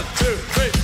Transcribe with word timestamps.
One, 0.00 0.08
two, 0.16 0.34
three, 0.54 0.79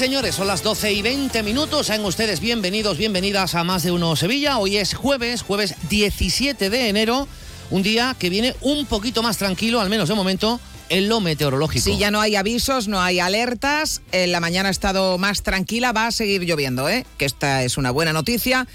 señores. 0.00 0.34
Son 0.34 0.46
las 0.46 0.62
12 0.62 0.94
y 0.94 1.02
20 1.02 1.42
minutos. 1.42 1.88
Sean 1.88 2.02
ustedes 2.06 2.40
bienvenidos, 2.40 2.96
bienvenidas 2.96 3.54
a 3.54 3.64
Más 3.64 3.82
de 3.82 3.90
Uno 3.90 4.16
Sevilla. 4.16 4.56
Hoy 4.56 4.78
es 4.78 4.94
jueves, 4.94 5.42
jueves 5.42 5.74
17 5.90 6.70
de 6.70 6.88
enero. 6.88 7.28
Un 7.68 7.82
día 7.82 8.16
que 8.18 8.30
viene 8.30 8.56
un 8.62 8.86
poquito 8.86 9.22
más 9.22 9.36
tranquilo, 9.36 9.78
al 9.78 9.90
menos 9.90 10.08
de 10.08 10.14
momento, 10.14 10.58
en 10.88 11.10
lo 11.10 11.20
meteorológico. 11.20 11.84
Sí, 11.84 11.98
ya 11.98 12.10
no 12.10 12.22
hay 12.22 12.34
avisos, 12.34 12.88
no 12.88 13.02
hay 13.02 13.20
alertas. 13.20 14.00
La 14.10 14.40
mañana 14.40 14.70
ha 14.70 14.72
estado 14.72 15.18
más 15.18 15.42
tranquila, 15.42 15.92
va 15.92 16.06
a 16.06 16.12
seguir 16.12 16.44
lloviendo, 16.44 16.88
¿eh? 16.88 17.04
Que 17.18 17.26
esta 17.26 17.62
es 17.62 17.76
una 17.76 17.90
buena 17.90 18.14
noticia. 18.14 18.66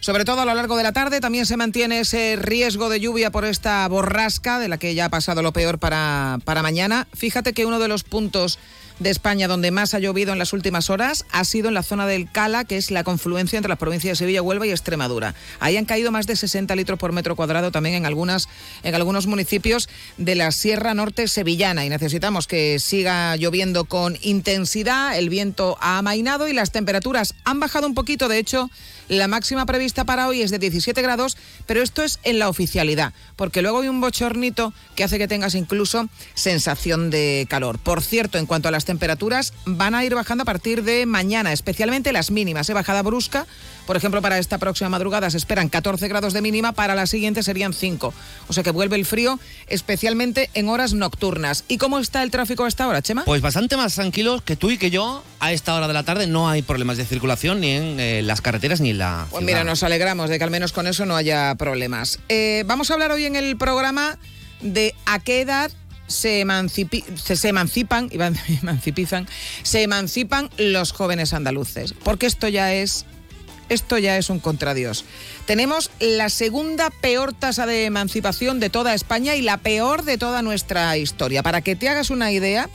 Sobre 0.00 0.24
todo 0.24 0.40
a 0.40 0.44
lo 0.44 0.52
largo 0.52 0.76
de 0.76 0.82
la 0.82 0.92
tarde 0.92 1.20
también 1.20 1.46
se 1.46 1.56
mantiene 1.56 2.00
ese 2.00 2.34
riesgo 2.34 2.88
de 2.88 2.98
lluvia 2.98 3.30
por 3.30 3.44
esta 3.44 3.86
borrasca, 3.86 4.58
de 4.58 4.66
la 4.66 4.78
que 4.78 4.96
ya 4.96 5.04
ha 5.04 5.10
pasado 5.10 5.42
lo 5.42 5.52
peor 5.52 5.78
para, 5.78 6.40
para 6.44 6.60
mañana. 6.60 7.06
Fíjate 7.14 7.52
que 7.52 7.66
uno 7.66 7.78
de 7.78 7.86
los 7.86 8.02
puntos 8.02 8.58
de 9.02 9.10
España 9.10 9.48
donde 9.48 9.70
más 9.70 9.94
ha 9.94 9.98
llovido 9.98 10.32
en 10.32 10.38
las 10.38 10.52
últimas 10.52 10.90
horas 10.90 11.24
ha 11.30 11.44
sido 11.44 11.68
en 11.68 11.74
la 11.74 11.82
zona 11.82 12.06
del 12.06 12.30
Cala, 12.30 12.64
que 12.64 12.76
es 12.76 12.90
la 12.90 13.04
confluencia 13.04 13.56
entre 13.56 13.68
las 13.68 13.78
provincias 13.78 14.12
de 14.12 14.24
Sevilla, 14.24 14.42
Huelva 14.42 14.66
y 14.66 14.70
Extremadura. 14.70 15.34
Ahí 15.60 15.76
han 15.76 15.84
caído 15.84 16.12
más 16.12 16.26
de 16.26 16.36
60 16.36 16.74
litros 16.76 16.98
por 16.98 17.12
metro 17.12 17.36
cuadrado 17.36 17.70
también 17.70 17.96
en, 17.96 18.06
algunas, 18.06 18.48
en 18.82 18.94
algunos 18.94 19.26
municipios 19.26 19.88
de 20.16 20.34
la 20.34 20.52
Sierra 20.52 20.94
Norte 20.94 21.28
Sevillana. 21.28 21.84
Y 21.84 21.88
necesitamos 21.88 22.46
que 22.46 22.78
siga 22.78 23.36
lloviendo 23.36 23.84
con 23.84 24.16
intensidad, 24.22 25.18
el 25.18 25.28
viento 25.28 25.76
ha 25.80 25.98
amainado 25.98 26.48
y 26.48 26.52
las 26.52 26.70
temperaturas 26.70 27.34
han 27.44 27.60
bajado 27.60 27.86
un 27.86 27.94
poquito, 27.94 28.28
de 28.28 28.38
hecho 28.38 28.70
la 29.12 29.28
máxima 29.28 29.66
prevista 29.66 30.04
para 30.04 30.26
hoy 30.26 30.42
es 30.42 30.50
de 30.50 30.58
17 30.58 31.00
grados, 31.02 31.36
pero 31.66 31.82
esto 31.82 32.02
es 32.02 32.18
en 32.24 32.38
la 32.38 32.48
oficialidad, 32.48 33.12
porque 33.36 33.62
luego 33.62 33.80
hay 33.80 33.88
un 33.88 34.00
bochornito 34.00 34.72
que 34.96 35.04
hace 35.04 35.18
que 35.18 35.28
tengas 35.28 35.54
incluso 35.54 36.08
sensación 36.34 37.10
de 37.10 37.46
calor. 37.48 37.78
Por 37.78 38.02
cierto, 38.02 38.38
en 38.38 38.46
cuanto 38.46 38.68
a 38.68 38.70
las 38.70 38.84
temperaturas, 38.84 39.52
van 39.66 39.94
a 39.94 40.04
ir 40.04 40.14
bajando 40.14 40.42
a 40.42 40.46
partir 40.46 40.82
de 40.82 41.06
mañana, 41.06 41.52
especialmente 41.52 42.12
las 42.12 42.30
mínimas. 42.30 42.68
He 42.68 42.74
bajada 42.74 43.02
brusca, 43.02 43.46
por 43.86 43.96
ejemplo, 43.96 44.22
para 44.22 44.38
esta 44.38 44.58
próxima 44.58 44.88
madrugada 44.88 45.28
se 45.30 45.36
esperan 45.36 45.68
14 45.68 46.06
grados 46.08 46.32
de 46.32 46.40
mínima, 46.42 46.72
para 46.72 46.94
la 46.94 47.06
siguiente 47.06 47.42
serían 47.42 47.72
5. 47.74 48.14
O 48.48 48.52
sea 48.52 48.62
que 48.62 48.70
vuelve 48.70 48.96
el 48.96 49.04
frío, 49.04 49.38
especialmente 49.66 50.50
en 50.54 50.68
horas 50.68 50.94
nocturnas. 50.94 51.64
¿Y 51.68 51.78
cómo 51.78 51.98
está 51.98 52.22
el 52.22 52.30
tráfico 52.30 52.64
a 52.64 52.68
esta 52.68 52.86
hora, 52.86 53.02
Chema? 53.02 53.24
Pues 53.24 53.42
bastante 53.42 53.76
más 53.76 53.94
tranquilos 53.94 54.42
que 54.42 54.56
tú 54.56 54.70
y 54.70 54.78
que 54.78 54.90
yo. 54.90 55.22
A 55.40 55.52
esta 55.52 55.74
hora 55.74 55.88
de 55.88 55.94
la 55.94 56.04
tarde 56.04 56.26
no 56.26 56.48
hay 56.48 56.62
problemas 56.62 56.96
de 56.96 57.04
circulación 57.04 57.60
ni 57.60 57.70
en 57.70 57.98
eh, 57.98 58.22
las 58.22 58.40
carreteras 58.40 58.80
ni 58.80 58.90
en 58.90 58.98
la. 58.98 59.26
Pues 59.30 59.40
ciudad. 59.40 59.46
mira, 59.60 59.64
nos 59.64 59.82
alegramos 59.82 60.30
de 60.30 60.38
que 60.38 60.44
al 60.44 60.50
menos 60.50 60.72
con 60.72 60.86
eso 60.86 61.04
no 61.06 61.16
haya 61.16 61.54
problemas. 61.56 62.20
Eh, 62.28 62.62
vamos 62.66 62.90
a 62.90 62.94
hablar 62.94 63.10
hoy 63.10 63.24
en 63.24 63.34
el 63.36 63.56
programa 63.56 64.18
de 64.60 64.94
a 65.06 65.18
qué 65.18 65.40
edad 65.40 65.70
se, 66.06 66.44
emancipi- 66.44 67.04
se, 67.16 67.36
se 67.36 67.48
emancipan, 67.48 68.08
emancipizan, 68.62 69.26
se 69.62 69.82
emancipan 69.82 70.50
los 70.58 70.92
jóvenes 70.92 71.32
andaluces. 71.32 71.94
Porque 72.04 72.26
esto 72.26 72.46
ya 72.48 72.72
es, 72.72 73.04
esto 73.72 73.98
ya 73.98 74.16
es 74.18 74.30
un 74.30 74.40
contradios. 74.40 75.04
Tenemos 75.46 75.90
la 75.98 76.28
segunda 76.28 76.90
peor 76.90 77.32
tasa 77.32 77.66
de 77.66 77.84
emancipación 77.84 78.60
de 78.60 78.70
toda 78.70 78.94
España 78.94 79.34
y 79.34 79.42
la 79.42 79.58
peor 79.58 80.04
de 80.04 80.18
toda 80.18 80.42
nuestra 80.42 80.96
historia. 80.96 81.42
Para 81.42 81.60
que 81.60 81.76
te 81.76 81.88
hagas 81.88 82.10
una 82.10 82.32
idea, 82.32 82.68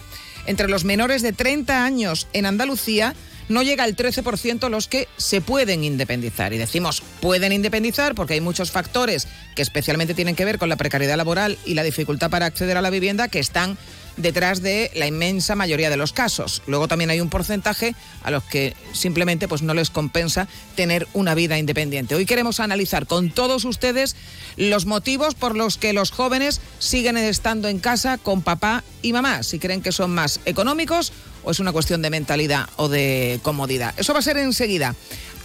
entre 0.45 0.67
los 0.67 0.83
menores 0.83 1.21
de 1.21 1.33
30 1.33 1.83
años 1.83 2.27
en 2.33 2.45
Andalucía 2.45 3.15
no 3.49 3.63
llega 3.63 3.83
al 3.83 3.95
13% 3.95 4.69
los 4.69 4.87
que 4.87 5.07
se 5.17 5.41
pueden 5.41 5.83
independizar. 5.83 6.53
Y 6.53 6.57
decimos 6.57 7.01
pueden 7.21 7.51
independizar 7.51 8.15
porque 8.15 8.33
hay 8.33 8.41
muchos 8.41 8.71
factores 8.71 9.27
que 9.55 9.61
especialmente 9.61 10.13
tienen 10.13 10.35
que 10.35 10.45
ver 10.45 10.57
con 10.57 10.69
la 10.69 10.75
precariedad 10.75 11.17
laboral 11.17 11.57
y 11.65 11.73
la 11.73 11.83
dificultad 11.83 12.29
para 12.29 12.45
acceder 12.45 12.77
a 12.77 12.81
la 12.81 12.89
vivienda 12.89 13.27
que 13.27 13.39
están 13.39 13.77
detrás 14.17 14.61
de 14.61 14.91
la 14.95 15.07
inmensa 15.07 15.55
mayoría 15.55 15.89
de 15.89 15.97
los 15.97 16.11
casos. 16.11 16.61
Luego 16.67 16.87
también 16.87 17.09
hay 17.09 17.21
un 17.21 17.29
porcentaje 17.29 17.95
a 18.23 18.31
los 18.31 18.43
que 18.43 18.75
simplemente 18.93 19.47
pues 19.47 19.61
no 19.61 19.73
les 19.73 19.89
compensa 19.89 20.47
tener 20.75 21.07
una 21.13 21.35
vida 21.35 21.57
independiente. 21.57 22.15
Hoy 22.15 22.25
queremos 22.25 22.59
analizar 22.59 23.07
con 23.07 23.29
todos 23.29 23.63
ustedes 23.65 24.15
los 24.57 24.85
motivos 24.85 25.35
por 25.35 25.55
los 25.55 25.77
que 25.77 25.93
los 25.93 26.11
jóvenes 26.11 26.61
siguen 26.79 27.17
estando 27.17 27.67
en 27.67 27.79
casa 27.79 28.17
con 28.17 28.41
papá 28.41 28.83
y 29.01 29.13
mamá, 29.13 29.43
si 29.43 29.59
creen 29.59 29.81
que 29.81 29.91
son 29.91 30.13
más 30.13 30.39
económicos 30.45 31.13
o 31.43 31.51
es 31.51 31.59
una 31.59 31.71
cuestión 31.71 32.01
de 32.01 32.09
mentalidad 32.09 32.67
o 32.75 32.89
de 32.89 33.39
comodidad. 33.43 33.93
Eso 33.97 34.13
va 34.13 34.19
a 34.19 34.23
ser 34.23 34.37
enseguida. 34.37 34.95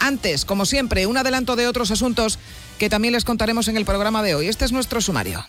Antes, 0.00 0.44
como 0.44 0.66
siempre, 0.66 1.06
un 1.06 1.16
adelanto 1.16 1.54
de 1.54 1.68
otros 1.68 1.90
asuntos 1.90 2.38
que 2.78 2.88
también 2.88 3.12
les 3.12 3.24
contaremos 3.24 3.68
en 3.68 3.76
el 3.76 3.84
programa 3.84 4.22
de 4.22 4.34
hoy. 4.34 4.48
Este 4.48 4.64
es 4.64 4.72
nuestro 4.72 5.00
sumario. 5.00 5.46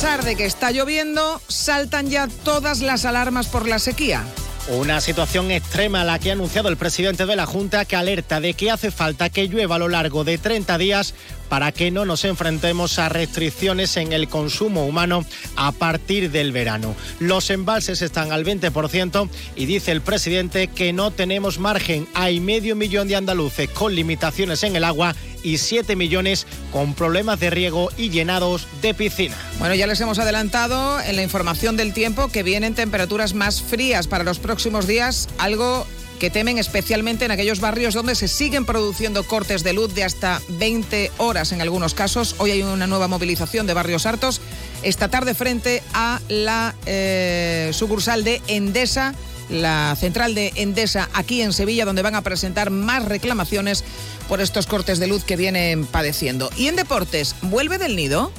Pesar 0.00 0.24
de 0.24 0.34
que 0.34 0.46
está 0.46 0.70
lloviendo, 0.70 1.42
saltan 1.48 2.08
ya 2.08 2.26
todas 2.26 2.80
las 2.80 3.04
alarmas 3.04 3.48
por 3.48 3.68
la 3.68 3.78
sequía. 3.78 4.24
Una 4.68 4.98
situación 5.02 5.50
extrema 5.50 6.04
la 6.04 6.18
que 6.18 6.30
ha 6.30 6.32
anunciado 6.32 6.70
el 6.70 6.78
presidente 6.78 7.26
de 7.26 7.36
la 7.36 7.44
Junta 7.44 7.84
que 7.84 7.96
alerta 7.96 8.40
de 8.40 8.54
que 8.54 8.70
hace 8.70 8.90
falta 8.90 9.28
que 9.28 9.46
llueva 9.46 9.74
a 9.74 9.78
lo 9.78 9.90
largo 9.90 10.24
de 10.24 10.38
30 10.38 10.78
días 10.78 11.12
para 11.50 11.72
que 11.72 11.90
no 11.90 12.06
nos 12.06 12.24
enfrentemos 12.24 12.98
a 12.98 13.10
restricciones 13.10 13.98
en 13.98 14.14
el 14.14 14.28
consumo 14.28 14.86
humano 14.86 15.26
a 15.56 15.72
partir 15.72 16.30
del 16.30 16.52
verano. 16.52 16.94
Los 17.18 17.50
embalses 17.50 18.00
están 18.00 18.32
al 18.32 18.46
20% 18.46 19.28
y 19.56 19.66
dice 19.66 19.92
el 19.92 20.00
presidente 20.00 20.68
que 20.68 20.94
no 20.94 21.10
tenemos 21.10 21.58
margen. 21.58 22.08
Hay 22.14 22.40
medio 22.40 22.76
millón 22.76 23.08
de 23.08 23.16
andaluces 23.16 23.68
con 23.68 23.94
limitaciones 23.94 24.62
en 24.62 24.76
el 24.76 24.84
agua 24.84 25.14
y 25.42 25.58
7 25.58 25.96
millones 25.96 26.46
con 26.72 26.94
problemas 26.94 27.40
de 27.40 27.50
riego 27.50 27.90
y 27.96 28.10
llenados 28.10 28.66
de 28.80 28.94
piscina. 28.94 29.36
Bueno, 29.58 29.74
ya 29.74 29.86
les 29.86 30.00
hemos 30.00 30.18
adelantado 30.18 31.00
en 31.00 31.16
la 31.16 31.22
información 31.22 31.76
del 31.76 31.92
tiempo 31.92 32.28
que 32.28 32.42
vienen 32.42 32.74
temperaturas 32.74 33.34
más 33.34 33.60
frías 33.60 34.06
para 34.06 34.24
los 34.24 34.38
próximos 34.38 34.86
días, 34.86 35.28
algo 35.38 35.86
que 36.20 36.30
temen 36.30 36.58
especialmente 36.58 37.24
en 37.24 37.30
aquellos 37.30 37.60
barrios 37.60 37.94
donde 37.94 38.14
se 38.14 38.28
siguen 38.28 38.66
produciendo 38.66 39.24
cortes 39.24 39.64
de 39.64 39.72
luz 39.72 39.94
de 39.94 40.04
hasta 40.04 40.40
20 40.48 41.10
horas 41.16 41.50
en 41.50 41.62
algunos 41.62 41.94
casos. 41.94 42.34
Hoy 42.38 42.50
hay 42.50 42.62
una 42.62 42.86
nueva 42.86 43.08
movilización 43.08 43.66
de 43.66 43.72
barrios 43.72 44.04
hartos 44.04 44.42
esta 44.82 45.08
tarde 45.08 45.34
frente 45.34 45.82
a 45.94 46.20
la 46.28 46.74
eh, 46.84 47.70
sucursal 47.72 48.22
de 48.22 48.42
Endesa, 48.48 49.14
la 49.48 49.96
central 49.98 50.34
de 50.34 50.52
Endesa 50.56 51.08
aquí 51.14 51.40
en 51.40 51.54
Sevilla, 51.54 51.86
donde 51.86 52.02
van 52.02 52.14
a 52.14 52.22
presentar 52.22 52.70
más 52.70 53.06
reclamaciones 53.06 53.82
por 54.28 54.42
estos 54.42 54.66
cortes 54.66 54.98
de 54.98 55.06
luz 55.06 55.24
que 55.24 55.36
vienen 55.36 55.86
padeciendo. 55.86 56.50
Y 56.54 56.68
en 56.68 56.76
deportes, 56.76 57.34
¿vuelve 57.40 57.78
del 57.78 57.96
nido? 57.96 58.30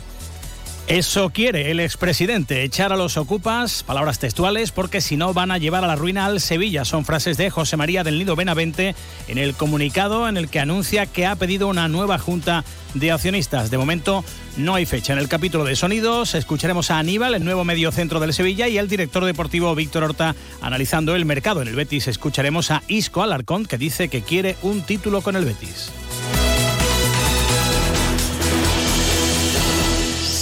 Eso 0.91 1.29
quiere 1.29 1.71
el 1.71 1.79
expresidente, 1.79 2.63
echar 2.63 2.91
a 2.91 2.97
los 2.97 3.15
ocupas, 3.15 3.81
palabras 3.81 4.19
textuales, 4.19 4.73
porque 4.73 4.99
si 4.99 5.15
no 5.15 5.33
van 5.33 5.49
a 5.49 5.57
llevar 5.57 5.85
a 5.85 5.87
la 5.87 5.95
ruina 5.95 6.25
al 6.25 6.41
Sevilla. 6.41 6.83
Son 6.83 7.05
frases 7.05 7.37
de 7.37 7.49
José 7.49 7.77
María 7.77 8.03
del 8.03 8.17
Nido 8.17 8.35
Benavente 8.35 8.93
en 9.29 9.37
el 9.37 9.53
comunicado 9.53 10.27
en 10.27 10.35
el 10.35 10.49
que 10.49 10.59
anuncia 10.59 11.05
que 11.05 11.25
ha 11.25 11.37
pedido 11.37 11.69
una 11.69 11.87
nueva 11.87 12.17
junta 12.17 12.65
de 12.93 13.09
accionistas. 13.09 13.71
De 13.71 13.77
momento 13.77 14.25
no 14.57 14.75
hay 14.75 14.85
fecha. 14.85 15.13
En 15.13 15.19
el 15.19 15.29
capítulo 15.29 15.63
de 15.63 15.77
sonidos 15.77 16.35
escucharemos 16.35 16.91
a 16.91 16.99
Aníbal, 16.99 17.35
el 17.35 17.45
nuevo 17.45 17.63
mediocentro 17.63 18.19
del 18.19 18.33
Sevilla, 18.33 18.67
y 18.67 18.77
al 18.77 18.89
director 18.89 19.23
deportivo 19.23 19.73
Víctor 19.73 20.03
Horta 20.03 20.35
analizando 20.59 21.15
el 21.15 21.23
mercado. 21.23 21.61
En 21.61 21.69
el 21.69 21.75
Betis 21.75 22.09
escucharemos 22.09 22.69
a 22.69 22.83
Isco 22.89 23.23
Alarcón, 23.23 23.65
que 23.65 23.77
dice 23.77 24.09
que 24.09 24.23
quiere 24.23 24.57
un 24.61 24.81
título 24.81 25.21
con 25.21 25.37
el 25.37 25.45
Betis. 25.45 25.89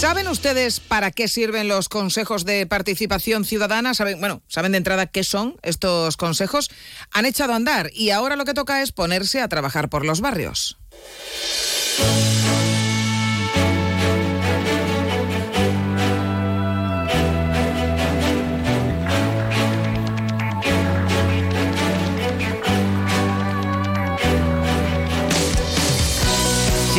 ¿Saben 0.00 0.28
ustedes 0.28 0.80
para 0.80 1.10
qué 1.10 1.28
sirven 1.28 1.68
los 1.68 1.90
consejos 1.90 2.46
de 2.46 2.64
participación 2.64 3.44
ciudadana? 3.44 3.92
¿Saben, 3.92 4.18
bueno, 4.18 4.40
saben 4.48 4.72
de 4.72 4.78
entrada 4.78 5.04
qué 5.04 5.24
son 5.24 5.58
estos 5.60 6.16
consejos? 6.16 6.70
Han 7.10 7.26
echado 7.26 7.52
a 7.52 7.56
andar 7.56 7.90
y 7.92 8.08
ahora 8.08 8.36
lo 8.36 8.46
que 8.46 8.54
toca 8.54 8.80
es 8.80 8.92
ponerse 8.92 9.42
a 9.42 9.48
trabajar 9.48 9.90
por 9.90 10.06
los 10.06 10.22
barrios. 10.22 10.78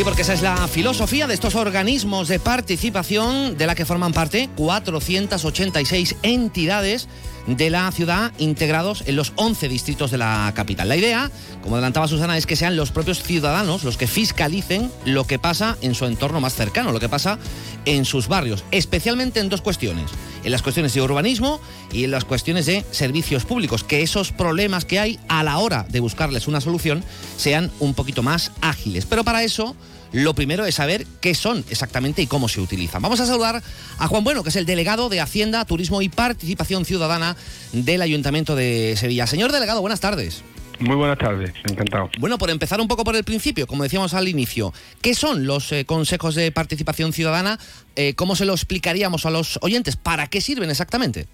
Porque 0.04 0.24
esa 0.24 0.34
es 0.34 0.42
la 0.42 0.68
filosofía 0.68 1.28
de 1.28 1.36
estos 1.36 1.54
organismos 1.54 2.28
de 2.28 2.40
participación 2.40 3.56
de 3.56 3.68
la 3.68 3.76
que 3.76 3.86
forman 3.86 4.14
parte 4.14 4.50
486 4.56 6.16
entidades 6.24 7.08
de 7.48 7.70
la 7.70 7.92
ciudad 7.92 8.32
integrados 8.38 9.04
en 9.06 9.16
los 9.16 9.34
11 9.36 9.68
distritos 9.68 10.12
de 10.12 10.18
la 10.18 10.52
capital. 10.56 10.90
La 10.90 10.96
idea, 10.96 11.32
como 11.62 11.76
adelantaba 11.76 12.08
Susana, 12.08 12.38
es 12.38 12.46
que 12.46 12.56
sean 12.56 12.76
los 12.76 12.92
propios 12.92 13.24
ciudadanos 13.24 13.84
los 13.84 13.98
que 13.98 14.08
fiscalicen 14.08 14.92
lo 15.06 15.26
que 15.26 15.40
pasa 15.40 15.78
en 15.82 15.96
su 15.96 16.06
entorno 16.06 16.40
más 16.40 16.56
cercano, 16.56 16.92
lo 16.92 17.00
que 17.00 17.10
pasa 17.10 17.38
en 17.86 18.06
sus 18.06 18.28
barrios, 18.28 18.64
especialmente 18.72 19.40
en 19.40 19.50
dos 19.50 19.62
cuestiones, 19.62 20.12
en 20.44 20.52
las 20.52 20.62
cuestiones 20.62 20.94
de 20.94 21.02
urbanismo 21.02 21.60
y 21.92 22.04
en 22.04 22.12
las 22.12 22.26
cuestiones 22.26 22.66
de 22.66 22.86
servicios 22.92 23.46
públicos, 23.46 23.84
que 23.84 24.02
esos 24.02 24.32
problemas 24.32 24.86
que 24.86 25.00
hay 25.00 25.20
a 25.28 25.44
la 25.44 25.58
hora 25.58 25.86
de 25.90 26.00
buscarles 26.00 26.48
una 26.48 26.62
solución 26.62 27.04
sean 27.38 27.72
un 27.80 27.94
poquito 27.94 28.24
más 28.24 28.52
ágiles. 28.62 29.06
Pero 29.06 29.24
para 29.24 29.44
eso 29.44 29.76
lo 30.12 30.34
primero 30.34 30.66
es 30.66 30.76
saber 30.76 31.06
qué 31.22 31.34
son 31.36 31.64
exactamente 31.70 32.22
y 32.22 32.28
cómo 32.28 32.50
se 32.50 32.62
utilizan. 32.62 33.02
Vamos 33.02 33.20
a 33.20 33.26
saludar 33.26 33.62
a 33.98 34.08
Juan 34.08 34.24
Bueno, 34.24 34.44
que 34.44 34.50
es 34.50 34.56
el 34.56 34.66
delegado 34.66 35.10
de 35.10 35.22
Hacienda, 35.22 35.66
Turismo 35.66 36.02
y 36.02 36.10
Participación 36.10 36.86
Ciudadana 36.86 37.36
del 37.72 38.02
Ayuntamiento 38.02 38.56
de 38.56 38.96
Sevilla. 38.98 39.28
Señor 39.28 39.52
delegado, 39.52 39.82
buenas 39.82 40.00
tardes. 40.00 40.44
Muy 40.80 40.96
buenas 40.96 41.20
tardes, 41.20 41.52
encantado. 41.70 42.10
Bueno, 42.18 42.40
por 42.40 42.50
empezar 42.50 42.82
un 42.82 42.88
poco 42.88 43.04
por 43.04 43.16
el 43.16 43.24
principio, 43.24 43.68
como 43.68 43.84
decíamos 43.84 44.16
al 44.16 44.28
inicio, 44.28 44.74
¿qué 45.02 45.14
son 45.14 45.46
los 45.46 45.72
eh, 45.72 45.86
consejos 45.86 46.34
de 46.34 46.52
participación 46.52 47.14
ciudadana? 47.14 47.60
Eh, 47.96 48.16
¿Cómo 48.16 48.36
se 48.36 48.46
lo 48.46 48.54
explicaríamos 48.54 49.28
a 49.28 49.30
los 49.30 49.60
oyentes? 49.62 49.96
¿Para 49.96 50.26
qué 50.28 50.42
sirven 50.42 50.72
exactamente? 50.72 51.28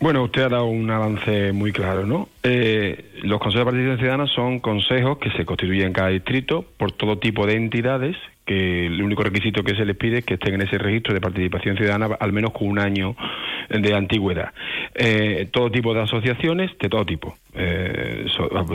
Bueno, 0.00 0.24
usted 0.24 0.42
ha 0.42 0.48
dado 0.48 0.66
un 0.66 0.90
avance 0.90 1.52
muy 1.52 1.72
claro, 1.72 2.06
¿no? 2.06 2.28
Eh, 2.42 3.12
los 3.22 3.38
consejos 3.38 3.60
de 3.60 3.64
participación 3.64 3.98
ciudadana 3.98 4.26
son 4.26 4.60
consejos 4.60 5.18
que 5.18 5.30
se 5.30 5.46
constituyen 5.46 5.88
en 5.88 5.92
cada 5.92 6.08
distrito 6.08 6.64
por 6.76 6.92
todo 6.92 7.18
tipo 7.18 7.46
de 7.46 7.54
entidades 7.54 8.16
que 8.44 8.86
el 8.86 9.02
único 9.02 9.22
requisito 9.22 9.62
que 9.62 9.74
se 9.74 9.84
les 9.84 9.96
pide 9.96 10.18
es 10.18 10.24
que 10.24 10.34
estén 10.34 10.54
en 10.54 10.62
ese 10.62 10.78
registro 10.78 11.14
de 11.14 11.20
participación 11.20 11.76
ciudadana 11.76 12.16
al 12.18 12.32
menos 12.32 12.52
con 12.52 12.68
un 12.68 12.78
año 12.78 13.16
de 13.68 13.94
antigüedad. 13.94 14.52
Eh, 14.94 15.48
todo 15.50 15.70
tipo 15.70 15.94
de 15.94 16.02
asociaciones, 16.02 16.70
de 16.78 16.88
todo 16.88 17.04
tipo, 17.04 17.36
eh, 17.54 18.26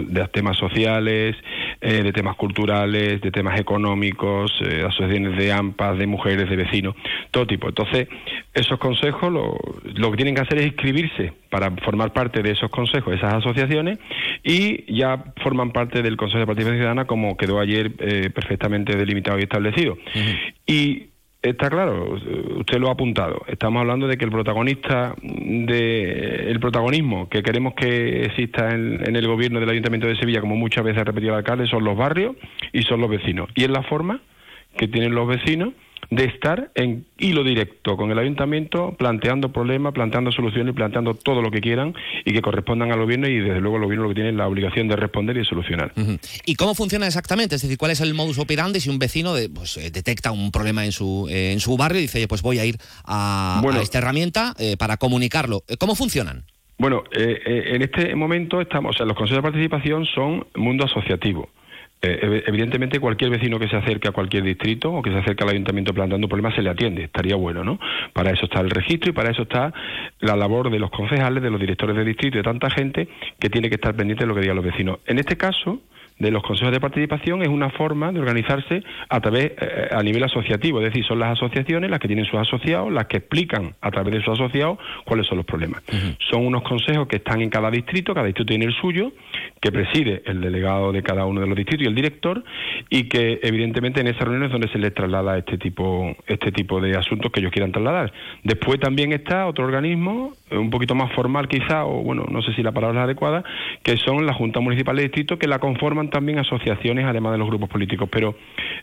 de 0.07 0.27
temas 0.27 0.57
sociales, 0.57 1.35
eh, 1.81 2.03
de 2.03 2.11
temas 2.11 2.35
culturales, 2.35 3.21
de 3.21 3.31
temas 3.31 3.59
económicos, 3.59 4.51
asociaciones 4.85 5.37
de 5.37 5.51
AMPAs, 5.51 5.97
de 5.97 6.07
mujeres, 6.07 6.49
de 6.49 6.55
vecinos, 6.55 6.95
todo 7.31 7.47
tipo. 7.47 7.69
Entonces, 7.69 8.07
esos 8.53 8.79
consejos 8.79 9.31
lo, 9.31 9.57
lo 9.95 10.11
que 10.11 10.17
tienen 10.17 10.35
que 10.35 10.41
hacer 10.41 10.57
es 10.57 10.65
inscribirse 10.65 11.33
para 11.49 11.71
formar 11.77 12.13
parte 12.13 12.41
de 12.41 12.51
esos 12.51 12.69
consejos, 12.69 13.13
esas 13.15 13.35
asociaciones, 13.35 13.97
y 14.43 14.93
ya 14.93 15.23
forman 15.41 15.71
parte 15.71 16.01
del 16.01 16.17
Consejo 16.17 16.39
de 16.39 16.45
Participación 16.45 16.79
Ciudadana 16.79 17.05
como 17.05 17.37
quedó 17.37 17.59
ayer 17.59 17.91
perfectamente 18.33 18.95
delimitado 18.95 19.39
y 19.39 19.43
establecido. 19.43 19.58
Y 20.65 21.09
Está 21.41 21.69
claro, 21.69 22.17
usted 22.57 22.79
lo 22.79 22.89
ha 22.89 22.91
apuntado. 22.91 23.43
Estamos 23.47 23.79
hablando 23.79 24.07
de 24.07 24.17
que 24.17 24.25
el 24.25 24.31
protagonista 24.31 25.15
de 25.21 26.51
el 26.51 26.59
protagonismo 26.59 27.29
que 27.29 27.41
queremos 27.43 27.75
que 27.75 28.25
exista 28.25 28.71
en, 28.71 29.15
el 29.15 29.25
gobierno 29.25 29.61
del 29.61 29.69
Ayuntamiento 29.69 30.05
de 30.05 30.17
Sevilla, 30.17 30.41
como 30.41 30.57
muchas 30.57 30.83
veces 30.83 30.99
ha 30.99 31.05
repetido 31.05 31.31
el 31.31 31.37
alcalde, 31.37 31.65
son 31.67 31.85
los 31.85 31.95
barrios 31.95 32.35
y 32.73 32.81
son 32.81 32.99
los 32.99 33.09
vecinos. 33.09 33.49
Y 33.55 33.63
es 33.63 33.69
la 33.69 33.83
forma 33.83 34.19
que 34.77 34.89
tienen 34.89 35.15
los 35.15 35.29
vecinos 35.29 35.69
de 36.09 36.25
estar 36.25 36.71
en 36.75 37.05
hilo 37.17 37.43
directo 37.43 37.95
con 37.95 38.11
el 38.11 38.17
ayuntamiento, 38.17 38.95
planteando 38.97 39.51
problemas, 39.51 39.93
planteando 39.93 40.31
soluciones, 40.31 40.73
planteando 40.73 41.13
todo 41.13 41.41
lo 41.41 41.51
que 41.51 41.61
quieran 41.61 41.93
y 42.25 42.33
que 42.33 42.41
correspondan 42.41 42.91
al 42.91 42.99
gobierno 42.99 43.27
y 43.27 43.39
desde 43.39 43.61
luego 43.61 43.77
el 43.77 43.83
gobierno 43.83 44.03
lo 44.03 44.09
que 44.09 44.15
tiene 44.15 44.29
es 44.29 44.35
la 44.35 44.47
obligación 44.47 44.87
de 44.87 44.95
responder 44.95 45.35
y 45.35 45.39
de 45.39 45.45
solucionar. 45.45 45.93
¿Y 46.45 46.55
cómo 46.55 46.73
funciona 46.73 47.05
exactamente? 47.05 47.55
Es 47.55 47.61
decir, 47.61 47.77
¿cuál 47.77 47.91
es 47.91 48.01
el 48.01 48.13
modus 48.13 48.39
operandi 48.39 48.79
si 48.79 48.89
un 48.89 48.99
vecino 48.99 49.35
pues, 49.53 49.77
eh, 49.77 49.91
detecta 49.91 50.31
un 50.31 50.51
problema 50.51 50.85
en 50.85 50.91
su, 50.91 51.27
eh, 51.29 51.51
en 51.51 51.59
su 51.59 51.77
barrio 51.77 51.99
y 51.99 52.03
dice, 52.03 52.27
pues 52.27 52.41
voy 52.41 52.59
a 52.59 52.65
ir 52.65 52.77
a, 53.05 53.61
esta 53.81 53.99
herramienta 53.99 54.55
eh, 54.57 54.77
para 54.77 54.97
comunicarlo? 54.97 55.63
¿Cómo 55.77 55.95
funcionan? 55.95 56.43
Bueno, 56.77 57.03
en 57.11 57.81
este 57.81 58.15
momento 58.15 58.61
estamos, 58.61 58.95
o 58.95 58.97
sea, 58.97 59.05
los 59.05 59.17
consejos 59.17 59.43
de 59.43 59.49
participación 59.49 60.05
son 60.05 60.47
mundo 60.55 60.85
asociativo. 60.85 61.49
Eh, 62.01 62.43
evidentemente 62.47 62.97
cualquier 62.99 63.29
vecino 63.29 63.59
que 63.59 63.67
se 63.67 63.75
acerque 63.75 64.07
a 64.07 64.11
cualquier 64.11 64.43
distrito 64.43 64.89
o 64.93 65.01
que 65.01 65.11
se 65.11 65.17
acerque 65.17 65.43
al 65.43 65.49
ayuntamiento 65.49 65.93
planteando 65.93 66.29
problemas 66.29 66.55
se 66.55 66.61
le 66.61 66.69
atiende, 66.69 67.03
estaría 67.03 67.35
bueno, 67.35 67.65
¿no? 67.65 67.77
Para 68.13 68.31
eso 68.31 68.45
está 68.45 68.61
el 68.61 68.69
registro 68.69 69.09
y 69.09 69.13
para 69.13 69.31
eso 69.31 69.41
está 69.41 69.73
la 70.21 70.37
labor 70.37 70.71
de 70.71 70.79
los 70.79 70.91
concejales, 70.91 71.43
de 71.43 71.49
los 71.49 71.59
directores 71.59 71.97
de 71.97 72.05
distrito 72.05 72.37
de 72.37 72.43
tanta 72.43 72.69
gente 72.69 73.09
que 73.37 73.49
tiene 73.49 73.67
que 73.67 73.75
estar 73.75 73.95
pendiente 73.95 74.23
de 74.23 74.27
lo 74.27 74.35
que 74.35 74.41
digan 74.41 74.55
los 74.55 74.63
vecinos. 74.63 74.99
En 75.07 75.19
este 75.19 75.35
caso, 75.35 75.81
de 76.19 76.31
los 76.31 76.43
consejos 76.43 76.71
de 76.71 76.79
participación 76.79 77.41
es 77.41 77.47
una 77.47 77.69
forma 77.69 78.11
de 78.11 78.19
organizarse 78.19 78.83
a 79.07 79.19
través 79.21 79.53
eh, 79.59 79.89
a 79.91 80.03
nivel 80.03 80.23
asociativo, 80.23 80.79
es 80.79 80.87
decir, 80.87 81.05
son 81.05 81.19
las 81.19 81.31
asociaciones 81.31 81.89
las 81.89 81.99
que 81.99 82.07
tienen 82.07 82.25
sus 82.25 82.39
asociados, 82.39 82.91
las 82.91 83.07
que 83.07 83.17
explican 83.17 83.75
a 83.81 83.89
través 83.89 84.13
de 84.13 84.21
sus 84.21 84.33
asociados 84.33 84.77
cuáles 85.05 85.27
son 85.27 85.37
los 85.37 85.45
problemas. 85.45 85.81
Son 86.29 86.45
unos 86.45 86.63
consejos 86.63 87.07
que 87.07 87.17
están 87.17 87.41
en 87.41 87.49
cada 87.49 87.71
distrito, 87.71 88.13
cada 88.13 88.27
distrito 88.27 88.49
tiene 88.49 88.65
el 88.65 88.73
suyo, 88.73 89.11
que 89.61 89.71
preside 89.71 90.21
el 90.25 90.41
delegado 90.41 90.91
de 90.91 91.01
cada 91.01 91.25
uno 91.25 91.41
de 91.41 91.47
los 91.47 91.55
distritos 91.55 91.85
y 91.85 91.87
el 91.87 91.95
director, 91.95 92.43
y 92.89 93.03
que 93.09 93.39
evidentemente 93.41 94.01
en 94.01 94.07
esas 94.07 94.21
reuniones 94.21 94.47
es 94.47 94.51
donde 94.51 94.67
se 94.69 94.77
les 94.77 94.93
traslada 94.93 95.37
este 95.37 95.57
tipo 95.57 96.15
este 96.27 96.51
tipo 96.51 96.81
de 96.81 96.97
asuntos 96.97 97.31
que 97.31 97.39
ellos 97.39 97.51
quieran 97.51 97.71
trasladar. 97.71 98.11
Después 98.43 98.79
también 98.79 99.13
está 99.13 99.47
otro 99.47 99.65
organismo 99.65 100.33
un 100.51 100.69
poquito 100.69 100.95
más 100.95 101.11
formal 101.13 101.47
quizá, 101.47 101.85
o 101.85 102.01
bueno, 102.03 102.25
no 102.29 102.41
sé 102.41 102.53
si 102.53 102.63
la 102.63 102.71
palabra 102.71 103.01
es 103.01 103.03
adecuada, 103.05 103.43
que 103.83 103.97
son 103.97 104.25
las 104.25 104.35
juntas 104.35 104.63
municipales 104.63 105.03
de 105.03 105.07
distrito 105.07 105.37
que 105.37 105.47
la 105.47 105.59
conforman 105.59 106.08
también 106.09 106.39
asociaciones, 106.39 107.05
además 107.05 107.33
de 107.33 107.37
los 107.37 107.47
grupos 107.47 107.69
políticos. 107.69 108.09
Pero 108.11 108.35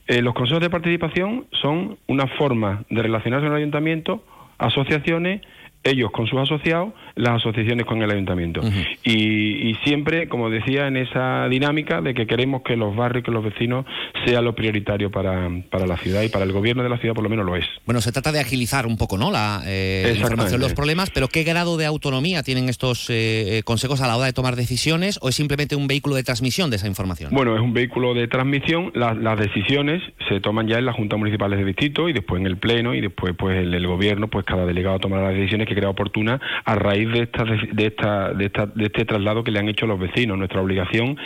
eh, 0.07 0.23
los 0.23 0.35
consejos 0.35 0.61
de 0.61 0.71
participación 0.71 1.47
son 1.53 1.99
una 2.07 2.27
forma 2.27 2.85
de 2.91 3.03
relacionarse 3.03 3.47
con 3.47 3.53
el 3.53 3.63
ayuntamiento, 3.63 4.25
asociaciones, 4.59 5.43
ellos 5.83 6.11
con 6.11 6.27
sus 6.27 6.41
asociados, 6.41 6.93
las 7.17 7.37
asociaciones 7.37 7.87
con 7.87 8.03
el 8.03 8.11
ayuntamiento. 8.11 8.61
y, 9.03 9.75
siempre, 9.85 10.29
como 10.29 10.51
decía, 10.51 10.87
en 10.87 10.97
esa 10.97 11.49
dinámica 11.49 12.01
de 12.01 12.15
que 12.15 12.27
queremos 12.27 12.63
que 12.63 12.77
los 12.77 12.95
barrios, 12.95 13.25
que 13.25 13.31
los 13.31 13.43
vecinos 13.43 13.87
sea 14.25 14.43
lo 14.43 14.55
prioritario 14.55 15.11
para, 15.11 15.49
para 15.71 15.87
la 15.87 15.97
ciudad 15.97 16.23
y 16.23 16.29
para 16.29 16.45
el 16.45 16.53
gobierno 16.53 16.83
de 16.83 16.89
la 16.89 16.99
ciudad 16.99 17.15
por 17.15 17.25
lo 17.25 17.31
menos 17.31 17.47
lo 17.47 17.57
es. 17.57 17.65
Bueno, 17.87 18.01
se 18.01 18.13
trata 18.13 18.33
de 18.33 18.41
agilizar 18.41 18.87
un 18.87 18.97
poco 18.97 19.17
¿no? 19.17 19.31
la 19.31 19.63
eh, 19.67 20.15
información 20.17 20.61
los 20.61 20.75
problemas, 20.75 21.11
pero 21.11 21.29
¿qué 21.29 21.43
grado 21.43 21.77
de 21.77 21.87
autonomía 21.87 22.43
tienen 22.43 22.69
estos 22.69 23.07
eh, 23.09 23.63
consejos 23.65 24.01
a 24.01 24.07
la 24.07 24.17
hora 24.17 24.27
de 24.27 24.33
tomar 24.33 24.57
decisiones 24.57 25.19
o 25.23 25.29
es 25.29 25.35
simplemente 25.35 25.77
un 25.77 25.87
vehículo 25.87 26.17
de 26.17 26.23
transmisión 26.23 26.71
de 26.71 26.77
esa 26.77 26.87
información? 26.87 27.31
Bueno, 27.33 27.55
es 27.55 27.63
un 27.63 27.73
vehículo 27.73 28.15
de 28.15 28.29
transmisión. 28.29 28.93
las 28.95 29.39
decisiones 29.39 30.03
se 30.29 30.41
toman 30.41 30.67
ya 30.67 30.79
en 30.79 30.87
las 30.87 30.97
juntas 30.97 31.19
municipales 31.19 31.59
de 31.59 31.65
distrito 31.65 32.09
y 32.09 32.13
después 32.13 32.41
en 32.41 32.47
el 32.47 32.59
pleno 32.59 32.95
y 32.95 33.01
después 33.01 33.35
pues 33.39 33.59
el, 33.59 33.75
el 33.75 33.87
gobierno, 33.87 34.29
pues 34.29 34.45
cada 34.45 34.67
delegado 34.67 34.99
tomará 34.99 35.29
las 35.29 35.35
decisiones 35.35 35.69
que 35.69 35.75
crea 35.75 35.89
oportuna 35.89 36.41
a 36.65 36.75
raíz 36.75 37.06
de, 37.13 37.23
esta, 37.23 37.45
de, 37.45 37.87
esta, 37.87 38.33
de, 38.33 38.47
esta, 38.47 38.67
de 38.67 38.85
este 38.85 39.05
traslado 39.05 39.45
que 39.45 39.51
le 39.51 39.59
han 39.59 39.69
hecho 39.69 39.87
los 39.87 39.99
vecinos. 39.99 40.39
Nuestra 40.39 40.61
obligación 40.61 41.17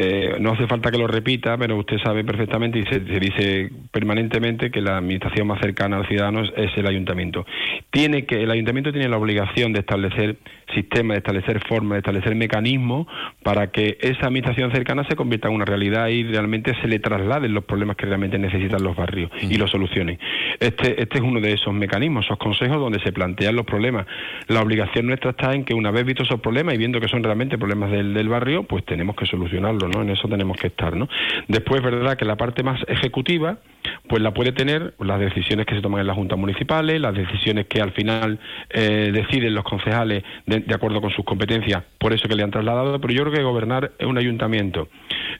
eh, 0.00 0.36
no 0.38 0.52
hace 0.52 0.68
falta 0.68 0.92
que 0.92 0.98
lo 0.98 1.08
repita, 1.08 1.58
pero 1.58 1.76
usted 1.76 1.98
sabe 1.98 2.22
perfectamente 2.22 2.78
y 2.78 2.84
se, 2.84 3.00
dice 3.00 3.68
permanentemente 3.90 4.70
que 4.70 4.80
la 4.80 4.98
administración 4.98 5.48
más 5.48 5.60
cercana 5.60 5.96
al 5.96 6.06
ciudadano 6.06 6.44
es, 6.44 6.70
el 6.76 6.86
ayuntamiento. 6.86 7.44
Tiene 7.90 8.24
que 8.24 8.44
el 8.44 8.50
ayuntamiento 8.52 8.92
tiene 8.92 9.08
la 9.08 9.16
obligación 9.16 9.72
de 9.72 9.80
establecer 9.80 10.36
sistemas, 10.72 11.16
de 11.16 11.18
establecer 11.18 11.66
formas, 11.66 11.96
de 11.96 11.98
establecer 11.98 12.36
mecanismos 12.36 13.08
para 13.42 13.72
que 13.72 13.98
esa 14.00 14.26
administración 14.26 14.70
cercana 14.70 15.02
se 15.08 15.16
convierta 15.16 15.48
en 15.48 15.54
una 15.54 15.64
realidad 15.64 16.06
y 16.06 16.22
realmente 16.22 16.80
se 16.80 16.86
le 16.86 17.00
trasladen 17.00 17.52
los 17.52 17.64
problemas 17.64 17.96
que 17.96 18.06
realmente 18.06 18.38
necesitan 18.38 18.84
los 18.84 18.94
barrios 18.94 19.32
y 19.42 19.56
los 19.56 19.72
solucionen. 19.72 20.20
Este, 20.60 21.02
este 21.02 21.18
es 21.18 21.24
uno 21.24 21.40
de 21.40 21.54
esos 21.54 21.74
mecanismos, 21.74 22.24
esos 22.24 22.38
consejos 22.38 22.78
donde 22.78 23.00
se 23.00 23.10
plantean 23.10 23.56
los 23.56 23.66
problemas. 23.66 24.06
La 24.46 24.62
obligación 24.62 25.08
nuestra 25.08 25.30
está 25.30 25.54
en 25.54 25.64
que 25.64 25.74
una 25.74 25.90
vez 25.90 26.04
vistos 26.04 26.28
esos 26.28 26.40
problemas 26.40 26.76
y 26.76 26.78
viendo 26.78 27.00
que 27.00 27.08
son 27.08 27.24
realmente 27.24 27.58
problemas 27.58 27.90
del, 27.90 28.14
del 28.14 28.28
barrio, 28.28 28.62
pues 28.62 28.84
tenemos 28.84 29.16
que 29.16 29.26
solucionarlos 29.26 29.87
en 30.02 30.10
eso 30.10 30.28
tenemos 30.28 30.56
que 30.56 30.68
estar, 30.68 30.96
¿no? 30.96 31.08
Después, 31.48 31.82
verdad 31.82 32.16
que 32.16 32.24
la 32.24 32.36
parte 32.36 32.62
más 32.62 32.80
ejecutiva, 32.88 33.58
pues 34.08 34.22
la 34.22 34.32
puede 34.32 34.52
tener 34.52 34.94
las 34.98 35.20
decisiones 35.20 35.66
que 35.66 35.74
se 35.74 35.80
toman 35.80 36.00
en 36.00 36.06
las 36.06 36.16
juntas 36.16 36.38
municipales, 36.38 37.00
las 37.00 37.14
decisiones 37.14 37.66
que 37.66 37.80
al 37.80 37.92
final 37.92 38.38
eh, 38.70 39.10
deciden 39.12 39.54
los 39.54 39.64
concejales 39.64 40.24
de, 40.46 40.64
acuerdo 40.74 41.00
con 41.00 41.10
sus 41.10 41.24
competencias, 41.24 41.82
por 41.98 42.12
eso 42.12 42.28
que 42.28 42.34
le 42.34 42.42
han 42.42 42.50
trasladado, 42.50 43.00
pero 43.00 43.14
yo 43.14 43.22
creo 43.22 43.34
que 43.34 43.42
gobernar 43.42 43.92
un 44.04 44.18
ayuntamiento 44.18 44.88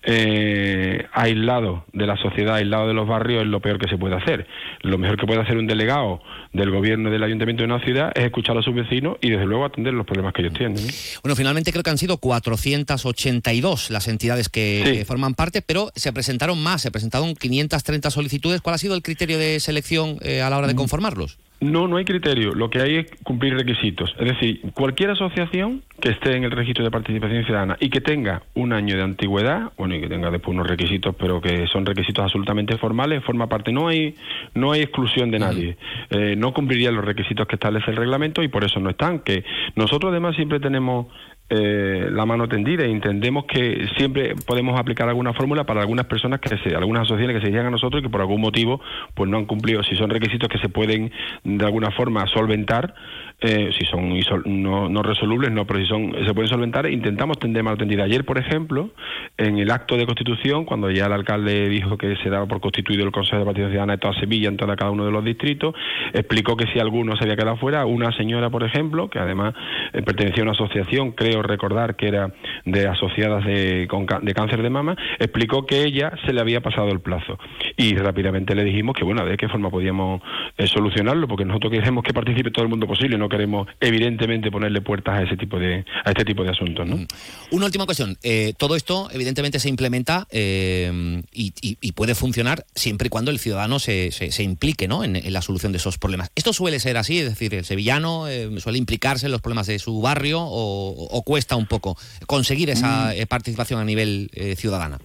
eh, 0.02 1.06
aislado 1.12 1.84
de 1.92 2.06
la 2.06 2.16
sociedad, 2.16 2.56
aislado 2.56 2.88
de 2.88 2.94
los 2.94 3.06
barrios, 3.06 3.42
es 3.42 3.48
lo 3.48 3.60
peor 3.60 3.78
que 3.78 3.88
se 3.88 3.98
puede 3.98 4.16
hacer. 4.16 4.46
Lo 4.82 4.98
mejor 4.98 5.18
que 5.18 5.26
puede 5.26 5.40
hacer 5.40 5.56
un 5.56 5.66
delegado 5.66 6.20
del 6.52 6.70
gobierno 6.70 7.10
del 7.10 7.22
ayuntamiento 7.22 7.62
de 7.62 7.72
una 7.72 7.84
ciudad 7.84 8.12
es 8.14 8.24
escuchar 8.24 8.56
a 8.56 8.62
sus 8.62 8.74
vecinos 8.74 9.16
y 9.20 9.30
desde 9.30 9.46
luego 9.46 9.64
atender 9.64 9.94
los 9.94 10.06
problemas 10.06 10.32
que 10.32 10.42
ellos 10.42 10.54
tienen. 10.54 10.76
Bueno, 11.22 11.36
finalmente 11.36 11.72
creo 11.72 11.82
que 11.82 11.90
han 11.90 11.98
sido 11.98 12.18
482 12.18 13.90
las 13.90 14.08
entidades 14.08 14.37
que, 14.48 15.04
forman 15.06 15.34
parte, 15.34 15.60
pero 15.60 15.90
se 15.96 16.12
presentaron 16.12 16.62
más, 16.62 16.82
se 16.82 16.92
presentaron 16.92 17.34
530 17.34 18.10
solicitudes. 18.10 18.60
¿Cuál 18.60 18.76
ha 18.76 18.78
sido 18.78 18.94
el 18.94 19.02
criterio 19.02 19.38
de 19.38 19.58
selección 19.58 20.18
eh, 20.22 20.42
a 20.42 20.50
la 20.50 20.58
hora 20.58 20.68
de 20.68 20.74
mm. 20.74 20.76
conformarlos? 20.76 21.38
No, 21.60 21.88
no 21.88 21.96
hay 21.96 22.04
criterio. 22.04 22.54
Lo 22.54 22.70
que 22.70 22.80
hay 22.80 22.96
es 22.98 23.06
cumplir 23.24 23.54
requisitos. 23.54 24.14
Es 24.20 24.28
decir, 24.28 24.60
cualquier 24.74 25.10
asociación 25.10 25.82
que 26.00 26.10
esté 26.10 26.36
en 26.36 26.44
el 26.44 26.52
registro 26.52 26.84
de 26.84 26.90
participación 26.92 27.44
ciudadana 27.44 27.76
y 27.80 27.90
que 27.90 28.00
tenga 28.00 28.42
un 28.54 28.72
año 28.72 28.96
de 28.96 29.02
antigüedad, 29.02 29.72
bueno, 29.76 29.96
y 29.96 30.00
que 30.00 30.08
tenga 30.08 30.30
después 30.30 30.54
unos 30.54 30.68
requisitos, 30.68 31.16
pero 31.18 31.40
que 31.40 31.66
son 31.66 31.84
requisitos 31.84 32.22
absolutamente 32.22 32.78
formales, 32.78 33.24
forma 33.24 33.48
parte. 33.48 33.72
No 33.72 33.88
hay, 33.88 34.14
no 34.54 34.70
hay 34.70 34.82
exclusión 34.82 35.32
de 35.32 35.38
nadie. 35.40 35.76
Eh, 36.10 36.36
no 36.36 36.54
cumplirían 36.54 36.94
los 36.94 37.04
requisitos 37.04 37.48
que 37.48 37.56
establece 37.56 37.90
el 37.90 37.96
reglamento 37.96 38.44
y 38.44 38.48
por 38.48 38.62
eso 38.62 38.78
no 38.78 38.90
están. 38.90 39.18
Que 39.18 39.44
nosotros 39.74 40.12
además 40.12 40.36
siempre 40.36 40.60
tenemos 40.60 41.08
eh, 41.50 42.08
la 42.10 42.26
mano 42.26 42.48
tendida. 42.48 42.86
Y 42.86 42.90
entendemos 42.90 43.44
que 43.46 43.88
siempre 43.96 44.34
podemos 44.46 44.78
aplicar 44.78 45.08
alguna 45.08 45.32
fórmula 45.32 45.64
para 45.64 45.80
algunas 45.80 46.06
personas 46.06 46.40
que 46.40 46.56
se, 46.58 46.76
algunas 46.76 47.02
asociaciones 47.02 47.40
que 47.40 47.46
se 47.46 47.50
llegan 47.50 47.66
a 47.66 47.70
nosotros 47.70 48.00
y 48.00 48.04
que 48.04 48.10
por 48.10 48.20
algún 48.20 48.40
motivo 48.40 48.80
pues 49.14 49.30
no 49.30 49.38
han 49.38 49.46
cumplido. 49.46 49.82
Si 49.82 49.96
son 49.96 50.10
requisitos 50.10 50.48
que 50.48 50.58
se 50.58 50.68
pueden 50.68 51.10
de 51.44 51.64
alguna 51.64 51.90
forma 51.90 52.26
solventar 52.26 52.94
eh, 53.40 53.70
si 53.78 53.84
son 53.86 54.18
no, 54.46 54.88
no, 54.88 55.02
resolubles, 55.02 55.52
no, 55.52 55.64
pero 55.64 55.80
si 55.80 55.86
son, 55.86 56.12
se 56.26 56.34
pueden 56.34 56.48
solventar, 56.48 56.90
intentamos 56.90 57.38
tender 57.38 57.62
mano 57.62 57.76
tendida. 57.76 58.04
Ayer, 58.04 58.24
por 58.24 58.38
ejemplo, 58.38 58.90
en 59.36 59.58
el 59.58 59.70
acto 59.70 59.96
de 59.96 60.06
constitución, 60.06 60.64
cuando 60.64 60.90
ya 60.90 61.06
el 61.06 61.12
alcalde 61.12 61.68
dijo 61.68 61.96
que 61.96 62.16
se 62.16 62.30
daba 62.30 62.46
por 62.46 62.60
constituido 62.60 63.04
el 63.04 63.12
Consejo 63.12 63.38
de 63.38 63.44
Participación 63.44 63.72
Ciudadana 63.72 63.92
de 63.92 63.98
toda 63.98 64.14
Sevilla, 64.18 64.48
en 64.48 64.56
toda 64.56 64.74
cada 64.74 64.90
uno 64.90 65.04
de 65.04 65.12
los 65.12 65.24
distritos, 65.24 65.74
explicó 66.12 66.56
que 66.56 66.66
si 66.72 66.80
alguno 66.80 67.16
se 67.16 67.24
había 67.24 67.36
quedado 67.36 67.56
fuera, 67.58 67.86
una 67.86 68.10
señora, 68.12 68.50
por 68.50 68.64
ejemplo, 68.64 69.08
que 69.08 69.20
además 69.20 69.54
eh, 69.92 70.02
pertenecía 70.02 70.42
a 70.42 70.46
una 70.46 70.52
asociación, 70.52 71.12
creo 71.12 71.42
recordar 71.42 71.94
que 71.94 72.08
era 72.08 72.32
de 72.64 72.88
asociadas 72.88 73.44
de, 73.44 73.86
de 74.22 74.34
cáncer 74.34 74.62
de 74.62 74.70
mama, 74.70 74.96
explicó 75.20 75.64
que 75.64 75.84
ella 75.84 76.12
se 76.26 76.32
le 76.32 76.40
había 76.40 76.60
pasado 76.60 76.88
el 76.88 77.00
plazo. 77.00 77.38
Y 77.76 77.94
rápidamente 77.96 78.56
le 78.56 78.64
dijimos 78.64 78.96
que, 78.96 79.04
bueno, 79.04 79.24
de 79.24 79.36
qué 79.36 79.48
forma 79.48 79.70
podíamos 79.70 80.22
eh, 80.56 80.66
solucionarlo, 80.66 81.28
porque 81.28 81.44
nosotros 81.44 81.72
queremos 81.72 82.02
que 82.02 82.12
participe 82.12 82.50
todo 82.50 82.64
el 82.64 82.70
mundo 82.70 82.88
posible, 82.88 83.16
no 83.16 83.27
queremos 83.28 83.68
evidentemente 83.80 84.50
ponerle 84.50 84.80
puertas 84.80 85.18
a 85.18 85.22
ese 85.22 85.36
tipo 85.36 85.58
de 85.58 85.84
a 86.04 86.10
este 86.10 86.24
tipo 86.24 86.44
de 86.44 86.50
asuntos. 86.50 86.86
¿no? 86.86 86.96
Mm. 86.96 87.06
Una 87.50 87.66
última 87.66 87.86
cuestión. 87.86 88.16
Eh, 88.22 88.54
todo 88.56 88.76
esto 88.76 89.08
evidentemente 89.12 89.58
se 89.58 89.68
implementa 89.68 90.26
eh, 90.30 91.22
y, 91.32 91.92
puede 91.92 92.14
funcionar 92.14 92.64
siempre 92.76 93.06
y 93.06 93.10
cuando 93.10 93.32
el 93.32 93.40
ciudadano 93.40 93.80
se, 93.80 94.12
se, 94.12 94.42
implique 94.44 94.86
¿no? 94.86 95.02
En, 95.02 95.20
la 95.32 95.42
solución 95.42 95.72
de 95.72 95.78
esos 95.78 95.98
problemas. 95.98 96.30
Esto 96.36 96.52
suele 96.52 96.78
ser 96.78 96.96
así, 96.96 97.18
es 97.18 97.28
decir, 97.28 97.54
el 97.54 97.64
sevillano 97.64 98.28
eh, 98.28 98.48
suele 98.60 98.78
implicarse 98.78 99.26
en 99.26 99.32
los 99.32 99.40
problemas 99.40 99.66
de 99.66 99.80
su 99.80 100.00
barrio 100.00 100.38
o, 100.40 101.22
cuesta 101.24 101.56
un 101.56 101.66
poco 101.66 101.96
conseguir 102.26 102.70
esa 102.70 103.12
mm. 103.12 103.26
participación 103.26 103.80
a 103.80 103.84
nivel 103.84 104.30
ciudadana. 104.56 104.98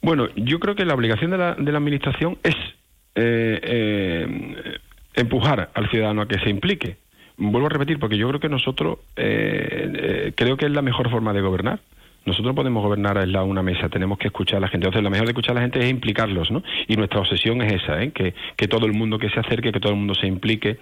Bueno, 0.00 0.28
yo 0.36 0.58
creo 0.60 0.74
que 0.74 0.86
la 0.86 0.94
obligación 0.94 1.30
de 1.30 1.38
la, 1.38 1.54
de 1.54 1.72
la 1.72 1.78
administración 1.78 2.38
es 2.42 2.54
empujar 5.18 5.70
al 5.74 5.90
ciudadano 5.90 6.22
a 6.22 6.28
que 6.28 6.38
se 6.38 6.48
implique. 6.48 6.96
Vuelvo 7.38 7.66
a 7.66 7.70
repetir, 7.70 8.00
porque 8.00 8.18
yo 8.18 8.28
creo 8.28 8.40
que 8.40 8.48
nosotros, 8.48 8.98
eh, 9.16 9.92
eh, 9.94 10.32
creo 10.34 10.56
que 10.56 10.66
es 10.66 10.72
la 10.72 10.82
mejor 10.82 11.08
forma 11.08 11.32
de 11.32 11.40
gobernar. 11.40 11.78
Nosotros 12.26 12.54
podemos 12.54 12.82
gobernar 12.82 13.16
a 13.16 13.42
una 13.44 13.62
mesa, 13.62 13.88
tenemos 13.88 14.18
que 14.18 14.26
escuchar 14.26 14.58
a 14.58 14.60
la 14.60 14.68
gente. 14.68 14.86
Entonces, 14.86 15.04
lo 15.04 15.10
mejor 15.10 15.26
de 15.26 15.30
escuchar 15.30 15.52
a 15.52 15.54
la 15.54 15.60
gente 15.62 15.78
es 15.78 15.88
implicarlos, 15.88 16.50
¿no? 16.50 16.62
Y 16.88 16.96
nuestra 16.96 17.20
obsesión 17.20 17.62
es 17.62 17.80
esa, 17.80 18.02
¿eh? 18.02 18.10
que, 18.10 18.34
que 18.56 18.68
todo 18.68 18.86
el 18.86 18.92
mundo 18.92 19.18
que 19.18 19.30
se 19.30 19.40
acerque, 19.40 19.72
que 19.72 19.80
todo 19.80 19.92
el 19.92 19.98
mundo 19.98 20.14
se 20.14 20.26
implique. 20.26 20.78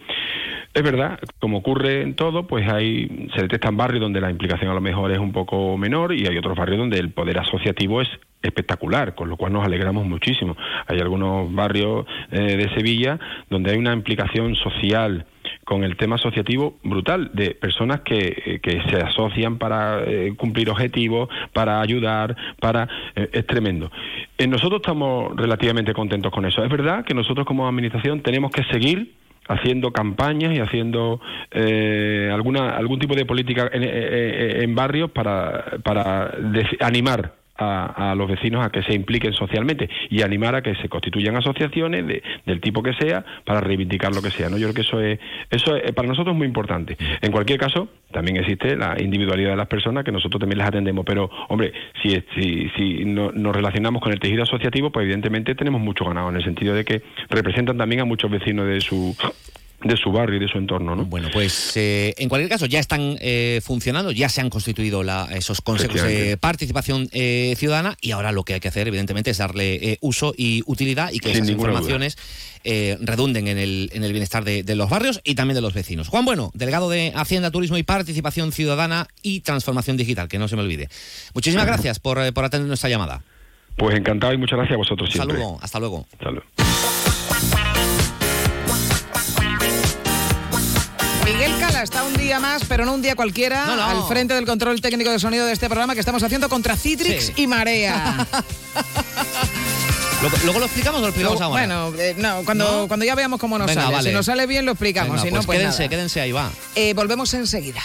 Es 0.73 0.83
verdad, 0.83 1.21
como 1.39 1.59
ocurre 1.59 2.03
en 2.03 2.17
todo, 2.17 2.47
pues 2.47 2.69
hay 2.69 3.29
se 3.35 3.43
detectan 3.43 3.77
barrios 3.77 4.01
donde 4.01 4.21
la 4.21 4.31
implicación 4.31 4.71
a 4.71 4.75
lo 4.75 4.81
mejor 4.81 5.13
es 5.13 5.19
un 5.19 5.33
poco 5.33 5.79
menor 5.79 6.15
y 6.15 6.27
hay 6.27 6.37
otros 6.37 6.57
barrios 6.57 6.79
donde 6.79 6.99
el 6.99 7.11
poder 7.11 7.39
asociativo 7.39 8.03
es 8.03 8.09
espectacular, 8.43 9.15
con 9.15 9.29
lo 9.29 9.37
cual 9.37 9.53
nos 9.53 9.65
alegramos 9.65 10.07
muchísimo. 10.07 10.57
Hay 10.87 10.99
algunos 10.99 11.55
barrios 11.55 12.07
eh, 12.31 12.57
de 12.57 12.75
Sevilla 12.75 13.19
donde 13.49 13.71
hay 13.71 13.79
una 13.79 13.93
implicación 13.93 14.55
social 14.57 15.27
con 15.67 15.83
el 15.83 15.97
tema 15.97 16.15
asociativo 16.15 16.79
brutal 16.85 17.33
de 17.35 17.51
personas 17.51 18.03
que, 18.03 18.61
que 18.63 18.81
se 18.89 18.99
asocian 18.99 19.59
para 19.59 20.01
eh, 20.05 20.33
cumplir 20.37 20.71
objetivos, 20.71 21.29
para 21.53 21.81
ayudar, 21.81 22.37
para 22.61 22.89
eh, 23.17 23.29
es 23.33 23.47
tremendo. 23.49 23.91
nosotros 24.49 24.81
estamos 24.81 25.37
relativamente 25.37 25.93
contentos 25.93 26.33
con 26.33 26.47
eso. 26.47 26.63
Es 26.63 26.71
verdad 26.71 27.05
que 27.05 27.15
nosotros 27.15 27.45
como 27.45 27.67
administración 27.67 28.21
tenemos 28.21 28.53
que 28.53 28.63
seguir 28.71 29.15
haciendo 29.49 29.93
campañas 29.93 30.57
y 30.57 30.61
haciendo 30.61 31.21
alguna 32.33 32.77
algún 32.77 32.99
tipo 32.99 33.15
de 33.15 33.25
política 33.25 33.69
en, 33.73 33.83
en 33.83 34.75
barrios 34.75 35.11
para, 35.11 35.79
para 35.83 36.33
animar 36.81 37.33
a, 37.59 38.15
los 38.17 38.29
vecinos 38.29 38.65
a 38.65 38.71
que 38.71 38.83
se 38.83 38.95
impliquen 38.95 39.33
socialmente 39.33 39.89
y 40.11 40.23
animar 40.23 40.55
a 40.55 40.63
que 40.63 40.75
se 40.77 40.89
constituyan 40.89 41.37
asociaciones 41.37 42.07
de, 42.07 42.23
del 42.45 42.61
tipo 42.61 42.83
que 42.83 42.93
sea 42.95 43.25
para 43.45 43.61
reivindicar 43.61 44.15
lo 44.15 44.23
que 44.23 44.31
sea. 44.31 44.49
¿no? 44.49 44.59
Yo 44.59 44.67
creo 44.67 44.75
que 44.75 44.83
eso 44.83 45.01
es, 45.01 45.19
eso 45.51 45.77
es, 45.77 45.93
para 45.93 46.09
nosotros 46.09 46.35
es 46.35 46.39
muy 46.39 46.47
importante. 46.47 46.97
En 47.21 47.33
cualquier 47.33 47.59
caso, 47.59 47.89
también 48.13 48.37
existe 48.37 48.77
la 48.77 48.97
individualidad 49.01 49.51
de 49.51 49.57
las 49.57 49.69
personas 49.69 50.05
que 50.05 50.13
nosotros 50.13 50.41
también 50.41 50.59
las 50.59 50.69
atendemos, 50.69 51.05
pero 51.05 51.31
hombre, 51.49 51.73
si, 52.03 52.11
si, 52.35 52.69
si 52.77 53.05
nos 53.05 53.55
relacionamos 53.55 54.03
con 54.03 54.13
el 54.13 54.21
tejido 54.21 54.43
asociativo, 54.43 54.91
pues 54.91 55.05
evidentemente 55.05 55.55
tenemos 55.55 55.81
mucho 55.81 56.05
ganado 56.05 56.29
en 56.31 56.37
el 56.37 56.45
sentido 56.45 56.75
de 56.75 56.85
que 56.85 57.03
representan 57.29 57.77
también 57.77 58.01
a 58.01 58.05
muchos 58.05 58.31
vecinos 58.31 58.67
de 58.67 58.81
su 58.81 59.17
de 59.83 59.97
su 59.97 60.11
barrio 60.11 60.37
y 60.37 60.41
de 60.41 60.49
su 60.49 60.59
entorno. 60.59 60.97
¿no? 60.97 61.05
Bueno, 61.05 61.29
pues 61.33 61.77
eh, 61.77 62.15
en 62.19 62.29
cualquier 62.29 62.51
caso 62.51 62.67
ya 62.67 62.81
están 62.81 63.17
eh, 63.21 63.61
funcionando, 63.63 64.11
ya 64.11 64.29
se 64.29 64.41
han 64.41 64.51
constituido 64.51 65.03
esos 65.31 65.61
consejos 65.61 66.03
de 66.03 66.37
participación 66.37 67.09
eh, 67.13 67.55
ciudadana 67.57 67.97
y 68.01 68.13
ahora 68.13 68.33
lo 68.33 68.45
que 68.45 68.55
hay 68.55 68.61
que 68.61 68.69
hacer 68.69 68.89
evidentemente 68.89 69.31
es 69.31 69.39
darle 69.39 69.99
uso 70.01 70.35
y 70.37 70.63
utilidad 70.67 71.11
y 71.13 71.19
que 71.19 71.33
esas 71.33 71.49
informaciones 71.49 72.17
redunden 72.65 73.47
en 73.47 73.59
el, 73.59 73.91
en 73.93 74.03
el 74.03 74.13
bienestar 74.13 74.45
de, 74.45 74.75
los 74.75 74.91
barrios 74.91 75.21
y 75.25 75.35
también 75.35 75.55
de 75.55 75.61
los 75.61 75.75
vecinos. 75.75 76.09
Juan 76.09 76.25
Bueno, 76.25 76.51
delegado 76.55 76.91
de 76.91 77.13
Hacienda, 77.15 77.51
Turismo 77.51 77.77
y 77.77 77.83
Participación 77.83 78.53
Ciudadana 78.53 79.07
y 79.23 79.41
Transformación 79.41 79.97
Digital, 79.97 80.29
que 80.29 80.39
no 80.39 80.49
se 80.49 80.57
me 80.57 80.63
olvide. 80.63 80.89
Muchísimas 81.35 81.67
gracias 81.67 82.01
por, 82.01 82.33
por 82.33 82.45
atender 82.45 82.69
nuestra 82.69 82.91
llamada. 82.91 83.23
Pues 83.77 83.95
encantado 83.95 84.33
y 84.33 84.39
muchas 84.39 84.57
gracias 84.57 84.75
a 84.75 84.79
vosotros 84.79 85.11
siempre. 85.11 85.37
Saludo, 85.37 85.59
hasta 85.61 85.79
luego. 85.79 86.07
Hasta 86.13 86.31
luego. 86.31 86.47
Miguel 91.27 91.59
Cala 91.59 91.83
está 91.83 92.05
un 92.05 92.15
día 92.15 92.39
más, 92.39 92.63
pero 92.69 92.85
no 92.85 92.95
un 92.95 93.03
día 93.03 93.17
cualquiera, 93.17 93.91
al 93.91 94.05
frente 94.05 94.33
del 94.33 94.47
control 94.47 94.81
técnico 94.81 95.11
de 95.11 95.19
sonido 95.19 95.45
de 95.45 95.53
este 95.53 95.67
programa 95.67 95.95
que 95.95 96.01
estamos 96.01 96.23
haciendo 96.23 96.49
contra 96.49 96.77
Citrix 96.77 97.33
y 97.35 97.49
Marea. 97.49 98.29
¿Luego 100.45 100.61
lo 100.61 100.67
explicamos 100.67 101.01
o 101.01 101.03
lo 101.03 101.09
explicamos 101.09 101.41
ahora? 101.41 101.67
Bueno, 101.67 101.93
eh, 101.99 102.15
no, 102.17 102.45
cuando, 102.45 102.87
cuando 102.87 103.05
ya 103.05 103.17
veamos 103.17 103.41
cómo 103.41 103.59
nos 103.59 103.73
sale. 103.73 104.09
Si 104.09 104.15
nos 104.15 104.27
sale 104.27 104.47
bien, 104.47 104.65
lo 104.65 104.73
explicamos. 104.73 105.21
si 105.21 105.27
no, 105.27 105.37
pues, 105.37 105.47
pues 105.47 105.59
quédense, 105.59 105.89
quédense 105.89 106.21
ahí, 106.21 106.31
va. 106.31 106.49
Eh, 106.77 106.95
volvemos 106.95 107.35
enseguida. 107.35 107.83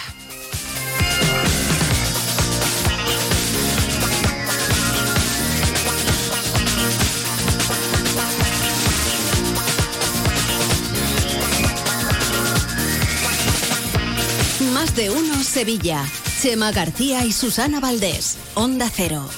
De 14.95 15.09
uno 15.09 15.43
Sevilla. 15.43 16.05
Chema 16.41 16.71
García 16.71 17.25
y 17.25 17.31
Susana 17.31 17.79
Valdés. 17.79 18.37
Onda 18.55 18.89
Cero. 18.93 19.29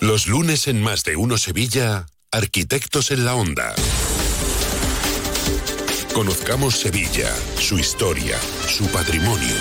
Los 0.00 0.26
lunes 0.26 0.68
en 0.68 0.82
Más 0.82 1.02
de 1.04 1.16
uno 1.16 1.38
Sevilla, 1.38 2.06
Arquitectos 2.30 3.10
en 3.10 3.24
la 3.24 3.34
Onda. 3.34 3.74
Conozcamos 6.12 6.76
Sevilla, 6.76 7.34
su 7.58 7.78
historia, 7.78 8.38
su 8.68 8.86
patrimonio. 8.88 9.54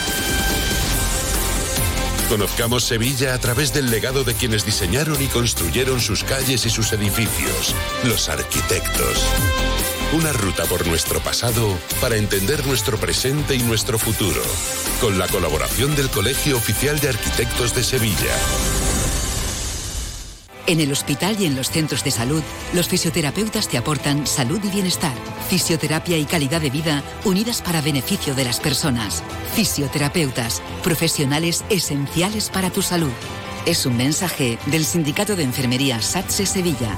Conozcamos 2.29 2.83
Sevilla 2.83 3.33
a 3.33 3.39
través 3.39 3.73
del 3.73 3.89
legado 3.89 4.23
de 4.23 4.33
quienes 4.33 4.65
diseñaron 4.65 5.21
y 5.21 5.27
construyeron 5.27 5.99
sus 6.01 6.23
calles 6.23 6.65
y 6.65 6.69
sus 6.69 6.91
edificios, 6.91 7.73
los 8.03 8.27
arquitectos. 8.29 9.23
Una 10.13 10.31
ruta 10.31 10.63
por 10.63 10.87
nuestro 10.87 11.19
pasado 11.19 11.77
para 11.99 12.15
entender 12.15 12.65
nuestro 12.65 12.97
presente 12.97 13.55
y 13.55 13.59
nuestro 13.59 13.99
futuro, 13.99 14.41
con 15.01 15.19
la 15.19 15.27
colaboración 15.27 15.97
del 15.97 16.09
Colegio 16.09 16.55
Oficial 16.55 16.97
de 17.01 17.09
Arquitectos 17.09 17.75
de 17.75 17.83
Sevilla. 17.83 18.33
En 20.65 20.79
el 20.79 20.93
hospital 20.93 21.35
y 21.41 21.45
en 21.45 21.57
los 21.57 21.69
centros 21.69 22.05
de 22.05 22.11
salud, 22.11 22.41
los 22.73 22.87
fisioterapeutas 22.87 23.67
te 23.67 23.77
aportan 23.77 24.25
salud 24.25 24.61
y 24.63 24.69
bienestar, 24.69 25.13
fisioterapia 25.49 26.17
y 26.17 26.23
calidad 26.23 26.61
de 26.61 26.69
vida 26.69 27.03
unidas 27.25 27.61
para 27.61 27.81
beneficio 27.81 28.33
de 28.33 28.45
las 28.45 28.61
personas. 28.61 29.23
Fisioterapeutas, 29.55 30.61
profesionales 30.83 31.65
esenciales 31.69 32.49
para 32.49 32.69
tu 32.69 32.81
salud. 32.81 33.11
Es 33.65 33.85
un 33.85 33.97
mensaje 33.97 34.57
del 34.67 34.85
Sindicato 34.85 35.35
de 35.35 35.43
Enfermería 35.43 36.01
SATSE 36.01 36.45
Sevilla. 36.45 36.97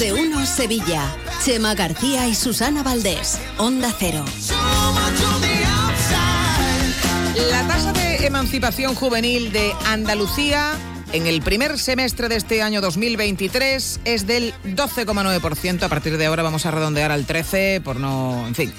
De 0.00 0.14
uno 0.14 0.46
Sevilla. 0.46 1.14
Chema 1.44 1.74
García 1.74 2.26
y 2.26 2.34
Susana 2.34 2.82
Valdés. 2.82 3.38
Onda 3.58 3.94
Cero. 3.98 4.24
La 7.50 7.68
tasa 7.68 7.92
de 7.92 8.26
emancipación 8.26 8.94
juvenil 8.94 9.52
de 9.52 9.74
Andalucía 9.84 10.72
en 11.12 11.26
el 11.26 11.42
primer 11.42 11.78
semestre 11.78 12.30
de 12.30 12.36
este 12.36 12.62
año 12.62 12.80
2023 12.80 14.00
es 14.06 14.26
del 14.26 14.54
12,9%. 14.64 15.82
A 15.82 15.88
partir 15.90 16.16
de 16.16 16.24
ahora 16.24 16.44
vamos 16.44 16.64
a 16.64 16.70
redondear 16.70 17.12
al 17.12 17.26
13% 17.26 17.82
por 17.82 18.00
no... 18.00 18.46
En 18.46 18.54
fin. 18.54 18.72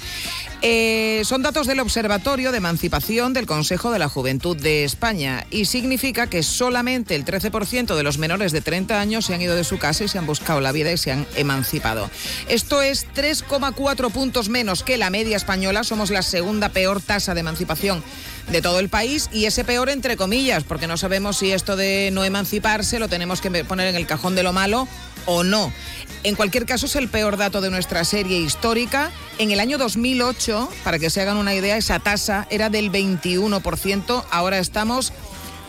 Eh, 0.64 1.22
son 1.24 1.42
datos 1.42 1.66
del 1.66 1.80
Observatorio 1.80 2.52
de 2.52 2.58
Emancipación 2.58 3.32
del 3.32 3.46
Consejo 3.46 3.90
de 3.90 3.98
la 3.98 4.08
Juventud 4.08 4.56
de 4.56 4.84
España 4.84 5.44
y 5.50 5.64
significa 5.64 6.28
que 6.28 6.44
solamente 6.44 7.16
el 7.16 7.24
13% 7.24 7.96
de 7.96 8.02
los 8.04 8.18
menores 8.18 8.52
de 8.52 8.60
30 8.60 9.00
años 9.00 9.26
se 9.26 9.34
han 9.34 9.42
ido 9.42 9.56
de 9.56 9.64
su 9.64 9.78
casa 9.78 10.04
y 10.04 10.08
se 10.08 10.18
han 10.18 10.26
buscado 10.26 10.60
la 10.60 10.70
vida 10.70 10.92
y 10.92 10.98
se 10.98 11.10
han 11.10 11.26
emancipado. 11.34 12.08
Esto 12.48 12.80
es 12.80 13.08
3,4 13.12 14.12
puntos 14.12 14.48
menos 14.48 14.84
que 14.84 14.98
la 14.98 15.10
media 15.10 15.36
española. 15.36 15.82
Somos 15.82 16.10
la 16.10 16.22
segunda 16.22 16.68
peor 16.68 17.00
tasa 17.00 17.34
de 17.34 17.40
emancipación 17.40 18.04
de 18.52 18.62
todo 18.62 18.78
el 18.78 18.88
país 18.88 19.30
y 19.32 19.46
ese 19.46 19.64
peor 19.64 19.90
entre 19.90 20.16
comillas, 20.16 20.62
porque 20.62 20.86
no 20.86 20.96
sabemos 20.96 21.38
si 21.38 21.50
esto 21.50 21.74
de 21.74 22.10
no 22.12 22.22
emanciparse 22.22 23.00
lo 23.00 23.08
tenemos 23.08 23.40
que 23.40 23.64
poner 23.64 23.88
en 23.88 23.96
el 23.96 24.06
cajón 24.06 24.36
de 24.36 24.44
lo 24.44 24.52
malo 24.52 24.86
o 25.26 25.44
no. 25.44 25.72
En 26.24 26.36
cualquier 26.36 26.66
caso, 26.66 26.86
es 26.86 26.96
el 26.96 27.08
peor 27.08 27.36
dato 27.36 27.60
de 27.60 27.70
nuestra 27.70 28.04
serie 28.04 28.38
histórica. 28.38 29.10
En 29.38 29.50
el 29.50 29.58
año 29.58 29.76
2008, 29.76 30.68
para 30.84 30.98
que 30.98 31.10
se 31.10 31.20
hagan 31.20 31.36
una 31.36 31.54
idea, 31.54 31.76
esa 31.76 31.98
tasa 31.98 32.46
era 32.48 32.70
del 32.70 32.92
21%, 32.92 34.24
ahora 34.30 34.58
estamos 34.58 35.12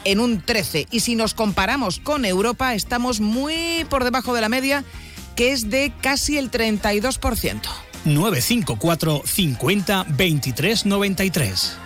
en 0.03 0.19
un 0.19 0.43
13%. 0.43 0.87
Y 0.91 0.99
si 0.99 1.15
nos 1.15 1.33
comparamos 1.33 1.99
con 1.99 2.25
Europa, 2.25 2.75
estamos 2.75 3.19
muy 3.19 3.85
por 3.89 4.03
debajo 4.03 4.33
de 4.33 4.41
la 4.41 4.49
media, 4.49 4.83
que 5.35 5.51
es 5.53 5.69
de 5.69 5.91
casi 6.01 6.37
el 6.37 6.51
32%. 6.51 7.61
954 8.05 9.23
50 9.25 10.05
23 10.09 10.85
93. 10.85 11.82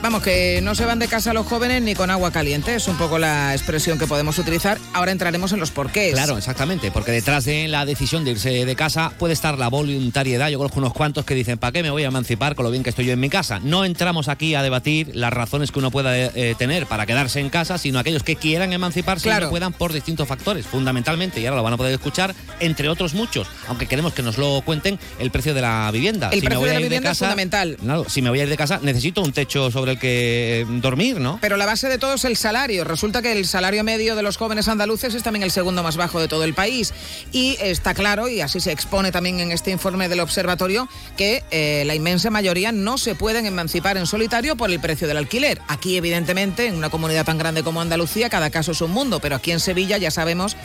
Vamos, 0.00 0.22
que 0.22 0.60
no 0.62 0.76
se 0.76 0.84
van 0.84 1.00
de 1.00 1.08
casa 1.08 1.32
los 1.32 1.44
jóvenes 1.44 1.82
ni 1.82 1.96
con 1.96 2.08
agua 2.10 2.30
caliente, 2.30 2.76
es 2.76 2.86
un 2.86 2.96
poco 2.96 3.18
la 3.18 3.52
expresión 3.52 3.98
que 3.98 4.06
podemos 4.06 4.38
utilizar. 4.38 4.78
Ahora 4.92 5.10
entraremos 5.10 5.52
en 5.52 5.58
los 5.58 5.72
porqués. 5.72 6.12
Claro, 6.14 6.38
exactamente, 6.38 6.92
porque 6.92 7.10
detrás 7.10 7.44
de 7.44 7.66
la 7.66 7.84
decisión 7.84 8.24
de 8.24 8.30
irse 8.30 8.64
de 8.64 8.76
casa 8.76 9.10
puede 9.18 9.34
estar 9.34 9.58
la 9.58 9.66
voluntariedad. 9.66 10.50
Yo 10.50 10.58
conozco 10.58 10.78
unos 10.78 10.92
cuantos 10.94 11.24
que 11.24 11.34
dicen, 11.34 11.58
¿para 11.58 11.72
qué 11.72 11.82
me 11.82 11.90
voy 11.90 12.04
a 12.04 12.08
emancipar 12.08 12.54
con 12.54 12.64
lo 12.64 12.70
bien 12.70 12.84
que 12.84 12.90
estoy 12.90 13.06
yo 13.06 13.12
en 13.12 13.18
mi 13.18 13.28
casa? 13.28 13.58
No 13.58 13.84
entramos 13.84 14.28
aquí 14.28 14.54
a 14.54 14.62
debatir 14.62 15.10
las 15.16 15.32
razones 15.32 15.72
que 15.72 15.80
uno 15.80 15.90
pueda 15.90 16.16
eh, 16.16 16.54
tener 16.56 16.86
para 16.86 17.04
quedarse 17.04 17.40
en 17.40 17.50
casa, 17.50 17.76
sino 17.76 17.98
aquellos 17.98 18.22
que 18.22 18.36
quieran 18.36 18.72
emanciparse 18.72 19.24
Claro. 19.24 19.42
y 19.42 19.44
no 19.46 19.50
puedan 19.50 19.72
por 19.72 19.92
distintos 19.92 20.28
factores, 20.28 20.64
fundamentalmente, 20.64 21.40
y 21.40 21.46
ahora 21.46 21.56
lo 21.56 21.64
van 21.64 21.72
a 21.72 21.76
poder 21.76 21.92
escuchar, 21.94 22.36
entre 22.60 22.88
otros 22.88 23.14
muchos, 23.14 23.48
aunque 23.66 23.86
queremos 23.86 24.12
que 24.14 24.22
nos 24.22 24.38
lo 24.38 24.62
cuenten, 24.64 24.96
el 25.18 25.32
precio 25.32 25.54
de 25.54 25.60
la 25.62 25.90
vivienda. 25.92 26.28
El 26.28 26.34
Si 26.38 26.42
me 26.42 26.50
precio 26.50 26.60
voy 26.60 26.68
de 26.68 26.76
a 26.76 26.78
la 26.78 26.80
ir 26.82 26.86
vivienda 26.86 27.10
es 27.10 27.18
casa- 27.18 27.26
fundamental. 27.26 27.76
Claro, 27.82 28.06
si 28.08 28.22
me 28.22 28.30
voy 28.30 28.38
a 28.38 28.44
ir 28.44 28.48
de 28.48 28.56
casa, 28.56 28.78
necesito 28.80 29.22
un 29.22 29.32
techo 29.32 29.72
sobre 29.72 29.87
el 29.90 29.98
que 29.98 30.60
eh, 30.60 30.66
dormir, 30.68 31.20
¿no? 31.20 31.38
Pero 31.40 31.56
la 31.56 31.66
base 31.66 31.88
de 31.88 31.98
todo 31.98 32.14
es 32.14 32.24
el 32.24 32.36
salario. 32.36 32.84
Resulta 32.84 33.22
que 33.22 33.32
el 33.32 33.46
salario 33.46 33.84
medio 33.84 34.16
de 34.16 34.22
los 34.22 34.36
jóvenes 34.36 34.68
andaluces 34.68 35.14
es 35.14 35.22
también 35.22 35.42
el 35.42 35.50
segundo 35.50 35.82
más 35.82 35.96
bajo 35.96 36.20
de 36.20 36.28
todo 36.28 36.44
el 36.44 36.54
país. 36.54 36.92
Y 37.32 37.56
está 37.60 37.94
claro, 37.94 38.28
y 38.28 38.40
así 38.40 38.60
se 38.60 38.72
expone 38.72 39.12
también 39.12 39.40
en 39.40 39.52
este 39.52 39.70
informe 39.70 40.08
del 40.08 40.20
observatorio, 40.20 40.88
que 41.16 41.44
eh, 41.50 41.84
la 41.86 41.94
inmensa 41.94 42.30
mayoría 42.30 42.72
no 42.72 42.98
se 42.98 43.14
pueden 43.14 43.46
emancipar 43.46 43.96
en 43.96 44.06
solitario 44.06 44.56
por 44.56 44.70
el 44.70 44.80
precio 44.80 45.08
del 45.08 45.16
alquiler. 45.16 45.60
Aquí, 45.68 45.96
evidentemente, 45.96 46.66
en 46.66 46.76
una 46.76 46.90
comunidad 46.90 47.24
tan 47.24 47.38
grande 47.38 47.62
como 47.62 47.80
Andalucía, 47.80 48.28
cada 48.28 48.50
caso 48.50 48.72
es 48.72 48.80
un 48.80 48.90
mundo, 48.90 49.20
pero 49.20 49.36
aquí 49.36 49.52
en 49.52 49.60
Sevilla 49.60 49.98
ya 49.98 50.10
sabemos 50.10 50.56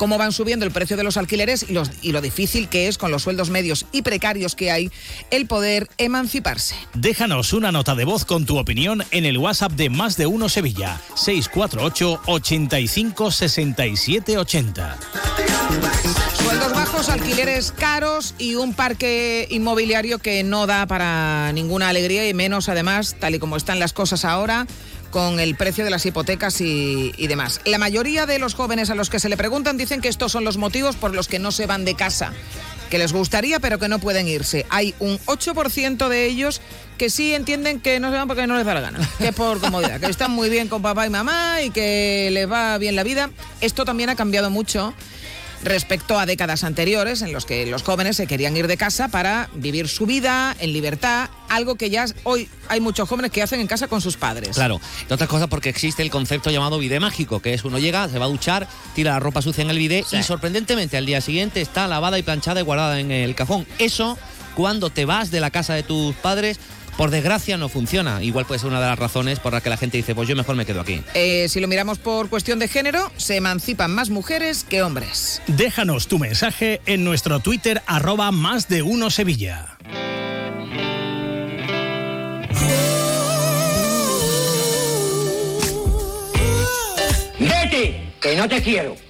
cómo 0.00 0.16
van 0.16 0.32
subiendo 0.32 0.64
el 0.64 0.72
precio 0.72 0.96
de 0.96 1.04
los 1.04 1.18
alquileres 1.18 1.66
y, 1.68 1.74
los- 1.74 1.90
y 2.00 2.12
lo 2.12 2.22
difícil 2.22 2.70
que 2.70 2.88
es, 2.88 2.96
con 2.96 3.10
los 3.10 3.22
sueldos 3.24 3.50
medios 3.50 3.84
y 3.92 4.00
precarios 4.00 4.54
que 4.56 4.70
hay, 4.70 4.90
el 5.30 5.44
poder 5.46 5.90
emanciparse. 5.98 6.74
Déjanos 6.94 7.52
una 7.52 7.70
nota 7.70 7.94
de 7.94 8.06
voz 8.06 8.24
con 8.24 8.46
tu 8.46 8.56
opinión 8.56 9.04
en 9.10 9.26
el 9.26 9.36
WhatsApp 9.36 9.72
de 9.72 9.90
Más 9.90 10.16
de 10.16 10.24
Uno 10.26 10.48
Sevilla, 10.48 10.98
648 11.16 12.22
85 12.24 13.30
67 13.30 14.38
80. 14.38 14.98
Sueldos 16.42 16.72
bajos, 16.72 17.08
alquileres 17.10 17.70
caros 17.72 18.34
y 18.38 18.54
un 18.54 18.72
parque 18.72 19.46
inmobiliario 19.50 20.18
que 20.18 20.42
no 20.44 20.66
da 20.66 20.86
para 20.86 21.52
ninguna 21.52 21.90
alegría 21.90 22.26
y 22.26 22.32
menos 22.32 22.70
además, 22.70 23.16
tal 23.20 23.34
y 23.34 23.38
como 23.38 23.58
están 23.58 23.78
las 23.78 23.92
cosas 23.92 24.24
ahora, 24.24 24.66
con 25.10 25.40
el 25.40 25.54
precio 25.54 25.84
de 25.84 25.90
las 25.90 26.06
hipotecas 26.06 26.60
y, 26.60 27.26
demás. 27.26 27.60
La 27.64 27.78
mayoría 27.78 28.26
de 28.26 28.38
los 28.38 28.54
jóvenes 28.54 28.90
a 28.90 28.94
los 28.94 29.10
que 29.10 29.20
se 29.20 29.28
le 29.28 29.36
preguntan 29.36 29.76
dicen 29.76 30.00
que 30.00 30.08
estos 30.08 30.32
son 30.32 30.44
los 30.44 30.56
motivos 30.56 30.96
por 30.96 31.14
los 31.14 31.28
que 31.28 31.38
no 31.38 31.52
se 31.52 31.66
van 31.66 31.84
de 31.84 31.94
casa, 31.94 32.32
que 32.88 32.98
les 32.98 33.12
gustaría 33.12 33.60
pero 33.60 33.78
que 33.78 33.88
no 33.88 33.98
pueden 33.98 34.28
irse. 34.28 34.66
Hay 34.70 34.94
un 34.98 35.18
8% 35.26 36.08
de 36.08 36.26
ellos 36.26 36.60
que 36.98 37.10
sí 37.10 37.34
entienden 37.34 37.80
que 37.80 38.00
no 38.00 38.10
se 38.10 38.16
van 38.16 38.28
porque 38.28 38.46
no 38.46 38.56
les 38.56 38.66
da 38.66 38.74
la 38.74 38.80
gana, 38.80 38.98
que 39.18 39.28
es 39.28 39.34
por 39.34 39.60
comodidad, 39.60 40.00
que 40.00 40.10
están 40.10 40.30
muy 40.30 40.48
bien 40.48 40.68
con 40.68 40.82
papá 40.82 41.06
y 41.06 41.10
mamá 41.10 41.62
y 41.62 41.70
que 41.70 42.28
les 42.32 42.50
va 42.50 42.78
bien 42.78 42.96
la 42.96 43.02
vida. 43.02 43.30
Esto 43.60 43.84
también 43.84 44.10
ha 44.10 44.16
cambiado 44.16 44.50
mucho 44.50 44.94
respecto 45.62 46.18
a 46.18 46.26
décadas 46.26 46.64
anteriores 46.64 47.22
en 47.22 47.32
los 47.32 47.44
que 47.44 47.66
los 47.66 47.82
jóvenes 47.82 48.16
se 48.16 48.26
querían 48.26 48.56
ir 48.56 48.66
de 48.66 48.76
casa 48.76 49.08
para 49.08 49.50
vivir 49.54 49.88
su 49.88 50.06
vida 50.06 50.56
en 50.60 50.72
libertad, 50.72 51.28
algo 51.48 51.74
que 51.74 51.90
ya 51.90 52.06
hoy 52.24 52.48
hay 52.68 52.80
muchos 52.80 53.08
jóvenes 53.08 53.30
que 53.30 53.42
hacen 53.42 53.60
en 53.60 53.66
casa 53.66 53.88
con 53.88 54.00
sus 54.00 54.16
padres. 54.16 54.56
Claro, 54.56 54.80
entre 55.02 55.14
otras 55.14 55.28
cosas 55.28 55.48
porque 55.48 55.68
existe 55.68 56.02
el 56.02 56.10
concepto 56.10 56.50
llamado 56.50 56.78
bidé 56.78 57.00
mágico, 57.00 57.40
que 57.40 57.54
es 57.54 57.64
uno 57.64 57.78
llega, 57.78 58.08
se 58.08 58.18
va 58.18 58.26
a 58.26 58.28
duchar, 58.28 58.68
tira 58.94 59.12
la 59.12 59.20
ropa 59.20 59.42
sucia 59.42 59.62
en 59.62 59.70
el 59.70 59.78
bidé 59.78 60.04
y 60.12 60.22
sorprendentemente 60.22 60.96
al 60.96 61.06
día 61.06 61.20
siguiente 61.20 61.60
está 61.60 61.86
lavada 61.88 62.18
y 62.18 62.22
planchada 62.22 62.60
y 62.60 62.64
guardada 62.64 63.00
en 63.00 63.10
el 63.10 63.34
cajón. 63.34 63.66
Eso, 63.78 64.18
cuando 64.54 64.90
te 64.90 65.04
vas 65.04 65.30
de 65.30 65.40
la 65.40 65.50
casa 65.50 65.74
de 65.74 65.82
tus 65.82 66.14
padres, 66.16 66.58
por 67.00 67.10
desgracia 67.10 67.56
no 67.56 67.70
funciona. 67.70 68.22
Igual 68.22 68.44
puede 68.44 68.58
ser 68.58 68.68
una 68.68 68.78
de 68.78 68.86
las 68.86 68.98
razones 68.98 69.40
por 69.40 69.54
las 69.54 69.62
que 69.62 69.70
la 69.70 69.78
gente 69.78 69.96
dice, 69.96 70.14
pues 70.14 70.28
yo 70.28 70.36
mejor 70.36 70.54
me 70.54 70.66
quedo 70.66 70.82
aquí. 70.82 71.00
Eh, 71.14 71.46
si 71.48 71.58
lo 71.58 71.66
miramos 71.66 71.98
por 71.98 72.28
cuestión 72.28 72.58
de 72.58 72.68
género, 72.68 73.10
se 73.16 73.36
emancipan 73.36 73.90
más 73.90 74.10
mujeres 74.10 74.64
que 74.64 74.82
hombres. 74.82 75.40
Déjanos 75.46 76.08
tu 76.08 76.18
mensaje 76.18 76.82
en 76.84 77.02
nuestro 77.02 77.40
Twitter 77.40 77.80
arroba 77.86 78.30
Más 78.32 78.68
de 78.68 78.82
Uno 78.82 79.08
Sevilla. 79.08 79.78
Vete, 87.38 88.12
que 88.20 88.36
no 88.36 88.46
te 88.46 88.60
quiero. 88.60 89.09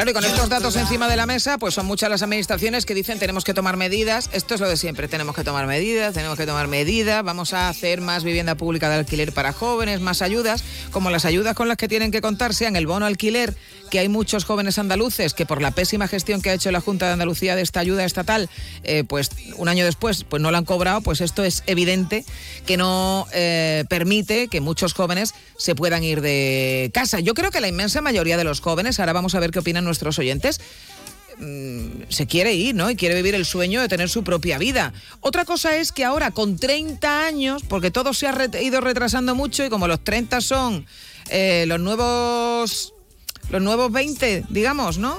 Claro, 0.00 0.12
y 0.12 0.14
con 0.14 0.24
estos 0.24 0.48
datos 0.48 0.76
encima 0.76 1.08
de 1.08 1.16
la 1.16 1.26
mesa, 1.26 1.58
pues 1.58 1.74
son 1.74 1.84
muchas 1.84 2.08
las 2.08 2.22
administraciones 2.22 2.86
que 2.86 2.94
dicen 2.94 3.18
tenemos 3.18 3.44
que 3.44 3.52
tomar 3.52 3.76
medidas. 3.76 4.30
Esto 4.32 4.54
es 4.54 4.60
lo 4.62 4.66
de 4.66 4.78
siempre, 4.78 5.08
tenemos 5.08 5.36
que 5.36 5.44
tomar 5.44 5.66
medidas, 5.66 6.14
tenemos 6.14 6.38
que 6.38 6.46
tomar 6.46 6.68
medidas, 6.68 7.22
vamos 7.22 7.52
a 7.52 7.68
hacer 7.68 8.00
más 8.00 8.24
vivienda 8.24 8.54
pública 8.54 8.88
de 8.88 8.94
alquiler 8.94 9.34
para 9.34 9.52
jóvenes, 9.52 10.00
más 10.00 10.22
ayudas, 10.22 10.64
como 10.90 11.10
las 11.10 11.26
ayudas 11.26 11.54
con 11.54 11.68
las 11.68 11.76
que 11.76 11.86
tienen 11.86 12.12
que 12.12 12.22
contar 12.22 12.54
sean 12.54 12.76
el 12.76 12.86
bono 12.86 13.04
alquiler, 13.04 13.54
que 13.90 13.98
hay 13.98 14.08
muchos 14.08 14.44
jóvenes 14.44 14.78
andaluces 14.78 15.34
que 15.34 15.44
por 15.44 15.60
la 15.60 15.72
pésima 15.72 16.08
gestión 16.08 16.40
que 16.40 16.48
ha 16.48 16.54
hecho 16.54 16.70
la 16.70 16.80
Junta 16.80 17.06
de 17.06 17.12
Andalucía 17.12 17.54
de 17.54 17.60
esta 17.60 17.80
ayuda 17.80 18.06
estatal, 18.06 18.48
eh, 18.84 19.04
pues 19.06 19.28
un 19.56 19.68
año 19.68 19.84
después 19.84 20.24
pues 20.24 20.40
no 20.40 20.50
la 20.50 20.56
han 20.56 20.64
cobrado, 20.64 21.02
pues 21.02 21.20
esto 21.20 21.44
es 21.44 21.62
evidente 21.66 22.24
que 22.64 22.78
no 22.78 23.26
eh, 23.34 23.84
permite 23.90 24.48
que 24.48 24.62
muchos 24.62 24.94
jóvenes 24.94 25.34
se 25.58 25.74
puedan 25.74 26.04
ir 26.04 26.22
de 26.22 26.90
casa. 26.94 27.20
Yo 27.20 27.34
creo 27.34 27.50
que 27.50 27.60
la 27.60 27.68
inmensa 27.68 28.00
mayoría 28.00 28.38
de 28.38 28.44
los 28.44 28.60
jóvenes, 28.60 28.98
ahora 28.98 29.12
vamos 29.12 29.34
a 29.34 29.40
ver 29.40 29.50
qué 29.50 29.58
opinan 29.58 29.89
nuestros 29.90 30.18
oyentes, 30.18 30.60
mm, 31.38 32.02
se 32.08 32.26
quiere 32.26 32.54
ir, 32.54 32.74
¿no? 32.74 32.90
Y 32.90 32.96
quiere 32.96 33.14
vivir 33.16 33.34
el 33.34 33.44
sueño 33.44 33.80
de 33.80 33.88
tener 33.88 34.08
su 34.08 34.24
propia 34.24 34.56
vida. 34.58 34.92
Otra 35.20 35.44
cosa 35.44 35.76
es 35.76 35.92
que 35.92 36.04
ahora 36.04 36.30
con 36.30 36.56
30 36.56 37.26
años, 37.26 37.62
porque 37.68 37.90
todo 37.90 38.14
se 38.14 38.28
ha 38.28 38.62
ido 38.62 38.80
retrasando 38.80 39.34
mucho 39.34 39.64
y 39.64 39.68
como 39.68 39.88
los 39.88 40.02
30 40.04 40.40
son 40.40 40.86
eh, 41.28 41.64
los 41.66 41.80
nuevos 41.80 42.94
los 43.50 43.60
nuevos 43.60 43.90
20, 43.90 44.44
digamos, 44.48 44.98
¿no? 44.98 45.18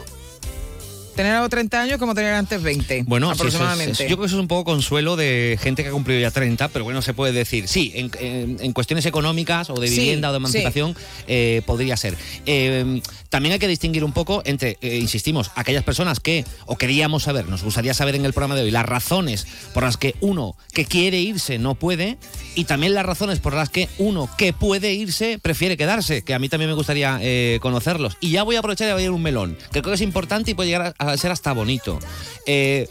Tener 1.15 1.33
a 1.35 1.41
los 1.41 1.49
30 1.49 1.81
años 1.81 1.97
como 1.99 2.15
tener 2.15 2.33
antes 2.33 2.61
20. 2.63 3.03
Bueno, 3.05 3.27
sí, 3.27 3.33
eso 3.33 3.47
es- 3.47 3.53
aproximadamente. 3.55 4.03
yo 4.03 4.07
creo 4.15 4.19
que 4.21 4.25
eso 4.27 4.35
es 4.37 4.41
un 4.41 4.47
poco 4.47 4.63
consuelo 4.63 5.15
de 5.17 5.59
gente 5.61 5.83
que 5.83 5.89
ha 5.89 5.91
cumplido 5.91 6.19
ya 6.21 6.31
30, 6.31 6.69
pero 6.69 6.85
bueno, 6.85 7.01
se 7.01 7.13
puede 7.13 7.33
decir, 7.33 7.67
sí, 7.67 7.91
en, 7.95 8.09
en- 8.19 8.57
en 8.61 8.73
cuestiones 8.73 9.05
económicas 9.05 9.69
o 9.69 9.75
de 9.79 9.87
Sí, 9.89 9.99
vivienda 9.99 10.29
o 10.29 10.31
de 10.31 10.37
emancipación 10.37 10.95
eh, 11.27 11.61
podría 11.65 11.97
ser. 11.97 12.15
Eh, 12.45 13.01
también 13.29 13.53
hay 13.53 13.59
que 13.59 13.67
distinguir 13.67 14.03
un 14.03 14.13
poco 14.13 14.41
entre, 14.45 14.77
eh, 14.81 14.97
insistimos, 14.97 15.51
aquellas 15.55 15.83
personas 15.83 16.19
que, 16.19 16.45
o 16.65 16.77
queríamos 16.77 17.23
saber, 17.23 17.47
nos 17.47 17.63
gustaría 17.63 17.93
saber 17.93 18.15
en 18.15 18.25
el 18.25 18.33
programa 18.33 18.55
de 18.55 18.63
hoy, 18.63 18.71
las 18.71 18.85
razones 18.85 19.45
por 19.73 19.83
las 19.83 19.97
que 19.97 20.15
uno 20.21 20.55
que 20.73 20.85
quiere 20.85 21.19
irse 21.19 21.57
no 21.59 21.75
puede, 21.75 22.17
y 22.55 22.63
también 22.65 22.93
las 22.93 23.05
razones 23.05 23.39
por 23.39 23.53
las 23.53 23.69
que 23.69 23.87
uno 23.97 24.29
que 24.37 24.53
puede 24.53 24.93
irse 24.93 25.39
prefiere 25.41 25.77
quedarse, 25.77 26.23
que 26.23 26.33
a 26.33 26.39
mí 26.39 26.49
también 26.49 26.69
me 26.69 26.75
gustaría 26.75 27.19
eh, 27.21 27.59
conocerlos. 27.61 28.17
Y 28.21 28.31
ya 28.31 28.43
voy 28.43 28.55
a 28.55 28.59
aprovechar 28.59 28.87
y 28.87 28.91
abrir 28.91 29.11
un 29.11 29.21
melón, 29.21 29.55
que 29.71 29.81
creo 29.81 29.91
que 29.91 29.95
es 29.95 30.01
importante 30.01 30.51
y 30.51 30.53
puede 30.53 30.69
llegar 30.69 30.93
a, 30.97 31.10
a 31.13 31.17
ser 31.17 31.31
hasta 31.31 31.53
bonito. 31.53 31.99
Eh, 32.45 32.87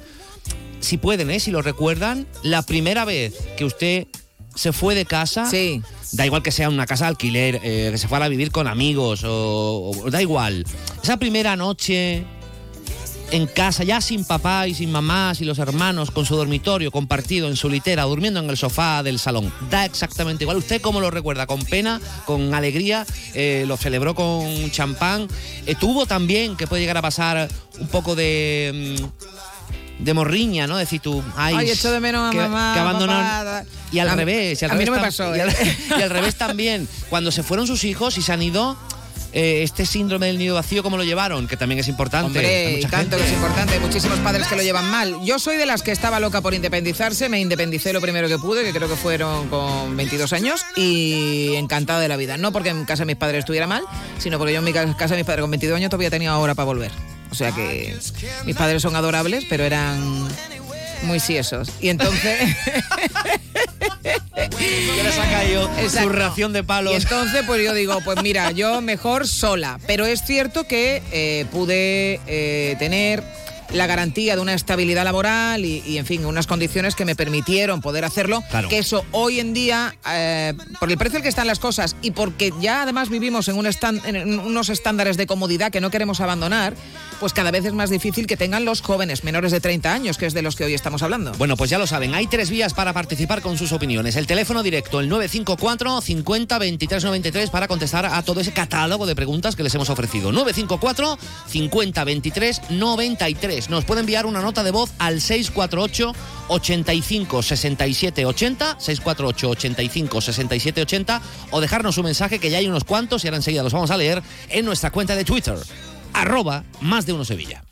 si 0.80 0.96
pueden, 0.96 1.30
¿eh? 1.30 1.40
si 1.40 1.50
lo 1.50 1.62
recuerdan, 1.62 2.26
la 2.42 2.62
primera 2.62 3.04
vez 3.04 3.35
que 3.56 3.64
usted 3.64 4.06
se 4.54 4.72
fue 4.72 4.94
de 4.94 5.04
casa, 5.04 5.48
Sí. 5.48 5.83
da 6.12 6.26
igual 6.26 6.42
que 6.42 6.50
sea 6.52 6.68
una 6.68 6.87
casa 6.87 7.04
de 7.04 7.09
alquiler, 7.11 7.61
eh, 7.62 7.88
que 7.92 7.98
se 7.98 8.09
fuera 8.09 8.24
a 8.24 8.28
vivir 8.28 8.50
con 8.50 8.66
amigos, 8.66 9.22
o, 9.24 9.90
o 9.90 10.11
da 10.11 10.20
igual. 10.22 10.64
Esa 11.02 11.16
primera 11.18 11.54
noche 11.56 12.24
en 13.32 13.46
casa, 13.46 13.84
ya 13.84 14.00
sin 14.00 14.24
papá 14.24 14.66
y 14.66 14.74
sin 14.74 14.90
mamá, 14.90 15.32
y 15.38 15.44
los 15.44 15.58
hermanos, 15.58 16.10
con 16.10 16.26
su 16.26 16.36
dormitorio 16.36 16.90
compartido 16.90 17.48
en 17.48 17.56
su 17.56 17.68
litera, 17.68 18.02
durmiendo 18.04 18.40
en 18.40 18.50
el 18.50 18.56
sofá 18.56 19.02
del 19.02 19.18
salón. 19.18 19.52
Da 19.70 19.84
exactamente 19.84 20.44
igual. 20.44 20.56
¿Usted 20.56 20.80
cómo 20.80 21.00
lo 21.00 21.10
recuerda? 21.10 21.46
¿Con 21.46 21.62
pena? 21.64 22.00
¿Con 22.26 22.52
alegría? 22.54 23.06
Eh, 23.34 23.64
¿Lo 23.66 23.76
celebró 23.76 24.14
con 24.14 24.70
champán? 24.70 25.28
Eh, 25.66 25.74
¿Tuvo 25.78 26.06
también 26.06 26.56
que 26.56 26.66
puede 26.66 26.82
llegar 26.82 26.96
a 26.98 27.02
pasar 27.02 27.48
un 27.78 27.86
poco 27.88 28.14
de... 28.16 28.98
mm, 29.00 30.04
de 30.04 30.14
morriña, 30.14 30.66
¿no? 30.66 30.78
Decir 30.78 31.00
tú, 31.00 31.22
ay, 31.36 31.54
Ay, 31.58 31.70
echo 31.70 31.92
de 31.92 32.00
menos 32.00 32.26
a 32.26 32.30
que, 32.32 32.38
mamá, 32.38 32.72
que 32.74 32.80
abandonaron. 32.80 33.66
Y 33.92 33.98
al 33.98 34.08
A 34.08 34.14
revés. 34.16 34.62
y 34.62 34.64
al 34.64 34.70
a 34.70 34.74
mí 34.74 34.84
no 34.86 34.92
me 34.92 34.98
pasó, 34.98 35.36
Y 35.36 35.40
al, 35.40 35.50
¿eh? 35.50 35.76
y 35.98 36.02
al 36.02 36.08
revés 36.10 36.36
también. 36.36 36.88
Cuando 37.10 37.30
se 37.30 37.42
fueron 37.42 37.66
sus 37.66 37.84
hijos 37.84 38.16
y 38.16 38.22
se 38.22 38.32
han 38.32 38.40
ido, 38.42 38.78
eh, 39.32 39.62
este 39.62 39.86
síndrome 39.86 40.26
del 40.26 40.38
nido 40.38 40.54
vacío, 40.56 40.82
¿cómo 40.82 40.96
lo 40.96 41.04
llevaron? 41.04 41.46
Que 41.46 41.56
también 41.56 41.78
es 41.80 41.88
importante. 41.88 42.26
Hombre, 42.38 42.72
mucha 42.76 42.88
tanto 42.88 43.16
que 43.16 43.24
es 43.24 43.32
importante. 43.32 43.74
Hay 43.74 43.80
muchísimos 43.80 44.18
padres 44.20 44.46
que 44.46 44.56
lo 44.56 44.62
llevan 44.62 44.84
mal. 44.90 45.16
Yo 45.24 45.38
soy 45.38 45.56
de 45.56 45.66
las 45.66 45.82
que 45.82 45.92
estaba 45.92 46.18
loca 46.20 46.40
por 46.40 46.54
independizarse. 46.54 47.28
Me 47.28 47.40
independicé 47.40 47.92
lo 47.92 48.00
primero 48.00 48.28
que 48.28 48.38
pude, 48.38 48.64
que 48.64 48.72
creo 48.72 48.88
que 48.88 48.96
fueron 48.96 49.48
con 49.48 49.96
22 49.96 50.32
años, 50.32 50.60
y 50.76 51.54
encantada 51.56 52.00
de 52.00 52.08
la 52.08 52.16
vida. 52.16 52.36
No 52.36 52.52
porque 52.52 52.70
en 52.70 52.84
casa 52.84 53.02
de 53.02 53.06
mis 53.06 53.16
padres 53.16 53.40
estuviera 53.40 53.66
mal, 53.66 53.82
sino 54.18 54.38
porque 54.38 54.52
yo 54.52 54.58
en 54.58 54.64
mi 54.64 54.72
ca- 54.72 54.96
casa 54.96 55.14
de 55.14 55.20
mis 55.20 55.26
padres 55.26 55.42
con 55.42 55.50
22 55.50 55.76
años 55.76 55.90
todavía 55.90 56.10
tenía 56.10 56.36
hora 56.38 56.54
para 56.54 56.66
volver. 56.66 56.90
O 57.30 57.34
sea 57.36 57.52
que 57.52 57.96
mis 58.44 58.56
padres 58.56 58.82
son 58.82 58.96
adorables, 58.96 59.44
pero 59.48 59.62
eran 59.64 60.28
muy 61.02 61.20
siesos. 61.20 61.70
Y 61.80 61.88
entonces... 61.88 62.56
Les 65.02 65.18
ha 65.18 65.30
caído 65.30 65.66
su 65.74 65.80
Exacto. 65.80 66.08
ración 66.10 66.52
de 66.52 66.62
palos. 66.62 66.92
Y 66.92 66.96
entonces, 66.96 67.42
pues 67.46 67.64
yo 67.64 67.74
digo, 67.74 67.98
pues 68.04 68.22
mira, 68.22 68.50
yo 68.50 68.80
mejor 68.80 69.26
sola. 69.26 69.78
Pero 69.86 70.06
es 70.06 70.22
cierto 70.24 70.64
que 70.64 71.02
eh, 71.12 71.46
pude 71.50 72.20
eh, 72.26 72.76
tener 72.78 73.22
la 73.72 73.87
garantía 73.87 74.37
de 74.37 74.42
una 74.42 74.54
estabilidad 74.54 75.04
laboral 75.04 75.64
y, 75.64 75.83
y, 75.87 75.98
en 75.98 76.06
fin, 76.06 76.24
unas 76.24 76.46
condiciones 76.46 76.94
que 76.94 77.04
me 77.04 77.14
permitieron 77.14 77.80
poder 77.80 78.04
hacerlo. 78.04 78.42
Claro. 78.50 78.68
Que 78.68 78.78
eso 78.78 79.04
hoy 79.12 79.40
en 79.40 79.54
día, 79.54 79.96
eh, 80.11 80.54
por 80.78 80.90
el 80.90 80.98
precio 80.98 81.18
al 81.18 81.22
que 81.22 81.28
están 81.28 81.46
las 81.46 81.59
cosas 81.59 81.96
y 82.02 82.11
porque 82.11 82.52
ya 82.61 82.83
además 82.83 83.09
vivimos 83.09 83.48
en, 83.48 83.56
un 83.56 83.66
en 83.66 84.40
unos 84.40 84.68
estándares 84.68 85.16
de 85.16 85.26
comodidad 85.26 85.70
que 85.70 85.80
no 85.80 85.90
queremos 85.90 86.20
abandonar, 86.20 86.74
pues 87.20 87.33
cada 87.33 87.50
vez 87.50 87.64
es 87.66 87.74
más 87.74 87.90
difícil 87.90 88.26
que 88.26 88.37
tengan 88.37 88.64
los 88.64 88.80
jóvenes 88.80 89.24
menores 89.24 89.52
de 89.52 89.61
30 89.61 89.92
años, 89.92 90.16
que 90.16 90.26
es 90.26 90.35
de 90.35 90.42
los 90.42 90.56
que 90.56 90.64
hoy 90.64 90.74
estamos 90.74 91.02
hablando. 91.02 91.33
Bueno, 91.33 91.56
pues 91.56 91.70
ya 91.70 91.78
lo 91.78 91.87
saben, 91.87 92.14
hay 92.14 92.26
tres 92.26 92.50
vías 92.50 92.72
para 92.72 92.92
participar 92.92 93.42
con 93.42 93.59
sus 93.59 93.72
opiniones. 93.72 94.16
El 94.16 94.26
teléfono 94.26 94.62
directo, 94.62 95.00
el 95.00 95.09
954 95.09 96.00
50 96.00 96.59
23 96.59 97.04
93 97.04 97.50
para 97.50 97.68
contestar 97.68 98.06
a 98.06 98.22
todo 98.22 98.40
ese 98.40 98.52
catálogo 98.52 99.06
de 99.06 99.14
preguntas 99.14 99.54
que 99.54 99.62
les 99.62 99.74
hemos 99.74 99.90
ofrecido. 99.90 100.33
954 100.33 101.18
50 101.46 102.04
23 102.04 102.70
93. 102.70 103.60
Nos 103.68 103.85
puede 103.85 104.01
enviar 104.01 104.27
una 104.27 104.40
nota 104.40 104.62
de 104.62 104.70
voz 104.70 104.90
al 104.99 105.20
648 105.20 106.12
85 106.49 107.42
67 107.42 108.27
80, 108.27 108.77
648 108.79 109.51
85 109.51 110.20
67 110.20 110.83
80 110.83 111.23
o 111.51 111.61
dejarnos 111.61 111.99
un 111.99 112.05
mensaje 112.05 112.38
que 112.38 112.51
ya 112.51 112.59
hay 112.59 112.66
unos 112.66 112.85
cuantos 112.85 113.25
y 113.25 113.29
ahora 113.29 113.37
enseguida 113.37 113.62
los 113.62 113.73
vamos 113.73 113.90
a 113.90 113.96
leer 113.96 114.23
en 114.49 114.64
nuestra 114.64 114.90
cuenta 114.90 115.14
de 115.14 115.25
Twitter, 115.25 115.57
arroba 116.12 116.64
más 116.81 117.07
de 117.07 117.12
uno 117.12 117.25
Sevilla. 117.25 117.62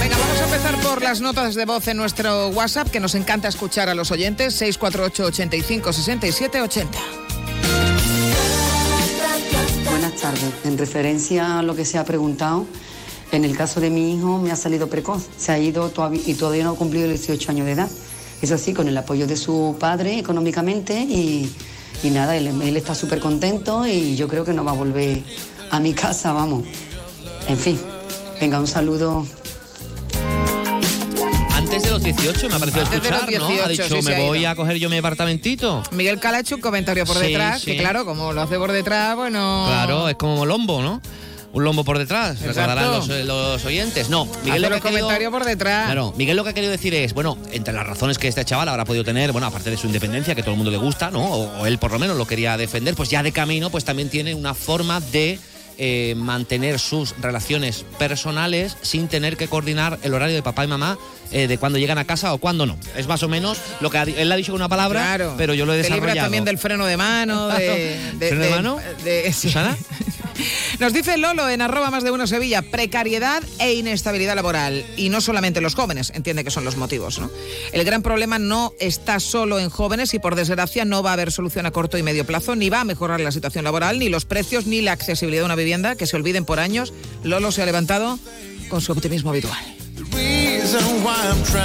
Venga, 0.00 0.16
vamos 0.18 0.38
a 0.38 0.44
empezar 0.44 0.80
por 0.80 1.02
las 1.02 1.20
notas 1.20 1.54
de 1.54 1.64
voz 1.64 1.86
en 1.88 1.96
nuestro 1.96 2.48
WhatsApp, 2.48 2.88
que 2.90 3.00
nos 3.00 3.14
encanta 3.14 3.48
escuchar 3.48 3.88
a 3.88 3.94
los 3.94 4.10
oyentes, 4.10 4.54
648 4.54 5.24
85 5.24 5.92
67 5.92 6.62
80. 6.62 7.25
En 10.64 10.76
referencia 10.76 11.60
a 11.60 11.62
lo 11.62 11.76
que 11.76 11.84
se 11.84 11.98
ha 11.98 12.04
preguntado, 12.04 12.66
en 13.30 13.44
el 13.44 13.56
caso 13.56 13.80
de 13.80 13.90
mi 13.90 14.14
hijo 14.14 14.38
me 14.38 14.50
ha 14.50 14.56
salido 14.56 14.88
precoz. 14.88 15.26
Se 15.38 15.52
ha 15.52 15.58
ido 15.58 15.92
todav- 15.92 16.20
y 16.26 16.34
todavía 16.34 16.64
no 16.64 16.70
ha 16.70 16.74
cumplido 16.76 17.06
los 17.08 17.18
18 17.20 17.50
años 17.52 17.66
de 17.66 17.72
edad. 17.72 17.88
Eso 18.42 18.58
sí, 18.58 18.74
con 18.74 18.88
el 18.88 18.96
apoyo 18.98 19.26
de 19.28 19.36
su 19.36 19.76
padre 19.78 20.18
económicamente 20.18 20.98
y, 21.00 21.50
y 22.02 22.10
nada, 22.10 22.36
él, 22.36 22.48
él 22.60 22.76
está 22.76 22.94
súper 22.94 23.20
contento 23.20 23.86
y 23.86 24.16
yo 24.16 24.26
creo 24.26 24.44
que 24.44 24.52
no 24.52 24.64
va 24.64 24.72
a 24.72 24.74
volver 24.74 25.22
a 25.70 25.78
mi 25.80 25.92
casa, 26.04 26.32
vamos. 26.32 26.64
En 27.48 27.56
fin, 27.56 27.78
venga, 28.40 28.58
un 28.58 28.66
saludo. 28.66 29.24
Antes 31.96 32.16
de 32.16 32.24
los 32.24 32.32
18 32.42 32.48
me 32.48 32.54
ha 32.54 32.58
parecido 32.58 32.82
Antes 32.84 33.02
de 33.02 33.10
los 33.10 33.18
escuchar, 33.20 33.40
¿no? 33.40 33.46
Ha 33.46 33.68
18, 33.68 33.82
dicho, 33.82 33.96
sí, 34.02 34.02
me 34.08 34.14
ha 34.16 34.26
voy 34.26 34.38
ido". 34.40 34.50
a 34.50 34.54
coger 34.54 34.76
yo 34.78 34.88
mi 34.90 34.96
apartamentito. 34.98 35.82
Miguel 35.92 36.18
Cala 36.20 36.38
ha 36.38 36.40
hecho 36.40 36.56
un 36.56 36.60
comentario 36.60 37.04
por 37.06 37.16
Sí, 37.16 37.26
detrás, 37.26 37.62
sí. 37.62 37.72
que 37.72 37.76
claro, 37.78 38.04
como 38.04 38.32
lo 38.32 38.40
hace 38.42 38.56
por 38.58 38.72
detrás, 38.72 39.16
bueno... 39.16 39.64
Claro, 39.66 40.08
es 40.08 40.16
como 40.16 40.44
lombo, 40.46 40.82
¿no? 40.82 41.00
Un 41.52 41.64
lombo 41.64 41.84
por 41.84 41.96
detrás, 41.96 42.38
recordarán 42.40 42.90
los, 42.90 43.08
eh, 43.08 43.24
los 43.24 43.64
oyentes. 43.64 44.10
No, 44.10 44.22
Hace 44.30 44.40
Miguel 44.44 44.62
lo 44.62 44.68
que 44.68 44.74
ha 44.74 44.80
comentarios 44.80 45.32
por 45.32 45.44
detrás. 45.46 45.86
Claro, 45.86 46.12
Miguel 46.18 46.36
lo 46.36 46.44
que 46.44 46.50
ha 46.50 46.52
querido 46.52 46.70
decir 46.70 46.92
es, 46.92 47.14
bueno, 47.14 47.38
entre 47.50 47.72
las 47.72 47.86
razones 47.86 48.18
que 48.18 48.28
este 48.28 48.44
chaval 48.44 48.68
habrá 48.68 48.84
podido 48.84 49.04
tener, 49.04 49.32
bueno, 49.32 49.46
aparte 49.46 49.70
de 49.70 49.78
su 49.78 49.86
independencia, 49.86 50.34
que 50.34 50.42
todo 50.42 50.50
el 50.50 50.58
mundo 50.58 50.70
le 50.70 50.76
gusta, 50.76 51.10
¿no? 51.10 51.24
O, 51.24 51.60
o 51.60 51.66
él 51.66 51.78
por 51.78 51.92
lo 51.92 51.98
menos 51.98 52.18
lo 52.18 52.26
quería 52.26 52.58
defender, 52.58 52.94
pues 52.94 53.08
ya 53.08 53.22
de 53.22 53.32
camino, 53.32 53.70
pues 53.70 53.84
también 53.86 54.10
tiene 54.10 54.34
una 54.34 54.52
forma 54.52 55.00
de 55.00 55.38
eh, 55.78 56.14
mantener 56.16 56.78
sus 56.78 57.14
relaciones 57.20 57.84
personales 57.98 58.76
sin 58.82 59.08
tener 59.08 59.36
que 59.36 59.48
coordinar 59.48 59.98
el 60.02 60.14
horario 60.14 60.34
de 60.34 60.42
papá 60.42 60.64
y 60.64 60.68
mamá 60.68 60.98
eh, 61.32 61.46
de 61.48 61.58
cuando 61.58 61.78
llegan 61.78 61.98
a 61.98 62.04
casa 62.04 62.32
o 62.32 62.38
cuando 62.38 62.66
no. 62.66 62.76
Es 62.96 63.06
más 63.06 63.22
o 63.22 63.28
menos 63.28 63.58
lo 63.80 63.90
que 63.90 63.98
ha 63.98 64.02
él 64.04 64.30
ha 64.32 64.36
dicho 64.36 64.52
con 64.52 64.60
una 64.60 64.68
palabra, 64.68 65.00
Claro. 65.00 65.34
pero 65.36 65.54
yo 65.54 65.66
lo 65.66 65.72
he 65.74 65.76
Te 65.76 65.82
libras 65.84 66.00
desarrollado. 66.00 66.24
también 66.26 66.44
del 66.44 66.58
freno 66.58 66.86
de 66.86 66.96
mano, 66.96 67.48
de... 67.48 67.96
¿Freno 68.18 68.42
de 68.44 68.50
mano? 68.50 68.78
de- 69.04 69.32
sí. 69.32 69.48
¿Susana? 69.48 69.76
Nos 70.80 70.92
dice 70.92 71.16
Lolo 71.16 71.48
en 71.48 71.62
arroba 71.62 71.90
más 71.90 72.04
de 72.04 72.10
uno 72.10 72.26
Sevilla, 72.26 72.62
precariedad 72.62 73.42
e 73.58 73.74
inestabilidad 73.74 74.34
laboral. 74.34 74.84
Y 74.96 75.08
no 75.08 75.20
solamente 75.20 75.60
los 75.60 75.74
jóvenes, 75.74 76.12
entiende 76.14 76.44
que 76.44 76.50
son 76.50 76.64
los 76.64 76.76
motivos. 76.76 77.20
El 77.72 77.84
gran 77.84 78.02
problema 78.02 78.38
no 78.38 78.72
está 78.80 79.20
solo 79.20 79.58
en 79.58 79.70
jóvenes 79.70 80.14
y 80.14 80.18
por 80.18 80.34
desgracia 80.34 80.84
no 80.84 81.02
va 81.02 81.10
a 81.10 81.14
haber 81.14 81.32
solución 81.32 81.66
a 81.66 81.70
corto 81.70 81.98
y 81.98 82.02
medio 82.02 82.26
plazo, 82.26 82.56
ni 82.56 82.70
va 82.70 82.80
a 82.80 82.84
mejorar 82.84 83.20
la 83.20 83.32
situación 83.32 83.64
laboral, 83.64 83.98
ni 83.98 84.08
los 84.08 84.24
precios, 84.24 84.66
ni 84.66 84.80
la 84.80 84.92
accesibilidad 84.92 85.42
de 85.42 85.46
una 85.46 85.54
vivienda, 85.56 85.96
que 85.96 86.06
se 86.06 86.16
olviden 86.16 86.44
por 86.44 86.60
años. 86.60 86.92
Lolo 87.22 87.52
se 87.52 87.62
ha 87.62 87.66
levantado 87.66 88.18
con 88.68 88.80
su 88.80 88.92
optimismo 88.92 89.30
habitual. 89.30 89.75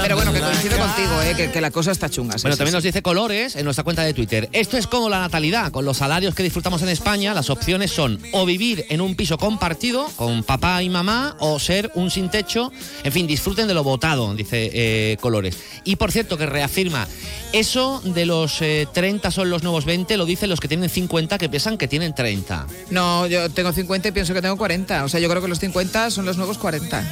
Pero 0.02 0.16
bueno, 0.16 0.32
que 0.32 0.40
coincido 0.40 0.78
contigo, 0.78 1.22
¿eh? 1.22 1.34
que, 1.36 1.50
que 1.50 1.60
la 1.60 1.70
cosa 1.70 1.92
está 1.92 2.08
chunga. 2.08 2.38
sí, 2.38 2.42
Bueno, 2.42 2.54
sí, 2.54 2.58
también 2.58 2.72
sí. 2.72 2.76
nos 2.76 2.84
dice 2.84 3.02
Colores 3.02 3.56
en 3.56 3.64
nuestra 3.64 3.84
cuenta 3.84 4.02
de 4.02 4.14
Twitter. 4.14 4.48
Esto 4.52 4.76
es 4.76 4.86
como 4.86 5.08
la 5.08 5.20
natalidad. 5.20 5.70
Con 5.70 5.84
los 5.84 5.98
salarios 5.98 6.34
que 6.34 6.42
disfrutamos 6.42 6.82
en 6.82 6.88
España, 6.88 7.34
las 7.34 7.50
opciones 7.50 7.90
son 7.90 8.18
o 8.32 8.46
vivir 8.46 8.84
en 8.88 9.00
un 9.00 9.14
piso 9.14 9.38
compartido 9.38 10.06
con 10.16 10.42
papá 10.44 10.82
y 10.82 10.88
mamá 10.88 11.36
o 11.40 11.58
ser 11.58 11.90
un 11.94 12.10
sin 12.10 12.30
techo. 12.30 12.72
En 13.04 13.12
fin, 13.12 13.26
disfruten 13.26 13.66
de 13.68 13.74
lo 13.74 13.84
votado, 13.84 14.34
dice 14.34 14.70
eh, 14.72 15.16
Colores. 15.20 15.58
Y 15.84 15.96
por 15.96 16.12
cierto, 16.12 16.38
que 16.38 16.46
reafirma, 16.46 17.06
eso 17.52 18.00
de 18.04 18.26
los 18.26 18.62
eh, 18.62 18.86
30 18.92 19.30
son 19.30 19.50
los 19.50 19.62
nuevos 19.62 19.84
20, 19.84 20.16
lo 20.16 20.26
dicen 20.26 20.48
los 20.48 20.60
que 20.60 20.68
tienen 20.68 20.88
50 20.88 21.38
que 21.38 21.48
piensan 21.48 21.78
que 21.78 21.88
tienen 21.88 22.14
30. 22.14 22.66
No, 22.90 23.26
yo 23.26 23.50
tengo 23.50 23.72
50 23.72 24.08
y 24.08 24.12
pienso 24.12 24.34
que 24.34 24.42
tengo 24.42 24.56
40. 24.56 25.04
O 25.04 25.08
sea, 25.08 25.20
yo 25.20 25.28
creo 25.28 25.42
que 25.42 25.48
los 25.48 25.58
50 25.58 26.10
son 26.10 26.24
los 26.24 26.36
nuevos 26.36 26.58
40. 26.58 27.04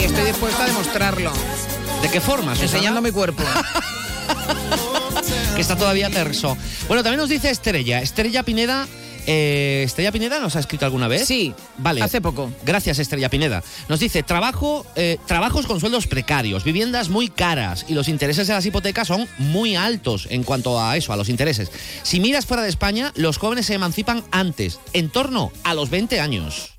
Y 0.00 0.04
estoy 0.04 0.24
dispuesta 0.24 0.64
a 0.64 0.66
demostrarlo, 0.66 1.32
¿De 2.02 2.10
qué 2.10 2.20
forma? 2.20 2.54
Susana? 2.54 2.70
enseñando 2.72 3.00
mi 3.00 3.10
cuerpo. 3.10 3.42
que 5.54 5.60
está 5.60 5.76
todavía 5.76 6.10
terso. 6.10 6.56
Bueno, 6.88 7.02
también 7.02 7.20
nos 7.20 7.30
dice 7.30 7.50
Estrella, 7.50 8.00
Estrella 8.00 8.42
Pineda, 8.42 8.86
Eh, 9.28 9.82
Estrella 9.84 10.12
Pineda 10.12 10.38
nos 10.38 10.54
ha 10.54 10.60
escrito 10.60 10.84
alguna 10.84 11.08
vez. 11.08 11.26
Sí, 11.26 11.52
vale. 11.78 12.00
hace 12.00 12.20
poco. 12.20 12.52
Gracias, 12.64 13.00
Estrella 13.00 13.28
Pineda. 13.28 13.60
Nos 13.88 13.98
dice, 13.98 14.22
trabajo, 14.22 14.86
eh, 14.94 15.18
trabajos 15.26 15.66
con 15.66 15.80
sueldos 15.80 16.06
precarios, 16.06 16.62
viviendas 16.62 17.08
muy 17.08 17.28
caras 17.28 17.86
y 17.88 17.94
los 17.94 18.06
intereses 18.06 18.46
de 18.46 18.54
las 18.54 18.64
hipotecas 18.66 19.08
son 19.08 19.26
muy 19.38 19.74
altos 19.74 20.28
en 20.30 20.44
cuanto 20.44 20.80
a 20.80 20.96
eso, 20.96 21.12
a 21.12 21.16
los 21.16 21.28
intereses. 21.28 21.72
Si 22.04 22.20
miras 22.20 22.46
fuera 22.46 22.62
de 22.62 22.68
España, 22.68 23.10
los 23.16 23.38
jóvenes 23.38 23.66
se 23.66 23.74
emancipan 23.74 24.22
antes, 24.30 24.78
en 24.92 25.08
torno 25.10 25.50
a 25.64 25.74
los 25.74 25.90
20 25.90 26.20
años. 26.20 26.75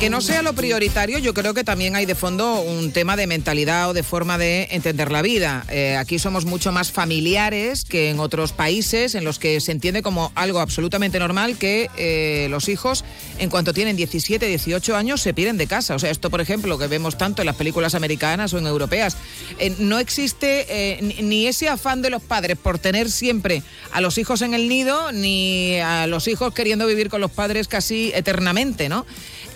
Aunque 0.00 0.08
no 0.08 0.22
sea 0.22 0.40
lo 0.40 0.54
prioritario, 0.54 1.18
yo 1.18 1.34
creo 1.34 1.52
que 1.52 1.62
también 1.62 1.94
hay 1.94 2.06
de 2.06 2.14
fondo 2.14 2.62
un 2.62 2.90
tema 2.90 3.16
de 3.16 3.26
mentalidad 3.26 3.90
o 3.90 3.92
de 3.92 4.02
forma 4.02 4.38
de 4.38 4.66
entender 4.70 5.12
la 5.12 5.20
vida. 5.20 5.66
Eh, 5.68 5.94
aquí 5.94 6.18
somos 6.18 6.46
mucho 6.46 6.72
más 6.72 6.90
familiares 6.90 7.84
que 7.84 8.08
en 8.08 8.18
otros 8.18 8.54
países 8.54 9.14
en 9.14 9.24
los 9.24 9.38
que 9.38 9.60
se 9.60 9.72
entiende 9.72 10.00
como 10.00 10.32
algo 10.36 10.60
absolutamente 10.60 11.18
normal 11.18 11.58
que 11.58 11.90
eh, 11.98 12.46
los 12.48 12.70
hijos, 12.70 13.04
en 13.38 13.50
cuanto 13.50 13.74
tienen 13.74 13.94
17, 13.94 14.46
18 14.46 14.96
años, 14.96 15.20
se 15.20 15.34
piden 15.34 15.58
de 15.58 15.66
casa. 15.66 15.96
O 15.96 15.98
sea, 15.98 16.10
esto, 16.10 16.30
por 16.30 16.40
ejemplo, 16.40 16.78
que 16.78 16.86
vemos 16.86 17.18
tanto 17.18 17.42
en 17.42 17.46
las 17.46 17.56
películas 17.56 17.94
americanas 17.94 18.54
o 18.54 18.58
en 18.58 18.66
europeas, 18.66 19.18
eh, 19.58 19.76
no 19.80 19.98
existe 19.98 20.98
ni 21.20 21.46
ese 21.46 21.68
afán 21.68 22.00
de 22.00 22.08
los 22.08 22.22
padres 22.22 22.56
por 22.56 22.78
tener 22.78 23.10
siempre 23.10 23.62
a 23.92 24.00
los 24.00 24.16
hijos 24.16 24.40
en 24.40 24.54
el 24.54 24.66
nido, 24.66 25.12
ni 25.12 25.78
a 25.78 26.06
los 26.06 26.26
hijos 26.26 26.54
queriendo 26.54 26.86
vivir 26.86 27.10
con 27.10 27.20
los 27.20 27.30
padres 27.30 27.68
casi 27.68 28.12
eternamente, 28.14 28.88
¿no? 28.88 29.04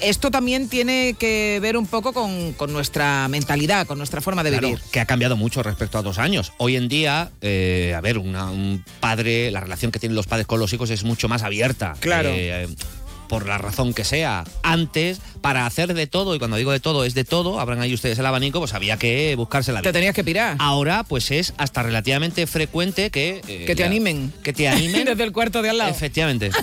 Esto 0.05 0.31
también 0.31 0.69
tiene 0.69 1.15
que 1.19 1.59
ver 1.63 1.77
un 1.77 1.87
poco 1.87 2.13
con, 2.13 2.53
con 2.53 2.73
nuestra 2.73 3.27
mentalidad, 3.29 3.87
con 3.87 3.99
nuestra 3.99 4.21
forma 4.21 4.43
de 4.45 4.51
Claro, 4.51 4.69
vivir. 4.69 4.83
que 4.93 5.01
ha 5.01 5.07
cambiado 5.07 5.37
mucho 5.37 5.63
respecto 5.63 5.99
a 5.99 6.03
dos 6.03 6.19
años. 6.19 6.53
Hoy 6.59 6.77
en 6.77 6.89
día, 6.89 7.31
eh, 7.41 7.95
a 7.97 8.01
ver, 8.01 8.19
una- 8.19 8.51
un 8.51 8.85
padre, 9.01 9.51
la 9.51 9.61
relación 9.61 9.91
que 9.93 9.99
tienen 9.99 10.17
los 10.17 10.27
padres 10.27 10.47
con 10.47 10.61
los 10.61 10.73
hijos 10.73 10.91
es 10.91 11.05
mucho 11.05 11.29
más 11.29 11.43
abierta. 11.43 11.95
Claro. 12.01 12.29
Eh, 12.33 12.69
por 13.29 13.47
la 13.49 13.57
razón 13.57 13.95
que 13.95 14.05
sea. 14.05 14.45
Antes, 14.63 15.19
para 15.41 15.65
hacer 15.65 15.95
de 15.95 16.07
todo, 16.07 16.35
y 16.35 16.39
cuando 16.39 16.59
digo 16.59 16.71
de 16.73 16.79
todo, 16.81 17.05
es 17.07 17.15
de 17.15 17.25
todo, 17.25 17.59
abran 17.59 17.81
ahí 17.81 17.95
ustedes 17.95 18.19
el 18.19 18.27
abanico, 18.27 18.59
pues 18.59 18.75
había 18.75 18.99
que 18.99 19.35
buscarse 19.37 19.73
la 19.73 19.81
vida. 19.81 19.91
Te 19.91 19.95
tenías 19.99 20.15
que 20.15 20.23
pirar. 20.23 20.57
Ahora, 20.61 21.05
pues 21.05 21.31
es 21.31 21.55
hasta 21.57 21.83
relativamente 21.83 22.47
frecuente 22.47 23.11
que... 23.11 23.41
eh, 23.49 23.65
Que 23.67 23.75
te 23.75 23.81
la- 23.83 23.87
animen. 23.87 24.33
Que 24.43 24.53
te 24.53 24.69
animen. 24.69 25.05
Desde 25.07 25.25
el 25.25 25.33
cuarto 25.33 25.63
de 25.63 25.71
al 25.71 25.79
lado. 25.79 25.91
Efectivamente. 25.91 26.51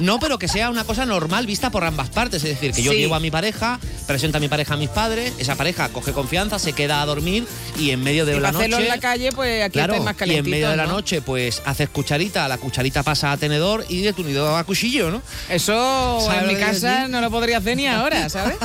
No, 0.00 0.20
pero 0.20 0.38
que 0.38 0.46
sea 0.48 0.70
una 0.70 0.84
cosa 0.84 1.04
normal 1.04 1.46
vista 1.46 1.70
por 1.70 1.84
ambas 1.84 2.08
partes. 2.10 2.44
Es 2.44 2.50
decir, 2.50 2.72
que 2.72 2.82
yo 2.82 2.92
Sí. 2.92 2.98
llevo 2.98 3.16
a 3.16 3.20
mi 3.20 3.30
pareja, 3.30 3.80
presento 4.06 4.38
a 4.38 4.40
mi 4.40 4.48
pareja 4.48 4.74
a 4.74 4.76
mis 4.76 4.88
padres, 4.88 5.32
esa 5.38 5.56
pareja 5.56 5.88
coge 5.88 6.12
confianza, 6.12 6.58
se 6.60 6.72
queda 6.72 7.02
a 7.02 7.06
dormir 7.06 7.44
y 7.78 7.90
en 7.90 8.02
medio 8.02 8.24
de 8.24 8.36
y 8.36 8.40
la 8.40 8.52
noche. 8.52 8.66
en 8.76 8.88
la 8.88 8.98
calle, 8.98 9.32
pues 9.32 9.64
aquí 9.64 9.72
Claro, 9.72 10.00
más 10.02 10.14
y 10.24 10.34
en 10.34 10.48
medio 10.48 10.70
de 10.70 10.76
la 10.76 10.86
¿no? 10.86 10.92
noche, 10.92 11.22
pues 11.22 11.60
haces 11.64 11.88
cucharita, 11.88 12.46
la 12.46 12.58
cucharita 12.58 13.02
pasa 13.02 13.32
a 13.32 13.36
tenedor 13.36 13.84
y 13.88 14.02
de 14.02 14.12
tu 14.12 14.22
nido 14.22 14.56
a 14.56 14.62
cuchillo, 14.64 15.10
¿no? 15.10 15.22
Eso 15.48 16.18
¿Sabes 16.24 16.42
en 16.42 16.48
mi 16.48 16.54
casa 16.56 17.08
no 17.08 17.20
lo 17.20 17.30
podría 17.30 17.58
hacer 17.58 17.76
ni 17.76 17.86
ahora, 17.88 18.28
¿sabes? 18.28 18.56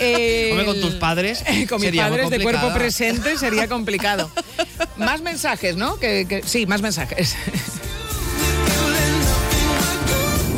Eh, 0.00 0.48
Hombre, 0.52 0.66
con 0.66 0.80
tus 0.80 0.94
padres. 0.94 1.44
con 1.68 1.80
mis 1.80 1.94
padres 1.94 2.30
de 2.30 2.40
cuerpo 2.42 2.72
presente 2.72 3.36
sería 3.38 3.68
complicado. 3.68 4.30
más 4.96 5.20
mensajes, 5.20 5.76
¿no? 5.76 5.96
Que, 5.98 6.26
que- 6.28 6.42
sí, 6.44 6.66
más 6.66 6.80
mensajes. 6.80 7.36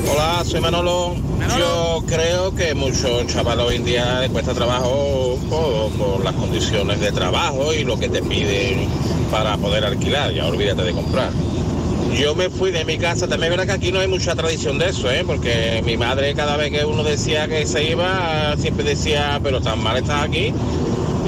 Hola, 0.09 0.43
soy 0.45 0.61
Manolo. 0.61 1.17
Yo 1.59 2.03
creo 2.07 2.55
que 2.55 2.75
muchos 2.75 3.27
chavales 3.27 3.65
hoy 3.67 3.77
en 3.77 3.85
día 3.85 4.21
les 4.21 4.31
cuesta 4.31 4.55
trabajo 4.55 5.39
por, 5.51 5.91
por 5.93 6.25
las 6.25 6.35
condiciones 6.35 7.01
de 7.01 7.13
trabajo 7.13 7.73
y 7.73 7.85
lo 7.85 7.99
que 7.99 8.09
te 8.09 8.23
piden 8.23 8.89
para 9.31 9.57
poder 9.57 9.85
alquilar. 9.85 10.33
Ya 10.33 10.47
olvídate 10.47 10.83
de 10.85 10.93
comprar. 10.93 11.31
Yo 12.19 12.35
me 12.35 12.49
fui 12.49 12.71
de 12.71 12.85
mi 12.85 12.99
casa, 12.99 13.27
también 13.27 13.51
verdad 13.51 13.67
que 13.67 13.73
aquí 13.73 13.93
no 13.93 14.01
hay 14.01 14.09
mucha 14.09 14.35
tradición 14.35 14.79
de 14.79 14.91
eso, 14.91 15.11
¿eh? 15.11 15.23
porque 15.27 15.83
mi 15.85 15.97
madre 15.97 16.35
cada 16.35 16.57
vez 16.57 16.71
que 16.71 16.85
uno 16.85 17.03
decía 17.03 17.47
que 17.49 17.67
se 17.67 17.85
iba, 17.85 18.55
siempre 18.57 18.85
decía, 18.85 19.39
pero 19.43 19.61
tan 19.61 19.83
mal 19.83 19.97
estás 19.97 20.25
aquí. 20.25 20.55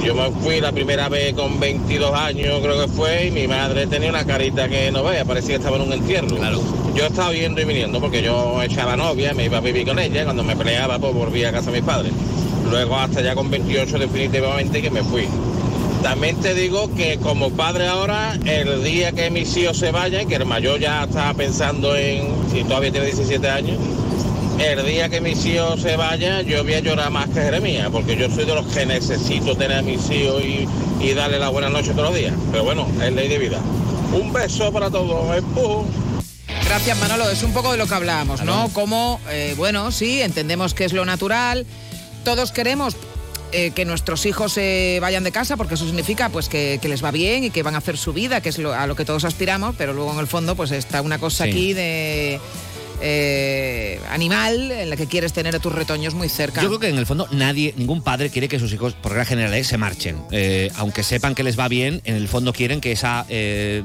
Yo 0.04 0.14
me 0.14 0.30
fui 0.40 0.61
la 0.61 0.72
primera 0.72 1.08
vez 1.08 1.34
con 1.34 1.58
22 1.61 2.14
años, 2.14 2.61
creo 2.62 2.80
que 2.80 2.88
fue, 2.88 3.26
y 3.26 3.30
mi 3.30 3.46
madre 3.46 3.87
tenía 3.87 4.08
una 4.11 4.24
carita 4.24 4.68
que 4.68 4.90
no 4.90 5.04
veía, 5.04 5.24
parecía 5.24 5.50
que 5.50 5.56
estaba 5.56 5.76
en 5.76 5.82
un 5.82 5.92
entierro. 5.92 6.28
Yo 6.94 7.06
estaba 7.06 7.32
yendo 7.32 7.61
y 7.61 7.64
viniendo 7.64 8.00
porque 8.00 8.22
yo 8.22 8.62
echaba 8.62 8.96
novia, 8.96 9.34
me 9.34 9.44
iba 9.44 9.58
a 9.58 9.61
vivir 9.61 9.87
con 9.87 9.98
ella, 9.98 10.24
cuando 10.24 10.42
me 10.44 10.56
peleaba 10.56 10.98
pues 10.98 11.12
volvía 11.12 11.50
a 11.50 11.52
casa 11.52 11.70
de 11.70 11.80
mis 11.80 11.87
padres. 11.87 12.12
Luego 12.70 12.96
hasta 12.96 13.20
ya 13.20 13.34
con 13.34 13.50
28 13.50 13.98
definitivamente 13.98 14.82
que 14.82 14.90
me 14.90 15.02
fui. 15.02 15.28
También 16.02 16.37
te 16.37 16.54
digo 16.54 16.94
que 16.94 17.18
como 17.18 17.50
padre 17.50 17.88
ahora, 17.88 18.38
el 18.46 18.84
día 18.84 19.12
que 19.12 19.30
mis 19.30 19.56
hijos 19.56 19.78
se 19.78 19.90
vayan, 19.90 20.28
que 20.28 20.37
el 20.37 20.46
mayor 20.46 20.78
ya 20.78 21.04
está 21.04 21.34
pensando 21.34 21.96
en, 21.96 22.28
si 22.52 22.62
todavía 22.64 22.92
tiene 22.92 23.06
17 23.06 23.48
años, 23.48 23.78
el 24.59 24.85
día 24.87 25.09
que 25.09 25.21
mis 25.21 25.44
hijos 25.47 25.81
se 25.83 25.97
vayan, 25.97 26.44
yo 26.47 26.62
voy 26.64 26.75
a 26.75 26.81
llorar 26.81 27.11
más 27.11 27.29
que 27.29 27.40
Jeremías, 27.40 27.88
porque 27.92 28.16
yo 28.16 28.29
soy 28.31 28.44
de 28.44 28.55
los 28.55 28.66
que 28.66 28.85
necesito 28.87 29.57
tener 29.57 29.79
a 29.79 29.83
mis 29.83 30.11
hijos 30.11 30.42
y, 30.42 30.66
y 31.01 31.14
darle 31.14 31.38
la 31.38 31.49
buena 31.49 31.68
noche 31.68 31.90
todos 31.92 32.11
los 32.11 32.14
días. 32.14 32.35
Pero 32.51 32.64
bueno, 32.64 32.87
es 33.03 33.12
ley 33.12 33.29
de 33.29 33.38
vida. 33.38 33.59
Un 34.12 34.33
beso 34.33 34.73
para 34.73 34.90
todos. 34.90 35.37
Empujón. 35.37 35.87
Gracias, 36.64 36.99
Manolo. 36.99 37.31
Es 37.31 37.42
un 37.42 37.53
poco 37.53 37.73
de 37.73 37.79
lo 37.79 37.87
que 37.87 37.94
hablábamos, 37.94 38.42
¿no? 38.42 38.68
Como, 38.73 39.21
eh, 39.31 39.55
bueno, 39.57 39.90
sí, 39.92 40.21
entendemos 40.23 40.75
que 40.75 40.85
es 40.85 40.92
lo 40.92 41.05
natural. 41.05 41.64
Todos 42.25 42.53
queremos 42.53 42.97
eh, 43.53 43.71
que 43.71 43.85
nuestros 43.85 44.27
hijos 44.27 44.53
se 44.53 44.99
vayan 45.01 45.25
de 45.25 45.33
casa 45.33 45.57
porque 45.57 45.75
eso 45.75 45.87
significa 45.87 46.29
pues 46.29 46.49
que, 46.49 46.79
que 46.83 46.88
les 46.88 47.03
va 47.03 47.11
bien 47.11 47.44
y 47.44 47.51
que 47.51 47.62
van 47.62 47.75
a 47.75 47.79
hacer 47.79 47.97
su 47.97 48.12
vida, 48.12 48.40
que 48.42 48.51
es 48.51 48.59
lo- 48.59 48.75
a 48.75 48.87
lo 48.87 48.97
que 48.97 49.05
todos 49.07 49.25
aspiramos, 49.25 49.75
pero 49.79 49.94
luego 49.94 50.12
en 50.12 50.18
el 50.18 50.27
fondo 50.27 50.57
pues 50.57 50.71
está 50.73 51.01
una 51.01 51.18
cosa 51.18 51.44
Sí. 51.44 51.51
aquí 51.51 51.73
de 51.73 52.38
eh, 53.00 54.00
animal 54.11 54.70
en 54.70 54.90
la 54.90 54.96
que 54.96 55.06
quieres 55.06 55.32
tener 55.32 55.54
a 55.54 55.58
tus 55.58 55.72
retoños 55.72 56.14
muy 56.14 56.28
cerca. 56.28 56.62
Yo 56.62 56.68
creo 56.68 56.80
que 56.80 56.88
en 56.88 56.98
el 56.98 57.06
fondo 57.06 57.28
nadie, 57.30 57.74
ningún 57.76 58.02
padre 58.02 58.30
quiere 58.30 58.48
que 58.48 58.58
sus 58.58 58.72
hijos, 58.72 58.94
por 58.94 59.12
regla 59.12 59.24
general, 59.24 59.54
eh, 59.54 59.64
se 59.64 59.78
marchen. 59.78 60.16
Eh, 60.30 60.70
aunque 60.76 61.02
sepan 61.02 61.34
que 61.34 61.42
les 61.42 61.58
va 61.58 61.68
bien, 61.68 62.00
en 62.04 62.16
el 62.16 62.28
fondo 62.28 62.52
quieren 62.52 62.80
que 62.80 62.92
esa 62.92 63.26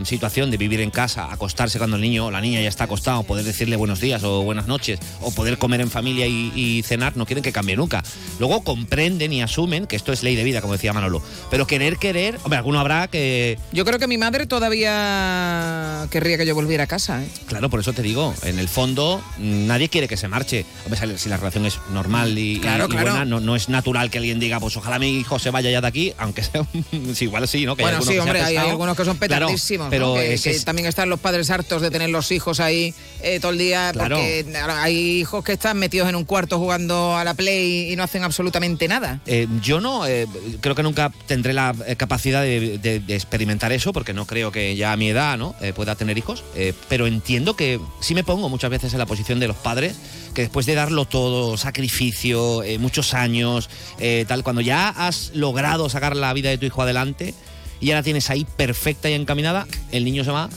situación 0.04 0.52
de 0.52 0.58
vivir 0.58 0.82
en 0.82 0.90
casa, 0.90 1.32
acostarse 1.32 1.78
cuando 1.78 1.98
el 1.98 2.02
niño 2.02 2.28
o 2.28 2.32
la 2.32 2.42
niña 2.42 2.62
ya 2.62 2.70
está 2.70 2.86
acostado, 2.86 3.24
poder 3.24 3.46
decirle 3.46 3.76
buenos 3.76 4.00
días 4.00 4.24
o 4.24 4.44
buenas 4.44 4.68
noches, 4.68 5.00
o 5.22 5.32
poder 5.32 5.58
comer 5.58 5.82
en 5.82 5.90
familia 5.90 6.28
y, 6.28 6.52
y 6.56 6.84
cenar, 6.84 7.18
no 7.18 7.26
quieren 7.26 7.44
que 7.44 7.52
cambie 7.52 7.76
nunca. 7.76 8.04
Luego 8.40 8.64
comprenden 8.64 9.34
y 9.34 9.42
asumen 9.42 9.88
que 9.88 9.96
esto 9.96 10.12
es 10.12 10.24
ley 10.24 10.36
de 10.36 10.44
vida, 10.44 10.62
como 10.62 10.74
decía 10.74 10.94
Manolo. 10.94 11.22
Pero 11.52 11.68
querer, 11.68 11.98
querer, 11.98 12.40
hombre, 12.44 12.58
alguno 12.58 12.80
habrá 12.80 13.08
que... 13.08 13.58
Yo 13.72 13.86
creo 13.86 14.00
que 14.00 14.08
mi 14.08 14.18
madre 14.18 14.48
todavía 14.48 16.08
querría 16.10 16.38
que 16.38 16.46
yo 16.46 16.56
volviera 16.56 16.86
a 16.86 16.88
casa. 16.88 17.24
¿eh? 17.24 17.28
Claro, 17.48 17.70
por 17.70 17.80
eso 17.80 17.94
te 17.94 18.02
digo, 18.02 18.34
en 18.44 18.60
el 18.60 18.68
fondo 18.68 19.03
nadie 19.38 19.90
quiere 19.90 20.08
que 20.08 20.18
se 20.18 20.28
marche. 20.28 20.66
Si- 21.00 21.18
si 21.18 21.30
la 21.30 21.38
relación 21.38 21.66
es 21.66 21.80
normal 21.92 22.38
y, 22.38 22.54
y- 22.54 22.60
Claro, 22.60 22.86
y 22.86 22.90
claro. 22.90 23.10
buena, 23.12 23.26
no, 23.26 23.40
no 23.40 23.56
es 23.56 23.70
natural 23.70 24.10
que 24.10 24.18
alguien 24.20 24.40
diga, 24.40 24.60
pues 24.60 24.76
ojalá 24.78 25.00
mi 25.00 25.18
hijo 25.20 25.40
se 25.40 25.50
vaya 25.50 25.70
ya 25.72 25.82
de 25.82 25.88
aquí, 25.88 26.14
aunque 26.18 26.44
sea, 26.44 26.66
igual 27.22 27.48
sí, 27.48 27.66
¿no? 27.66 27.76
Que 27.76 27.84
hay 27.84 27.86
Bueno, 27.86 27.98
alguno 27.98 28.12
sí, 28.12 28.18
hombre, 28.20 28.42
hay, 28.42 28.58
hay 28.58 28.70
algunos 28.70 28.96
que 28.98 29.06
son 29.06 29.18
Claro, 29.18 29.48
petardísimos, 29.48 29.86
¿no? 29.88 29.90
pero 29.92 30.14
que, 30.16 30.34
ese 30.34 30.50
que 30.52 30.56
es- 30.56 30.66
también 30.66 30.88
están 30.88 31.10
los 31.10 31.20
padres 31.20 31.50
hartos 31.50 31.82
de 31.82 31.92
tener 31.92 32.10
los 32.10 32.32
hijos 32.32 32.60
ahí 32.60 32.94
eh, 33.22 33.40
todo 33.40 33.52
el 33.52 33.58
día, 33.58 33.92
porque 33.98 34.46
hay 34.70 35.20
hijos 35.20 35.44
que 35.44 35.54
están 35.54 35.78
metidos 35.78 36.10
en 36.10 36.16
un 36.16 36.26
cuarto 36.26 36.58
jugando 36.60 37.16
a 37.18 37.24
la 37.24 37.34
Play 37.34 37.92
y 37.92 37.96
no 37.96 38.04
hacen 38.04 38.24
absolutamente 38.24 38.88
nada. 38.88 39.20
Eh, 39.26 39.48
yo 39.62 39.80
no, 39.82 40.06
eh, 40.08 40.28
creo 40.62 40.76
que 40.76 40.84
nunca 40.84 41.12
tendré 41.28 41.54
la 41.54 41.74
capacidad 41.98 42.42
de, 42.42 42.78
de- 42.78 43.00
de 43.00 43.16
experimentar 43.16 43.72
eso, 43.72 43.94
porque 43.94 44.14
no 44.14 44.26
creo 44.26 44.52
que 44.52 44.76
ya 44.76 44.92
a 44.94 44.98
mi 44.98 45.10
edad 45.10 45.38
¿no? 45.38 45.56
Pueda 45.76 45.96
tener 45.96 46.18
hijos, 46.18 46.44
pero 46.90 47.08
entiendo 47.08 47.56
que 47.56 47.80
sí 48.02 48.14
me 48.14 48.24
pongo 48.24 48.50
muchas 48.50 48.70
veces 48.70 48.93
en 48.94 49.00
la 49.00 49.06
posición 49.06 49.40
de 49.40 49.48
los 49.48 49.58
padres, 49.58 49.96
que 50.34 50.42
después 50.42 50.66
de 50.66 50.76
darlo 50.76 51.06
todo, 51.06 51.58
sacrificio, 51.58 52.64
eh, 52.64 52.78
muchos 52.78 53.14
años, 53.14 53.70
eh, 54.00 54.26
tal, 54.28 54.44
cuando 54.44 54.62
ya 54.62 54.90
has 54.90 55.32
logrado 55.34 55.90
sacar 55.90 56.16
la 56.16 56.34
vida 56.34 56.50
de 56.50 56.58
tu 56.58 56.66
hijo 56.66 56.82
adelante 56.82 57.34
y 57.80 57.92
ahora 57.92 58.04
tienes 58.04 58.30
ahí 58.30 58.46
perfecta 58.46 59.10
y 59.10 59.14
encaminada, 59.14 59.68
el 59.92 60.06
niño 60.06 60.24
se 60.24 60.32
va 60.32 60.50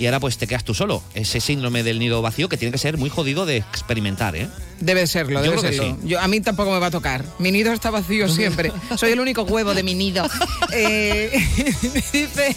y 0.00 0.06
ahora 0.06 0.18
pues 0.18 0.38
te 0.38 0.46
quedas 0.46 0.64
tú 0.64 0.72
solo. 0.72 1.02
Ese 1.14 1.40
síndrome 1.40 1.82
del 1.82 1.98
nido 1.98 2.22
vacío 2.22 2.48
que 2.48 2.56
tiene 2.56 2.72
que 2.72 2.78
ser 2.78 2.96
muy 2.96 3.10
jodido 3.10 3.44
de 3.44 3.58
experimentar, 3.58 4.34
¿eh? 4.34 4.48
Debe 4.80 5.06
serlo, 5.06 5.44
Yo 5.44 5.50
debe 5.50 5.56
que 5.62 5.76
serlo. 5.76 5.98
sí. 6.00 6.08
Yo, 6.08 6.20
a 6.20 6.26
mí 6.26 6.40
tampoco 6.40 6.72
me 6.72 6.78
va 6.78 6.86
a 6.86 6.90
tocar. 6.90 7.22
Mi 7.38 7.52
nido 7.52 7.70
está 7.70 7.90
vacío 7.90 8.26
siempre. 8.34 8.72
Soy 8.96 9.12
el 9.12 9.20
único 9.20 9.42
huevo 9.42 9.74
de 9.74 9.82
mi 9.82 9.94
nido. 9.94 10.26
Eh, 10.72 11.32
dice 12.12 12.54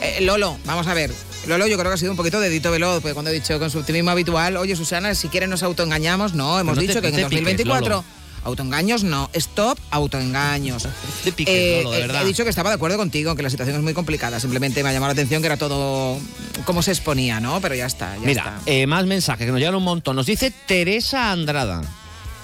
eh, 0.00 0.18
Lolo, 0.22 0.56
vamos 0.64 0.86
a 0.86 0.94
ver. 0.94 1.12
Lolo, 1.46 1.66
yo 1.66 1.76
creo 1.78 1.90
que 1.90 1.94
ha 1.94 1.98
sido 1.98 2.10
un 2.10 2.16
poquito 2.16 2.40
dedito 2.40 2.70
veloz, 2.70 3.00
porque 3.00 3.14
cuando 3.14 3.30
he 3.30 3.34
dicho 3.34 3.58
con 3.58 3.70
su 3.70 3.78
optimismo 3.78 4.10
habitual, 4.10 4.56
oye 4.56 4.74
Susana, 4.76 5.14
si 5.14 5.28
quieres 5.28 5.48
nos 5.48 5.62
autoengañamos, 5.62 6.34
no, 6.34 6.58
hemos 6.58 6.74
no 6.76 6.80
te- 6.82 6.88
dicho 6.88 7.00
que 7.00 7.08
en 7.08 7.14
el 7.14 7.20
te 7.22 7.28
piques, 7.28 7.44
2024 7.44 7.88
Lolo. 7.88 8.04
autoengaños 8.44 9.04
no, 9.04 9.30
stop 9.32 9.78
autoengaños. 9.90 10.88
Te 11.24 11.30
piques, 11.32 11.54
Eh, 11.54 11.80
Lolo, 11.84 11.90
de 11.92 11.98
eh, 11.98 12.00
verdad. 12.02 12.22
he 12.22 12.26
dicho 12.26 12.42
que 12.44 12.50
estaba 12.50 12.70
de 12.70 12.74
acuerdo 12.76 12.96
contigo, 12.96 13.34
que 13.36 13.42
la 13.42 13.50
situación 13.50 13.76
es 13.76 13.82
muy 13.82 13.94
complicada, 13.94 14.40
simplemente 14.40 14.82
me 14.82 14.88
ha 14.88 14.92
llamado 14.92 15.08
la 15.10 15.12
atención 15.20 15.40
que 15.40 15.46
era 15.46 15.56
todo 15.56 16.18
como 16.64 16.82
se 16.82 16.90
exponía, 16.90 17.38
¿no? 17.38 17.60
Pero 17.60 17.74
ya 17.76 17.86
está, 17.86 18.14
ya 18.16 18.20
Mira, 18.26 18.42
está. 18.42 18.60
eh, 18.66 18.86
más 18.88 19.06
mensajes 19.06 19.46
que 19.46 19.52
nos 19.52 19.60
llegan 19.60 19.74
un 19.76 19.84
montón. 19.84 20.16
Nos 20.16 20.26
dice 20.26 20.50
Teresa 20.50 21.30
Andrada. 21.30 21.82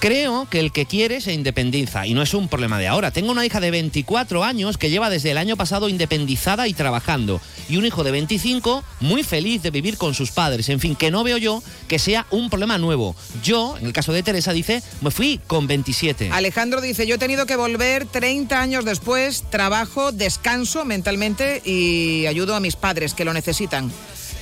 Creo 0.03 0.49
que 0.49 0.59
el 0.59 0.73
que 0.73 0.85
quiere 0.85 1.21
se 1.21 1.31
independiza 1.31 2.05
y 2.05 2.13
no 2.13 2.21
es 2.21 2.33
un 2.33 2.49
problema 2.49 2.77
de 2.77 2.89
ahora. 2.89 3.11
Tengo 3.11 3.31
una 3.31 3.45
hija 3.45 3.61
de 3.61 3.71
24 3.71 4.43
años 4.43 4.77
que 4.77 4.89
lleva 4.89 5.09
desde 5.09 5.31
el 5.31 5.37
año 5.37 5.55
pasado 5.55 5.87
independizada 5.87 6.67
y 6.67 6.73
trabajando 6.73 7.39
y 7.69 7.77
un 7.77 7.85
hijo 7.85 8.03
de 8.03 8.11
25 8.11 8.83
muy 8.99 9.23
feliz 9.23 9.63
de 9.63 9.71
vivir 9.71 9.95
con 9.95 10.13
sus 10.13 10.31
padres. 10.31 10.67
En 10.67 10.81
fin, 10.81 10.97
que 10.97 11.09
no 11.09 11.23
veo 11.23 11.37
yo 11.37 11.63
que 11.87 11.99
sea 11.99 12.27
un 12.31 12.49
problema 12.49 12.77
nuevo. 12.77 13.15
Yo, 13.45 13.77
en 13.79 13.85
el 13.85 13.93
caso 13.93 14.11
de 14.11 14.23
Teresa, 14.23 14.51
dice, 14.51 14.83
me 14.99 15.09
fui 15.09 15.39
con 15.47 15.67
27. 15.67 16.31
Alejandro 16.33 16.81
dice, 16.81 17.07
yo 17.07 17.15
he 17.15 17.17
tenido 17.17 17.45
que 17.45 17.55
volver 17.55 18.05
30 18.05 18.59
años 18.59 18.83
después, 18.83 19.45
trabajo, 19.51 20.11
descanso 20.11 20.83
mentalmente 20.83 21.61
y 21.63 22.25
ayudo 22.25 22.55
a 22.55 22.59
mis 22.59 22.75
padres 22.75 23.13
que 23.13 23.23
lo 23.23 23.31
necesitan. 23.31 23.89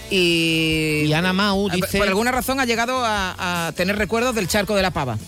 Y, 0.10 1.04
Y 1.06 1.14
Ana 1.14 1.34
Mau 1.34 1.70
dice... 1.70 2.00
Por 2.00 2.08
alguna 2.08 2.32
razón 2.32 2.60
ha 2.60 2.66
llegado 2.66 3.06
a, 3.06 3.68
a 3.68 3.72
tener 3.74 3.96
recuerdos 4.00 4.34
del 4.34 4.48
charco 4.48 4.76
de 4.76 4.82
la 4.82 4.90
pava. 4.90 5.20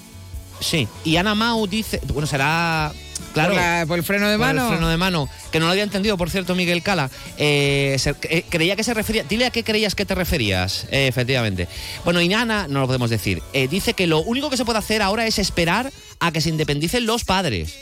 Sí, 0.63 0.87
y 1.03 1.17
Ana 1.17 1.35
Mau 1.35 1.67
dice, 1.67 1.99
bueno, 2.05 2.25
será 2.25 2.91
claro, 3.33 3.53
Por, 3.53 3.61
la- 3.61 3.85
por 3.87 3.97
el 3.97 4.03
freno 4.05 4.29
de 4.29 4.37
por 4.37 4.47
el 4.47 4.55
mano. 4.55 4.69
freno 4.69 4.87
de 4.89 4.97
mano, 4.97 5.29
que 5.51 5.59
no 5.59 5.65
lo 5.65 5.71
había 5.71 5.83
entendido, 5.83 6.15
por 6.17 6.29
cierto, 6.29 6.55
Miguel 6.55 6.81
Cala. 6.83 7.09
Eh, 7.37 7.95
se- 7.99 8.15
eh, 8.29 8.45
creía 8.49 8.75
que 8.75 8.83
se 8.83 8.93
refería, 8.93 9.23
dile 9.23 9.45
a 9.45 9.51
qué 9.51 9.63
creías 9.63 9.93
que 9.95 10.05
te 10.05 10.15
referías, 10.15 10.85
eh, 10.91 11.07
efectivamente. 11.07 11.67
Bueno, 12.05 12.21
y 12.21 12.33
Ana, 12.33 12.67
no 12.69 12.79
lo 12.79 12.87
podemos 12.87 13.09
decir, 13.09 13.41
dice 13.69 13.93
que 13.93 14.07
lo 14.07 14.19
único 14.21 14.49
que 14.49 14.57
se 14.57 14.65
puede 14.65 14.79
hacer 14.79 15.01
ahora 15.01 15.25
es 15.27 15.37
esperar 15.39 15.91
a 16.19 16.31
que 16.31 16.39
se 16.41 16.49
independicen 16.49 17.05
los 17.05 17.23
padres. 17.25 17.73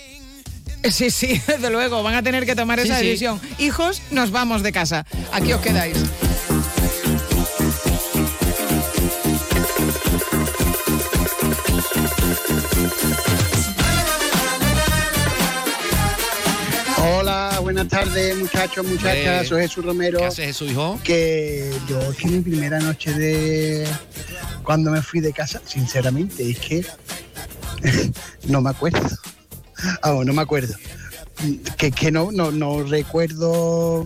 Sí, 0.89 1.11
sí, 1.11 1.39
desde 1.47 1.69
luego, 1.69 2.01
van 2.01 2.15
a 2.15 2.23
tener 2.23 2.45
que 2.47 2.55
tomar 2.55 2.79
Sí, 2.79 2.87
esa 2.87 2.97
sí. 2.99 3.05
decisión. 3.05 3.39
Hijos, 3.59 4.01
nos 4.09 4.31
vamos 4.31 4.63
de 4.63 4.71
casa. 4.71 5.05
Aquí 5.31 5.53
os 5.53 5.61
quedáis. 5.61 5.97
Hola, 17.03 17.57
buenas 17.61 17.87
tardes 17.87 18.37
muchachos, 18.37 18.85
muchachas, 18.85 19.43
Eh, 19.43 19.45
soy 19.47 19.63
Jesús 19.63 19.83
Romero. 19.83 20.19
¿Qué 20.19 20.25
hace 20.25 20.45
Jesús, 20.45 20.69
hijo? 20.69 20.99
Que 21.03 21.73
yo 21.89 21.99
es 21.99 22.15
que 22.15 22.27
mi 22.27 22.41
primera 22.41 22.79
noche 22.79 23.11
de 23.11 23.87
cuando 24.63 24.91
me 24.91 25.01
fui 25.01 25.19
de 25.19 25.33
casa, 25.33 25.59
sinceramente, 25.65 26.47
es 26.47 26.59
que 26.59 26.85
no 28.47 28.61
me 28.61 28.69
acuerdo. 28.69 28.99
Vamos, 30.03 30.27
no 30.27 30.33
me 30.33 30.43
acuerdo. 30.43 30.75
Que, 31.75 31.91
que 31.91 32.11
no, 32.11 32.31
no, 32.31 32.51
no 32.51 32.83
recuerdo 32.83 34.05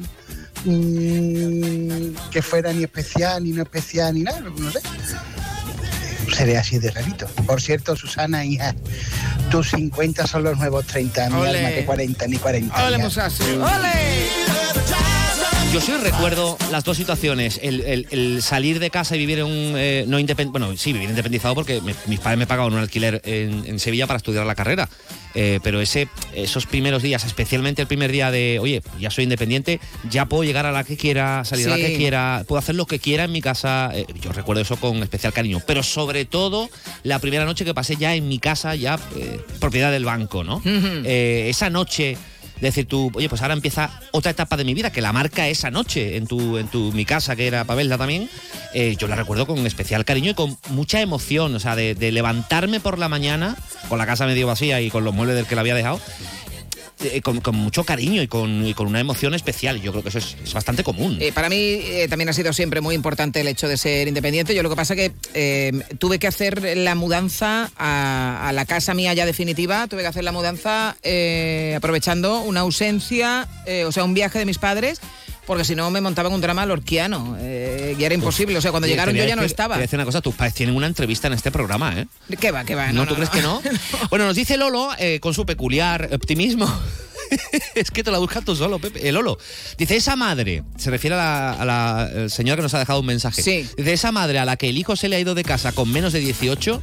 mm, 0.63 2.15
que 2.31 2.41
fuera 2.41 2.71
ni 2.71 2.83
especial, 2.83 3.43
ni 3.43 3.51
no 3.51 3.63
especial, 3.63 4.13
ni 4.13 4.21
nada, 4.21 4.39
no 4.39 4.71
sé. 4.71 4.79
Seré 6.33 6.57
así 6.57 6.79
de 6.79 6.91
rarito. 6.91 7.27
Por 7.45 7.61
cierto, 7.61 7.95
Susana, 7.95 8.45
hija, 8.45 8.73
tus 9.51 9.69
50 9.71 10.27
son 10.27 10.43
los 10.43 10.57
nuevos 10.57 10.85
30, 10.85 11.29
mi 11.29 11.45
alma 11.45 11.69
que 11.69 11.85
40 11.85 12.27
ni 12.27 12.37
40. 12.37 12.85
¡Ole, 12.87 12.95
hija. 12.97 13.03
Musasi! 13.05 13.43
¡Ole! 13.43 14.29
Yo 15.73 15.81
sí 15.81 15.91
recuerdo 16.01 16.57
las 16.71 16.83
dos 16.85 16.95
situaciones, 16.95 17.59
el, 17.61 17.81
el- 17.81 18.07
el 18.11 18.41
salir 18.41 18.79
de 18.79 18.89
casa 18.89 19.15
y 19.15 19.19
vivir 19.19 19.39
en 19.39 19.45
un... 19.45 19.73
eh, 19.77 20.05
no 20.07 20.19
independ- 20.19 20.51
bueno, 20.51 20.75
sí, 20.77 20.93
vivir 20.93 21.09
independizado 21.09 21.53
porque 21.53 21.81
me- 21.81 21.95
mis 22.07 22.19
padres 22.19 22.39
me 22.39 22.47
pagaban 22.47 22.71
un 22.73 22.79
alquiler 22.79 23.21
en, 23.25 23.65
en 23.65 23.79
Sevilla 23.79 24.07
para 24.07 24.17
estudiar 24.17 24.45
la 24.45 24.55
carrera. 24.55 24.87
Eh, 25.35 25.59
pero 25.61 25.81
ese, 25.81 26.07
esos 26.33 26.65
primeros 26.65 27.03
días, 27.03 27.25
especialmente 27.25 27.81
el 27.81 27.87
primer 27.87 28.11
día 28.11 28.31
de, 28.31 28.57
oye, 28.61 28.81
ya 28.99 29.11
soy 29.11 29.25
independiente, 29.25 29.81
ya 30.09 30.25
puedo 30.25 30.43
llegar 30.43 30.65
a 30.65 30.71
la 30.71 30.83
que 30.85 30.95
quiera, 30.95 31.43
salir 31.43 31.67
a 31.67 31.71
la 31.71 31.77
que 31.77 31.97
quiera, 31.97 32.45
puedo 32.47 32.57
hacer 32.57 32.75
lo 32.75 32.85
que 32.85 32.99
quiera 32.99 33.25
en 33.25 33.31
mi 33.31 33.41
casa. 33.41 33.91
eh, 33.93 34.05
yo 34.21 34.31
recuerdo 34.31 34.61
eso 34.61 34.77
con 34.77 35.03
especial 35.03 35.33
cariño. 35.33 35.61
Pero 35.67 35.83
sobre 35.83 36.25
todo, 36.25 36.69
la 37.03 37.19
primera 37.19 37.45
noche 37.45 37.65
que 37.65 37.73
pasé 37.73 37.97
ya 37.97 38.15
en 38.15 38.27
mi 38.27 38.39
casa, 38.39 38.75
ya 38.75 38.97
eh, 39.17 39.39
propiedad 39.59 39.91
del 39.91 40.05
banco, 40.05 40.43
¿no? 40.43 40.61
Esa 40.65 41.69
noche 41.69 42.17
decir 42.61 42.87
tú, 42.87 43.11
oye, 43.13 43.29
pues 43.29 43.41
ahora 43.41 43.53
empieza 43.53 43.99
otra 44.11 44.31
etapa 44.31 44.57
de 44.57 44.63
mi 44.63 44.73
vida, 44.73 44.91
que 44.91 45.01
la 45.01 45.13
marca 45.13 45.47
esa 45.47 45.71
noche 45.71 46.17
en 46.17 46.27
tu, 46.27 46.57
en 46.57 46.67
tu 46.67 46.91
mi 46.93 47.05
casa, 47.05 47.35
que 47.35 47.47
era 47.47 47.63
Pavelda 47.65 47.97
también, 47.97 48.29
eh, 48.73 48.95
yo 48.97 49.07
la 49.07 49.15
recuerdo 49.15 49.45
con 49.45 49.65
especial 49.65 50.05
cariño 50.05 50.31
y 50.31 50.33
con 50.33 50.57
mucha 50.69 51.01
emoción, 51.01 51.55
o 51.55 51.59
sea, 51.59 51.75
de, 51.75 51.95
de 51.95 52.11
levantarme 52.11 52.79
por 52.79 52.99
la 52.99 53.09
mañana, 53.09 53.55
con 53.89 53.97
la 53.97 54.05
casa 54.05 54.25
medio 54.25 54.47
vacía 54.47 54.81
y 54.81 54.89
con 54.89 55.03
los 55.03 55.13
muebles 55.13 55.35
del 55.35 55.45
que 55.45 55.55
la 55.55 55.61
había 55.61 55.75
dejado, 55.75 55.99
eh, 57.03 57.21
con, 57.21 57.41
mucho 57.55 57.83
cariño 57.83 58.21
y 58.21 58.27
con, 58.27 58.71
con 58.73 58.87
una 58.87 59.01
emoción 59.01 59.33
especial. 59.33 59.81
Yo 59.81 59.91
creo 59.91 60.01
que 60.01 60.09
eso 60.09 60.19
es, 60.19 60.53
bastante 60.53 60.83
común. 60.83 61.17
Eh, 61.19 61.33
para 61.33 61.49
mí 61.49 61.57
eh, 61.57 62.07
también 62.09 62.29
ha 62.29 62.33
sido 62.33 62.53
siempre 62.53 62.79
muy 62.79 62.95
importante 62.95 63.41
el 63.41 63.47
hecho 63.47 63.67
de 63.67 63.77
ser 63.77 64.07
independiente. 64.07 64.55
Yo 64.55 64.63
lo 64.63 64.69
que 64.69 64.77
pasa 64.77 64.95
que 64.95 65.11
tuve 65.99 66.19
que 66.19 66.27
hacer 66.27 66.77
la 66.77 66.95
mudanza 66.95 67.69
a, 67.77 68.51
la 68.53 68.65
casa 68.65 68.93
mía 68.93 69.13
ya 69.13 69.25
definitiva. 69.25 69.87
Tuve 69.87 70.01
que 70.01 70.07
hacer 70.07 70.23
la 70.23 70.31
mudanza 70.31 70.95
aprovechando 71.75 72.41
una 72.41 72.61
ausencia, 72.61 73.47
o 73.85 73.91
sea, 73.91 74.03
un 74.05 74.13
viaje 74.13 74.39
de 74.39 74.45
mis 74.45 74.57
padres. 74.57 75.01
Porque 75.45 75.63
si 75.63 75.75
no 75.75 75.91
me 75.91 76.01
montaban 76.01 76.33
un 76.33 76.41
drama 76.41 76.65
lorquiano 76.65 77.37
eh, 77.39 77.95
y 77.97 78.03
era 78.03 78.15
imposible. 78.15 78.57
O 78.57 78.61
sea, 78.61 78.71
cuando 78.71 78.85
Oye, 78.85 78.93
llegaron 78.93 79.15
yo 79.15 79.25
ya 79.25 79.35
no 79.35 79.43
estaba. 79.43 79.75
Te 79.75 79.79
voy 79.79 79.83
a 79.83 79.85
decir 79.85 79.97
una 79.99 80.05
cosa, 80.05 80.21
tus 80.21 80.33
padres 80.35 80.55
tienen 80.55 80.75
una 80.75 80.87
entrevista 80.87 81.27
en 81.27 81.33
este 81.33 81.51
programa, 81.51 81.99
¿eh? 81.99 82.07
¿Qué 82.39 82.51
va, 82.51 82.63
qué 82.63 82.75
va? 82.75 82.91
¿No, 82.91 83.05
tú 83.05 83.15
crees 83.15 83.29
que 83.29 83.41
no? 83.43 83.61
Bueno, 84.09 84.25
nos 84.25 84.35
dice 84.35 84.57
Lolo, 84.57 84.89
eh, 84.97 85.19
con 85.19 85.33
su 85.33 85.45
peculiar 85.45 86.09
optimismo. 86.13 86.71
es 87.75 87.91
que 87.91 88.03
te 88.03 88.11
la 88.11 88.17
buscas 88.17 88.43
tú 88.43 88.55
solo, 88.55 88.79
Pepe. 88.79 89.07
El 89.07 89.15
Lolo. 89.15 89.37
Dice, 89.77 89.95
esa 89.95 90.15
madre, 90.15 90.63
se 90.77 90.89
refiere 90.89 91.15
a 91.15 91.17
la, 91.17 91.51
a 91.53 91.65
la 91.65 92.09
eh, 92.13 92.29
señora 92.29 92.57
que 92.57 92.63
nos 92.63 92.73
ha 92.73 92.79
dejado 92.79 92.99
un 92.99 93.05
mensaje. 93.05 93.41
Sí. 93.41 93.67
Dice, 93.77 93.93
esa 93.93 94.11
madre 94.11 94.39
a 94.39 94.45
la 94.45 94.57
que 94.57 94.69
el 94.69 94.77
hijo 94.77 94.95
se 94.95 95.09
le 95.09 95.15
ha 95.15 95.19
ido 95.19 95.35
de 95.35 95.43
casa 95.43 95.71
con 95.71 95.91
menos 95.91 96.13
de 96.13 96.19
18, 96.19 96.81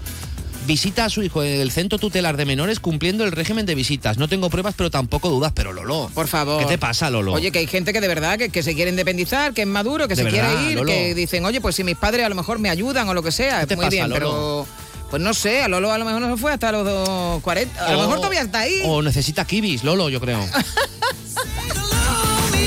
visita 0.66 1.05
a 1.05 1.11
su 1.11 1.22
hijo 1.22 1.42
en 1.42 1.61
el 1.61 1.70
centro 1.70 1.98
tutelar 1.98 2.37
de 2.37 2.44
menores 2.44 2.79
cumpliendo 2.81 3.25
el 3.25 3.33
régimen 3.33 3.66
de 3.66 3.75
visitas. 3.75 4.18
No 4.18 4.29
tengo 4.29 4.48
pruebas, 4.51 4.75
pero 4.77 4.90
tampoco 4.90 5.29
dudas. 5.29 5.53
Pero 5.55 5.72
Lolo, 5.72 6.11
Por 6.14 6.29
favor. 6.29 6.61
¿qué 6.62 6.66
te 6.66 6.79
pasa, 6.79 7.11
Lolo? 7.11 7.33
Oye, 7.33 7.51
que 7.51 7.59
hay 7.59 7.66
gente 7.66 7.92
que 7.92 8.01
de 8.01 8.09
verdad 8.09 8.38
que, 8.38 8.48
que 8.51 8.62
se 8.62 8.75
quiere 8.75 8.90
independizar, 8.90 9.53
que 9.55 9.62
es 9.62 9.66
maduro, 9.68 10.09
que 10.09 10.14
De 10.14 10.22
se 10.22 10.31
verdad, 10.31 10.48
quiere 10.55 10.70
ir, 10.70 10.77
Lolo. 10.77 10.90
que 10.90 11.14
dicen, 11.14 11.44
oye, 11.44 11.61
pues 11.61 11.75
si 11.77 11.85
mis 11.85 11.96
padres 11.96 12.25
a 12.27 12.29
lo 12.29 12.35
mejor 12.35 12.59
me 12.59 12.70
ayudan 12.70 13.09
o 13.09 13.14
lo 13.14 13.22
que 13.22 13.33
sea, 13.33 13.61
¿Qué 13.61 13.66
te 13.66 13.77
muy 13.77 13.87
pasa, 13.87 13.90
bien, 13.96 14.09
Lolo? 14.11 14.14
pero 14.14 14.66
pues 15.11 15.20
no 15.20 15.35
sé, 15.35 15.62
a 15.62 15.68
Lolo 15.68 15.92
a 15.92 15.98
lo 15.98 16.05
mejor 16.07 16.22
no 16.22 16.35
se 16.35 16.40
fue 16.40 16.53
hasta 16.53 16.72
los 16.72 16.85
dos 16.85 17.42
40. 17.42 17.87
A 17.87 17.92
lo 17.92 17.98
mejor 18.01 18.16
todavía 18.16 18.40
está 18.42 18.61
ahí. 18.61 18.81
O 18.87 19.03
necesita 19.03 19.44
kibis, 19.44 19.85
Lolo, 19.85 20.09
yo 20.09 20.20
creo. 20.20 20.38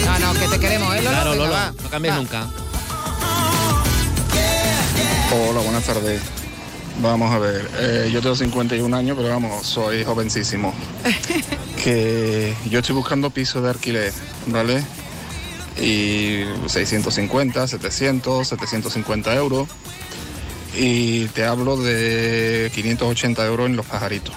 No, 0.06 0.20
no, 0.20 0.40
que 0.40 0.48
te 0.48 0.60
queremos, 0.60 0.94
¿eh, 0.96 0.98
Lolo? 1.02 1.10
claro, 1.10 1.32
Venga, 1.32 1.44
Lolo, 1.46 1.54
va, 1.56 1.74
no 1.84 1.90
cambies 1.90 2.14
va. 2.14 2.18
nunca. 2.20 2.48
Hola, 5.32 5.62
buenas 5.62 5.84
tardes. 5.84 6.22
Vamos 7.02 7.32
a 7.32 7.40
ver, 7.40 7.70
eh, 7.78 8.10
yo 8.12 8.22
tengo 8.22 8.36
51 8.36 8.96
años, 8.96 9.18
pero 9.18 9.30
vamos, 9.30 9.66
soy 9.68 10.04
jovencísimo. 10.04 10.74
que 11.84 12.56
yo 12.70 12.80
estoy 12.80 12.96
buscando 12.96 13.30
piso 13.30 13.62
de 13.62 13.70
alquiler, 13.70 14.14
¿vale? 14.48 14.82
Y 15.80 16.46
650, 16.68 17.68
700, 17.68 18.48
750 18.48 19.36
euros. 19.36 19.68
Y 20.78 21.26
te 21.28 21.46
hablo 21.46 21.78
de 21.78 22.72
580 22.74 23.46
euros 23.46 23.68
en 23.68 23.76
los 23.76 23.86
pajaritos. 23.86 24.34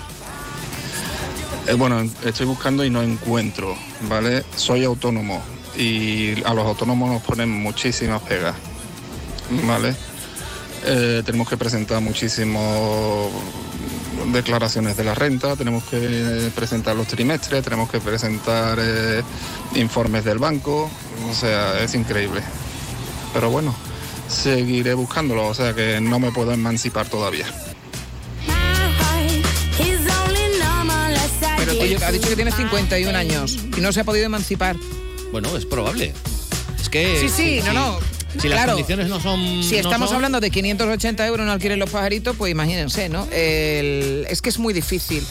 Eh, 1.68 1.74
bueno, 1.74 2.02
estoy 2.24 2.46
buscando 2.46 2.84
y 2.84 2.90
no 2.90 3.02
encuentro, 3.02 3.76
¿vale? 4.08 4.44
Soy 4.56 4.84
autónomo 4.84 5.42
y 5.76 6.42
a 6.44 6.54
los 6.54 6.66
autónomos 6.66 7.10
nos 7.10 7.22
ponen 7.22 7.50
muchísimas 7.50 8.20
pegas, 8.22 8.56
¿vale? 9.66 9.94
Eh, 10.84 11.22
tenemos 11.24 11.48
que 11.48 11.56
presentar 11.56 12.00
muchísimas 12.00 13.30
declaraciones 14.32 14.96
de 14.96 15.04
la 15.04 15.14
renta, 15.14 15.56
tenemos 15.56 15.84
que 15.84 16.50
presentar 16.54 16.96
los 16.96 17.06
trimestres, 17.06 17.62
tenemos 17.62 17.90
que 17.90 18.00
presentar 18.00 18.78
eh, 18.80 19.22
informes 19.74 20.24
del 20.24 20.38
banco, 20.38 20.90
o 21.28 21.34
sea, 21.34 21.80
es 21.80 21.94
increíble. 21.94 22.42
Pero 23.32 23.50
bueno, 23.50 23.74
seguiré 24.28 24.94
buscándolo, 24.94 25.46
o 25.48 25.54
sea 25.54 25.74
que 25.74 26.00
no 26.00 26.18
me 26.18 26.32
puedo 26.32 26.52
emancipar 26.52 27.08
todavía. 27.08 27.46
Pero 31.58 31.72
oye, 31.72 31.98
ha 32.02 32.12
dicho 32.12 32.28
que 32.28 32.36
tienes 32.36 32.54
51 32.54 33.16
años 33.16 33.58
y 33.76 33.80
no 33.80 33.92
se 33.92 34.00
ha 34.00 34.04
podido 34.04 34.26
emancipar. 34.26 34.76
Bueno, 35.32 35.56
es 35.56 35.66
probable. 35.66 36.14
Es 36.80 36.88
que... 36.88 37.20
Sí, 37.20 37.28
sí, 37.28 37.60
no, 37.64 37.72
no. 37.72 38.17
Si 38.40 38.48
las 38.48 38.58
Claro. 38.58 38.72
condiciones 38.72 39.08
no 39.08 39.20
son... 39.20 39.40
Si 39.62 39.72
no 39.76 39.78
estamos 39.80 40.08
son- 40.10 40.16
hablando 40.16 40.40
de 40.40 40.50
580 40.50 41.26
euros 41.26 41.44
en 41.46 41.50
alquiler 41.50 41.78
los 41.78 41.88
pajaritos, 41.90 42.36
pues 42.36 42.52
imagínense, 42.52 43.08
¿no? 43.08 43.26
El- 43.32 44.26
es 44.28 44.42
que 44.42 44.50
es 44.50 44.58
muy 44.58 44.74
difícil. 44.74 45.24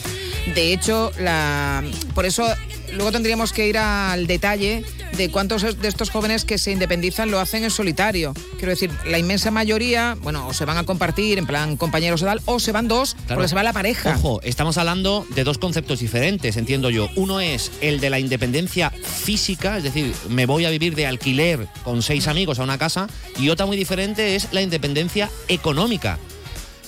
De 0.54 0.72
hecho, 0.72 1.12
la, 1.20 1.84
por 2.14 2.26
eso 2.26 2.46
luego 2.94 3.12
tendríamos 3.12 3.52
que 3.52 3.68
ir 3.68 3.78
al 3.78 4.26
detalle 4.26 4.84
de 5.16 5.30
cuántos 5.30 5.62
de 5.80 5.88
estos 5.88 6.10
jóvenes 6.10 6.44
que 6.44 6.58
se 6.58 6.70
independizan 6.72 7.30
lo 7.30 7.40
hacen 7.40 7.64
en 7.64 7.70
solitario. 7.70 8.34
Quiero 8.56 8.70
decir, 8.70 8.90
la 9.06 9.18
inmensa 9.18 9.50
mayoría, 9.50 10.16
bueno, 10.22 10.46
o 10.46 10.52
se 10.54 10.64
van 10.64 10.76
a 10.78 10.84
compartir 10.84 11.38
en 11.38 11.46
plan 11.46 11.76
compañeros 11.76 12.22
o 12.22 12.26
tal, 12.26 12.40
o 12.44 12.60
se 12.60 12.72
van 12.72 12.88
dos, 12.88 13.14
Claro. 13.14 13.34
porque 13.36 13.48
se 13.48 13.54
va 13.54 13.62
la 13.62 13.72
pareja. 13.72 14.14
Ojo, 14.16 14.40
estamos 14.42 14.78
hablando 14.78 15.26
de 15.34 15.44
dos 15.44 15.58
conceptos 15.58 16.00
diferentes, 16.00 16.56
entiendo 16.56 16.90
yo. 16.90 17.08
Uno 17.16 17.40
es 17.40 17.70
el 17.80 18.00
de 18.00 18.10
la 18.10 18.18
independencia 18.20 18.90
física, 18.90 19.78
es 19.78 19.84
decir, 19.84 20.14
me 20.28 20.46
voy 20.46 20.64
a 20.64 20.70
vivir 20.70 20.94
de 20.94 21.06
alquiler 21.06 21.66
con 21.84 22.02
seis 22.02 22.28
amigos 22.28 22.58
a 22.58 22.62
una 22.64 22.78
casa, 22.78 23.08
y 23.38 23.48
otra 23.50 23.66
muy 23.66 23.76
diferente 23.76 24.36
es 24.36 24.48
la 24.52 24.62
independencia 24.62 25.30
económica. 25.48 26.18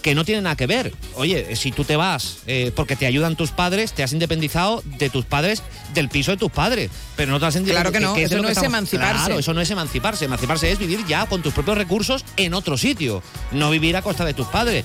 Que 0.02 0.14
no 0.14 0.24
tiene 0.24 0.42
nada 0.42 0.56
que 0.56 0.66
ver. 0.66 0.92
Oye, 1.16 1.54
si 1.56 1.72
tú 1.72 1.84
te 1.84 1.96
vas 1.96 2.38
eh, 2.46 2.72
porque 2.74 2.96
te 2.96 3.06
ayudan 3.06 3.36
tus 3.36 3.50
padres, 3.50 3.92
te 3.92 4.02
has 4.02 4.12
independizado 4.12 4.82
de 4.84 5.10
tus 5.10 5.24
padres, 5.24 5.62
del 5.94 6.08
piso 6.08 6.30
de 6.30 6.36
tus 6.36 6.50
padres. 6.50 6.90
Pero 7.16 7.32
no 7.32 7.40
te 7.40 7.46
has 7.46 7.56
Claro 7.56 7.92
que 7.92 8.00
no, 8.00 8.14
de 8.14 8.22
eso 8.24 8.36
no 8.36 8.42
que 8.42 8.48
es 8.52 8.56
estamos- 8.58 8.66
emanciparse. 8.78 9.16
Claro, 9.24 9.38
eso 9.38 9.54
no 9.54 9.60
es 9.60 9.70
emanciparse. 9.70 10.24
Emanciparse 10.24 10.70
es 10.70 10.78
vivir 10.78 11.04
ya 11.06 11.26
con 11.26 11.42
tus 11.42 11.52
propios 11.52 11.76
recursos 11.76 12.24
en 12.36 12.54
otro 12.54 12.76
sitio. 12.78 13.22
No 13.52 13.70
vivir 13.70 13.96
a 13.96 14.02
costa 14.02 14.24
de 14.24 14.34
tus 14.34 14.46
padres. 14.46 14.84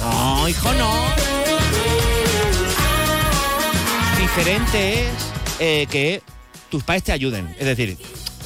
No, 0.00 0.48
hijo, 0.48 0.72
no. 0.74 1.06
Diferente 4.20 5.00
es 5.00 5.06
eh, 5.60 5.86
que 5.90 6.22
tus 6.70 6.82
padres 6.82 7.04
te 7.04 7.12
ayuden. 7.12 7.54
Es 7.58 7.66
decir, 7.66 7.96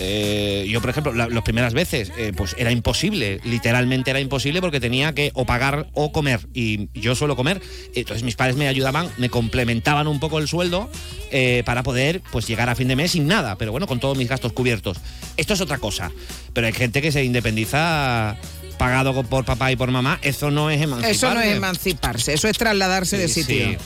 eh, 0.02 0.66
yo, 0.68 0.80
por 0.80 0.88
ejemplo, 0.90 1.12
la- 1.12 1.28
las 1.28 1.42
primeras 1.44 1.74
veces, 1.74 2.10
eh, 2.16 2.32
pues 2.34 2.56
era 2.58 2.70
imposible, 2.72 3.38
literalmente 3.44 4.10
era 4.10 4.18
imposible 4.18 4.60
porque 4.62 4.80
tenía 4.80 5.12
que 5.14 5.30
o 5.34 5.44
pagar 5.44 5.88
o 5.92 6.10
comer. 6.10 6.40
Y 6.54 6.88
yo 6.98 7.14
suelo 7.14 7.36
comer. 7.36 7.60
Entonces 7.94 8.22
mis 8.24 8.34
padres 8.34 8.56
me 8.56 8.66
ayudaban, 8.66 9.08
me 9.18 9.28
complementaban 9.28 10.08
un 10.08 10.18
poco 10.18 10.38
el 10.38 10.48
sueldo 10.48 10.90
eh, 11.30 11.62
para 11.66 11.82
poder 11.82 12.22
pues 12.32 12.46
llegar 12.46 12.70
a 12.70 12.74
fin 12.74 12.88
de 12.88 12.96
mes 12.96 13.12
sin 13.12 13.26
nada, 13.26 13.56
pero 13.56 13.72
bueno, 13.72 13.86
con 13.86 14.00
todos 14.00 14.16
mis 14.16 14.28
gastos 14.28 14.52
cubiertos. 14.54 14.96
Esto 15.36 15.52
es 15.54 15.60
otra 15.60 15.78
cosa. 15.78 16.10
Pero 16.54 16.66
hay 16.66 16.72
gente 16.72 17.02
que 17.02 17.12
se 17.12 17.22
independiza 17.22 18.36
pagado 18.78 19.22
por 19.24 19.44
papá 19.44 19.70
y 19.70 19.76
por 19.76 19.90
mamá. 19.90 20.18
Eso 20.22 20.50
no 20.50 20.70
es 20.70 20.80
emanciparse. 20.80 21.16
Eso 21.16 21.34
no 21.34 21.40
es 21.42 21.56
emanciparse, 21.56 22.32
eso 22.32 22.48
es 22.48 22.56
trasladarse 22.56 23.18
de 23.18 23.28
sitio. 23.28 23.68
sí. 23.70 23.76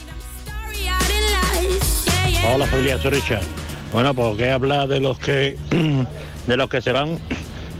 Hola 2.46 2.66
familia, 2.66 3.00
soy 3.02 3.10
Richard. 3.12 3.63
Bueno, 3.94 4.12
pues 4.12 4.36
que 4.36 4.50
hablar 4.50 4.88
de 4.88 4.98
los 4.98 5.16
que 5.20 5.56
de 6.48 6.56
los 6.56 6.68
que 6.68 6.82
se 6.82 6.90
van, 6.90 7.16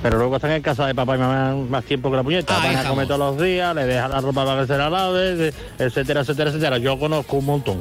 pero 0.00 0.16
luego 0.16 0.36
están 0.36 0.52
en 0.52 0.62
casa 0.62 0.86
de 0.86 0.94
papá 0.94 1.16
y 1.16 1.18
mamá 1.18 1.56
más 1.68 1.84
tiempo 1.84 2.08
que 2.08 2.16
la 2.16 2.22
puñeta. 2.22 2.54
Ahí 2.54 2.68
Van 2.68 2.68
a 2.68 2.78
estamos. 2.78 2.90
comer 2.90 3.08
todos 3.08 3.18
los 3.18 3.44
días, 3.44 3.74
le 3.74 3.84
dejan 3.84 4.12
la 4.12 4.20
ropa 4.20 4.44
para 4.46 4.60
que 4.60 4.68
se 4.68 4.78
la 4.78 4.88
lave, 4.88 5.52
etcétera, 5.76 6.20
etcétera, 6.20 6.50
etcétera. 6.50 6.78
Yo 6.78 6.96
conozco 7.00 7.36
un 7.38 7.46
montón. 7.46 7.78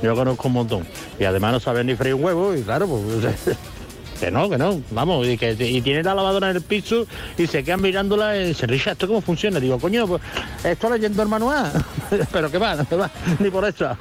Yo 0.00 0.14
conozco 0.14 0.46
un 0.46 0.54
montón. 0.54 0.86
Y 1.18 1.24
además 1.24 1.54
no 1.54 1.58
saben 1.58 1.88
ni 1.88 1.96
freír 1.96 2.14
un 2.14 2.22
huevo, 2.22 2.54
y 2.54 2.62
claro, 2.62 2.86
pues. 2.86 3.56
Que 4.20 4.30
no, 4.30 4.48
que 4.48 4.56
no, 4.56 4.80
vamos, 4.92 5.26
y 5.26 5.36
que 5.36 5.50
y 5.58 5.82
tiene 5.82 6.04
la 6.04 6.14
lavadora 6.14 6.50
en 6.50 6.54
el 6.54 6.62
piso 6.62 7.06
y 7.36 7.48
se 7.48 7.64
quedan 7.64 7.82
mirándola 7.82 8.36
y 8.36 8.52
Richard, 8.52 8.92
¿esto 8.92 9.08
cómo 9.08 9.20
funciona? 9.20 9.58
Digo, 9.58 9.80
coño, 9.80 10.06
pues 10.06 10.22
esto 10.62 10.88
leyendo 10.88 11.24
el 11.24 11.28
manual. 11.28 11.72
pero 12.32 12.48
que 12.48 12.56
va, 12.58 12.84
que 12.84 12.94
va, 12.94 13.10
ni 13.40 13.50
por 13.50 13.64
eso. 13.64 13.96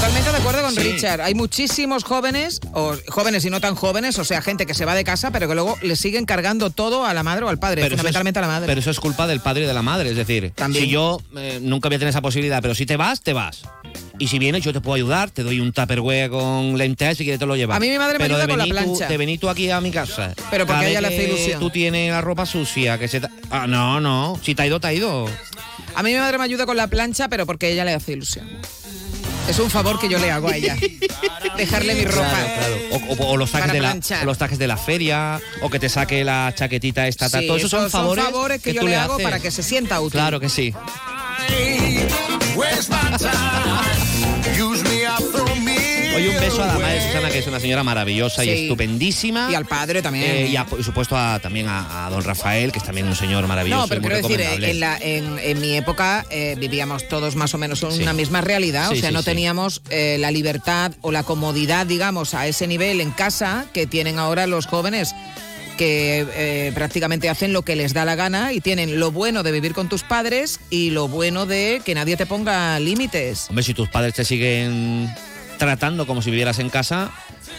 Totalmente 0.00 0.32
de 0.32 0.38
acuerdo 0.38 0.62
con 0.62 0.74
Sí. 0.74 0.80
Richard. 0.80 1.20
Hay 1.20 1.34
muchísimos 1.34 2.04
jóvenes, 2.04 2.58
o 2.72 2.96
jóvenes 3.08 3.44
y 3.44 3.50
no 3.50 3.60
tan 3.60 3.74
jóvenes, 3.74 4.18
o 4.18 4.24
sea, 4.24 4.40
gente 4.40 4.64
que 4.64 4.72
se 4.72 4.86
va 4.86 4.94
de 4.94 5.04
casa, 5.04 5.30
pero 5.30 5.46
que 5.46 5.54
luego 5.54 5.76
le 5.82 5.94
siguen 5.94 6.24
cargando 6.24 6.70
todo 6.70 7.04
a 7.04 7.12
la 7.12 7.22
madre 7.22 7.44
o 7.44 7.48
al 7.50 7.58
padre, 7.58 7.82
Pero 7.82 7.88
eso 7.88 7.94
es- 7.96 8.00
fundamentalmente 8.00 8.38
a 8.38 8.42
la 8.42 8.48
madre. 8.48 8.66
Pero 8.66 8.80
eso 8.80 8.90
es 8.90 8.98
culpa 8.98 9.26
del 9.26 9.40
padre 9.40 9.64
y 9.64 9.66
de 9.66 9.74
la 9.74 9.82
madre. 9.82 10.08
Es 10.10 10.16
decir, 10.16 10.52
También. 10.54 10.84
si 10.86 10.90
yo 10.90 11.20
eh, 11.36 11.58
nunca 11.60 11.90
voy 11.90 11.96
a 11.96 11.98
tener 11.98 12.10
esa 12.10 12.22
posibilidad, 12.22 12.62
pero 12.62 12.74
si 12.74 12.86
te 12.86 12.96
vas, 12.96 13.20
te 13.20 13.34
vas. 13.34 13.62
Y 14.18 14.28
si 14.28 14.38
vienes, 14.38 14.64
yo 14.64 14.72
te 14.72 14.80
puedo 14.80 14.94
ayudar, 14.94 15.30
te 15.30 15.42
doy 15.42 15.60
un 15.60 15.70
tupperware 15.72 16.30
con 16.30 16.78
lentejas 16.78 17.18
si 17.18 17.24
quieres 17.24 17.38
te 17.38 17.44
lo 17.46 17.54
llevas. 17.56 17.76
A 17.76 17.80
mí 17.80 17.90
mi 17.90 17.98
madre 17.98 18.18
me 18.18 18.24
pero 18.24 18.36
ayuda 18.36 18.48
con 18.48 18.58
la 18.58 18.64
venir 18.64 18.78
tú- 18.82 18.86
plancha. 18.96 19.08
De 19.08 19.16
venir 19.18 19.38
tú 19.38 19.48
aquí 19.50 19.70
a 19.70 19.80
mi 19.82 19.90
casa. 19.90 20.32
Pero 20.50 20.66
porque 20.66 20.86
a 20.86 20.88
ella 20.88 21.00
le 21.02 21.08
hace 21.08 21.24
ilusión. 21.28 21.60
Tú 21.60 21.68
tienes 21.68 22.10
la 22.10 22.22
ropa 22.22 22.46
sucia, 22.46 22.98
que 22.98 23.06
se... 23.06 23.20
ta- 23.20 23.30
Ah, 23.50 23.66
no, 23.66 24.00
no. 24.00 24.40
Si 24.42 24.54
te 24.54 24.62
ha 24.62 24.66
ido, 24.66 24.80
te 24.80 24.86
ha 24.86 24.92
ido. 24.94 25.26
A 25.94 26.02
mí 26.02 26.12
mi 26.12 26.18
madre 26.18 26.38
me 26.38 26.44
ayuda 26.44 26.64
con 26.64 26.76
la 26.78 26.86
plancha, 26.86 27.28
pero 27.28 27.44
porque 27.44 27.70
ella 27.70 27.84
le 27.84 27.92
hace 27.92 28.12
ilusión. 28.12 28.48
Es 29.50 29.58
un 29.58 29.68
favor 29.68 29.98
que 29.98 30.08
yo 30.08 30.18
le 30.18 30.30
hago 30.30 30.48
a 30.48 30.56
ella. 30.56 30.76
Dejarle 31.56 31.94
mi 31.96 32.04
ropa. 32.04 32.28
Claro, 32.30 32.46
claro. 32.56 32.76
O, 33.10 33.14
o- 33.24 33.26
o 33.32 33.36
los 33.36 33.50
trajes 33.50 33.68
Para 33.68 33.72
de 33.72 33.80
la, 34.16 34.22
o 34.22 34.24
los 34.24 34.38
trajes 34.38 34.58
de 34.60 34.66
la 34.68 34.76
feria, 34.76 35.40
o 35.60 35.68
que 35.68 35.80
te 35.80 35.88
saque 35.88 36.22
la 36.24 36.52
chaquetita 36.56 37.08
esta. 37.08 37.28
Sí, 37.28 37.46
Todo 37.48 37.56
eso 37.56 37.68
son 37.68 37.90
favores, 37.90 38.62
que, 38.62 38.72
yo 38.72 38.82
tú 38.82 38.86
le 38.86 38.94
hago 38.96 39.14
haces. 39.14 39.24
para 39.24 39.40
que 39.40 39.50
se 39.50 39.62
sienta 39.64 40.00
útil. 40.00 40.12
Claro 40.12 40.38
que 40.38 40.48
sí. 40.48 40.72
Oye, 46.20 46.28
un 46.30 46.40
beso 46.40 46.62
a 46.62 46.66
la 46.66 46.78
madre 46.78 47.00
Susana, 47.06 47.30
que 47.30 47.38
es 47.38 47.46
una 47.46 47.60
señora 47.60 47.82
maravillosa 47.82 48.44
y 48.44 48.50
estupendísima. 48.50 49.48
Y 49.50 49.54
al 49.54 49.66
padre 49.66 50.02
también. 50.02 50.24
Eh, 50.30 50.46
y 50.48 50.56
a- 50.56 50.66
por 50.66 50.82
supuesto 50.84 51.16
a- 51.16 51.38
también 51.40 51.66
a, 51.68 52.06
a 52.06 52.10
don 52.10 52.22
Rafael, 52.22 52.72
que 52.72 52.78
es 52.78 52.84
también 52.84 53.06
un 53.06 53.16
señor 53.16 53.46
maravilloso 53.46 53.82
No, 53.82 53.88
pero 53.88 54.00
y 54.00 54.02
muy 54.02 54.10
quiero 54.10 54.26
decir, 54.28 54.40
eh, 54.64 54.70
en, 54.70 54.80
la- 54.80 54.98
en- 54.98 55.38
en 55.38 55.60
mi 55.60 55.76
época 55.76 56.26
eh, 56.30 56.56
vivíamos 56.58 57.08
todos 57.08 57.36
más 57.36 57.54
o 57.54 57.58
menos 57.58 57.82
en 57.82 57.92
Sí. 57.92 58.02
una 58.02 58.12
misma 58.12 58.40
realidad, 58.40 58.90
Sí, 58.90 58.98
o 58.98 59.00
sea, 59.00 59.10
no 59.10 59.22
teníamos 59.22 59.82
eh, 59.90 60.16
la 60.20 60.30
libertad 60.30 60.92
o 61.00 61.10
la 61.12 61.22
comodidad, 61.22 61.86
digamos, 61.86 62.34
a 62.34 62.46
ese 62.46 62.66
nivel 62.66 63.00
en 63.00 63.10
casa 63.10 63.66
que 63.72 63.86
tienen 63.86 64.18
ahora 64.18 64.46
los 64.46 64.66
jóvenes 64.66 65.14
que 65.78 66.26
eh, 66.34 66.72
prácticamente 66.74 67.30
hacen 67.30 67.54
lo 67.54 67.62
que 67.62 67.74
les 67.74 67.94
da 67.94 68.04
la 68.04 68.14
gana 68.14 68.52
y 68.52 68.60
tienen 68.60 69.00
lo 69.00 69.12
bueno 69.12 69.42
de 69.42 69.50
vivir 69.50 69.72
con 69.72 69.88
tus 69.88 70.02
padres 70.02 70.60
y 70.68 70.90
lo 70.90 71.08
bueno 71.08 71.46
de 71.46 71.80
que 71.82 71.94
nadie 71.94 72.18
te 72.18 72.26
ponga 72.26 72.78
límites. 72.78 73.46
Hombre, 73.48 73.64
si 73.64 73.72
tus 73.72 73.88
padres 73.88 74.12
te 74.12 74.24
siguen 74.26 75.08
tratando 75.60 76.06
como 76.06 76.22
si 76.22 76.30
vivieras 76.30 76.58
en 76.58 76.70
casa, 76.70 77.10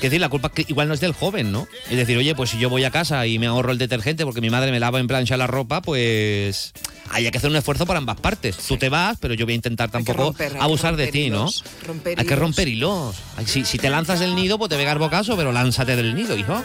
que 0.02 0.10
decir, 0.10 0.20
la 0.20 0.28
culpa 0.28 0.49
que 0.49 0.66
igual 0.68 0.88
no 0.88 0.95
es 0.95 0.99
del 0.99 1.14
joven, 1.14 1.52
¿no? 1.52 1.68
Es 1.88 1.95
decir, 1.95 2.18
oye, 2.18 2.34
pues 2.34 2.49
si 2.49 2.58
yo 2.58 2.68
voy 2.68 2.84
a 2.84 2.89
casa 2.89 3.28
y 3.28 3.38
me 3.38 3.45
ahorro 3.45 3.72
el 3.72 3.78
detergente 3.78 4.26
porque 4.26 4.41
mi 4.41 4.49
madre 4.49 4.72
me 4.72 4.80
lava 4.80 4.99
en 4.99 5.06
plancha 5.06 5.38
la 5.38 5.45
ropa, 5.45 5.84
pues 5.84 6.74
hay 7.12 7.30
que 7.30 7.38
hacer 7.38 7.52
un 7.52 7.56
esfuerzo 7.56 7.86
por 7.86 7.95
ambas 7.95 8.20
partes. 8.20 8.58
Tú 8.58 8.78
te 8.78 8.89
vas, 8.89 9.18
pero 9.22 9.36
yo 9.36 9.45
voy 9.45 9.54
a 9.54 9.56
intentar 9.56 9.91
tampoco 9.91 10.24
romper, 10.24 10.58
abusar 10.60 10.95
de 10.95 11.12
ti, 11.12 11.30
¿no? 11.30 11.47
hay 12.18 12.26
que 12.26 12.36
romper 12.36 12.68
hilos. 12.68 13.16
Si, 13.45 13.66
si 13.66 13.78
te 13.78 13.91
lanzas 13.91 14.20
del 14.20 14.36
nido, 14.36 14.58
pues 14.58 14.70
te 14.70 14.78
pega 14.78 14.93
el 14.93 14.99
bocazo, 14.99 15.38
pero 15.38 15.52
lánzate 15.52 15.95
del 15.95 16.16
nido, 16.16 16.36
hijo. 16.36 16.60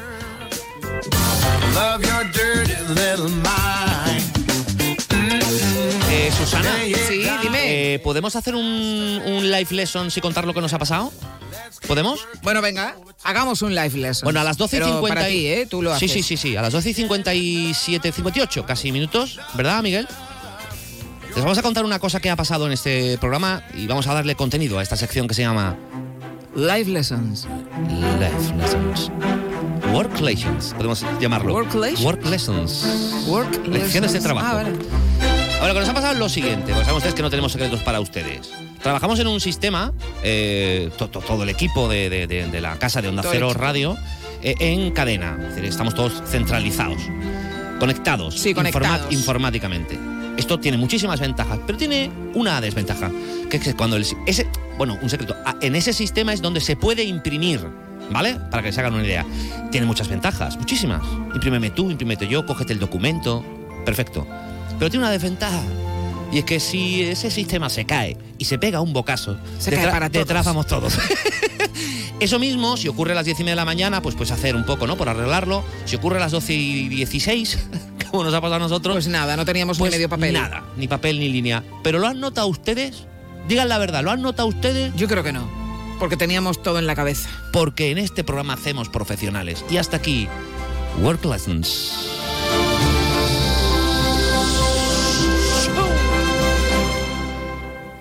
Eh, 6.26 6.32
Susana, 6.32 6.76
Sí, 7.08 7.24
dime. 7.42 7.94
eh, 7.94 7.98
¿podemos 8.00 8.34
hacer 8.34 8.56
un, 8.56 8.64
un 8.64 9.48
live 9.50 9.68
lesson 9.70 10.08
y 10.14 10.20
contar 10.20 10.44
lo 10.44 10.52
que 10.52 10.60
nos 10.60 10.72
ha 10.72 10.78
pasado? 10.78 11.12
¿Podemos? 11.86 12.18
Bueno, 12.42 12.60
venga, 12.60 12.96
hagamos 13.22 13.62
un 13.62 13.74
live 13.76 13.96
lesson. 13.98 14.24
Bueno, 14.26 14.40
a 14.40 14.44
las 14.44 14.56
12 14.56 14.76
y 14.76 14.80
Pero 14.80 14.92
50 14.94 15.14
para 15.14 15.28
ti, 15.28 15.46
¿eh? 15.46 15.66
Tú 15.70 15.82
lo 15.82 15.90
Sí, 15.96 16.06
haces. 16.06 16.12
sí, 16.12 16.22
sí, 16.24 16.36
sí. 16.36 16.56
A 16.56 16.62
las 16.62 16.72
12 16.72 16.90
y 16.90 16.94
57, 16.94 18.10
58, 18.10 18.66
casi 18.66 18.90
minutos, 18.90 19.38
¿verdad, 19.54 19.82
Miguel? 19.84 20.08
Les 21.34 21.44
vamos 21.44 21.58
a 21.58 21.62
contar 21.62 21.84
una 21.84 22.00
cosa 22.00 22.18
que 22.18 22.28
ha 22.28 22.34
pasado 22.34 22.66
en 22.66 22.72
este 22.72 23.18
programa 23.18 23.62
y 23.74 23.86
vamos 23.86 24.08
a 24.08 24.14
darle 24.14 24.34
contenido 24.34 24.80
a 24.80 24.82
esta 24.82 24.96
sección 24.96 25.28
que 25.28 25.34
se 25.34 25.42
llama 25.42 25.76
Live 26.56 26.86
lessons. 26.90 27.46
Life 28.18 28.52
Lessons. 28.58 29.12
Work 29.92 30.18
Lessons, 30.20 30.74
podemos 30.74 31.04
llamarlo. 31.20 31.52
Work 31.54 31.74
lessons. 31.74 32.02
Work 32.04 32.24
Lessons. 32.24 32.84
Work 33.28 33.66
Lecciones 33.68 33.92
de 34.12 34.18
lessons. 34.18 34.22
trabajo. 34.24 34.46
Ah, 34.50 34.54
vale. 34.54 35.35
Ahora, 35.60 35.68
lo 35.68 35.74
que 35.74 35.80
nos 35.80 35.88
ha 35.88 35.94
pasado 35.94 36.12
es 36.12 36.18
lo 36.18 36.28
siguiente, 36.28 36.66
porque 36.72 36.84
saben 36.84 36.96
ustedes 36.98 37.14
que 37.14 37.22
no 37.22 37.30
tenemos 37.30 37.52
secretos 37.52 37.80
para 37.80 38.00
ustedes. 38.00 38.50
Trabajamos 38.82 39.18
en 39.20 39.26
un 39.26 39.40
sistema, 39.40 39.92
eh, 40.22 40.90
to- 40.98 41.08
to- 41.08 41.20
todo 41.20 41.42
el 41.42 41.48
equipo 41.48 41.88
de, 41.88 42.08
de- 42.10 42.26
de- 42.26 42.46
de 42.46 42.60
la 42.60 42.78
casa 42.78 43.00
de 43.02 43.08
Onda 43.08 43.22
Todo 43.22 43.32
Cero. 43.32 43.52
Radio, 43.54 43.96
eh, 44.42 44.54
en 44.60 44.90
cadena. 44.92 45.36
Es 45.40 45.48
decir, 45.56 45.64
estamos 45.64 45.94
todos 45.94 46.22
centralizados, 46.30 47.00
conectados, 47.80 48.38
Sí, 48.38 48.52
conectados. 48.54 49.10
informáticamente. 49.12 49.98
Esto 50.36 50.60
tiene 50.60 50.76
muchísimas 50.76 51.18
ventajas, 51.20 51.58
pero 51.66 51.78
tiene 51.78 52.10
una 52.34 52.60
desventaja, 52.60 53.10
que 53.50 53.56
es 53.56 53.62
que 53.62 53.74
cuando 53.74 53.96
el, 53.96 54.06
ese, 54.26 54.46
bueno, 54.76 54.98
un 55.00 55.08
secreto, 55.08 55.34
en 55.62 55.74
ese 55.74 55.94
sistema 55.94 56.34
es 56.34 56.42
donde 56.42 56.60
se 56.60 56.76
puede 56.76 57.02
imprimir, 57.04 57.66
¿vale? 58.10 58.36
Para 58.50 58.62
que 58.62 58.70
se 58.72 58.80
hagan 58.80 58.92
una 58.94 59.04
idea. 59.04 59.24
Tiene 59.72 59.86
muchas 59.86 60.08
ventajas, 60.08 60.58
muchísimas. 60.58 61.02
Imprímeme 61.34 61.70
tú, 61.70 61.90
imprímete 61.90 62.28
yo, 62.28 62.44
cógete 62.44 62.74
el 62.74 62.78
documento, 62.78 63.42
perfecto. 63.86 64.26
Pero 64.78 64.90
tiene 64.90 65.04
una 65.04 65.12
desventaja. 65.12 65.62
Y 66.32 66.38
es 66.38 66.44
que 66.44 66.58
si 66.60 67.02
ese 67.02 67.30
sistema 67.30 67.70
se 67.70 67.86
cae 67.86 68.16
y 68.38 68.44
se 68.46 68.58
pega 68.58 68.80
un 68.80 68.92
bocazo, 68.92 69.38
Se 69.58 69.70
cae 69.70 69.88
para 69.88 70.10
todos. 70.10 70.26
detrás 70.26 70.44
vamos 70.44 70.66
todos. 70.66 70.98
Eso 72.20 72.38
mismo, 72.38 72.76
si 72.76 72.88
ocurre 72.88 73.12
a 73.12 73.14
las 73.14 73.24
10 73.26 73.40
y 73.40 73.42
media 73.44 73.52
de 73.52 73.56
la 73.56 73.64
mañana, 73.64 74.00
pues 74.02 74.14
puedes 74.14 74.32
hacer 74.32 74.56
un 74.56 74.64
poco, 74.64 74.86
¿no? 74.86 74.96
Por 74.96 75.08
arreglarlo. 75.08 75.62
Si 75.84 75.96
ocurre 75.96 76.16
a 76.16 76.20
las 76.20 76.32
12 76.32 76.52
y 76.54 76.88
16, 76.88 77.58
como 78.10 78.24
nos 78.24 78.34
ha 78.34 78.40
pasado 78.40 78.56
a 78.56 78.58
nosotros. 78.58 78.94
Pues 78.94 79.08
nada, 79.08 79.36
no 79.36 79.44
teníamos 79.44 79.78
pues 79.78 79.90
ni 79.90 79.96
medio 79.96 80.08
papel. 80.08 80.32
Nada, 80.32 80.64
ni 80.76 80.88
papel 80.88 81.20
ni 81.20 81.28
línea. 81.28 81.62
¿Pero 81.82 81.98
lo 81.98 82.06
han 82.08 82.18
notado 82.20 82.48
ustedes? 82.48 83.04
Digan 83.48 83.68
la 83.68 83.78
verdad, 83.78 84.02
¿lo 84.02 84.10
han 84.10 84.22
notado 84.22 84.48
ustedes? 84.48 84.92
Yo 84.96 85.06
creo 85.08 85.22
que 85.22 85.32
no, 85.32 85.48
porque 86.00 86.16
teníamos 86.16 86.62
todo 86.62 86.78
en 86.78 86.86
la 86.86 86.96
cabeza. 86.96 87.28
Porque 87.52 87.90
en 87.90 87.98
este 87.98 88.24
programa 88.24 88.54
hacemos 88.54 88.88
profesionales. 88.88 89.64
Y 89.70 89.76
hasta 89.76 89.98
aquí, 89.98 90.26
Work 91.02 91.24
Lessons. 91.24 91.92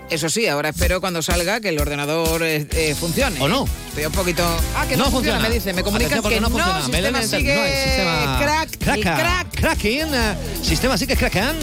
Eso 0.10 0.30
sí, 0.30 0.48
ahora 0.48 0.70
espero 0.70 1.02
cuando 1.02 1.22
salga 1.22 1.60
que 1.60 1.70
el 1.70 1.80
ordenador 1.80 2.44
eh, 2.44 2.68
eh, 2.72 2.96
funcione. 2.98 3.40
¿O 3.42 3.48
no? 3.48 3.66
Estoy 3.90 4.06
un 4.06 4.12
poquito. 4.12 4.44
Ah, 4.76 4.86
que 4.88 4.96
no, 4.96 5.06
No 5.06 5.12
funciona, 5.12 5.40
funciona. 5.40 5.50
me 5.50 5.54
dice. 5.56 5.74
Me 5.74 5.84
comunican 5.84 6.22
que 6.22 6.40
no 6.40 6.48
no, 6.50 6.58
funciona. 6.58 6.78
el 6.80 6.84
sistema 6.86 7.22
sigue 7.24 7.56
no, 7.56 7.64
el 7.64 7.84
sistema 7.84 8.40
crack, 8.42 8.72
el 8.74 8.80
Craca, 8.80 9.16
crack. 9.18 9.60
cracking, 9.60 10.14
eh, 10.14 10.36
sistema 10.62 10.98
sigue 10.98 11.16
cracking. 11.18 11.58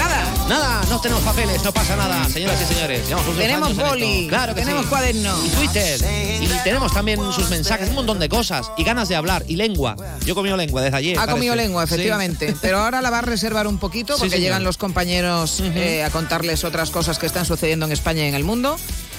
Nada. 0.00 0.26
Nada, 0.48 0.82
no 0.88 1.00
tenemos 1.00 1.22
papeles, 1.22 1.62
no 1.62 1.72
pasa 1.72 1.94
nada, 1.94 2.28
señoras 2.28 2.60
y 2.62 2.74
señores. 2.74 3.02
Tenemos 3.36 3.76
boli, 3.76 4.26
claro 4.28 4.54
que 4.54 4.62
tenemos 4.62 4.84
sí. 4.84 4.88
cuaderno. 4.88 5.46
Y 5.46 5.48
Twitter. 5.50 6.00
Y 6.40 6.48
tenemos 6.64 6.92
también 6.92 7.20
sus 7.32 7.48
mensajes, 7.50 7.88
un 7.90 7.94
montón 7.96 8.18
de 8.18 8.28
cosas. 8.28 8.70
Y 8.76 8.82
ganas 8.84 9.08
de 9.08 9.16
hablar. 9.16 9.44
Y 9.46 9.56
lengua. 9.56 9.96
Yo 10.24 10.32
he 10.32 10.34
comido 10.34 10.56
lengua 10.56 10.82
desde 10.82 10.96
ayer. 10.96 11.18
Ha 11.18 11.26
comido 11.26 11.54
lengua, 11.54 11.86
Sí. 11.86 11.94
efectivamente. 11.94 12.54
Pero 12.62 12.78
ahora 12.78 13.00
la 13.02 13.10
va 13.10 13.18
a 13.18 13.22
reservar 13.22 13.66
un 13.66 13.78
poquito 13.78 14.16
porque 14.18 14.40
llegan 14.40 14.64
los 14.64 14.76
compañeros 14.78 15.60
eh, 15.60 16.02
a 16.02 16.10
contarles 16.10 16.64
otras 16.64 16.90
cosas 16.90 17.18
que 17.18 17.26
están 17.26 17.44
sucediendo 17.44 17.86
en 17.86 17.92
España 17.92 18.24
y 18.24 18.28
en 18.28 18.34
el 18.34 18.44
mundo. 18.44 18.76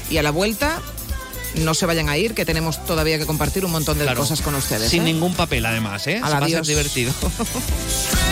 Y 0.09 0.17
a 0.17 0.23
la 0.23 0.31
vuelta, 0.31 0.81
no 1.55 1.73
se 1.73 1.85
vayan 1.85 2.09
a 2.09 2.17
ir, 2.17 2.33
que 2.33 2.43
tenemos 2.45 2.83
todavía 2.85 3.17
que 3.17 3.25
compartir 3.25 3.63
un 3.63 3.71
montón 3.71 3.97
de 3.97 4.03
Claro. 4.03 4.19
cosas 4.19 4.41
con 4.41 4.55
ustedes. 4.55 4.89
Sin 4.89 5.03
¿eh? 5.03 5.05
ningún 5.05 5.33
papel, 5.33 5.65
además, 5.65 6.05
¿eh? 6.07 6.19
Va 6.21 6.37
a 6.39 6.49
ser 6.49 6.65
divertido. 6.65 7.13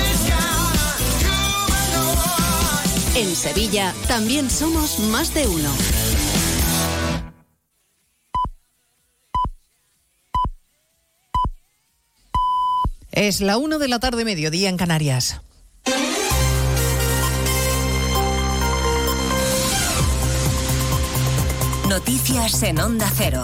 En 3.16 3.36
Sevilla 3.36 3.94
también 4.08 4.50
somos 4.50 5.00
más 5.00 5.34
de 5.34 5.48
uno. 5.48 5.70
Es 13.12 13.42
la 13.42 13.58
1 13.58 13.80
de 13.80 13.88
la 13.88 14.00
tarde, 14.00 14.24
mediodía 14.24 14.70
en 14.70 14.78
Canarias. 14.78 15.42
Noticias 21.90 22.64
en 22.64 22.80
Onda 22.80 23.12
Cero. 23.18 23.44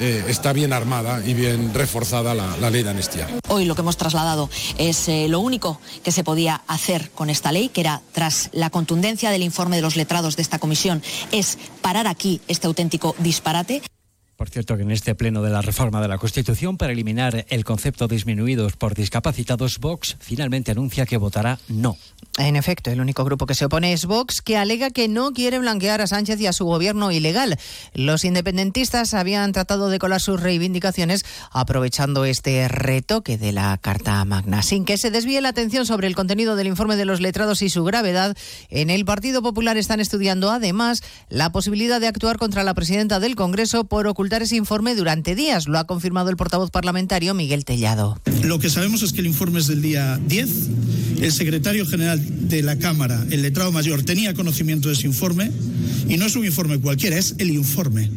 eh, 0.00 0.24
está 0.28 0.52
bien 0.52 0.72
armada 0.72 1.22
y 1.24 1.34
bien 1.34 1.74
reforzada 1.74 2.34
la, 2.34 2.70
ley 2.70 2.82
de 2.82 2.90
amnistía. 2.90 3.28
Hoy 3.48 3.64
lo 3.64 3.74
que 3.74 3.80
hemos 3.80 3.96
trasladado 3.96 4.48
es 4.76 5.08
eh, 5.08 5.26
lo 5.28 5.40
único 5.40 5.80
que 6.02 6.12
se 6.12 6.24
podía 6.24 6.62
hacer 6.66 7.10
con 7.10 7.30
esta 7.30 7.52
ley, 7.52 7.68
que 7.68 7.80
era, 7.80 8.02
tras 8.12 8.50
la 8.52 8.70
contundencia 8.70 9.30
del 9.30 9.42
informe 9.42 9.76
de 9.76 9.82
los 9.82 9.96
letrados 9.96 10.36
de 10.36 10.42
esta 10.42 10.58
comisión, 10.58 11.02
es 11.32 11.58
parar 11.80 12.06
aquí 12.06 12.40
este 12.48 12.66
auténtico 12.66 13.14
disparate. 13.18 13.82
Por 14.38 14.50
cierto, 14.50 14.76
que 14.76 14.84
en 14.84 14.92
este 14.92 15.16
pleno 15.16 15.42
de 15.42 15.50
la 15.50 15.62
reforma 15.62 16.00
de 16.00 16.06
la 16.06 16.16
Constitución 16.16 16.76
para 16.76 16.92
eliminar 16.92 17.44
el 17.48 17.64
concepto 17.64 18.06
disminuidos 18.06 18.76
por 18.76 18.94
discapacitados, 18.94 19.80
Vox 19.80 20.16
finalmente 20.20 20.70
anuncia 20.70 21.06
que 21.06 21.16
votará 21.16 21.58
no. 21.66 21.96
En 22.38 22.54
efecto, 22.54 22.92
el 22.92 23.00
único 23.00 23.24
grupo 23.24 23.46
que 23.46 23.56
se 23.56 23.64
opone 23.64 23.92
es 23.92 24.04
Vox, 24.06 24.40
que 24.40 24.56
alega 24.56 24.90
que 24.90 25.08
no 25.08 25.32
quiere 25.32 25.58
blanquear 25.58 26.00
a 26.00 26.06
Sánchez 26.06 26.40
y 26.40 26.46
a 26.46 26.52
su 26.52 26.66
gobierno 26.66 27.10
ilegal. 27.10 27.58
Los 27.94 28.24
independentistas 28.24 29.12
habían 29.12 29.50
tratado 29.50 29.88
de 29.88 29.98
colar 29.98 30.20
sus 30.20 30.40
reivindicaciones 30.40 31.24
aprovechando 31.50 32.24
este 32.24 32.68
retoque 32.68 33.38
de 33.38 33.50
la 33.50 33.76
Carta 33.78 34.24
Magna. 34.24 34.62
Sin 34.62 34.84
que 34.84 34.98
se 34.98 35.10
desvíe 35.10 35.40
la 35.40 35.48
atención 35.48 35.84
sobre 35.84 36.06
el 36.06 36.14
contenido 36.14 36.54
del 36.54 36.68
informe 36.68 36.94
de 36.94 37.06
los 37.06 37.20
letrados 37.20 37.60
y 37.62 37.70
su 37.70 37.82
gravedad, 37.82 38.36
en 38.70 38.90
el 38.90 39.04
Partido 39.04 39.42
Popular 39.42 39.76
están 39.76 39.98
estudiando 39.98 40.52
además 40.52 41.02
la 41.28 41.50
posibilidad 41.50 42.00
de 42.00 42.06
actuar 42.06 42.38
contra 42.38 42.62
la 42.62 42.74
presidenta 42.74 43.18
del 43.18 43.34
Congreso 43.34 43.82
por 43.82 44.06
ocultar 44.06 44.27
ese 44.36 44.56
informe 44.56 44.94
durante 44.94 45.34
días. 45.34 45.66
Lo 45.66 45.78
ha 45.78 45.86
confirmado 45.86 46.30
el 46.30 46.36
portavoz 46.36 46.70
parlamentario 46.70 47.34
Miguel 47.34 47.64
Tellado. 47.64 48.20
Lo 48.44 48.58
que 48.58 48.70
sabemos 48.70 49.02
es 49.02 49.12
que 49.12 49.20
el 49.20 49.26
informe 49.26 49.60
es 49.60 49.66
del 49.66 49.82
día 49.82 50.20
10. 50.26 50.48
El 51.20 51.32
secretario 51.32 51.86
general 51.86 52.20
de 52.48 52.62
la 52.62 52.78
Cámara, 52.78 53.26
el 53.30 53.42
letrado 53.42 53.72
mayor, 53.72 54.02
tenía 54.02 54.34
conocimiento 54.34 54.88
de 54.88 54.94
ese 54.94 55.06
informe 55.06 55.50
y 56.08 56.16
no 56.16 56.26
es 56.26 56.36
un 56.36 56.44
informe 56.44 56.78
cualquiera, 56.78 57.18
es 57.18 57.34
el 57.38 57.50
informe. 57.50 58.10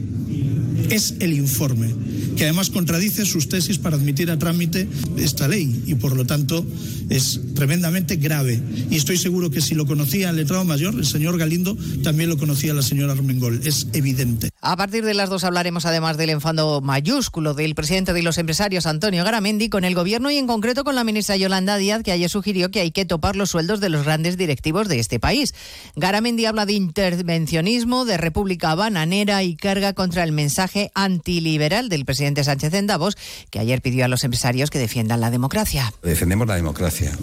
Es 0.90 1.16
el 1.20 1.34
informe, 1.34 1.88
que 2.36 2.44
además 2.44 2.70
contradice 2.70 3.26
sus 3.26 3.48
tesis 3.48 3.78
para 3.78 3.96
admitir 3.96 4.30
a 4.30 4.38
trámite 4.38 4.88
esta 5.18 5.48
ley 5.48 5.84
y 5.88 5.96
por 5.96 6.16
lo 6.16 6.26
tanto 6.26 6.66
es 7.10 7.40
tremendamente 7.56 8.18
grave. 8.18 8.62
Y 8.90 8.98
estoy 8.98 9.18
seguro 9.18 9.52
que 9.52 9.62
si 9.62 9.74
lo 9.74 9.86
conocía 9.86 10.30
el 10.30 10.36
letrado 10.36 10.66
mayor, 10.66 10.96
el 10.96 11.06
señor 11.06 11.38
Galindo, 11.38 11.78
también 12.04 12.30
lo 12.30 12.38
conocía 12.38 12.74
la 12.74 12.82
señora 12.82 13.14
Armengol. 13.14 13.62
Es 13.64 13.88
evidente. 13.94 14.51
A 14.64 14.78
partir 14.78 15.04
de 15.04 15.16
las 15.16 15.28
dos 15.28 15.44
hablaremos 15.44 15.88
además 15.88 16.18
del 16.18 16.30
enfado 16.30 16.82
mayúsculo 16.82 17.56
del 17.56 17.74
presidente 17.74 18.14
de 18.14 18.22
los 18.22 18.38
empresarios, 18.38 18.86
Antonio 18.86 19.24
Garamendi, 19.24 19.70
con 19.70 19.84
el 19.84 19.96
gobierno 19.96 20.30
y 20.30 20.38
en 20.38 20.46
concreto 20.46 20.84
con 20.84 20.94
la 20.94 21.04
ministra 21.04 21.36
Yolanda 21.36 21.78
Díaz, 21.78 22.04
que 22.04 22.12
ayer 22.12 22.30
sugirió 22.30 22.70
que 22.70 22.80
hay 22.80 22.92
que 22.92 23.04
topar 23.04 23.36
los 23.36 23.50
sueldos 23.50 23.80
de 23.80 23.90
los 23.90 24.06
grandes 24.06 24.38
directivos 24.38 24.88
de 24.88 25.00
este 25.00 25.20
país. 25.20 25.56
Garamendi 25.96 26.46
habla 26.46 26.68
de 26.68 26.74
intervencionismo, 26.74 28.06
de 28.06 28.18
república 28.18 28.76
bananera 28.76 29.42
y 29.42 29.56
carga 29.56 29.94
contra 29.94 30.24
el 30.24 30.32
mensaje 30.32 30.92
antiliberal 30.94 31.90
del 31.90 32.06
presidente 32.06 32.44
Sánchez 32.44 32.76
en 32.76 32.86
Davos, 32.86 33.18
que 33.50 33.58
ayer 33.58 33.82
pidió 33.82 34.06
a 34.06 34.10
los 34.10 34.24
empresarios 34.24 34.70
que 34.70 34.78
defiendan 34.78 35.22
la 35.22 35.32
democracia. 35.32 35.92
Defendemos 36.04 36.48
la 36.48 36.54
democracia, 36.54 37.18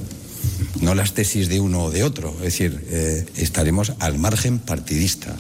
no 0.81 0.95
las 0.95 1.12
tesis 1.12 1.49
de 1.49 1.61
uno 1.61 1.85
o 1.85 1.91
de 1.91 2.05
otro. 2.05 2.35
Es 2.39 2.45
decir, 2.45 2.85
eh, 2.91 3.26
estaremos 3.37 3.93
al 3.99 4.18
margen 4.18 4.59
partidista. 4.59 5.35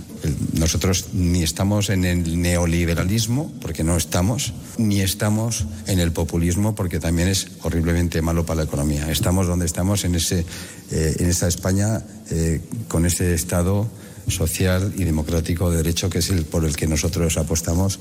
Nosotros 0.54 1.06
ni 1.12 1.42
estamos 1.42 1.90
en 1.90 2.04
el 2.04 2.40
neoliberalismo, 2.40 3.52
porque 3.60 3.84
no 3.84 3.96
estamos, 3.96 4.52
ni 4.76 5.00
estamos 5.00 5.66
en 5.86 6.00
el 6.00 6.12
populismo, 6.12 6.74
porque 6.74 6.98
también 6.98 7.28
es 7.28 7.48
horriblemente 7.62 8.22
malo 8.22 8.44
para 8.44 8.58
la 8.58 8.64
economía. 8.64 9.10
Estamos 9.10 9.46
donde 9.46 9.66
estamos, 9.66 10.04
en, 10.04 10.14
ese, 10.14 10.44
eh, 10.90 11.16
en 11.18 11.28
esa 11.28 11.48
España, 11.48 12.02
eh, 12.30 12.60
con 12.88 13.06
ese 13.06 13.34
Estado 13.34 13.88
social 14.28 14.92
y 14.96 15.04
democrático 15.04 15.70
de 15.70 15.78
derecho 15.78 16.10
que 16.10 16.18
es 16.18 16.30
el 16.30 16.44
por 16.44 16.64
el 16.64 16.76
que 16.76 16.86
nosotros 16.86 17.36
apostamos. 17.38 18.00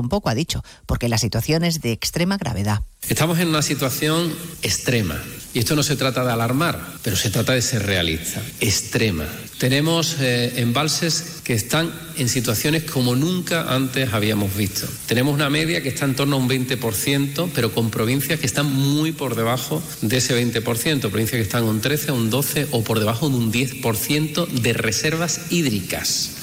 un 0.01 0.09
poco, 0.09 0.29
ha 0.29 0.35
dicho, 0.35 0.63
porque 0.85 1.07
la 1.07 1.17
situación 1.17 1.63
es 1.63 1.81
de 1.81 1.91
extrema 1.91 2.37
gravedad. 2.37 2.81
Estamos 3.07 3.39
en 3.39 3.47
una 3.47 3.61
situación 3.61 4.33
extrema. 4.61 5.21
Y 5.53 5.59
esto 5.59 5.75
no 5.75 5.83
se 5.83 5.97
trata 5.97 6.23
de 6.23 6.31
alarmar, 6.31 6.79
pero 7.03 7.17
se 7.17 7.29
trata 7.29 7.53
de 7.53 7.61
ser 7.61 7.85
realista. 7.85 8.41
Extrema. 8.61 9.25
Tenemos 9.57 10.15
eh, 10.21 10.53
embalses 10.57 11.41
que 11.43 11.53
están 11.53 11.91
en 12.17 12.29
situaciones 12.29 12.83
como 12.83 13.15
nunca 13.15 13.73
antes 13.73 14.13
habíamos 14.13 14.55
visto. 14.55 14.87
Tenemos 15.07 15.33
una 15.33 15.49
media 15.49 15.83
que 15.83 15.89
está 15.89 16.05
en 16.05 16.15
torno 16.15 16.37
a 16.37 16.39
un 16.39 16.47
20%, 16.47 17.49
pero 17.53 17.73
con 17.73 17.91
provincias 17.91 18.39
que 18.39 18.45
están 18.45 18.71
muy 18.71 19.11
por 19.11 19.35
debajo 19.35 19.83
de 20.01 20.17
ese 20.17 20.41
20%. 20.41 20.63
Provincias 21.01 21.37
que 21.37 21.41
están 21.41 21.63
un 21.63 21.81
13, 21.81 22.13
un 22.13 22.29
12 22.29 22.67
o 22.71 22.83
por 22.83 22.99
debajo 22.99 23.29
de 23.29 23.35
un 23.35 23.51
10% 23.51 24.47
de 24.47 24.73
reservas 24.73 25.41
hídricas. 25.49 26.40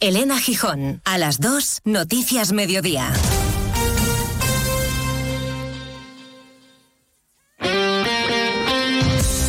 Elena 0.00 0.38
Gijón, 0.38 1.02
a 1.04 1.18
las 1.18 1.40
2, 1.40 1.80
Noticias 1.84 2.52
Mediodía. 2.52 3.12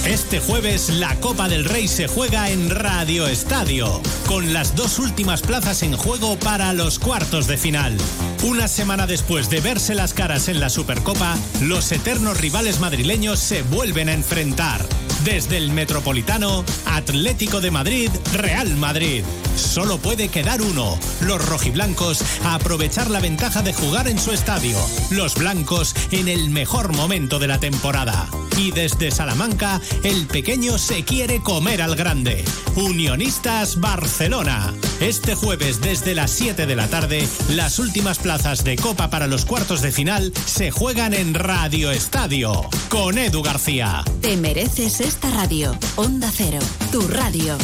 Este 0.08 0.40
jueves 0.40 0.90
la 0.90 1.16
Copa 1.20 1.50
del 1.50 1.66
Rey 1.66 1.88
se 1.88 2.08
juega 2.08 2.50
en 2.50 2.72
Radio 2.72 3.28
Estadio, 3.28 4.02
con 4.28 4.52
las 4.52 4.76
dos 4.76 4.98
últimas 4.98 5.44
plazas 5.44 5.84
en 5.84 5.96
juego 5.96 6.38
para 6.40 6.74
los 6.74 6.98
cuartos 6.98 7.46
de 7.46 7.58
final. 7.58 7.96
Una 8.44 8.68
semana 8.68 9.06
después 9.06 9.52
de 9.52 9.62
verse 9.62 9.94
las 9.94 10.16
caras 10.16 10.48
en 10.48 10.60
la 10.60 10.70
Supercopa, 10.72 11.38
los 11.62 11.92
eternos 11.92 12.42
rivales 12.42 12.80
madrileños 12.80 13.40
se 13.40 13.62
vuelven 13.62 14.10
a 14.10 14.14
enfrentar. 14.14 14.84
Desde 15.24 15.58
el 15.58 15.72
Metropolitano, 15.72 16.64
Atlético 16.86 17.60
de 17.60 17.72
Madrid, 17.72 18.10
Real 18.34 18.76
Madrid. 18.76 19.24
Solo 19.56 19.98
puede 19.98 20.30
quedar 20.30 20.62
uno. 20.62 20.98
Los 21.22 21.46
rojiblancos 21.46 22.24
aprovechar 22.46 23.10
la 23.10 23.20
ventaja 23.20 23.62
de 23.62 23.74
jugar 23.74 24.08
en 24.08 24.18
su 24.18 24.32
estadio. 24.32 24.78
Los 25.12 25.36
blancos 25.36 25.94
en 26.12 26.30
el 26.30 26.50
mejor 26.50 26.94
momento 26.94 27.38
de 27.40 27.48
la 27.48 27.60
temporada. 27.60 28.30
Y 28.58 28.72
desde 28.72 29.12
Salamanca, 29.12 29.82
el 30.04 30.28
pequeño 30.28 30.78
se 30.78 31.04
quiere 31.04 31.42
comer 31.42 31.82
al 31.82 31.96
grande. 31.96 32.44
Unionistas 32.76 33.80
Barcelona. 33.80 34.74
Este 35.00 35.36
jueves 35.36 35.82
desde 35.82 36.14
las 36.14 36.32
7 36.32 36.66
de 36.66 36.76
la 36.76 36.88
tarde, 36.88 37.28
las 37.50 37.80
últimas 37.80 38.20
plazas 38.20 38.64
de 38.64 38.76
Copa 38.76 39.10
para 39.10 39.28
los 39.28 39.46
cuartos 39.46 39.82
de 39.82 39.92
final 39.92 40.34
se 40.46 40.72
juegan 40.72 41.14
en 41.14 41.34
Radio 41.34 41.92
Estadio. 41.92 42.70
Con 42.90 43.18
Edu 43.18 43.42
García. 43.42 44.04
Te 44.22 44.36
mereces 44.36 45.00
esta 45.10 45.32
radio. 45.32 45.76
Onda 45.96 46.30
Cero, 46.32 46.60
tu 46.92 47.02
radio. 47.08 47.58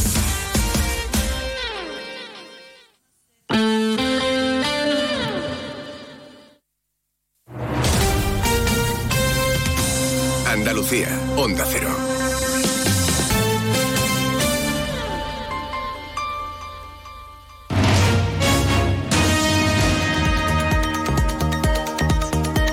Andalucía, 10.47 11.07
Onda 11.37 11.65
Cero. 11.69 11.95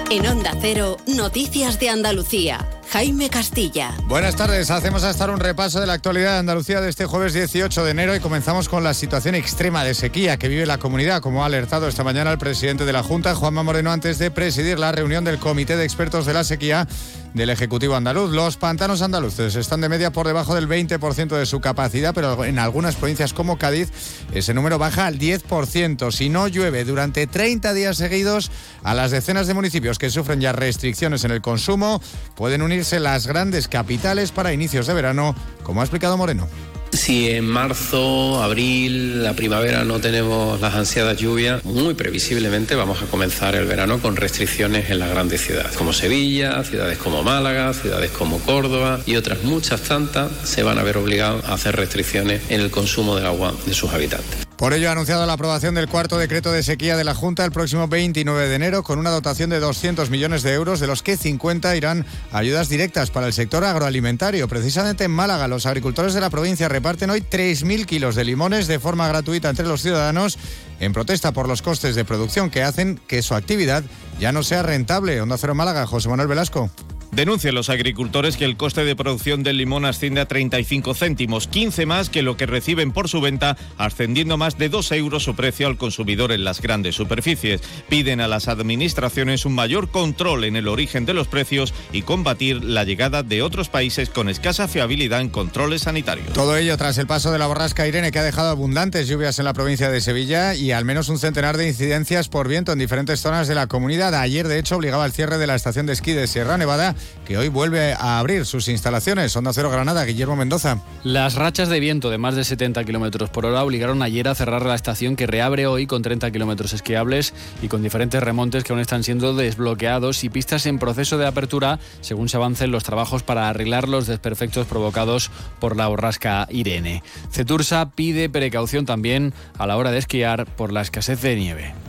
En 0.08 0.26
Onda 0.26 0.56
Cero, 0.62 0.96
Noticias 1.06 1.78
de 1.78 1.90
Andalucía. 1.90 2.81
Jaime 2.92 3.30
Castilla. 3.30 3.94
Buenas 4.04 4.36
tardes, 4.36 4.70
hacemos 4.70 5.02
hasta 5.02 5.30
un 5.30 5.40
repaso 5.40 5.80
de 5.80 5.86
la 5.86 5.94
actualidad 5.94 6.32
de 6.32 6.38
Andalucía 6.40 6.82
de 6.82 6.90
este 6.90 7.06
jueves 7.06 7.32
18 7.32 7.84
de 7.86 7.90
enero 7.90 8.14
y 8.14 8.20
comenzamos 8.20 8.68
con 8.68 8.84
la 8.84 8.92
situación 8.92 9.34
extrema 9.34 9.82
de 9.82 9.94
sequía 9.94 10.36
que 10.36 10.48
vive 10.48 10.66
la 10.66 10.76
comunidad, 10.76 11.22
como 11.22 11.42
ha 11.42 11.46
alertado 11.46 11.88
esta 11.88 12.04
mañana 12.04 12.30
el 12.30 12.36
presidente 12.36 12.84
de 12.84 12.92
la 12.92 13.02
Junta, 13.02 13.34
Juanma 13.34 13.62
Moreno, 13.62 13.92
antes 13.92 14.18
de 14.18 14.30
presidir 14.30 14.78
la 14.78 14.92
reunión 14.92 15.24
del 15.24 15.38
Comité 15.38 15.78
de 15.78 15.84
Expertos 15.84 16.26
de 16.26 16.34
la 16.34 16.44
Sequía 16.44 16.86
del 17.34 17.50
Ejecutivo 17.50 17.96
andaluz. 17.96 18.30
Los 18.30 18.56
pantanos 18.56 19.02
andaluces 19.02 19.56
están 19.56 19.80
de 19.80 19.88
media 19.88 20.12
por 20.12 20.26
debajo 20.26 20.54
del 20.54 20.68
20% 20.68 21.28
de 21.28 21.46
su 21.46 21.60
capacidad, 21.60 22.14
pero 22.14 22.44
en 22.44 22.58
algunas 22.58 22.96
provincias 22.96 23.32
como 23.32 23.56
Cádiz 23.56 23.90
ese 24.34 24.54
número 24.54 24.78
baja 24.78 25.06
al 25.06 25.18
10%. 25.18 26.12
Si 26.12 26.28
no 26.28 26.48
llueve 26.48 26.84
durante 26.84 27.26
30 27.26 27.72
días 27.72 27.96
seguidos, 27.96 28.50
a 28.82 28.94
las 28.94 29.10
decenas 29.10 29.46
de 29.46 29.54
municipios 29.54 29.98
que 29.98 30.10
sufren 30.10 30.40
ya 30.40 30.52
restricciones 30.52 31.24
en 31.24 31.30
el 31.30 31.40
consumo, 31.40 32.02
pueden 32.34 32.62
las 32.90 33.26
grandes 33.26 33.68
capitales 33.68 34.32
para 34.32 34.52
inicios 34.52 34.86
de 34.86 34.94
verano, 34.94 35.34
como 35.62 35.80
ha 35.80 35.84
explicado 35.84 36.16
Moreno. 36.16 36.48
Si 36.92 37.30
en 37.30 37.46
marzo, 37.46 38.42
abril, 38.42 39.22
la 39.22 39.32
primavera 39.32 39.82
no 39.84 39.98
tenemos 39.98 40.60
las 40.60 40.74
ansiadas 40.74 41.16
lluvias, 41.16 41.64
muy 41.64 41.94
previsiblemente 41.94 42.74
vamos 42.74 43.02
a 43.02 43.06
comenzar 43.06 43.54
el 43.54 43.64
verano 43.66 43.98
con 43.98 44.16
restricciones 44.16 44.90
en 44.90 44.98
las 44.98 45.10
grandes 45.10 45.40
ciudades, 45.40 45.72
como 45.72 45.92
Sevilla, 45.92 46.62
ciudades 46.64 46.98
como 46.98 47.22
Málaga, 47.22 47.72
ciudades 47.72 48.10
como 48.10 48.38
Córdoba 48.40 49.00
y 49.06 49.16
otras 49.16 49.42
muchas 49.42 49.80
tantas 49.82 50.30
se 50.44 50.62
van 50.62 50.78
a 50.78 50.82
ver 50.82 50.98
obligados 50.98 51.44
a 51.44 51.54
hacer 51.54 51.76
restricciones 51.76 52.42
en 52.50 52.60
el 52.60 52.70
consumo 52.70 53.16
del 53.16 53.26
agua 53.26 53.54
de 53.64 53.74
sus 53.74 53.90
habitantes. 53.90 54.51
Por 54.62 54.74
ello 54.74 54.88
ha 54.88 54.92
anunciado 54.92 55.26
la 55.26 55.32
aprobación 55.32 55.74
del 55.74 55.88
cuarto 55.88 56.18
decreto 56.18 56.52
de 56.52 56.62
sequía 56.62 56.96
de 56.96 57.02
la 57.02 57.16
Junta 57.16 57.44
el 57.44 57.50
próximo 57.50 57.88
29 57.88 58.46
de 58.46 58.54
enero 58.54 58.84
con 58.84 59.00
una 59.00 59.10
dotación 59.10 59.50
de 59.50 59.58
200 59.58 60.08
millones 60.08 60.44
de 60.44 60.52
euros, 60.52 60.78
de 60.78 60.86
los 60.86 61.02
que 61.02 61.16
50 61.16 61.74
irán 61.74 62.06
a 62.30 62.38
ayudas 62.38 62.68
directas 62.68 63.10
para 63.10 63.26
el 63.26 63.32
sector 63.32 63.64
agroalimentario. 63.64 64.46
Precisamente 64.46 65.02
en 65.02 65.10
Málaga, 65.10 65.48
los 65.48 65.66
agricultores 65.66 66.14
de 66.14 66.20
la 66.20 66.30
provincia 66.30 66.68
reparten 66.68 67.10
hoy 67.10 67.22
3.000 67.22 67.86
kilos 67.86 68.14
de 68.14 68.22
limones 68.22 68.68
de 68.68 68.78
forma 68.78 69.08
gratuita 69.08 69.50
entre 69.50 69.66
los 69.66 69.82
ciudadanos 69.82 70.38
en 70.78 70.92
protesta 70.92 71.32
por 71.32 71.48
los 71.48 71.60
costes 71.60 71.96
de 71.96 72.04
producción 72.04 72.48
que 72.48 72.62
hacen 72.62 73.00
que 73.08 73.22
su 73.22 73.34
actividad 73.34 73.82
ya 74.20 74.30
no 74.30 74.44
sea 74.44 74.62
rentable. 74.62 75.20
Onda 75.20 75.38
Cero 75.38 75.56
Málaga, 75.56 75.88
José 75.88 76.08
Manuel 76.08 76.28
Velasco. 76.28 76.70
Denuncian 77.14 77.54
los 77.54 77.68
agricultores 77.68 78.38
que 78.38 78.46
el 78.46 78.56
coste 78.56 78.86
de 78.86 78.96
producción 78.96 79.42
del 79.42 79.58
limón 79.58 79.84
asciende 79.84 80.22
a 80.22 80.24
35 80.24 80.94
céntimos, 80.94 81.46
15 81.46 81.84
más 81.84 82.08
que 82.08 82.22
lo 82.22 82.38
que 82.38 82.46
reciben 82.46 82.90
por 82.90 83.10
su 83.10 83.20
venta, 83.20 83.58
ascendiendo 83.76 84.38
más 84.38 84.56
de 84.56 84.70
2 84.70 84.92
euros 84.92 85.22
su 85.22 85.36
precio 85.36 85.66
al 85.66 85.76
consumidor 85.76 86.32
en 86.32 86.42
las 86.42 86.62
grandes 86.62 86.94
superficies. 86.94 87.60
Piden 87.90 88.22
a 88.22 88.28
las 88.28 88.48
administraciones 88.48 89.44
un 89.44 89.54
mayor 89.54 89.90
control 89.90 90.44
en 90.44 90.56
el 90.56 90.68
origen 90.68 91.04
de 91.04 91.12
los 91.12 91.28
precios 91.28 91.74
y 91.92 92.00
combatir 92.00 92.64
la 92.64 92.84
llegada 92.84 93.22
de 93.22 93.42
otros 93.42 93.68
países 93.68 94.08
con 94.08 94.30
escasa 94.30 94.66
fiabilidad 94.66 95.20
en 95.20 95.28
controles 95.28 95.82
sanitarios. 95.82 96.32
Todo 96.32 96.56
ello 96.56 96.78
tras 96.78 96.96
el 96.96 97.06
paso 97.06 97.30
de 97.30 97.38
la 97.38 97.46
borrasca 97.46 97.86
Irene 97.86 98.10
que 98.10 98.20
ha 98.20 98.24
dejado 98.24 98.48
abundantes 98.48 99.06
lluvias 99.06 99.38
en 99.38 99.44
la 99.44 99.52
provincia 99.52 99.90
de 99.90 100.00
Sevilla 100.00 100.54
y 100.54 100.72
al 100.72 100.86
menos 100.86 101.10
un 101.10 101.18
centenar 101.18 101.58
de 101.58 101.68
incidencias 101.68 102.30
por 102.30 102.48
viento 102.48 102.72
en 102.72 102.78
diferentes 102.78 103.20
zonas 103.20 103.48
de 103.48 103.54
la 103.54 103.66
comunidad. 103.66 104.14
Ayer, 104.14 104.48
de 104.48 104.58
hecho, 104.58 104.76
obligaba 104.76 105.04
al 105.04 105.12
cierre 105.12 105.36
de 105.36 105.46
la 105.46 105.56
estación 105.56 105.84
de 105.84 105.92
esquí 105.92 106.12
de 106.12 106.26
Sierra 106.26 106.56
Nevada 106.56 106.96
que 107.24 107.38
hoy 107.38 107.48
vuelve 107.48 107.92
a 107.94 108.18
abrir 108.18 108.44
sus 108.44 108.68
instalaciones. 108.68 109.34
Onda 109.36 109.52
Cero 109.52 109.70
Granada, 109.70 110.04
Guillermo 110.04 110.36
Mendoza. 110.36 110.80
Las 111.04 111.34
rachas 111.34 111.68
de 111.68 111.80
viento 111.80 112.10
de 112.10 112.18
más 112.18 112.34
de 112.34 112.44
70 112.44 112.84
kilómetros 112.84 113.30
por 113.30 113.46
hora 113.46 113.62
obligaron 113.64 114.02
ayer 114.02 114.28
a 114.28 114.34
cerrar 114.34 114.66
la 114.66 114.74
estación 114.74 115.16
que 115.16 115.26
reabre 115.26 115.66
hoy 115.66 115.86
con 115.86 116.02
30 116.02 116.30
kilómetros 116.30 116.72
esquiables 116.72 117.34
y 117.62 117.68
con 117.68 117.82
diferentes 117.82 118.22
remontes 118.22 118.64
que 118.64 118.72
aún 118.72 118.80
están 118.80 119.04
siendo 119.04 119.34
desbloqueados 119.34 120.24
y 120.24 120.30
pistas 120.30 120.66
en 120.66 120.78
proceso 120.78 121.18
de 121.18 121.26
apertura 121.26 121.78
según 122.00 122.28
se 122.28 122.36
avancen 122.36 122.70
los 122.70 122.84
trabajos 122.84 123.22
para 123.22 123.48
arreglar 123.48 123.88
los 123.88 124.06
desperfectos 124.06 124.66
provocados 124.66 125.30
por 125.60 125.76
la 125.76 125.88
borrasca 125.88 126.46
Irene. 126.50 127.02
Cetursa 127.30 127.90
pide 127.90 128.28
precaución 128.28 128.86
también 128.86 129.32
a 129.58 129.66
la 129.66 129.76
hora 129.76 129.90
de 129.90 129.98
esquiar 129.98 130.46
por 130.46 130.72
la 130.72 130.82
escasez 130.82 131.20
de 131.22 131.36
nieve. 131.36 131.81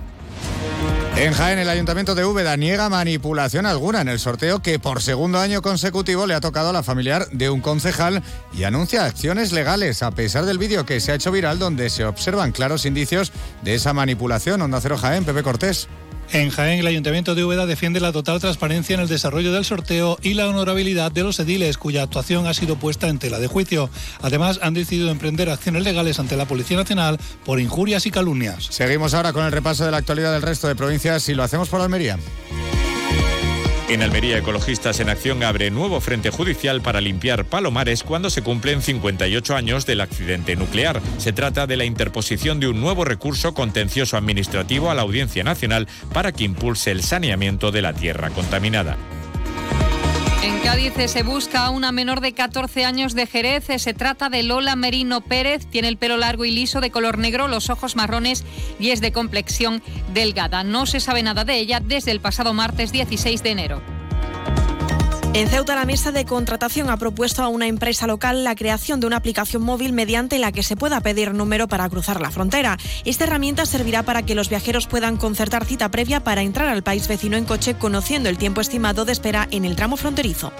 En 1.15 1.31
Jaén, 1.31 1.59
el 1.59 1.69
Ayuntamiento 1.69 2.15
de 2.15 2.25
Úbeda 2.25 2.57
niega 2.57 2.89
manipulación 2.89 3.67
alguna 3.67 4.01
en 4.01 4.09
el 4.09 4.19
sorteo 4.19 4.63
que 4.63 4.79
por 4.79 5.03
segundo 5.03 5.39
año 5.39 5.61
consecutivo 5.61 6.25
le 6.25 6.33
ha 6.33 6.41
tocado 6.41 6.69
a 6.69 6.73
la 6.73 6.81
familiar 6.81 7.27
de 7.31 7.51
un 7.51 7.61
concejal 7.61 8.23
y 8.51 8.63
anuncia 8.63 9.05
acciones 9.05 9.51
legales, 9.51 10.01
a 10.01 10.09
pesar 10.09 10.45
del 10.45 10.57
vídeo 10.57 10.87
que 10.87 10.99
se 10.99 11.11
ha 11.11 11.15
hecho 11.15 11.31
viral 11.31 11.59
donde 11.59 11.91
se 11.91 12.03
observan 12.03 12.51
claros 12.51 12.87
indicios 12.87 13.31
de 13.61 13.75
esa 13.75 13.93
manipulación. 13.93 14.63
Onda 14.63 14.81
Cero 14.81 14.97
Jaén, 14.97 15.23
Pepe 15.23 15.43
Cortés. 15.43 15.87
En 16.31 16.49
Jaén, 16.49 16.79
el 16.79 16.87
Ayuntamiento 16.87 17.35
de 17.35 17.43
Úbeda 17.43 17.65
defiende 17.65 17.99
la 17.99 18.11
total 18.11 18.39
transparencia 18.39 18.95
en 18.95 19.01
el 19.01 19.07
desarrollo 19.07 19.51
del 19.53 19.65
sorteo 19.65 20.17
y 20.21 20.33
la 20.33 20.47
honorabilidad 20.47 21.11
de 21.11 21.23
los 21.23 21.39
ediles, 21.39 21.77
cuya 21.77 22.03
actuación 22.03 22.47
ha 22.47 22.53
sido 22.53 22.77
puesta 22.77 23.07
en 23.07 23.19
tela 23.19 23.39
de 23.39 23.47
juicio. 23.47 23.89
Además, 24.21 24.59
han 24.63 24.73
decidido 24.73 25.11
emprender 25.11 25.49
acciones 25.49 25.83
legales 25.83 26.19
ante 26.19 26.35
la 26.35 26.47
Policía 26.47 26.77
Nacional 26.77 27.19
por 27.45 27.59
injurias 27.59 28.05
y 28.05 28.11
calumnias. 28.11 28.67
Seguimos 28.71 29.13
ahora 29.13 29.33
con 29.33 29.45
el 29.45 29.51
repaso 29.51 29.85
de 29.85 29.91
la 29.91 29.97
actualidad 29.97 30.33
del 30.33 30.41
resto 30.41 30.67
de 30.67 30.75
provincias 30.75 31.29
y 31.29 31.35
lo 31.35 31.43
hacemos 31.43 31.69
por 31.69 31.81
Almería. 31.81 32.17
En 33.89 34.01
Almería, 34.01 34.37
Ecologistas 34.37 35.01
en 35.01 35.09
Acción 35.09 35.43
abre 35.43 35.69
nuevo 35.69 35.99
frente 35.99 36.29
judicial 36.29 36.81
para 36.81 37.01
limpiar 37.01 37.43
Palomares 37.43 38.03
cuando 38.03 38.29
se 38.29 38.41
cumplen 38.41 38.81
58 38.81 39.55
años 39.55 39.85
del 39.85 39.99
accidente 39.99 40.55
nuclear. 40.55 41.01
Se 41.17 41.33
trata 41.33 41.67
de 41.67 41.75
la 41.75 41.83
interposición 41.83 42.61
de 42.61 42.69
un 42.69 42.79
nuevo 42.79 43.03
recurso 43.03 43.53
contencioso 43.53 44.15
administrativo 44.15 44.89
a 44.89 44.95
la 44.95 45.01
Audiencia 45.01 45.43
Nacional 45.43 45.89
para 46.13 46.31
que 46.31 46.45
impulse 46.45 46.91
el 46.91 47.03
saneamiento 47.03 47.71
de 47.71 47.81
la 47.81 47.93
tierra 47.93 48.29
contaminada. 48.29 48.97
En 50.43 50.59
Cádiz 50.59 50.91
se 51.07 51.23
busca 51.23 51.65
a 51.65 51.69
una 51.69 51.93
menor 51.93 52.19
de 52.19 52.33
14 52.33 52.83
años 52.83 53.13
de 53.13 53.27
Jerez. 53.27 53.63
Se 53.77 53.93
trata 53.93 54.27
de 54.27 54.43
Lola 54.43 54.75
Merino 54.75 55.21
Pérez. 55.21 55.65
Tiene 55.67 55.87
el 55.87 55.95
pelo 55.95 56.17
largo 56.17 56.43
y 56.43 56.51
liso 56.51 56.81
de 56.81 56.91
color 56.91 57.17
negro, 57.17 57.47
los 57.47 57.69
ojos 57.69 57.95
marrones 57.95 58.43
y 58.77 58.89
es 58.89 58.99
de 58.99 59.13
complexión 59.13 59.81
delgada. 60.13 60.65
No 60.65 60.85
se 60.85 60.99
sabe 60.99 61.23
nada 61.23 61.45
de 61.45 61.55
ella 61.55 61.79
desde 61.79 62.11
el 62.11 62.19
pasado 62.19 62.53
martes 62.53 62.91
16 62.91 63.41
de 63.41 63.51
enero. 63.51 64.02
En 65.35 65.47
Ceuta, 65.47 65.73
la 65.73 65.85
mesa 65.85 66.11
de 66.11 66.25
contratación 66.25 66.91
ha 66.91 66.97
propuesto 66.97 67.41
a 67.41 67.47
una 67.47 67.65
empresa 67.65 68.05
local 68.05 68.43
la 68.43 68.53
creación 68.53 68.99
de 68.99 69.07
una 69.07 69.17
aplicación 69.17 69.63
móvil 69.63 69.91
mediante 69.91 70.37
la 70.37 70.51
que 70.51 70.61
se 70.61 70.75
pueda 70.75 71.01
pedir 71.01 71.33
número 71.33 71.67
para 71.67 71.89
cruzar 71.89 72.21
la 72.21 72.29
frontera. 72.29 72.77
Esta 73.03 73.23
herramienta 73.23 73.65
servirá 73.65 74.03
para 74.03 74.21
que 74.21 74.35
los 74.35 74.49
viajeros 74.49 74.85
puedan 74.85 75.17
concertar 75.17 75.65
cita 75.65 75.89
previa 75.89 76.23
para 76.23 76.43
entrar 76.43 76.69
al 76.69 76.83
país 76.83 77.07
vecino 77.07 77.35
en 77.35 77.45
coche 77.45 77.73
conociendo 77.73 78.29
el 78.29 78.37
tiempo 78.37 78.61
estimado 78.61 79.05
de 79.05 79.11
espera 79.11 79.47
en 79.49 79.65
el 79.65 79.75
tramo 79.75 79.97
fronterizo. 79.97 80.53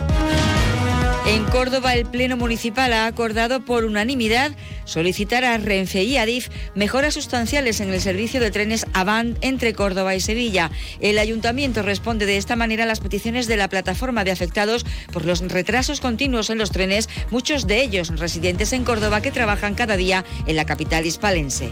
En 1.26 1.46
Córdoba, 1.46 1.96
el 1.96 2.06
Pleno 2.06 2.36
Municipal 2.36 2.92
ha 2.92 3.06
acordado 3.06 3.64
por 3.64 3.86
unanimidad 3.86 4.52
solicitar 4.84 5.46
a 5.46 5.58
Renfe 5.58 6.04
y 6.04 6.18
Adif 6.18 6.50
mejoras 6.76 7.14
sustanciales 7.14 7.80
en 7.80 7.94
el 7.94 8.02
servicio 8.02 8.42
de 8.42 8.52
trenes 8.52 8.86
Avant 8.92 9.38
entre 9.40 9.74
Córdoba 9.74 10.16
y 10.16 10.20
Sevilla. 10.20 10.70
El 11.00 11.18
ayuntamiento 11.18 11.82
responde 11.82 12.26
de 12.26 12.36
esta 12.36 12.58
manera 12.58 12.84
a 12.84 12.88
las 12.88 13.00
peticiones 13.00 13.48
de 13.48 13.56
la 13.56 13.70
plataforma 13.70 14.26
de 14.26 14.32
afectados 14.32 14.86
por 15.14 15.26
los 15.26 15.40
retrasos 15.40 16.02
continuos 16.02 16.50
en 16.50 16.58
los 16.58 16.72
trenes, 16.72 17.08
muchos 17.32 17.68
de 17.68 17.82
ellos 17.82 18.10
residentes 18.20 18.74
en 18.74 18.84
Córdoba 18.84 19.22
que 19.22 19.32
trabajan 19.32 19.76
cada 19.76 19.96
día 19.96 20.26
en 20.46 20.58
la 20.58 20.66
capital 20.66 21.06
hispalense. 21.06 21.70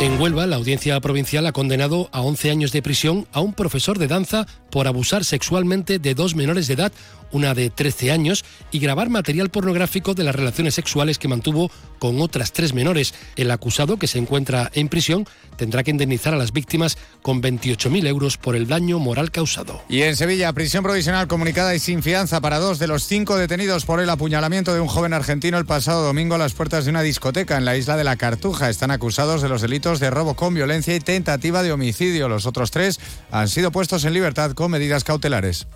En 0.00 0.18
Huelva, 0.18 0.46
la 0.46 0.56
audiencia 0.56 0.98
provincial 1.00 1.46
ha 1.46 1.52
condenado 1.52 2.08
a 2.12 2.22
11 2.22 2.50
años 2.50 2.72
de 2.72 2.80
prisión 2.80 3.26
a 3.32 3.40
un 3.40 3.52
profesor 3.52 3.98
de 3.98 4.06
danza 4.06 4.46
por 4.70 4.86
abusar 4.86 5.26
sexualmente 5.26 5.98
de 5.98 6.14
dos 6.14 6.34
menores 6.34 6.68
de 6.68 6.74
edad, 6.74 6.92
una 7.32 7.54
de 7.54 7.70
13 7.70 8.10
años, 8.10 8.44
y 8.70 8.78
grabar 8.78 9.08
material 9.08 9.50
pornográfico 9.50 10.14
de 10.14 10.24
las 10.24 10.34
relaciones 10.34 10.74
sexuales 10.74 11.18
que 11.18 11.28
mantuvo 11.28 11.70
con 11.98 12.20
otras 12.20 12.52
tres 12.52 12.74
menores. 12.74 13.14
El 13.36 13.50
acusado, 13.50 13.98
que 13.98 14.06
se 14.06 14.18
encuentra 14.18 14.70
en 14.74 14.88
prisión, 14.88 15.26
tendrá 15.56 15.82
que 15.82 15.90
indemnizar 15.90 16.34
a 16.34 16.38
las 16.38 16.52
víctimas 16.52 16.98
con 17.22 17.42
28.000 17.42 18.06
euros 18.06 18.36
por 18.36 18.56
el 18.56 18.66
daño 18.66 18.98
moral 18.98 19.30
causado. 19.30 19.82
Y 19.88 20.02
en 20.02 20.16
Sevilla, 20.16 20.52
prisión 20.52 20.82
provisional 20.82 21.28
comunicada 21.28 21.74
y 21.74 21.78
sin 21.78 22.02
fianza 22.02 22.40
para 22.40 22.58
dos 22.58 22.78
de 22.78 22.86
los 22.86 23.04
cinco 23.04 23.36
detenidos 23.36 23.84
por 23.84 24.00
el 24.00 24.10
apuñalamiento 24.10 24.72
de 24.74 24.80
un 24.80 24.88
joven 24.88 25.12
argentino 25.12 25.58
el 25.58 25.66
pasado 25.66 26.04
domingo 26.04 26.34
a 26.34 26.38
las 26.38 26.54
puertas 26.54 26.84
de 26.84 26.90
una 26.90 27.02
discoteca 27.02 27.56
en 27.56 27.64
la 27.64 27.76
isla 27.76 27.96
de 27.96 28.04
la 28.04 28.16
Cartuja. 28.16 28.70
Están 28.70 28.90
acusados 28.90 29.42
de 29.42 29.48
los 29.48 29.62
delitos 29.62 30.00
de 30.00 30.10
robo 30.10 30.34
con 30.34 30.54
violencia 30.54 30.94
y 30.94 31.00
tentativa 31.00 31.62
de 31.62 31.72
homicidio. 31.72 32.28
Los 32.28 32.46
otros 32.46 32.70
tres 32.70 32.98
han 33.30 33.48
sido 33.48 33.70
puestos 33.70 34.04
en 34.04 34.14
libertad 34.14 34.52
con 34.52 34.70
medidas 34.70 35.04
cautelares. 35.04 35.66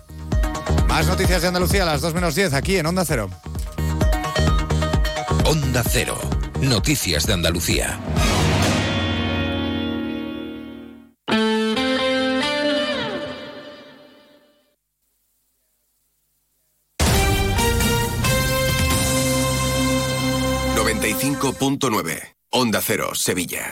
Más 0.87 1.07
noticias 1.07 1.41
de 1.41 1.47
Andalucía 1.47 1.83
a 1.83 1.85
las 1.85 2.01
2 2.01 2.13
menos 2.13 2.35
10 2.35 2.53
aquí 2.53 2.77
en 2.77 2.85
Onda 2.85 3.03
Cero. 3.05 3.29
Onda 5.45 5.83
Cero. 5.87 6.19
Noticias 6.61 7.25
de 7.27 7.33
Andalucía. 7.33 7.99
.9 21.49 22.35
Onda 22.51 22.81
Cero, 22.81 23.15
Sevilla. 23.15 23.71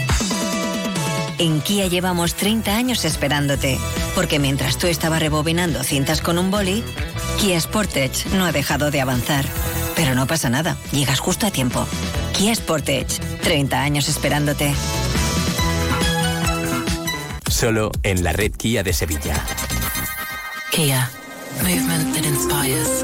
En 1.41 1.59
Kia 1.59 1.87
llevamos 1.87 2.35
30 2.35 2.75
años 2.75 3.03
esperándote, 3.03 3.79
porque 4.13 4.37
mientras 4.37 4.77
tú 4.77 4.85
estabas 4.85 5.19
rebobinando 5.19 5.83
cintas 5.83 6.21
con 6.21 6.37
un 6.37 6.51
boli, 6.51 6.83
Kia 7.39 7.59
Sportage 7.59 8.29
no 8.37 8.45
ha 8.45 8.51
dejado 8.51 8.91
de 8.91 9.01
avanzar. 9.01 9.43
Pero 9.95 10.13
no 10.13 10.27
pasa 10.27 10.51
nada, 10.51 10.77
llegas 10.91 11.19
justo 11.19 11.47
a 11.47 11.49
tiempo. 11.49 11.87
Kia 12.37 12.53
Sportage, 12.53 13.19
30 13.41 13.81
años 13.81 14.07
esperándote. 14.07 14.71
Solo 17.49 17.89
en 18.03 18.23
la 18.23 18.33
red 18.33 18.51
Kia 18.51 18.83
de 18.83 18.93
Sevilla. 18.93 19.43
Kia, 20.71 21.09
movement 21.63 22.13
that 22.13 22.23
inspires. 22.23 23.03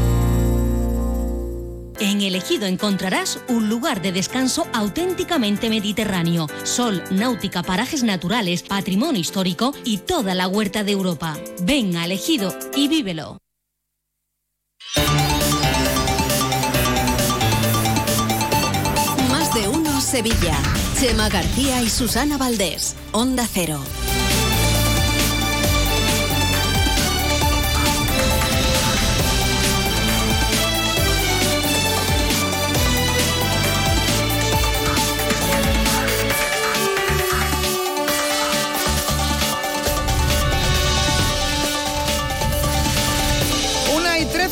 En 2.01 2.19
Elegido 2.19 2.65
encontrarás 2.65 3.39
un 3.47 3.69
lugar 3.69 4.01
de 4.01 4.11
descanso 4.11 4.67
auténticamente 4.73 5.69
mediterráneo. 5.69 6.47
Sol, 6.63 7.03
náutica, 7.11 7.61
parajes 7.61 8.01
naturales, 8.01 8.63
patrimonio 8.63 9.21
histórico 9.21 9.71
y 9.85 9.97
toda 9.97 10.33
la 10.33 10.47
huerta 10.47 10.83
de 10.83 10.93
Europa. 10.93 11.37
Ven 11.61 11.95
a 11.97 12.05
Elegido 12.05 12.57
y 12.75 12.87
vívelo. 12.87 13.37
Más 19.29 19.53
de 19.53 19.67
uno 19.67 20.01
Sevilla. 20.01 20.57
Chema 20.99 21.29
García 21.29 21.83
y 21.83 21.89
Susana 21.89 22.37
Valdés. 22.37 22.95
Onda 23.11 23.47
Cero. 23.47 23.79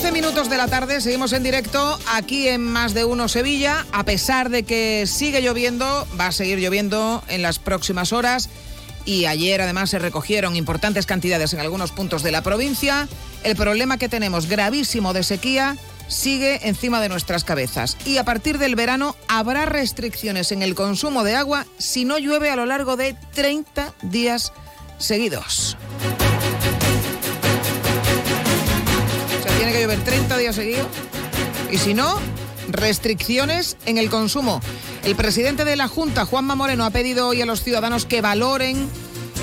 Una 0.09 0.17
y 0.17 0.21
13 0.21 0.27
minutos 0.27 0.49
de 0.49 0.57
la 0.57 0.67
tarde, 0.67 1.01
seguimos 1.01 1.33
en 1.33 1.43
directo 1.43 1.99
aquí 2.11 2.47
en 2.47 2.61
Más 2.61 2.95
de 2.95 3.05
Uno 3.05 3.27
Sevilla. 3.27 3.85
A 3.91 4.03
pesar 4.05 4.49
de 4.49 4.63
que 4.63 5.05
sigue 5.05 5.39
lloviendo, 5.39 6.07
va 6.19 6.27
a 6.27 6.31
seguir 6.31 6.57
lloviendo 6.57 7.23
en 7.27 7.43
las 7.43 7.59
próximas 7.59 8.11
horas. 8.11 8.49
Y 9.05 9.25
ayer 9.25 9.61
además 9.61 9.91
se 9.91 9.99
recogieron 9.99 10.55
importantes 10.55 11.05
cantidades 11.05 11.53
en 11.53 11.59
algunos 11.59 11.91
puntos 11.91 12.23
de 12.23 12.31
la 12.31 12.41
provincia. 12.41 13.07
El 13.43 13.55
problema 13.55 13.97
que 13.97 14.09
tenemos 14.09 14.47
gravísimo 14.47 15.13
de 15.13 15.21
sequía 15.21 15.77
sigue 16.07 16.67
encima 16.67 17.01
de 17.01 17.09
nuestras 17.09 17.43
cabezas. 17.43 17.95
Y 18.03 18.17
a 18.17 18.23
partir 18.23 18.57
del 18.57 18.75
verano 18.75 19.15
habrá 19.27 19.67
restricciones 19.67 20.51
en 20.51 20.63
el 20.63 20.73
consumo 20.73 21.23
de 21.23 21.35
agua 21.35 21.67
si 21.77 22.03
no 22.03 22.17
llueve 22.17 22.49
a 22.49 22.55
lo 22.55 22.65
largo 22.65 22.97
de 22.97 23.15
30 23.35 23.93
días 24.01 24.53
seguidos. 24.97 25.77
Tiene 29.69 29.87
que 29.87 29.93
llover 29.93 30.03
30 30.03 30.37
días 30.37 30.55
seguidos. 30.55 30.87
Y 31.71 31.77
si 31.77 31.93
no, 31.93 32.15
restricciones 32.69 33.77
en 33.85 33.97
el 33.97 34.09
consumo. 34.09 34.61
El 35.03 35.15
presidente 35.15 35.63
de 35.63 35.75
la 35.75 35.87
Junta, 35.87 36.25
Juanma 36.25 36.55
Moreno, 36.55 36.85
ha 36.85 36.89
pedido 36.89 37.27
hoy 37.27 37.41
a 37.41 37.45
los 37.45 37.63
ciudadanos 37.63 38.05
que 38.05 38.21
valoren 38.21 38.89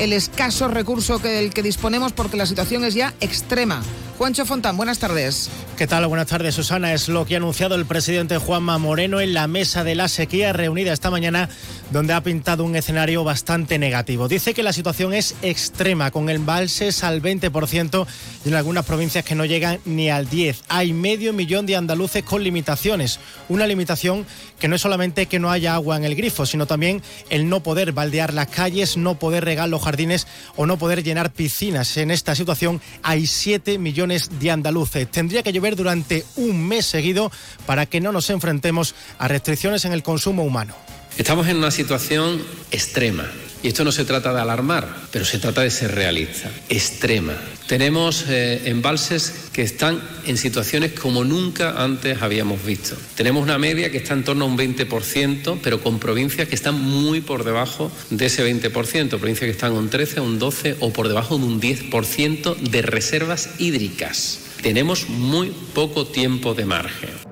el 0.00 0.12
escaso 0.12 0.68
recurso 0.68 1.18
del 1.18 1.54
que 1.54 1.62
disponemos 1.62 2.12
porque 2.12 2.36
la 2.36 2.46
situación 2.46 2.84
es 2.84 2.94
ya 2.94 3.14
extrema. 3.20 3.82
Juancho 4.18 4.46
Fontán, 4.46 4.78
buenas 4.78 4.98
tardes. 4.98 5.50
¿Qué 5.76 5.86
tal? 5.86 6.06
Buenas 6.06 6.28
tardes, 6.28 6.54
Susana. 6.54 6.94
Es 6.94 7.10
lo 7.10 7.26
que 7.26 7.34
ha 7.34 7.36
anunciado 7.36 7.74
el 7.74 7.84
presidente 7.84 8.38
Juanma 8.38 8.78
Moreno 8.78 9.20
en 9.20 9.34
la 9.34 9.46
mesa 9.46 9.84
de 9.84 9.94
la 9.94 10.08
sequía 10.08 10.54
reunida 10.54 10.94
esta 10.94 11.10
mañana, 11.10 11.50
donde 11.90 12.14
ha 12.14 12.22
pintado 12.22 12.64
un 12.64 12.76
escenario 12.76 13.24
bastante 13.24 13.78
negativo. 13.78 14.26
Dice 14.26 14.54
que 14.54 14.62
la 14.62 14.72
situación 14.72 15.12
es 15.12 15.34
extrema, 15.42 16.10
con 16.10 16.30
embalses 16.30 17.04
al 17.04 17.20
20% 17.20 18.06
y 18.46 18.48
en 18.48 18.54
algunas 18.54 18.86
provincias 18.86 19.22
que 19.22 19.34
no 19.34 19.44
llegan 19.44 19.80
ni 19.84 20.08
al 20.08 20.30
10%. 20.30 20.62
Hay 20.68 20.94
medio 20.94 21.34
millón 21.34 21.66
de 21.66 21.76
andaluces 21.76 22.24
con 22.24 22.42
limitaciones. 22.42 23.20
Una 23.50 23.66
limitación 23.66 24.24
que 24.58 24.68
no 24.68 24.76
es 24.76 24.80
solamente 24.80 25.26
que 25.26 25.38
no 25.38 25.50
haya 25.50 25.74
agua 25.74 25.98
en 25.98 26.04
el 26.04 26.14
grifo, 26.14 26.46
sino 26.46 26.64
también 26.64 27.02
el 27.28 27.50
no 27.50 27.62
poder 27.62 27.92
baldear 27.92 28.32
las 28.32 28.48
calles, 28.48 28.96
no 28.96 29.18
poder 29.18 29.44
regar 29.44 29.68
los 29.68 29.82
jardines 29.82 30.26
o 30.56 30.64
no 30.64 30.78
poder 30.78 31.02
llenar 31.02 31.32
piscinas. 31.32 31.98
En 31.98 32.10
esta 32.10 32.34
situación 32.34 32.80
hay 33.02 33.26
7 33.26 33.78
millones 33.78 34.05
de 34.06 34.50
andaluces. 34.50 35.10
Tendría 35.10 35.42
que 35.42 35.52
llover 35.52 35.76
durante 35.76 36.24
un 36.36 36.66
mes 36.66 36.86
seguido 36.86 37.30
para 37.66 37.86
que 37.86 38.00
no 38.00 38.12
nos 38.12 38.30
enfrentemos 38.30 38.94
a 39.18 39.28
restricciones 39.28 39.84
en 39.84 39.92
el 39.92 40.02
consumo 40.02 40.44
humano. 40.44 40.74
Estamos 41.18 41.48
en 41.48 41.56
una 41.56 41.70
situación 41.70 42.42
extrema. 42.70 43.24
Y 43.66 43.70
esto 43.70 43.82
no 43.82 43.90
se 43.90 44.04
trata 44.04 44.32
de 44.32 44.40
alarmar, 44.40 44.86
pero 45.10 45.24
se 45.24 45.40
trata 45.40 45.62
de 45.62 45.72
ser 45.72 45.92
realista. 45.92 46.48
Extrema. 46.68 47.34
Tenemos 47.66 48.24
eh, 48.28 48.62
embalses 48.66 49.48
que 49.52 49.62
están 49.62 50.00
en 50.24 50.36
situaciones 50.36 50.92
como 50.92 51.24
nunca 51.24 51.82
antes 51.82 52.22
habíamos 52.22 52.64
visto. 52.64 52.96
Tenemos 53.16 53.42
una 53.42 53.58
media 53.58 53.90
que 53.90 53.96
está 53.96 54.14
en 54.14 54.22
torno 54.22 54.44
a 54.44 54.46
un 54.46 54.56
20%, 54.56 55.58
pero 55.64 55.82
con 55.82 55.98
provincias 55.98 56.46
que 56.46 56.54
están 56.54 56.80
muy 56.80 57.22
por 57.22 57.42
debajo 57.42 57.90
de 58.10 58.26
ese 58.26 58.48
20%. 58.48 58.70
Provincias 59.18 59.46
que 59.46 59.50
están 59.50 59.72
un 59.72 59.90
13, 59.90 60.20
un 60.20 60.38
12 60.38 60.76
o 60.78 60.92
por 60.92 61.08
debajo 61.08 61.36
de 61.36 61.46
un 61.46 61.60
10% 61.60 62.54
de 62.54 62.82
reservas 62.82 63.50
hídricas. 63.58 64.42
Tenemos 64.62 65.08
muy 65.08 65.52
poco 65.74 66.06
tiempo 66.06 66.54
de 66.54 66.66
margen. 66.66 67.25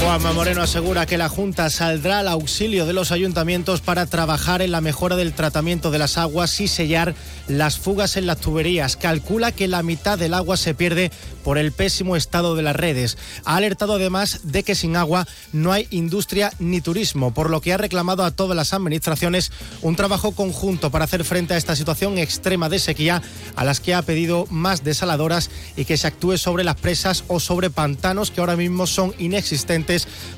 Juanma 0.00 0.32
Moreno 0.32 0.62
asegura 0.62 1.06
que 1.06 1.18
la 1.18 1.28
Junta 1.28 1.70
saldrá 1.70 2.20
al 2.20 2.28
auxilio 2.28 2.86
de 2.86 2.92
los 2.92 3.12
ayuntamientos 3.12 3.80
para 3.80 4.06
trabajar 4.06 4.62
en 4.62 4.70
la 4.70 4.80
mejora 4.80 5.16
del 5.16 5.32
tratamiento 5.32 5.90
de 5.90 5.98
las 5.98 6.18
aguas 6.18 6.60
y 6.60 6.68
sellar 6.68 7.14
las 7.48 7.78
fugas 7.78 8.16
en 8.16 8.26
las 8.26 8.38
tuberías. 8.38 8.96
Calcula 8.96 9.52
que 9.52 9.68
la 9.68 9.82
mitad 9.82 10.18
del 10.18 10.34
agua 10.34 10.56
se 10.56 10.74
pierde 10.74 11.10
por 11.44 11.58
el 11.58 11.72
pésimo 11.72 12.16
estado 12.16 12.56
de 12.56 12.62
las 12.62 12.76
redes. 12.76 13.16
Ha 13.44 13.56
alertado 13.56 13.94
además 13.94 14.40
de 14.44 14.64
que 14.64 14.74
sin 14.74 14.96
agua 14.96 15.26
no 15.52 15.72
hay 15.72 15.86
industria 15.90 16.52
ni 16.58 16.80
turismo, 16.80 17.32
por 17.32 17.50
lo 17.50 17.60
que 17.60 17.72
ha 17.72 17.78
reclamado 17.78 18.24
a 18.24 18.32
todas 18.32 18.56
las 18.56 18.72
administraciones 18.74 19.52
un 19.82 19.96
trabajo 19.96 20.32
conjunto 20.32 20.90
para 20.90 21.04
hacer 21.04 21.24
frente 21.24 21.54
a 21.54 21.56
esta 21.56 21.76
situación 21.76 22.18
extrema 22.18 22.68
de 22.68 22.78
sequía 22.78 23.22
a 23.54 23.64
las 23.64 23.80
que 23.80 23.94
ha 23.94 24.02
pedido 24.02 24.46
más 24.50 24.84
desaladoras 24.84 25.50
y 25.76 25.84
que 25.84 25.96
se 25.96 26.06
actúe 26.06 26.36
sobre 26.36 26.64
las 26.64 26.76
presas 26.76 27.24
o 27.28 27.40
sobre 27.40 27.70
pantanos 27.70 28.30
que 28.30 28.40
ahora 28.40 28.56
mismo 28.56 28.86
son 28.86 29.14
inexistentes 29.18 29.85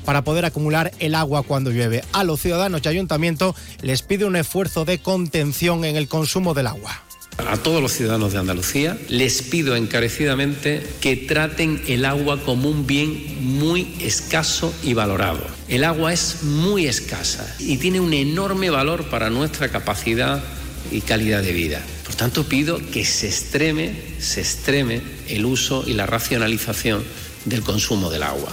para 0.05 0.23
poder 0.23 0.45
acumular 0.45 0.91
el 0.99 1.15
agua 1.15 1.43
cuando 1.43 1.71
llueve. 1.71 2.03
A 2.13 2.23
los 2.23 2.41
ciudadanos 2.41 2.81
y 2.83 2.87
ayuntamiento 2.87 3.55
les 3.81 4.01
pide 4.01 4.25
un 4.25 4.35
esfuerzo 4.35 4.85
de 4.85 4.99
contención 4.99 5.85
en 5.85 5.95
el 5.95 6.07
consumo 6.07 6.53
del 6.53 6.67
agua. 6.67 7.03
A 7.47 7.57
todos 7.57 7.81
los 7.81 7.93
ciudadanos 7.93 8.33
de 8.33 8.39
Andalucía 8.39 8.97
les 9.07 9.41
pido 9.41 9.75
encarecidamente 9.75 10.85
que 10.99 11.15
traten 11.15 11.81
el 11.87 12.03
agua 12.03 12.41
como 12.43 12.69
un 12.69 12.85
bien 12.85 13.57
muy 13.57 13.95
escaso 14.01 14.73
y 14.83 14.93
valorado. 14.93 15.39
El 15.69 15.85
agua 15.85 16.11
es 16.11 16.43
muy 16.43 16.85
escasa 16.85 17.55
y 17.57 17.77
tiene 17.77 18.01
un 18.01 18.13
enorme 18.13 18.69
valor 18.69 19.05
para 19.05 19.29
nuestra 19.29 19.69
capacidad 19.69 20.43
y 20.91 21.01
calidad 21.01 21.41
de 21.41 21.53
vida. 21.53 21.81
Por 22.05 22.15
tanto, 22.15 22.43
pido 22.43 22.79
que 22.91 23.05
se 23.05 23.27
extreme, 23.27 23.95
se 24.19 24.41
extreme 24.41 25.01
el 25.29 25.45
uso 25.45 25.83
y 25.87 25.93
la 25.93 26.05
racionalización 26.05 27.03
del 27.45 27.63
consumo 27.63 28.09
del 28.09 28.23
agua. 28.23 28.51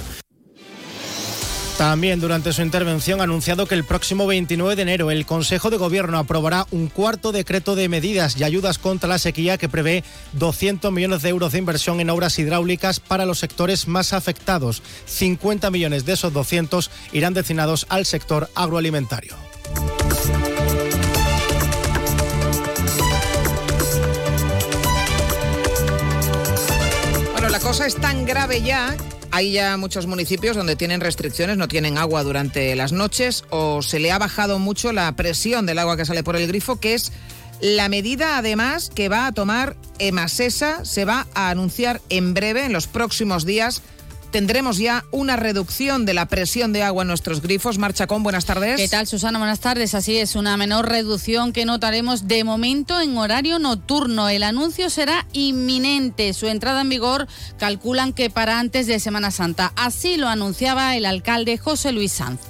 También 1.78 2.20
durante 2.20 2.54
su 2.54 2.62
intervención 2.62 3.20
ha 3.20 3.24
anunciado 3.24 3.66
que 3.66 3.74
el 3.74 3.84
próximo 3.84 4.26
29 4.26 4.76
de 4.76 4.82
enero 4.82 5.10
el 5.10 5.26
Consejo 5.26 5.68
de 5.68 5.76
Gobierno 5.76 6.16
aprobará 6.16 6.66
un 6.70 6.88
cuarto 6.88 7.32
decreto 7.32 7.74
de 7.74 7.90
medidas 7.90 8.38
y 8.38 8.44
ayudas 8.44 8.78
contra 8.78 9.10
la 9.10 9.18
sequía 9.18 9.58
que 9.58 9.68
prevé 9.68 10.02
200 10.32 10.90
millones 10.90 11.20
de 11.20 11.28
euros 11.28 11.52
de 11.52 11.58
inversión 11.58 12.00
en 12.00 12.08
obras 12.08 12.38
hidráulicas 12.38 12.98
para 12.98 13.26
los 13.26 13.40
sectores 13.40 13.88
más 13.88 14.14
afectados. 14.14 14.82
50 15.04 15.70
millones 15.70 16.06
de 16.06 16.14
esos 16.14 16.32
200 16.32 16.90
irán 17.12 17.34
destinados 17.34 17.84
al 17.90 18.06
sector 18.06 18.48
agroalimentario. 18.54 19.34
Bueno, 27.32 27.50
la 27.50 27.60
cosa 27.60 27.86
es 27.86 27.96
tan 27.96 28.24
grave 28.24 28.62
ya 28.62 28.96
hay 29.36 29.52
ya 29.52 29.76
muchos 29.76 30.06
municipios 30.06 30.56
donde 30.56 30.76
tienen 30.76 31.02
restricciones, 31.02 31.58
no 31.58 31.68
tienen 31.68 31.98
agua 31.98 32.22
durante 32.22 32.74
las 32.74 32.92
noches 32.92 33.44
o 33.50 33.82
se 33.82 34.00
le 34.00 34.10
ha 34.10 34.18
bajado 34.18 34.58
mucho 34.58 34.92
la 34.92 35.14
presión 35.14 35.66
del 35.66 35.78
agua 35.78 35.98
que 35.98 36.06
sale 36.06 36.24
por 36.24 36.36
el 36.36 36.46
grifo, 36.46 36.80
que 36.80 36.94
es 36.94 37.12
la 37.60 37.90
medida 37.90 38.38
además 38.38 38.90
que 38.94 39.10
va 39.10 39.26
a 39.26 39.32
tomar 39.32 39.76
Emasesa, 39.98 40.86
se 40.86 41.04
va 41.04 41.26
a 41.34 41.50
anunciar 41.50 42.00
en 42.08 42.32
breve, 42.32 42.64
en 42.64 42.72
los 42.72 42.86
próximos 42.86 43.44
días 43.44 43.82
tendremos 44.36 44.76
ya 44.76 45.06
una 45.12 45.36
reducción 45.36 46.04
de 46.04 46.12
la 46.12 46.26
presión 46.26 46.74
de 46.74 46.82
agua 46.82 47.04
en 47.04 47.08
nuestros 47.08 47.40
grifos. 47.40 47.78
Marcha 47.78 48.06
con 48.06 48.22
buenas 48.22 48.44
tardes. 48.44 48.76
¿Qué 48.76 48.86
tal, 48.86 49.06
Susana? 49.06 49.38
Buenas 49.38 49.60
tardes. 49.60 49.94
Así 49.94 50.18
es, 50.18 50.36
una 50.36 50.58
menor 50.58 50.90
reducción 50.90 51.54
que 51.54 51.64
notaremos 51.64 52.28
de 52.28 52.44
momento 52.44 53.00
en 53.00 53.16
horario 53.16 53.58
nocturno. 53.58 54.28
El 54.28 54.42
anuncio 54.42 54.90
será 54.90 55.26
inminente. 55.32 56.34
Su 56.34 56.48
entrada 56.48 56.82
en 56.82 56.90
vigor 56.90 57.28
calculan 57.58 58.12
que 58.12 58.28
para 58.28 58.58
antes 58.58 58.86
de 58.86 59.00
Semana 59.00 59.30
Santa. 59.30 59.72
Así 59.74 60.18
lo 60.18 60.28
anunciaba 60.28 60.94
el 60.96 61.06
alcalde 61.06 61.56
José 61.56 61.92
Luis 61.92 62.12
Sanz. 62.12 62.42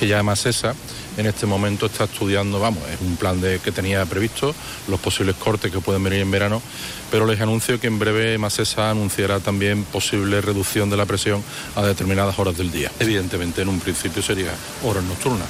Que 0.00 0.08
ya 0.08 0.24
más 0.24 0.46
esa 0.46 0.74
en 1.20 1.26
este 1.26 1.46
momento 1.46 1.86
está 1.86 2.04
estudiando, 2.04 2.58
vamos, 2.58 2.82
es 2.88 3.00
un 3.00 3.16
plan 3.16 3.40
de, 3.40 3.58
que 3.58 3.70
tenía 3.70 4.04
previsto, 4.06 4.54
los 4.88 4.98
posibles 4.98 5.36
cortes 5.36 5.70
que 5.70 5.78
pueden 5.80 6.02
venir 6.02 6.20
en 6.20 6.30
verano, 6.30 6.62
pero 7.10 7.26
les 7.26 7.40
anuncio 7.40 7.78
que 7.78 7.86
en 7.86 7.98
breve 7.98 8.38
Masesa 8.38 8.90
anunciará 8.90 9.38
también 9.38 9.84
posible 9.84 10.40
reducción 10.40 10.88
de 10.88 10.96
la 10.96 11.06
presión 11.06 11.42
a 11.76 11.82
determinadas 11.82 12.38
horas 12.38 12.56
del 12.56 12.70
día. 12.70 12.90
Evidentemente, 12.98 13.62
en 13.62 13.68
un 13.68 13.80
principio 13.80 14.22
sería 14.22 14.52
horas 14.82 15.04
nocturnas. 15.04 15.48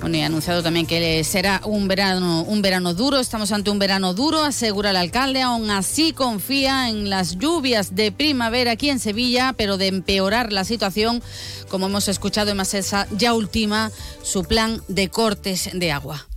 Bueno, 0.00 0.16
y 0.16 0.22
ha 0.22 0.26
anunciado 0.26 0.62
también 0.62 0.86
que 0.86 1.22
será 1.24 1.60
un 1.64 1.86
verano, 1.86 2.42
un 2.42 2.62
verano 2.62 2.94
duro. 2.94 3.18
Estamos 3.18 3.52
ante 3.52 3.70
un 3.70 3.78
verano 3.78 4.14
duro, 4.14 4.42
asegura 4.42 4.90
el 4.90 4.96
alcalde. 4.96 5.42
Aún 5.42 5.70
así 5.70 6.14
confía 6.14 6.88
en 6.88 7.10
las 7.10 7.36
lluvias 7.36 7.94
de 7.94 8.10
primavera 8.10 8.72
aquí 8.72 8.88
en 8.88 8.98
Sevilla, 8.98 9.54
pero 9.58 9.76
de 9.76 9.88
empeorar 9.88 10.54
la 10.54 10.64
situación, 10.64 11.22
como 11.68 11.86
hemos 11.86 12.08
escuchado 12.08 12.50
en 12.50 12.56
Masesa, 12.56 13.06
ya 13.10 13.34
última 13.34 13.92
su 14.22 14.44
plan 14.44 14.80
de 14.88 15.10
cortes 15.10 15.68
de 15.74 15.92
agua. 15.92 16.29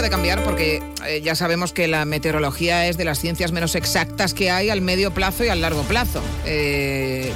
Puede 0.00 0.08
cambiar 0.08 0.42
porque 0.44 0.82
eh, 1.06 1.20
ya 1.20 1.34
sabemos 1.34 1.74
que 1.74 1.86
la 1.86 2.06
meteorología 2.06 2.86
es 2.86 2.96
de 2.96 3.04
las 3.04 3.20
ciencias 3.20 3.52
menos 3.52 3.74
exactas 3.74 4.32
que 4.32 4.50
hay 4.50 4.70
al 4.70 4.80
medio 4.80 5.12
plazo 5.12 5.44
y 5.44 5.50
al 5.50 5.60
largo 5.60 5.82
plazo. 5.82 6.22
Eh, 6.46 7.30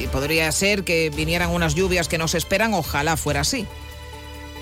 y, 0.00 0.06
podría 0.08 0.50
ser 0.50 0.82
que 0.82 1.10
vinieran 1.10 1.50
unas 1.50 1.76
lluvias 1.76 2.08
que 2.08 2.18
no 2.18 2.26
se 2.26 2.38
esperan, 2.38 2.74
ojalá 2.74 3.16
fuera 3.16 3.42
así. 3.42 3.68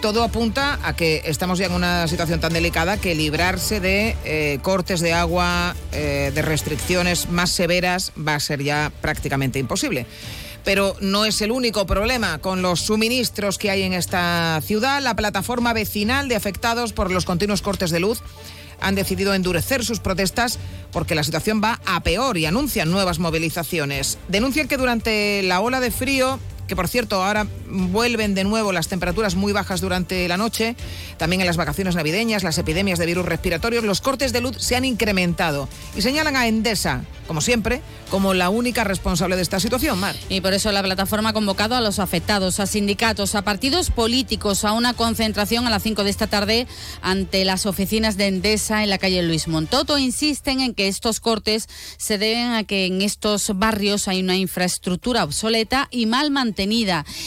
Todo 0.03 0.23
apunta 0.23 0.79
a 0.83 0.97
que 0.97 1.23
estamos 1.25 1.59
ya 1.59 1.65
en 1.65 1.73
una 1.73 2.07
situación 2.09 2.41
tan 2.41 2.53
delicada 2.53 2.99
que 2.99 3.15
librarse 3.15 3.81
de 3.81 4.17
eh, 4.27 4.59
cortes 4.61 5.01
de 5.01 5.15
agua, 5.15 5.75
de 5.93 6.43
restricciones 6.43 7.31
más 7.31 7.53
severas, 7.53 8.13
va 8.19 8.35
a 8.35 8.41
ser 8.41 8.63
ya 8.63 8.93
prácticamente 9.01 9.59
imposible 9.59 10.05
pero 10.67 10.97
no 11.01 11.25
es 11.25 11.41
el 11.43 11.53
único 11.53 11.87
problema 11.87 12.39
con 12.39 12.61
los 12.61 12.81
suministros 12.81 13.57
que 13.57 13.71
hay 13.71 13.83
en 13.83 13.93
esta 13.93 14.61
ciudad. 14.65 15.01
La 15.01 15.15
plataforma 15.15 15.73
vecinal 15.73 16.27
de 16.27 16.35
afectados 16.35 16.93
por 16.93 17.13
los 17.13 17.25
continuos 17.25 17.63
cortes 17.63 17.93
de 17.93 18.01
luz 18.01 18.21
han 18.81 18.97
decidido 18.97 19.33
endurecer 19.33 19.85
sus 19.85 20.01
protestas 20.01 20.59
porque 20.91 21.15
la 21.15 21.23
situación 21.23 21.63
va 21.63 21.81
a 21.87 22.03
peor 22.03 22.37
y 22.37 22.47
anuncian 22.47 22.91
nuevas 22.91 23.21
movilizaciones. 23.21 24.19
Denuncian 24.27 24.67
que 24.67 24.77
durante 24.77 25.41
la 25.45 25.61
ola 25.61 25.79
de 25.79 25.93
frío 25.93 26.41
que 26.67 26.77
por 26.77 26.89
cierto 26.89 27.23
ahora 27.23 27.47
vuelven 27.69 28.35
de 28.35 28.45
nuevo 28.45 28.73
las 28.73 28.89
temperaturas 28.89 29.35
muy 29.35 29.53
bajas 29.53 29.81
durante 29.81 30.27
la 30.29 30.37
noche, 30.37 30.77
también 31.17 31.41
en 31.41 31.47
las 31.47 31.57
vacaciones 31.57 31.95
navideñas, 31.95 32.43
las 32.43 32.59
epidemias 32.59 32.99
de 32.99 33.07
virus 33.07 33.27
respiratorios, 33.27 33.85
los 33.85 34.01
cortes 34.01 34.33
de 34.33 34.41
luz 34.41 34.57
se 34.59 34.77
han 34.77 34.85
incrementado 34.85 35.69
y 35.97 36.03
señalan 36.03 36.37
a 36.37 36.47
Endesa 36.47 37.05
como 37.27 37.41
siempre, 37.41 37.83
como 38.11 38.35
la 38.35 38.51
única 38.51 38.85
responsable 38.85 39.37
de 39.37 39.43
esta 39.43 39.61
situación, 39.61 39.99
Mar. 39.99 40.15
Y 40.29 40.41
por 40.41 40.55
eso 40.55 40.71
la 40.73 40.83
plataforma 40.83 41.31
ha 41.31 41.33
convocado 41.33 41.75
a 41.75 41.81
los 41.81 41.99
afectados, 41.99 42.61
a 42.61 42.67
sindicatos, 42.67 43.35
a 43.35 43.43
partidos 43.43 43.91
políticos, 43.91 44.65
a 44.65 44.73
una 44.73 44.95
concentración 44.95 45.67
a 45.67 45.71
las 45.71 45.83
5 45.83 46.05
de 46.05 46.11
esta 46.11 46.27
tarde 46.27 46.67
ante 47.03 47.45
las 47.45 47.67
oficinas 47.67 48.17
de 48.17 48.29
Endesa 48.29 48.83
en 48.83 48.91
la 48.91 48.99
calle 48.99 49.23
Luis 49.23 49.49
Montoto. 49.49 49.99
Insisten 49.99 50.61
en 50.61 50.75
que 50.75 50.89
estos 50.89 51.21
cortes 51.21 51.69
se 51.97 52.19
deben 52.19 52.53
a 52.53 52.65
que 52.65 52.87
en 52.87 53.03
estos 53.03 53.51
barrios 53.59 54.09
hay 54.09 54.21
una 54.21 54.37
infraestructura 54.37 55.25
obsoleta 55.25 55.89
y 55.91 56.07
mal 56.07 56.31
mantenida 56.31 56.56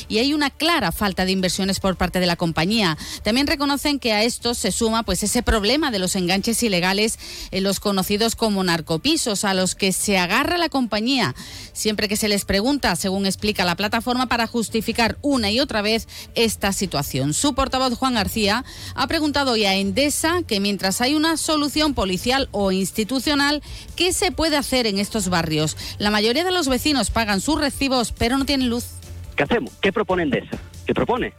y 0.08 0.18
hay 0.18 0.34
una 0.34 0.50
clara 0.50 0.92
falta 0.92 1.26
de 1.26 1.32
inversiones 1.32 1.80
por 1.80 1.96
parte 1.96 2.20
de 2.20 2.26
la 2.26 2.36
compañía. 2.36 2.98
También 3.24 3.48
reconocen 3.48 4.00
que 4.00 4.14
a 4.14 4.24
esto 4.24 4.54
se 4.54 4.72
suma 4.72 5.04
pues 5.04 5.24
ese 5.24 5.44
problema 5.44 5.92
de 5.92 6.00
los 6.00 6.16
enganches 6.16 6.64
ilegales 6.64 7.20
en 7.52 7.64
los 7.64 7.80
conocidos 7.80 8.36
como 8.36 8.64
narcopisos 8.64 9.46
a 9.46 9.54
los 9.54 9.76
que 9.76 9.92
se 9.92 10.18
agarra 10.18 10.58
la 10.58 10.70
compañía 10.70 11.36
siempre 11.80 12.08
que 12.08 12.18
se 12.18 12.28
les 12.28 12.46
pregunta, 12.46 12.96
según 12.96 13.26
explica 13.26 13.66
la 13.66 13.76
plataforma, 13.76 14.28
para 14.28 14.48
justificar 14.48 15.18
una 15.22 15.50
y 15.50 15.60
otra 15.60 15.82
vez 15.82 16.08
esta 16.36 16.74
situación. 16.74 17.34
Su 17.34 17.56
portavoz 17.56 17.98
Juan 17.98 18.16
García 18.16 18.66
ha 18.96 19.08
preguntado 19.08 19.54
hoy 19.54 19.66
a 19.66 19.76
Endesa 19.76 20.42
que 20.46 20.60
mientras 20.60 21.02
hay 21.02 21.16
una 21.16 21.38
solución 21.38 21.94
policial 21.94 22.50
o 22.52 22.72
institucional, 22.72 23.64
¿qué 23.96 24.14
se 24.14 24.32
puede 24.32 24.58
hacer 24.58 24.88
en 24.88 25.00
estos 25.00 25.30
barrios? 25.30 25.78
La 25.98 26.12
mayoría 26.12 26.44
de 26.44 26.52
los 26.52 26.68
vecinos 26.68 27.10
pagan 27.10 27.42
sus 27.42 27.60
recibos, 27.60 28.12
pero 28.12 28.38
no 28.38 28.46
tienen 28.46 28.70
luz. 28.70 28.99
¿Qué 29.40 29.44
hacemos? 29.44 29.74
¿Qué 29.82 29.94
propone 29.94 30.24
Endesa? 30.24 30.58
¿Qué 30.86 30.94
propone? 30.94 31.32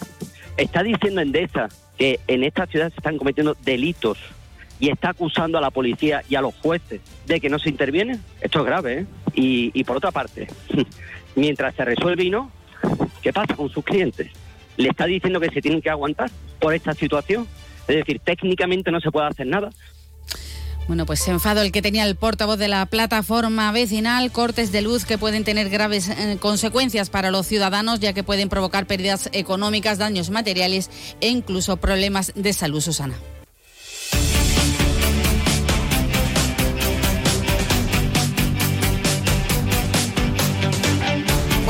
Está 0.57 0.83
diciendo 0.83 1.21
Endesa 1.21 1.69
que 1.99 2.19
en 2.29 2.45
esta 2.45 2.65
ciudad 2.65 2.89
se 2.89 2.97
están 2.97 3.19
cometiendo 3.19 3.55
delitos 3.63 4.17
y 4.79 4.89
está 4.89 5.11
acusando 5.11 5.59
a 5.59 5.61
la 5.61 5.71
policía 5.71 6.23
y 6.27 6.35
a 6.35 6.41
los 6.41 6.55
jueces 6.55 7.03
de 7.27 7.41
que 7.43 7.51
no 7.51 7.59
se 7.59 7.69
interviene. 7.69 8.19
Esto 8.41 8.61
es 8.61 8.65
grave, 8.65 9.01
¿eh? 9.01 9.07
Y, 9.35 9.71
y 9.79 9.85
por 9.85 9.99
otra 9.99 10.13
parte, 10.13 10.49
mientras 11.37 11.75
se 11.75 11.85
resuelve 11.85 12.25
y 12.25 12.31
no, 12.31 12.51
¿qué 13.21 13.35
pasa 13.35 13.55
con 13.55 13.69
sus 13.69 13.85
clientes? 13.85 14.31
¿Le 14.79 14.89
está 14.89 15.05
diciendo 15.05 15.39
que 15.39 15.51
se 15.51 15.61
tienen 15.61 15.83
que 15.83 15.91
aguantar 15.91 16.31
por 16.59 16.73
esta 16.73 16.95
situación? 16.95 17.47
Es 17.87 17.97
decir, 17.97 18.19
técnicamente 18.21 18.91
no 18.91 19.03
se 19.03 19.11
puede 19.11 19.27
hacer 19.27 19.47
nada. 19.47 19.69
Bueno, 20.87 21.07
pues 21.07 21.27
enfado 21.29 21.63
el 21.63 21.73
que 21.73 21.83
tenía 21.83 22.05
el 22.05 22.17
portavoz 22.17 22.59
de 22.59 22.69
la 22.69 22.85
plataforma 22.87 23.71
vecinal, 23.71 24.33
cortes 24.33 24.73
de 24.73 24.83
luz 24.83 25.05
que 25.05 25.19
pueden 25.19 25.45
tener 25.45 25.71
graves 25.71 26.09
eh, 26.09 26.37
consecuencias 26.41 27.11
para 27.11 27.31
los 27.31 27.47
ciudadanos, 27.47 28.01
ya 28.01 28.13
que 28.13 28.25
pueden 28.25 28.49
provocar 28.49 28.87
pérdidas 28.87 29.29
económicas, 29.33 29.99
daños 29.99 30.31
materiales 30.31 30.91
e 31.21 31.29
incluso 31.29 31.77
problemas 31.77 32.33
de 32.35 32.53
salud, 32.53 32.81
Susana. 32.81 33.15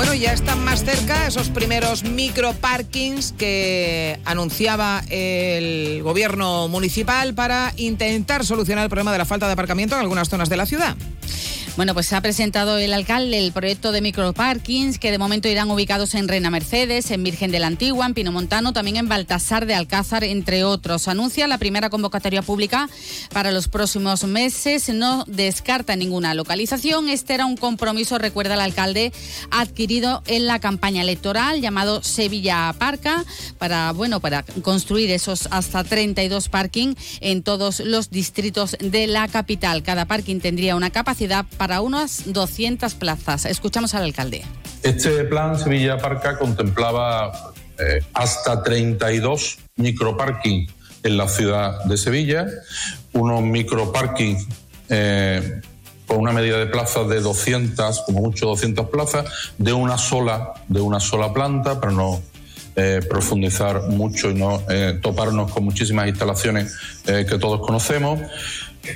Bueno, 0.01 0.15
ya 0.15 0.33
están 0.33 0.65
más 0.65 0.83
cerca 0.83 1.27
esos 1.27 1.51
primeros 1.51 2.05
microparkings 2.05 3.33
que 3.33 4.19
anunciaba 4.25 5.05
el 5.11 6.03
gobierno 6.03 6.69
municipal 6.69 7.35
para 7.35 7.75
intentar 7.77 8.47
solucionar 8.47 8.85
el 8.85 8.89
problema 8.89 9.13
de 9.13 9.19
la 9.19 9.27
falta 9.27 9.47
de 9.47 9.53
aparcamiento 9.53 9.97
en 9.97 10.01
algunas 10.01 10.31
zonas 10.31 10.49
de 10.49 10.57
la 10.57 10.65
ciudad. 10.65 10.97
Bueno, 11.81 11.95
pues 11.95 12.09
se 12.09 12.15
ha 12.15 12.21
presentado 12.21 12.77
el 12.77 12.93
alcalde 12.93 13.39
el 13.39 13.53
proyecto 13.53 13.91
de 13.91 14.03
microparkings 14.03 14.99
que 14.99 15.11
de 15.11 15.17
momento 15.17 15.49
irán 15.49 15.71
ubicados 15.71 16.15
en 16.15 16.29
Reina 16.29 16.51
Mercedes, 16.51 17.11
en 17.11 17.23
Virgen 17.23 17.51
de 17.51 17.59
la 17.59 17.69
Antigua, 17.69 18.05
en 18.05 18.13
Pinomontano, 18.13 18.75
también 18.75 18.99
en 18.99 19.09
Baltasar 19.09 19.65
de 19.65 19.75
Alcázar, 19.75 20.23
entre 20.25 20.63
otros. 20.63 21.09
Anuncia 21.09 21.49
la 21.49 21.57
primera 21.57 21.89
convocatoria 21.89 22.43
pública 22.43 22.91
para 23.33 23.51
los 23.51 23.69
próximos 23.69 24.25
meses. 24.25 24.91
No 24.91 25.25
descarta 25.27 25.97
ninguna 25.97 26.35
localización. 26.35 27.09
Este 27.09 27.33
era 27.33 27.47
un 27.47 27.57
compromiso, 27.57 28.19
recuerda 28.19 28.53
el 28.57 28.61
alcalde, 28.61 29.11
adquirido 29.51 30.23
en 30.27 30.47
la 30.47 30.59
campaña 30.59 31.01
electoral 31.01 31.63
llamado 31.63 32.03
Sevilla 32.03 32.75
Parca 32.79 33.25
para, 33.57 33.93
bueno, 33.93 34.21
para 34.21 34.43
construir 34.43 35.11
esos 35.11 35.49
hasta 35.51 35.83
32 35.83 36.51
parking 36.51 36.95
en 37.23 37.43
todos 37.43 37.81
los 37.81 38.11
distritos 38.11 38.77
de 38.81 39.07
la 39.07 39.29
capital. 39.29 39.83
Cada 39.83 40.05
parking 40.05 40.41
tendría 40.41 40.77
una 40.77 40.91
capacidad 40.91 41.47
para 41.57 41.70
unas 41.79 42.33
200 42.33 42.95
plazas. 42.95 43.45
Escuchamos 43.45 43.95
al 43.95 44.03
alcalde. 44.03 44.43
Este 44.83 45.25
plan 45.25 45.59
Sevilla 45.59 45.99
Parca 45.99 46.39
contemplaba 46.39 47.53
eh, 47.79 48.03
hasta 48.15 48.63
32 48.63 49.59
microparking 49.77 50.69
en 51.03 51.17
la 51.17 51.29
ciudad 51.29 51.85
de 51.85 51.97
Sevilla, 51.97 52.47
unos 53.13 53.43
microparking 53.43 54.37
eh, 54.89 55.61
con 56.07 56.19
una 56.19 56.33
medida 56.33 56.59
de 56.59 56.67
plazas 56.67 57.09
de 57.09 57.21
200, 57.21 58.01
como 58.01 58.21
mucho 58.21 58.47
200 58.47 58.89
plazas, 58.89 59.27
de 59.59 59.73
una 59.73 59.97
sola, 59.97 60.55
de 60.69 60.81
una 60.81 60.99
sola 60.99 61.33
planta, 61.33 61.81
para 61.81 61.93
no 61.93 62.21
eh, 62.77 63.01
profundizar 63.09 63.89
mucho 63.89 64.31
y 64.31 64.35
no 64.35 64.63
eh, 64.69 64.99
toparnos 65.01 65.53
con 65.53 65.65
muchísimas 65.65 66.09
instalaciones 66.09 66.75
que 67.05 67.39
todos 67.39 67.61
conocemos. 67.61 68.21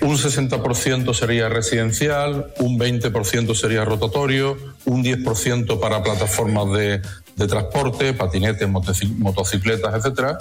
Un 0.01 0.16
60% 0.16 1.14
sería 1.14 1.49
residencial, 1.49 2.53
un 2.59 2.78
20% 2.78 3.55
sería 3.55 3.85
rotatorio, 3.85 4.57
un 4.87 5.05
10% 5.05 5.78
para 5.78 6.03
plataformas 6.03 6.72
de, 6.72 7.03
de 7.37 7.47
transporte, 7.47 8.12
patinetes, 8.14 8.68
motoci- 8.68 9.14
motocicletas, 9.16 9.95
etcétera. 9.95 10.39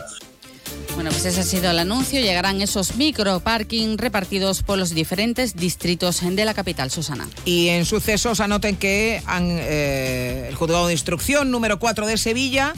Bueno, 0.96 1.10
pues 1.10 1.26
ese 1.26 1.42
ha 1.42 1.44
sido 1.44 1.72
el 1.72 1.80
anuncio. 1.80 2.20
Llegarán 2.20 2.62
esos 2.62 2.96
microparking 2.96 3.98
repartidos 3.98 4.62
por 4.64 4.78
los 4.78 4.92
diferentes 4.92 5.56
distritos 5.56 6.22
de 6.24 6.46
la 6.46 6.54
capital, 6.54 6.92
Susana. 6.92 7.28
Y 7.46 7.70
en 7.70 7.86
sucesos 7.86 8.40
anoten 8.40 8.76
que 8.76 9.22
han, 9.26 9.48
eh, 9.50 10.46
el 10.50 10.56
juzgado 10.56 10.88
de 10.88 10.94
instrucción 10.94 11.50
número 11.52 11.80
4 11.80 12.06
de 12.06 12.18
Sevilla 12.18 12.74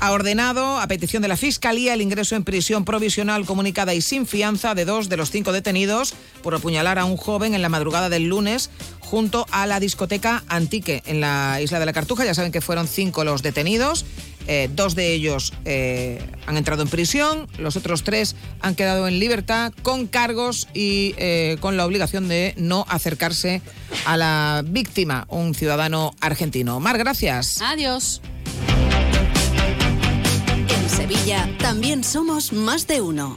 ha 0.00 0.12
ordenado, 0.12 0.78
a 0.78 0.86
petición 0.86 1.22
de 1.22 1.28
la 1.28 1.36
Fiscalía, 1.36 1.94
el 1.94 2.02
ingreso 2.02 2.36
en 2.36 2.44
prisión 2.44 2.84
provisional 2.84 3.44
comunicada 3.44 3.94
y 3.94 4.00
sin 4.00 4.26
fianza 4.26 4.74
de 4.74 4.84
dos 4.84 5.08
de 5.08 5.16
los 5.16 5.30
cinco 5.30 5.52
detenidos 5.52 6.14
por 6.42 6.54
apuñalar 6.54 6.98
a 6.98 7.04
un 7.04 7.16
joven 7.16 7.54
en 7.54 7.62
la 7.62 7.68
madrugada 7.68 8.08
del 8.08 8.28
lunes 8.28 8.70
junto 9.00 9.46
a 9.50 9.66
la 9.66 9.80
discoteca 9.80 10.44
Antique 10.48 11.02
en 11.06 11.20
la 11.20 11.60
isla 11.62 11.78
de 11.80 11.86
la 11.86 11.92
Cartuja. 11.92 12.24
Ya 12.24 12.34
saben 12.34 12.52
que 12.52 12.60
fueron 12.60 12.86
cinco 12.86 13.24
los 13.24 13.42
detenidos. 13.42 14.04
Eh, 14.46 14.70
dos 14.74 14.94
de 14.94 15.12
ellos 15.12 15.52
eh, 15.66 16.22
han 16.46 16.56
entrado 16.56 16.82
en 16.82 16.88
prisión, 16.88 17.46
los 17.58 17.76
otros 17.76 18.02
tres 18.02 18.34
han 18.60 18.74
quedado 18.74 19.06
en 19.06 19.18
libertad 19.18 19.74
con 19.82 20.06
cargos 20.06 20.68
y 20.72 21.14
eh, 21.18 21.58
con 21.60 21.76
la 21.76 21.84
obligación 21.84 22.28
de 22.28 22.54
no 22.56 22.86
acercarse 22.88 23.60
a 24.06 24.16
la 24.16 24.64
víctima, 24.66 25.26
un 25.28 25.54
ciudadano 25.54 26.14
argentino. 26.20 26.80
Mar, 26.80 26.96
gracias. 26.96 27.60
Adiós. 27.60 28.22
También 31.58 32.04
somos 32.04 32.52
más 32.52 32.86
de 32.86 33.00
uno. 33.00 33.36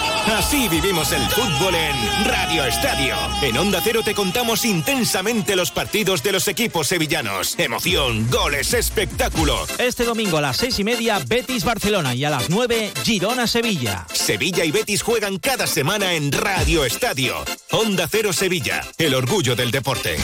Así 0.27 0.67
vivimos 0.69 1.11
el 1.11 1.21
fútbol 1.29 1.75
en 1.75 2.25
Radio 2.25 2.65
Estadio. 2.65 3.15
En 3.41 3.57
Onda 3.57 3.81
Cero 3.83 4.01
te 4.03 4.13
contamos 4.13 4.65
intensamente 4.65 5.55
los 5.55 5.71
partidos 5.71 6.23
de 6.23 6.31
los 6.31 6.47
equipos 6.47 6.87
sevillanos. 6.87 7.55
Emoción, 7.57 8.29
goles, 8.29 8.73
espectáculo. 8.73 9.65
Este 9.77 10.03
domingo 10.03 10.37
a 10.37 10.41
las 10.41 10.57
seis 10.57 10.79
y 10.79 10.83
media, 10.83 11.19
Betis 11.27 11.63
Barcelona 11.63 12.15
y 12.15 12.23
a 12.23 12.29
las 12.29 12.49
nueve, 12.49 12.91
Girona 13.03 13.47
Sevilla. 13.47 14.05
Sevilla 14.13 14.63
y 14.63 14.71
Betis 14.71 15.01
juegan 15.01 15.37
cada 15.37 15.67
semana 15.67 16.13
en 16.13 16.31
Radio 16.31 16.85
Estadio. 16.85 17.35
Onda 17.71 18.07
Cero 18.09 18.33
Sevilla, 18.33 18.85
el 18.97 19.15
orgullo 19.15 19.55
del 19.55 19.71
deporte. 19.71 20.17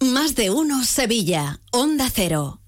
Más 0.00 0.34
de 0.34 0.50
uno 0.50 0.84
Sevilla. 0.84 1.60
Onda 1.70 2.10
Cero. 2.12 2.61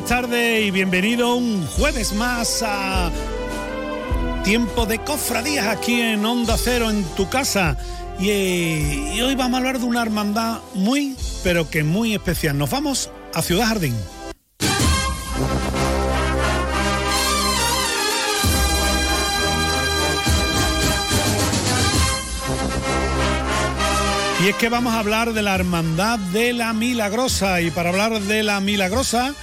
Buenas 0.00 0.22
tardes 0.22 0.66
y 0.66 0.70
bienvenido 0.70 1.34
un 1.34 1.66
jueves 1.66 2.14
más 2.14 2.62
a 2.66 3.10
tiempo 4.44 4.86
de 4.86 4.98
cofradías 4.98 5.66
aquí 5.66 6.00
en 6.00 6.24
Onda 6.24 6.56
Cero, 6.56 6.90
en 6.90 7.04
tu 7.16 7.28
casa. 7.28 7.76
Y, 8.18 8.30
eh, 8.30 9.12
y 9.14 9.20
hoy 9.20 9.34
vamos 9.34 9.56
a 9.56 9.58
hablar 9.58 9.78
de 9.78 9.84
una 9.84 10.00
hermandad 10.00 10.60
muy, 10.72 11.16
pero 11.44 11.68
que 11.68 11.84
muy 11.84 12.14
especial. 12.14 12.56
Nos 12.56 12.70
vamos 12.70 13.10
a 13.34 13.42
Ciudad 13.42 13.66
Jardín. 13.66 13.94
Y 24.42 24.48
es 24.48 24.56
que 24.56 24.70
vamos 24.70 24.94
a 24.94 25.00
hablar 25.00 25.34
de 25.34 25.42
la 25.42 25.54
Hermandad 25.54 26.18
de 26.18 26.54
la 26.54 26.72
Milagrosa. 26.72 27.60
Y 27.60 27.70
para 27.70 27.90
hablar 27.90 28.18
de 28.18 28.42
la 28.42 28.60
Milagrosa, 28.60 29.34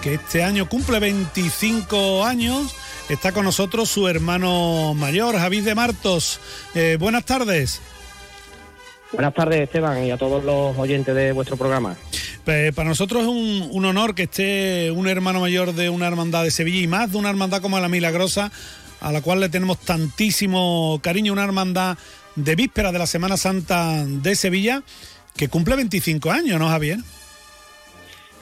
que 0.00 0.14
este 0.14 0.42
año 0.42 0.68
cumple 0.68 0.98
25 0.98 2.24
años, 2.24 2.74
está 3.08 3.32
con 3.32 3.44
nosotros 3.44 3.88
su 3.88 4.08
hermano 4.08 4.94
mayor, 4.94 5.36
Javid 5.36 5.64
de 5.64 5.74
Martos. 5.74 6.40
Eh, 6.74 6.96
buenas 6.98 7.24
tardes. 7.24 7.80
Buenas 9.12 9.34
tardes, 9.34 9.62
Esteban, 9.62 10.04
y 10.04 10.10
a 10.10 10.16
todos 10.16 10.44
los 10.44 10.76
oyentes 10.76 11.14
de 11.14 11.32
vuestro 11.32 11.56
programa. 11.56 11.96
Eh, 12.46 12.72
para 12.74 12.88
nosotros 12.88 13.22
es 13.22 13.28
un, 13.28 13.68
un 13.72 13.84
honor 13.84 14.14
que 14.14 14.24
esté 14.24 14.90
un 14.90 15.08
hermano 15.08 15.40
mayor 15.40 15.74
de 15.74 15.90
una 15.90 16.06
hermandad 16.06 16.44
de 16.44 16.50
Sevilla 16.50 16.80
y 16.80 16.86
más 16.86 17.12
de 17.12 17.18
una 17.18 17.30
hermandad 17.30 17.62
como 17.62 17.78
la 17.78 17.88
Milagrosa, 17.88 18.50
a 19.00 19.12
la 19.12 19.20
cual 19.20 19.40
le 19.40 19.48
tenemos 19.48 19.78
tantísimo 19.78 21.00
cariño, 21.02 21.32
una 21.32 21.44
hermandad 21.44 21.96
de 22.34 22.54
víspera 22.54 22.92
de 22.92 22.98
la 22.98 23.06
Semana 23.06 23.36
Santa 23.36 24.04
de 24.04 24.36
Sevilla, 24.36 24.82
que 25.36 25.48
cumple 25.48 25.76
25 25.76 26.30
años, 26.30 26.58
¿no, 26.58 26.68
Javier? 26.68 26.98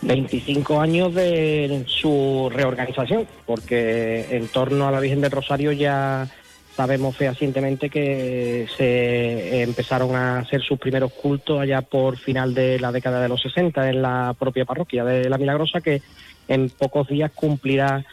25 0.04 0.80
años 0.80 1.14
de 1.14 1.84
su 1.86 2.50
reorganización, 2.52 3.26
porque 3.46 4.26
en 4.30 4.48
torno 4.48 4.86
a 4.86 4.90
la 4.90 5.00
Virgen 5.00 5.20
del 5.20 5.30
Rosario 5.30 5.72
ya 5.72 6.28
sabemos 6.76 7.16
fehacientemente 7.16 7.88
que 7.88 8.66
se 8.76 9.62
empezaron 9.62 10.14
a 10.16 10.40
hacer 10.40 10.60
sus 10.62 10.78
primeros 10.78 11.12
cultos 11.12 11.60
allá 11.60 11.82
por 11.82 12.18
final 12.18 12.52
de 12.52 12.78
la 12.80 12.92
década 12.92 13.20
de 13.20 13.28
los 13.28 13.40
60 13.42 13.88
en 13.88 14.02
la 14.02 14.34
propia 14.38 14.64
parroquia 14.64 15.04
de 15.04 15.28
La 15.30 15.38
Milagrosa, 15.38 15.80
que 15.80 16.02
en 16.48 16.68
pocos 16.70 17.08
días 17.08 17.30
cumplirá 17.34 18.04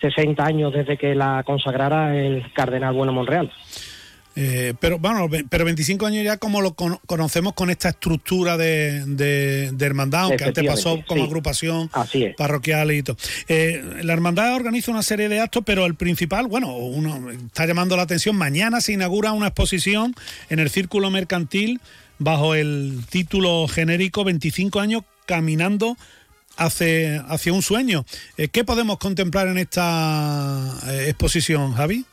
60 0.00 0.44
años 0.44 0.72
desde 0.72 0.96
que 0.96 1.14
la 1.14 1.42
consagrara 1.44 2.16
el 2.16 2.52
cardenal 2.52 2.94
Bueno 2.94 3.12
Monreal. 3.12 3.50
Eh, 4.40 4.74
pero 4.78 5.00
bueno, 5.00 5.28
pero 5.50 5.64
25 5.64 6.06
años 6.06 6.24
ya 6.24 6.36
como 6.36 6.60
lo 6.60 6.74
con- 6.74 7.00
conocemos 7.06 7.54
con 7.54 7.70
esta 7.70 7.88
estructura 7.88 8.56
de, 8.56 9.04
de- 9.04 9.70
de 9.72 9.86
hermandad, 9.86 10.22
aunque 10.26 10.44
antes 10.44 10.64
pasó 10.64 11.02
como 11.08 11.22
sí. 11.22 11.26
agrupación 11.26 11.90
Así 11.92 12.26
parroquial 12.36 12.92
y 12.92 13.02
todo. 13.02 13.16
Eh, 13.48 13.82
la 14.02 14.12
hermandad 14.12 14.54
organiza 14.54 14.92
una 14.92 15.02
serie 15.02 15.28
de 15.28 15.40
actos, 15.40 15.64
pero 15.66 15.86
el 15.86 15.96
principal, 15.96 16.46
bueno, 16.46 16.76
uno 16.76 17.30
está 17.32 17.66
llamando 17.66 17.96
la 17.96 18.02
atención. 18.02 18.36
Mañana 18.36 18.80
se 18.80 18.92
inaugura 18.92 19.32
una 19.32 19.48
exposición 19.48 20.14
en 20.50 20.60
el 20.60 20.70
Círculo 20.70 21.10
Mercantil 21.10 21.80
bajo 22.20 22.54
el 22.54 23.00
título 23.10 23.66
genérico 23.66 24.22
25 24.22 24.78
años 24.78 25.02
caminando 25.26 25.96
hacia, 26.56 27.22
hacia 27.22 27.52
un 27.52 27.62
sueño. 27.62 28.04
Eh, 28.36 28.48
¿Qué 28.48 28.62
podemos 28.64 28.98
contemplar 28.98 29.48
en 29.48 29.58
esta 29.58 30.74
eh, 30.88 31.06
exposición, 31.08 31.74
Javi? 31.74 32.04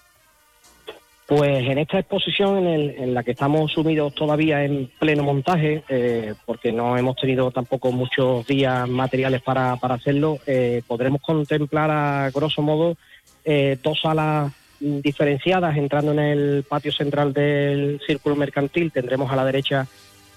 Pues 1.27 1.67
en 1.67 1.79
esta 1.79 1.97
exposición 1.99 2.59
en, 2.59 2.67
el- 2.67 2.89
en 2.99 3.13
la 3.15 3.23
que 3.23 3.31
estamos 3.31 3.71
sumidos 3.71 4.13
todavía 4.13 4.63
en 4.63 4.91
pleno 4.99 5.23
montaje, 5.23 5.83
eh, 5.89 6.35
porque 6.45 6.71
no 6.71 6.95
hemos 6.97 7.15
tenido 7.15 7.49
tampoco 7.49 7.91
muchos 7.91 8.45
días 8.45 8.87
materiales 8.87 9.41
para, 9.41 9.73
hacerlo, 9.73 10.37
eh, 10.45 10.83
podremos 10.85 11.21
contemplar 11.21 11.89
a 11.89 12.29
grosso 12.29 12.61
modo 12.61 12.95
eh, 13.43 13.77
dos 13.81 14.01
salas 14.01 14.51
diferenciadas 14.79 15.75
entrando 15.77 16.11
en 16.11 16.19
el 16.19 16.63
patio 16.69 16.91
central 16.91 17.33
del 17.33 17.99
círculo 18.05 18.35
mercantil. 18.35 18.91
Tendremos 18.91 19.31
a 19.31 19.35
la 19.35 19.45
derecha 19.45 19.87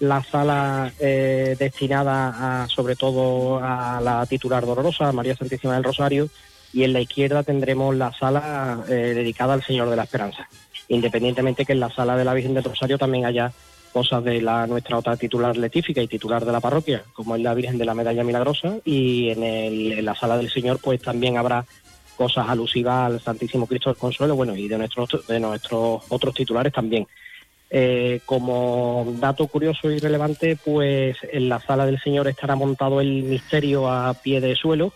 la 0.00 0.22
sala 0.22 0.90
eh, 1.00 1.54
destinada 1.58 2.62
a, 2.62 2.68
sobre 2.68 2.96
todo 2.96 3.58
a 3.62 4.00
la 4.00 4.24
titular 4.24 4.64
dolorosa, 4.64 5.12
María 5.12 5.36
Santísima 5.36 5.74
del 5.74 5.84
Rosario, 5.84 6.28
y 6.72 6.84
en 6.84 6.94
la 6.94 7.00
izquierda 7.00 7.42
tendremos 7.42 7.94
la 7.94 8.12
sala 8.12 8.84
dedicada 8.86 9.54
al 9.54 9.62
Señor 9.62 9.90
de 9.90 9.96
la 9.96 10.04
Esperanza 10.04 10.48
independientemente 10.88 11.64
que 11.64 11.72
en 11.72 11.80
la 11.80 11.90
sala 11.90 12.16
de 12.16 12.24
la 12.24 12.34
Virgen 12.34 12.54
del 12.54 12.64
Rosario 12.64 12.98
también 12.98 13.26
haya 13.26 13.52
cosas 13.92 14.22
de 14.24 14.40
la 14.42 14.66
nuestra 14.66 14.98
otra 14.98 15.16
titular 15.16 15.56
letífica 15.56 16.02
y 16.02 16.06
titular 16.08 16.44
de 16.44 16.52
la 16.52 16.60
parroquia, 16.60 17.02
como 17.14 17.36
es 17.36 17.42
la 17.42 17.54
Virgen 17.54 17.78
de 17.78 17.84
la 17.84 17.94
Medalla 17.94 18.22
Milagrosa, 18.24 18.76
y 18.84 19.30
en, 19.30 19.42
el- 19.42 20.04
la 20.04 20.14
sala 20.14 20.36
del 20.36 20.50
Señor 20.50 20.78
pues 20.82 21.00
también 21.00 21.36
habrá 21.38 21.64
cosas 22.16 22.48
alusivas 22.48 23.06
al 23.12 23.20
Santísimo 23.20 23.66
Cristo 23.66 23.90
del 23.90 23.98
Consuelo, 23.98 24.34
bueno, 24.36 24.56
y 24.56 24.68
de 24.68 24.76
nuestros 24.76 25.26
de 25.26 25.38
nuestros 25.40 26.02
otros 26.08 26.34
titulares 26.34 26.72
también. 26.72 27.06
Eh, 27.70 28.20
como 28.24 29.06
dato 29.20 29.46
curioso 29.46 29.90
y 29.90 29.98
relevante, 29.98 30.56
pues 30.64 31.16
en 31.30 31.48
la 31.48 31.60
sala 31.60 31.84
del 31.86 32.00
Señor 32.00 32.26
estará 32.26 32.56
montado 32.56 33.00
el 33.00 33.22
misterio 33.24 33.90
a 33.90 34.14
pie 34.14 34.40
de 34.40 34.56
suelo, 34.56 34.92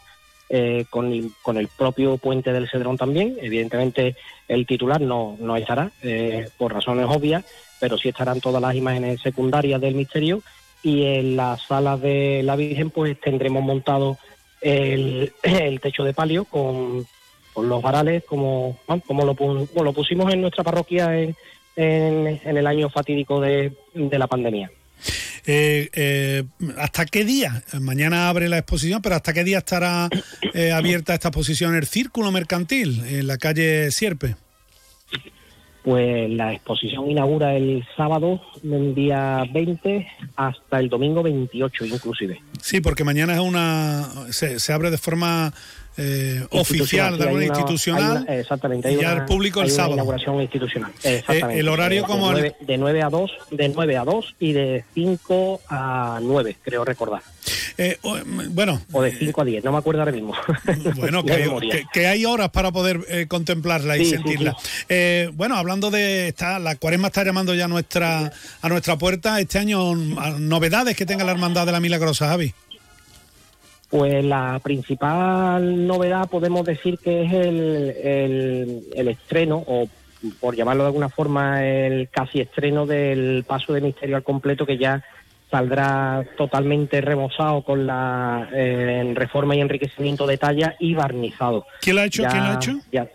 eh, 0.54 0.84
con, 0.90 1.10
el, 1.10 1.30
con 1.40 1.56
el 1.56 1.68
propio 1.68 2.18
puente 2.18 2.52
del 2.52 2.68
Cedrón 2.68 2.98
también. 2.98 3.38
Evidentemente 3.40 4.16
el 4.46 4.66
titular 4.66 5.00
no, 5.00 5.34
no 5.40 5.56
estará, 5.56 5.90
eh, 6.02 6.46
por 6.58 6.74
razones 6.74 7.06
obvias, 7.08 7.42
pero 7.80 7.96
sí 7.96 8.10
estarán 8.10 8.38
todas 8.38 8.60
las 8.60 8.74
imágenes 8.74 9.22
secundarias 9.22 9.80
del 9.80 9.94
misterio. 9.94 10.42
Y 10.82 11.04
en 11.04 11.36
la 11.36 11.56
sala 11.56 11.96
de 11.96 12.42
la 12.42 12.56
Virgen 12.56 12.90
pues 12.90 13.18
tendremos 13.18 13.62
montado 13.62 14.18
el, 14.60 15.32
techo 15.80 16.04
de 16.04 16.12
palio 16.12 16.44
con, 16.44 17.06
con 17.54 17.70
los 17.70 17.80
varales 17.80 18.22
como, 18.24 18.76
como, 19.06 19.24
lo, 19.24 19.34
como 19.34 19.84
lo 19.84 19.92
pusimos 19.94 20.30
en 20.34 20.42
nuestra 20.42 20.64
parroquia 20.64 21.18
en, 21.18 21.34
en, 21.76 22.40
en 22.44 22.56
el 22.58 22.66
año 22.66 22.90
fatídico 22.90 23.40
de, 23.40 23.72
de 23.94 24.18
la 24.18 24.26
pandemia. 24.26 24.70
Eh, 25.46 25.88
eh, 25.92 26.44
¿Hasta 26.78 27.06
qué 27.06 27.24
día? 27.24 27.62
Mañana 27.80 28.28
abre 28.28 28.48
la 28.48 28.58
exposición, 28.58 29.02
pero 29.02 29.16
¿hasta 29.16 29.32
qué 29.32 29.44
día 29.44 29.58
estará 29.58 30.08
eh, 30.54 30.72
abierta 30.72 31.14
esta 31.14 31.28
exposición? 31.28 31.74
El 31.74 31.86
Círculo 31.86 32.30
Mercantil, 32.30 33.02
en 33.06 33.26
la 33.26 33.38
calle 33.38 33.90
Sierpe. 33.90 34.36
Pues 35.82 36.30
la 36.30 36.52
exposición 36.52 37.10
inaugura 37.10 37.56
el 37.56 37.84
sábado, 37.96 38.40
del 38.62 38.94
día 38.94 39.44
20, 39.52 40.06
hasta 40.36 40.78
el 40.78 40.88
domingo 40.88 41.24
28 41.24 41.86
inclusive. 41.86 42.40
Sí, 42.60 42.80
porque 42.80 43.02
mañana 43.02 43.34
es 43.34 43.40
una 43.40 44.08
se, 44.30 44.60
se 44.60 44.72
abre 44.72 44.92
de 44.92 44.98
forma 44.98 45.52
eh, 45.96 46.46
oficial, 46.50 47.18
de 47.18 47.24
sí, 47.24 47.28
hay 47.28 47.34
manera 47.34 47.34
una- 47.34 47.44
institucional. 47.60 48.22
una- 48.22 48.34
exactamente. 48.36 48.92
y 48.92 48.98
el 48.98 49.24
público 49.26 49.60
el 49.62 49.70
sábado. 49.70 49.94
inauguración 49.94 50.40
institucional. 50.40 50.90
Exactamente. 51.02 51.56
Eh, 51.56 51.60
el 51.60 51.68
horario 51.68 52.02
De 52.02 52.06
como 52.06 52.26
el- 52.28 52.32
nueve- 52.32 52.56
de 52.60 52.78
9 52.78 53.02
a 53.02 53.10
2, 53.10 53.30
de 53.50 53.68
9 53.68 53.96
a 53.96 54.04
2 54.04 54.34
y 54.40 54.52
de 54.52 54.84
5 54.94 55.60
a 55.68 56.18
9, 56.22 56.56
creo 56.62 56.84
recordar. 56.84 57.22
Eh, 57.78 57.98
o- 58.02 58.16
mm, 58.16 58.54
bueno, 58.54 58.80
O 58.92 59.02
de 59.02 59.12
5 59.18 59.40
a 59.42 59.44
10, 59.44 59.64
no 59.64 59.72
me 59.72 59.78
acuerdo 59.78 60.00
ahora 60.02 60.12
mismo. 60.12 60.34
Bueno, 60.96 61.22
De 61.22 61.32
que, 61.34 61.68
que- 61.70 61.84
que 61.92 62.06
hay 62.06 62.24
horas 62.24 62.50
para 62.50 62.70
poder 62.70 63.00
eh, 63.08 63.26
contemplarla 63.28 63.96
y 63.96 64.00
Sí, 64.00 64.04
sí, 64.06 64.10
sentirla. 64.16 64.54
Eh, 64.88 65.30
bueno, 65.34 65.56
hablando 65.56 65.90
de 65.90 66.28
está, 66.28 66.58
la 66.58 66.76
cuaresma 66.76 67.08
está 67.08 67.24
llamando 67.24 67.54
ya 67.54 67.64
a 67.64 67.68
nuestra 67.68 68.30
a 68.60 68.68
nuestra 68.68 68.96
puerta 68.98 69.40
este 69.40 69.58
año 69.58 69.92
a 70.20 70.30
novedades 70.38 70.96
que 70.96 71.06
tenga 71.06 71.24
la 71.24 71.32
hermandad 71.32 71.66
de 71.66 71.72
la 71.72 71.80
Milagrosa, 71.80 72.28
Javi. 72.28 72.54
Pues 73.92 74.24
la 74.24 74.58
principal 74.64 75.86
novedad 75.86 76.26
podemos 76.30 76.64
decir 76.64 76.98
que 76.98 77.24
es 77.24 77.32
el, 77.34 77.94
el- 78.02 78.80
el 78.94 79.08
estreno, 79.08 79.62
o 79.66 79.86
por 80.40 80.56
llamarlo 80.56 80.84
de 80.84 80.86
alguna 80.86 81.10
forma, 81.10 81.62
el 81.62 82.08
casi 82.08 82.40
estreno 82.40 82.86
del 82.86 83.44
paso 83.46 83.74
de 83.74 83.82
misterio 83.82 84.16
al 84.16 84.22
completo 84.22 84.64
que 84.64 84.78
ya 84.78 85.04
saldrá 85.50 86.24
totalmente 86.38 87.02
remozado 87.02 87.60
con 87.60 87.86
la 87.86 88.48
eh, 88.54 89.12
reforma 89.14 89.54
y 89.56 89.60
enriquecimiento 89.60 90.26
de 90.26 90.38
talla 90.38 90.74
y 90.78 90.94
barnizado. 90.94 91.66
¿Quién 91.82 91.96
lo 91.96 92.00
ha 92.00 92.06
hecho? 92.06 92.22
Ya- 92.22 92.28
¿Quién 92.30 92.44
lo 92.44 92.50
ha 92.50 92.54
hecho? 92.54 92.72
ya- 92.90 93.08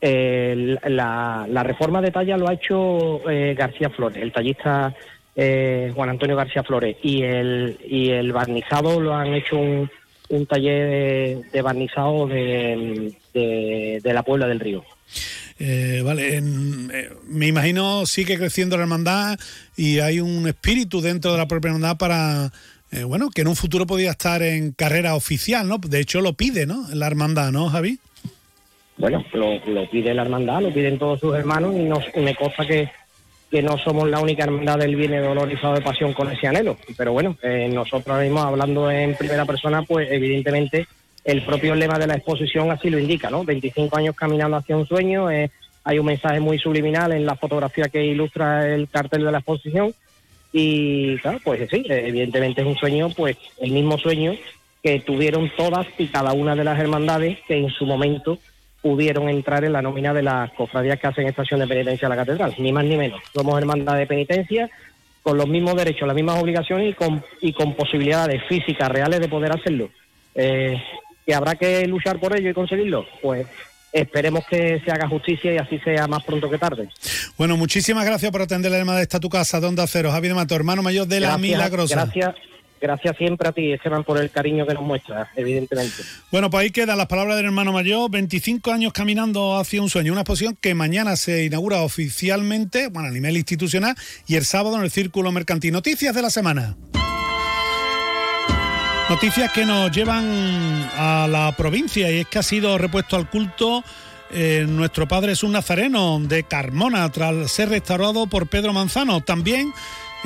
el- 0.00 0.78
la, 0.86 1.46
la 1.48 1.62
reforma 1.64 2.00
de 2.00 2.12
talla 2.12 2.36
lo 2.36 2.48
ha 2.48 2.52
hecho 2.54 3.28
eh, 3.28 3.56
García 3.58 3.90
Flores, 3.90 4.22
el 4.22 4.30
tallista 4.32 4.94
eh, 5.36 5.92
Juan 5.94 6.10
Antonio 6.10 6.36
García 6.36 6.62
Flores, 6.62 6.96
y 7.02 7.22
el, 7.22 7.78
y 7.88 8.10
el 8.10 8.32
barnizado 8.32 9.00
lo 9.00 9.14
han 9.14 9.34
hecho 9.34 9.56
un, 9.58 9.90
un 10.28 10.46
taller 10.46 10.88
de, 10.88 11.42
de 11.52 11.62
barnizado 11.62 12.26
de, 12.26 13.12
de, 13.32 14.00
de 14.02 14.14
la 14.14 14.22
Puebla 14.22 14.46
del 14.46 14.60
Río. 14.60 14.84
Eh, 15.58 16.02
vale, 16.04 16.38
eh, 16.38 16.40
me 17.28 17.46
imagino 17.46 18.06
sigue 18.06 18.36
creciendo 18.36 18.76
la 18.76 18.82
hermandad 18.82 19.38
y 19.76 20.00
hay 20.00 20.18
un 20.18 20.48
espíritu 20.48 21.00
dentro 21.00 21.30
de 21.30 21.38
la 21.38 21.46
propia 21.46 21.68
hermandad 21.68 21.96
para, 21.96 22.50
eh, 22.90 23.04
bueno, 23.04 23.30
que 23.30 23.42
en 23.42 23.48
un 23.48 23.54
futuro 23.54 23.86
podía 23.86 24.10
estar 24.10 24.42
en 24.42 24.72
carrera 24.72 25.14
oficial, 25.14 25.68
¿no? 25.68 25.78
De 25.78 26.00
hecho 26.00 26.20
lo 26.20 26.32
pide, 26.32 26.66
¿no? 26.66 26.86
La 26.92 27.06
hermandad, 27.06 27.52
¿no, 27.52 27.68
Javi? 27.68 28.00
Bueno, 28.96 29.24
lo, 29.32 29.64
lo 29.64 29.90
pide 29.90 30.12
la 30.12 30.22
hermandad, 30.22 30.62
lo 30.62 30.72
piden 30.72 30.98
todos 30.98 31.20
sus 31.20 31.36
hermanos 31.36 31.74
y 31.76 31.84
nos, 31.84 32.04
me 32.16 32.34
consta 32.34 32.66
que, 32.66 32.90
que 33.54 33.62
no 33.62 33.78
somos 33.78 34.10
la 34.10 34.18
única 34.18 34.42
hermandad 34.42 34.80
del 34.80 34.96
bien 34.96 35.12
de 35.12 35.20
dolor 35.20 35.48
y 35.48 35.54
de 35.54 35.80
pasión 35.80 36.12
con 36.12 36.28
ese 36.28 36.48
anhelo. 36.48 36.76
Pero 36.96 37.12
bueno, 37.12 37.36
eh, 37.40 37.70
nosotros 37.72 38.08
ahora 38.08 38.24
mismo 38.24 38.40
hablando 38.40 38.90
en 38.90 39.14
primera 39.14 39.44
persona, 39.44 39.82
pues 39.82 40.10
evidentemente 40.10 40.88
el 41.24 41.40
propio 41.44 41.76
lema 41.76 41.96
de 41.96 42.08
la 42.08 42.16
exposición 42.16 42.72
así 42.72 42.90
lo 42.90 42.98
indica, 42.98 43.30
¿no? 43.30 43.44
25 43.44 43.96
años 43.96 44.16
caminando 44.16 44.56
hacia 44.56 44.76
un 44.76 44.88
sueño, 44.88 45.30
eh, 45.30 45.52
hay 45.84 46.00
un 46.00 46.06
mensaje 46.06 46.40
muy 46.40 46.58
subliminal 46.58 47.12
en 47.12 47.24
la 47.24 47.36
fotografía 47.36 47.88
que 47.88 48.04
ilustra 48.04 48.74
el 48.74 48.88
cartel 48.88 49.24
de 49.24 49.30
la 49.30 49.38
exposición 49.38 49.94
y 50.52 51.16
claro, 51.18 51.38
pues 51.44 51.70
sí, 51.70 51.84
evidentemente 51.88 52.62
es 52.62 52.66
un 52.66 52.74
sueño, 52.74 53.08
pues 53.10 53.36
el 53.60 53.70
mismo 53.70 53.98
sueño 53.98 54.34
que 54.82 54.98
tuvieron 54.98 55.48
todas 55.56 55.86
y 55.96 56.08
cada 56.08 56.32
una 56.32 56.56
de 56.56 56.64
las 56.64 56.80
hermandades 56.80 57.38
que 57.46 57.56
en 57.56 57.70
su 57.70 57.86
momento 57.86 58.36
pudieron 58.84 59.30
entrar 59.30 59.64
en 59.64 59.72
la 59.72 59.80
nómina 59.80 60.12
de 60.12 60.22
las 60.22 60.52
cofradías 60.52 61.00
que 61.00 61.06
hacen 61.06 61.26
estación 61.26 61.58
de 61.58 61.66
penitencia 61.66 62.04
a 62.04 62.10
la 62.10 62.16
catedral, 62.16 62.54
ni 62.58 62.70
más 62.70 62.84
ni 62.84 62.98
menos. 62.98 63.18
Somos 63.32 63.58
hermandad 63.58 63.96
de 63.96 64.06
penitencia 64.06 64.68
con 65.22 65.38
los 65.38 65.48
mismos 65.48 65.74
derechos, 65.74 66.06
las 66.06 66.14
mismas 66.14 66.38
obligaciones 66.38 66.90
y 66.90 66.92
con, 66.92 67.24
y 67.40 67.54
con 67.54 67.74
posibilidades 67.74 68.42
físicas 68.46 68.90
reales 68.90 69.20
de 69.20 69.28
poder 69.28 69.52
hacerlo. 69.52 69.88
Eh, 70.34 70.78
¿Que 71.24 71.34
habrá 71.34 71.54
que 71.54 71.86
luchar 71.86 72.20
por 72.20 72.38
ello 72.38 72.50
y 72.50 72.52
conseguirlo? 72.52 73.06
Pues 73.22 73.46
esperemos 73.90 74.44
que 74.50 74.78
se 74.84 74.90
haga 74.90 75.08
justicia 75.08 75.54
y 75.54 75.56
así 75.56 75.78
sea 75.78 76.06
más 76.06 76.22
pronto 76.22 76.50
que 76.50 76.58
tarde. 76.58 76.90
Bueno, 77.38 77.56
muchísimas 77.56 78.04
gracias 78.04 78.30
por 78.30 78.42
atender 78.42 78.70
la 78.70 78.76
llamada 78.76 78.98
de 78.98 79.04
esta 79.04 79.18
tu 79.18 79.30
casa, 79.30 79.60
Donde 79.60 79.80
Acero. 79.80 80.10
Javier 80.10 80.34
Mato, 80.34 80.54
hermano 80.54 80.82
mayor 80.82 81.06
de 81.06 81.20
la 81.20 81.38
Milagrosa. 81.38 81.94
Gracias, 81.94 82.34
gracias 82.84 83.16
siempre 83.16 83.48
a 83.48 83.52
ti, 83.52 83.72
Esteban, 83.72 84.04
por 84.04 84.18
el 84.18 84.30
cariño 84.30 84.66
que 84.66 84.74
nos 84.74 84.82
muestras, 84.82 85.28
evidentemente. 85.36 86.02
Bueno, 86.30 86.50
pues 86.50 86.64
ahí 86.64 86.70
quedan 86.70 86.98
las 86.98 87.06
palabras 87.06 87.36
del 87.36 87.46
hermano 87.46 87.72
mayor, 87.72 88.10
25 88.10 88.70
años 88.70 88.92
caminando 88.92 89.56
hacia 89.56 89.80
un 89.80 89.88
sueño, 89.88 90.12
una 90.12 90.20
exposición 90.20 90.54
que 90.60 90.74
mañana 90.74 91.16
se 91.16 91.46
inaugura 91.46 91.80
oficialmente, 91.80 92.88
bueno, 92.88 93.08
a 93.08 93.12
nivel 93.12 93.38
institucional, 93.38 93.96
y 94.26 94.36
el 94.36 94.44
sábado 94.44 94.76
en 94.76 94.82
el 94.82 94.90
Círculo 94.90 95.32
Mercantil. 95.32 95.72
Noticias 95.72 96.14
de 96.14 96.20
la 96.20 96.28
semana. 96.28 96.76
Noticias 99.08 99.50
que 99.52 99.64
nos 99.64 99.90
llevan 99.90 100.26
a 100.96 101.26
la 101.26 101.54
provincia 101.56 102.10
y 102.10 102.20
es 102.20 102.26
que 102.26 102.38
ha 102.38 102.42
sido 102.42 102.76
repuesto 102.76 103.16
al 103.16 103.30
culto 103.30 103.82
eh, 104.36 104.66
nuestro 104.68 105.06
padre 105.06 105.32
es 105.32 105.44
un 105.44 105.52
nazareno 105.52 106.18
de 106.20 106.42
Carmona 106.42 107.08
tras 107.12 107.52
ser 107.52 107.68
restaurado 107.68 108.26
por 108.26 108.48
Pedro 108.48 108.72
Manzano. 108.72 109.20
También 109.20 109.72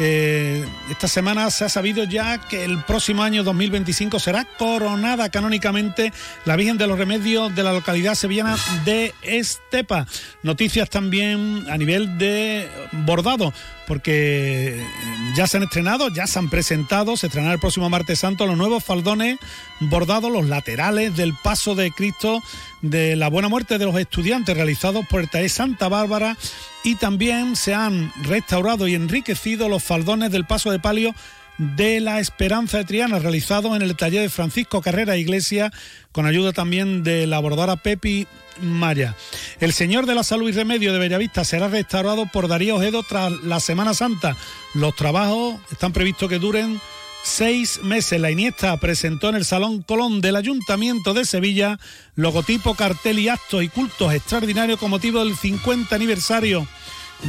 eh, 0.01 0.65
esta 0.91 1.09
semana 1.09 1.51
se 1.51 1.65
ha 1.65 1.69
sabido 1.69 2.05
ya 2.05 2.39
que 2.39 2.65
el 2.65 2.83
próximo 2.85 3.25
año 3.25 3.43
2025 3.43 4.20
será 4.20 4.45
coronada 4.45 5.29
canónicamente 5.29 6.12
la 6.45 6.55
Virgen 6.55 6.79
de 6.79 6.87
los 6.87 6.99
Remedios 6.99 7.53
de 7.55 7.65
la 7.65 7.73
localidad 7.73 8.15
sevillana 8.15 8.57
de 8.85 9.12
Estepa. 9.23 10.07
Noticias 10.45 10.89
también 10.89 11.66
a 11.69 11.77
nivel 11.77 12.16
de 12.16 12.69
bordado, 12.93 13.53
porque 13.89 14.86
ya 15.35 15.47
se 15.47 15.56
han 15.56 15.62
estrenado, 15.62 16.10
ya 16.10 16.27
se 16.27 16.39
han 16.39 16.51
presentado, 16.51 17.16
se 17.16 17.27
estrenará 17.27 17.55
el 17.55 17.59
próximo 17.59 17.89
martes 17.89 18.19
santo 18.19 18.47
los 18.47 18.59
nuevos 18.59 18.85
faldones 18.85 19.39
bordados, 19.81 20.31
los 20.31 20.47
laterales 20.47 21.16
del 21.16 21.32
paso 21.32 21.74
de 21.74 21.90
Cristo 21.90 22.43
de 22.82 23.16
la 23.16 23.28
buena 23.28 23.48
muerte 23.48 23.78
de 23.78 23.86
los 23.86 23.97
estudiantes 23.97 24.55
realizados 24.55 25.06
por 25.06 25.23
el 25.23 25.31
TAE 25.31 25.48
Santa 25.48 25.89
Bárbara 25.89 26.36
y 26.85 26.97
también 26.97 27.56
se 27.56 27.74
han 27.74 28.12
restaurado 28.23 28.86
y 28.86 28.94
enriquecido 28.94 29.70
los 29.70 29.82
faldones 29.82 30.31
del 30.31 30.44
paso 30.44 30.70
de 30.70 30.78
palio 30.78 31.15
de 31.59 32.01
la 32.01 32.20
Esperanza 32.20 32.78
de 32.78 32.85
Triana, 32.85 33.18
realizado 33.18 33.74
en 33.74 33.82
el 33.82 33.97
taller 33.97 34.22
de 34.22 34.28
Francisco 34.28 34.80
Carrera 34.80 35.16
Iglesia, 35.16 35.72
con 36.12 36.26
ayuda 36.26 36.52
también 36.52 37.02
de 37.02 37.26
la 37.26 37.40
bordadora 37.40 37.76
Pepi 37.76 38.26
Maya. 38.62 39.14
El 39.60 39.72
Señor 39.72 40.06
de 40.06 40.14
la 40.14 40.24
Salud 40.24 40.48
y 40.48 40.52
Remedio 40.52 40.93
de 40.93 40.98
Bellavista 40.98 41.44
será 41.44 41.68
restaurado 41.68 42.26
por 42.26 42.48
Darío 42.48 42.76
Ojedo 42.76 43.02
tras 43.02 43.32
la 43.43 43.60
Semana 43.60 43.94
Santa. 43.94 44.36
Los 44.74 44.94
trabajos 44.97 45.56
están 45.70 45.93
previstos 45.93 46.28
que 46.28 46.39
duren 46.39 46.80
seis 47.24 47.80
meses. 47.82 48.20
La 48.20 48.30
Iniesta 48.30 48.76
presentó 48.76 49.28
en 49.28 49.36
el 49.36 49.44
Salón 49.44 49.82
Colón 49.82 50.20
del 50.20 50.36
Ayuntamiento 50.36 51.14
de 51.14 51.24
Sevilla 51.24 51.78
logotipo, 52.14 52.74
cartel 52.74 53.18
y 53.18 53.28
actos 53.28 53.62
y 53.62 53.68
cultos 53.68 54.12
extraordinarios 54.12 54.78
con 54.78 54.90
motivo 54.90 55.24
del 55.24 55.36
50 55.36 55.94
aniversario 55.94 56.66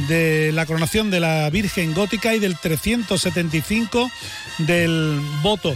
de 0.08 0.52
la 0.52 0.66
coronación 0.66 1.10
de 1.10 1.20
la 1.20 1.50
Virgen 1.50 1.94
Gótica 1.94 2.34
y 2.34 2.38
del 2.38 2.56
375 2.58 4.10
del 4.58 5.20
voto. 5.42 5.74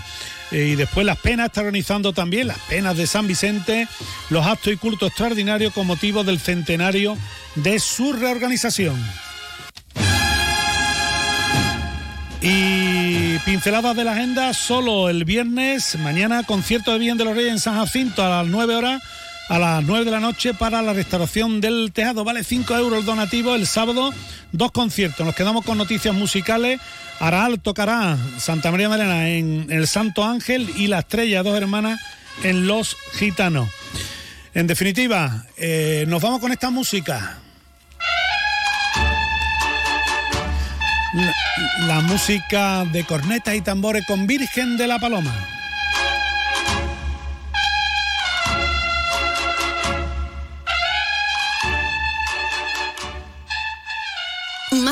Eh, 0.51 0.69
y 0.73 0.75
después 0.77 1.07
las 1.07 1.19
penas 1.19 1.47
está 1.47 1.61
organizando 1.63 2.13
también 2.13 2.47
las 2.47 2.59
penas 2.61 2.97
de 2.97 3.07
San 3.07 3.27
Vicente, 3.27 3.89
los 4.31 4.47
actos 4.47 4.73
y 4.73 4.77
cultos 4.77 5.09
extraordinarios 5.09 5.73
con 5.73 5.87
motivo 5.87 6.23
del 6.23 6.39
centenario 6.39 7.17
de 7.57 7.79
su 7.81 8.13
reorganización. 8.13 8.97
Y 12.41 13.39
pinceladas 13.39 13.97
de 13.97 14.05
la 14.05 14.13
agenda, 14.13 14.53
solo 14.53 15.09
el 15.09 15.25
viernes, 15.25 15.97
mañana 15.99 16.43
concierto 16.43 16.93
de 16.93 16.99
Bien 16.99 17.17
de 17.17 17.25
los 17.25 17.35
Reyes 17.35 17.53
en 17.53 17.59
San 17.59 17.77
Jacinto 17.77 18.23
a 18.23 18.29
las 18.29 18.47
9 18.47 18.77
horas, 18.77 19.03
a 19.49 19.59
las 19.59 19.85
9 19.85 20.05
de 20.05 20.11
la 20.11 20.21
noche 20.21 20.55
para 20.55 20.83
la 20.83 20.93
restauración 20.93 21.61
del 21.61 21.93
tejado. 21.93 22.25
Vale 22.25 22.45
5 22.45 22.75
euros 22.77 23.01
el 23.01 23.05
donativo. 23.05 23.55
El 23.55 23.67
sábado, 23.67 24.13
dos 24.53 24.73
conciertos. 24.73 25.25
Nos 25.25 25.35
quedamos 25.35 25.65
con 25.65 25.79
noticias 25.79 26.15
musicales. 26.15 26.81
Araal 27.21 27.61
tocará 27.61 28.19
Santa 28.39 28.71
María 28.71 28.87
Elena 28.87 29.29
en 29.31 29.67
el 29.71 29.87
Santo 29.87 30.25
Ángel 30.25 30.71
y 30.77 30.89
La 30.89 31.01
Estrella, 31.01 31.43
dos 31.43 31.57
hermanas, 31.57 32.01
en 32.43 32.67
Los 32.67 32.97
Gitanos. 33.15 33.69
En 34.55 34.67
definitiva, 34.67 35.47
eh, 35.57 36.05
nos 36.09 36.23
vamos 36.23 36.41
con 36.41 36.53
esta 36.53 36.71
música. 36.71 37.39
la, 41.87 42.01
música 42.01 42.85
de 42.87 43.05
cornetas 43.05 43.55
y 43.55 43.61
tambores 43.61 44.05
con 44.07 44.27
Virgen 44.27 44.77
de 44.77 44.87
la 44.87 44.99
Paloma. 44.99 45.33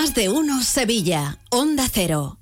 Más 0.02 0.14
de 0.14 0.28
uno 0.28 0.64
Sevilla, 0.64 1.38
Onda 1.48 1.86
Cero. 1.88 2.41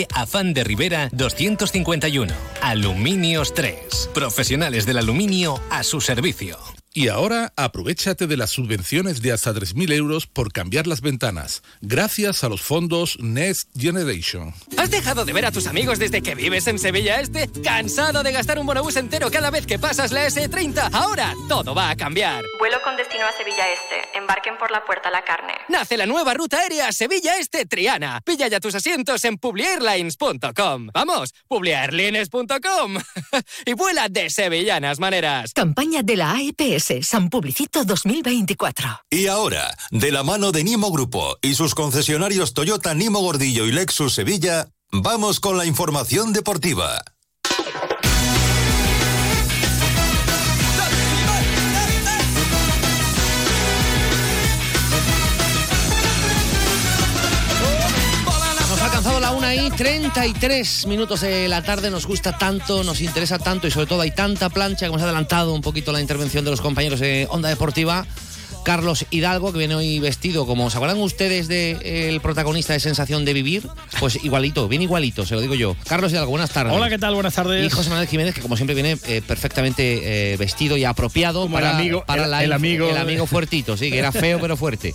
Afán 0.13 0.53
de 0.53 0.63
Rivera 0.63 1.09
251. 1.11 2.33
Aluminios 2.61 3.53
3. 3.53 4.09
Profesionales 4.13 4.85
del 4.85 4.97
aluminio 4.97 5.59
a 5.69 5.83
su 5.83 6.01
servicio. 6.01 6.80
Y 6.93 7.07
ahora 7.07 7.53
aprovechate 7.55 8.27
de 8.27 8.35
las 8.35 8.49
subvenciones 8.49 9.21
de 9.21 9.31
hasta 9.31 9.53
3.000 9.53 9.93
euros 9.93 10.27
por 10.27 10.51
cambiar 10.51 10.87
las 10.87 10.99
ventanas, 10.99 11.63
gracias 11.79 12.43
a 12.43 12.49
los 12.49 12.61
fondos 12.61 13.17
Next 13.21 13.69
Generation. 13.79 14.53
¿Has 14.75 14.91
dejado 14.91 15.23
de 15.23 15.31
ver 15.31 15.45
a 15.45 15.53
tus 15.53 15.67
amigos 15.67 15.99
desde 15.99 16.21
que 16.21 16.35
vives 16.35 16.67
en 16.67 16.77
Sevilla 16.79 17.21
Este? 17.21 17.49
¿Cansado 17.63 18.23
de 18.23 18.33
gastar 18.33 18.59
un 18.59 18.65
bonobús 18.65 18.97
entero 18.97 19.31
cada 19.31 19.49
vez 19.51 19.65
que 19.65 19.79
pasas 19.79 20.11
la 20.11 20.27
S30? 20.27 20.89
Ahora 20.91 21.33
todo 21.47 21.73
va 21.73 21.91
a 21.91 21.95
cambiar. 21.95 22.43
Vuelo 22.59 22.81
con 22.83 22.97
destino 22.97 23.23
a 23.25 23.31
Sevilla 23.37 23.71
Este. 23.71 24.17
Embarquen 24.17 24.57
por 24.57 24.69
la 24.69 24.83
puerta 24.83 25.09
la 25.09 25.23
carne. 25.23 25.53
Nace 25.69 25.95
la 25.95 26.05
nueva 26.05 26.33
ruta 26.33 26.59
aérea 26.59 26.91
Sevilla 26.91 27.37
Este 27.37 27.65
Triana. 27.65 28.19
Pilla 28.25 28.49
ya 28.49 28.59
tus 28.59 28.75
asientos 28.75 29.23
en 29.23 29.37
publiairlines.com. 29.37 30.89
Vamos, 30.93 31.33
publiairlines.com. 31.47 32.97
y 33.65 33.73
vuela 33.75 34.09
de 34.09 34.29
sevillanas 34.29 34.99
maneras. 34.99 35.53
Campaña 35.53 36.03
de 36.03 36.17
la 36.17 36.33
AEPS 36.33 36.80
San 37.03 37.29
Publicito 37.29 37.85
2024. 37.85 39.01
Y 39.09 39.27
ahora, 39.27 39.77
de 39.91 40.11
la 40.11 40.23
mano 40.23 40.51
de 40.51 40.63
Nimo 40.63 40.91
Grupo 40.91 41.37
y 41.41 41.53
sus 41.55 41.75
concesionarios 41.75 42.53
Toyota 42.53 42.93
Nimo 42.93 43.19
Gordillo 43.19 43.65
y 43.65 43.71
Lexus 43.71 44.15
Sevilla, 44.15 44.67
vamos 44.91 45.39
con 45.39 45.57
la 45.57 45.65
información 45.65 46.33
deportiva. 46.33 47.03
Una 59.41 59.55
y 59.55 59.71
33 59.71 60.85
minutos 60.85 61.21
de 61.21 61.47
la 61.47 61.63
tarde. 61.63 61.89
Nos 61.89 62.05
gusta 62.05 62.37
tanto, 62.37 62.83
nos 62.83 63.01
interesa 63.01 63.39
tanto 63.39 63.65
y 63.67 63.71
sobre 63.71 63.87
todo 63.87 64.01
hay 64.01 64.11
tanta 64.11 64.49
plancha 64.49 64.81
que 64.81 64.85
hemos 64.85 65.01
adelantado 65.01 65.53
un 65.55 65.61
poquito 65.61 65.91
la 65.91 65.99
intervención 65.99 66.45
de 66.45 66.51
los 66.51 66.61
compañeros 66.61 66.99
de 66.99 67.25
Onda 67.29 67.49
Deportiva. 67.49 68.05
Carlos 68.63 69.07
Hidalgo, 69.09 69.51
que 69.51 69.57
viene 69.57 69.73
hoy 69.73 69.97
vestido 69.99 70.45
como. 70.45 70.69
¿Se 70.69 70.77
acuerdan 70.77 70.99
ustedes 70.99 71.47
del 71.47 72.21
protagonista 72.21 72.73
de 72.73 72.79
Sensación 72.79 73.25
de 73.25 73.33
Vivir? 73.33 73.67
Pues 73.99 74.23
igualito, 74.23 74.67
bien 74.67 74.83
igualito, 74.83 75.25
se 75.25 75.33
lo 75.33 75.41
digo 75.41 75.55
yo. 75.55 75.75
Carlos 75.87 76.11
Hidalgo, 76.11 76.29
buenas 76.29 76.51
tardes. 76.51 76.73
Hola, 76.75 76.87
¿qué 76.89 76.99
tal? 76.99 77.15
Buenas 77.15 77.33
tardes. 77.33 77.65
Y 77.65 77.69
José 77.71 77.89
Manuel 77.89 78.07
Jiménez, 78.07 78.35
que 78.35 78.41
como 78.41 78.55
siempre 78.57 78.75
viene 78.75 78.97
eh, 79.07 79.23
perfectamente 79.25 80.33
eh, 80.33 80.37
vestido 80.37 80.77
y 80.77 80.83
apropiado 80.85 81.41
Como 81.43 81.55
para, 81.55 81.71
el 81.71 81.75
amigo- 81.77 82.05
para 82.05 82.25
el- 82.25 82.31
la- 82.31 82.43
el 82.43 82.53
amigo- 82.53 82.89
el 82.89 82.97
amigo 82.97 83.25
fuertito, 83.25 83.75
sí, 83.75 83.89
que 83.89 83.97
era 83.97 84.11
feo 84.11 84.39
pero 84.39 84.55
fuerte. 84.55 84.93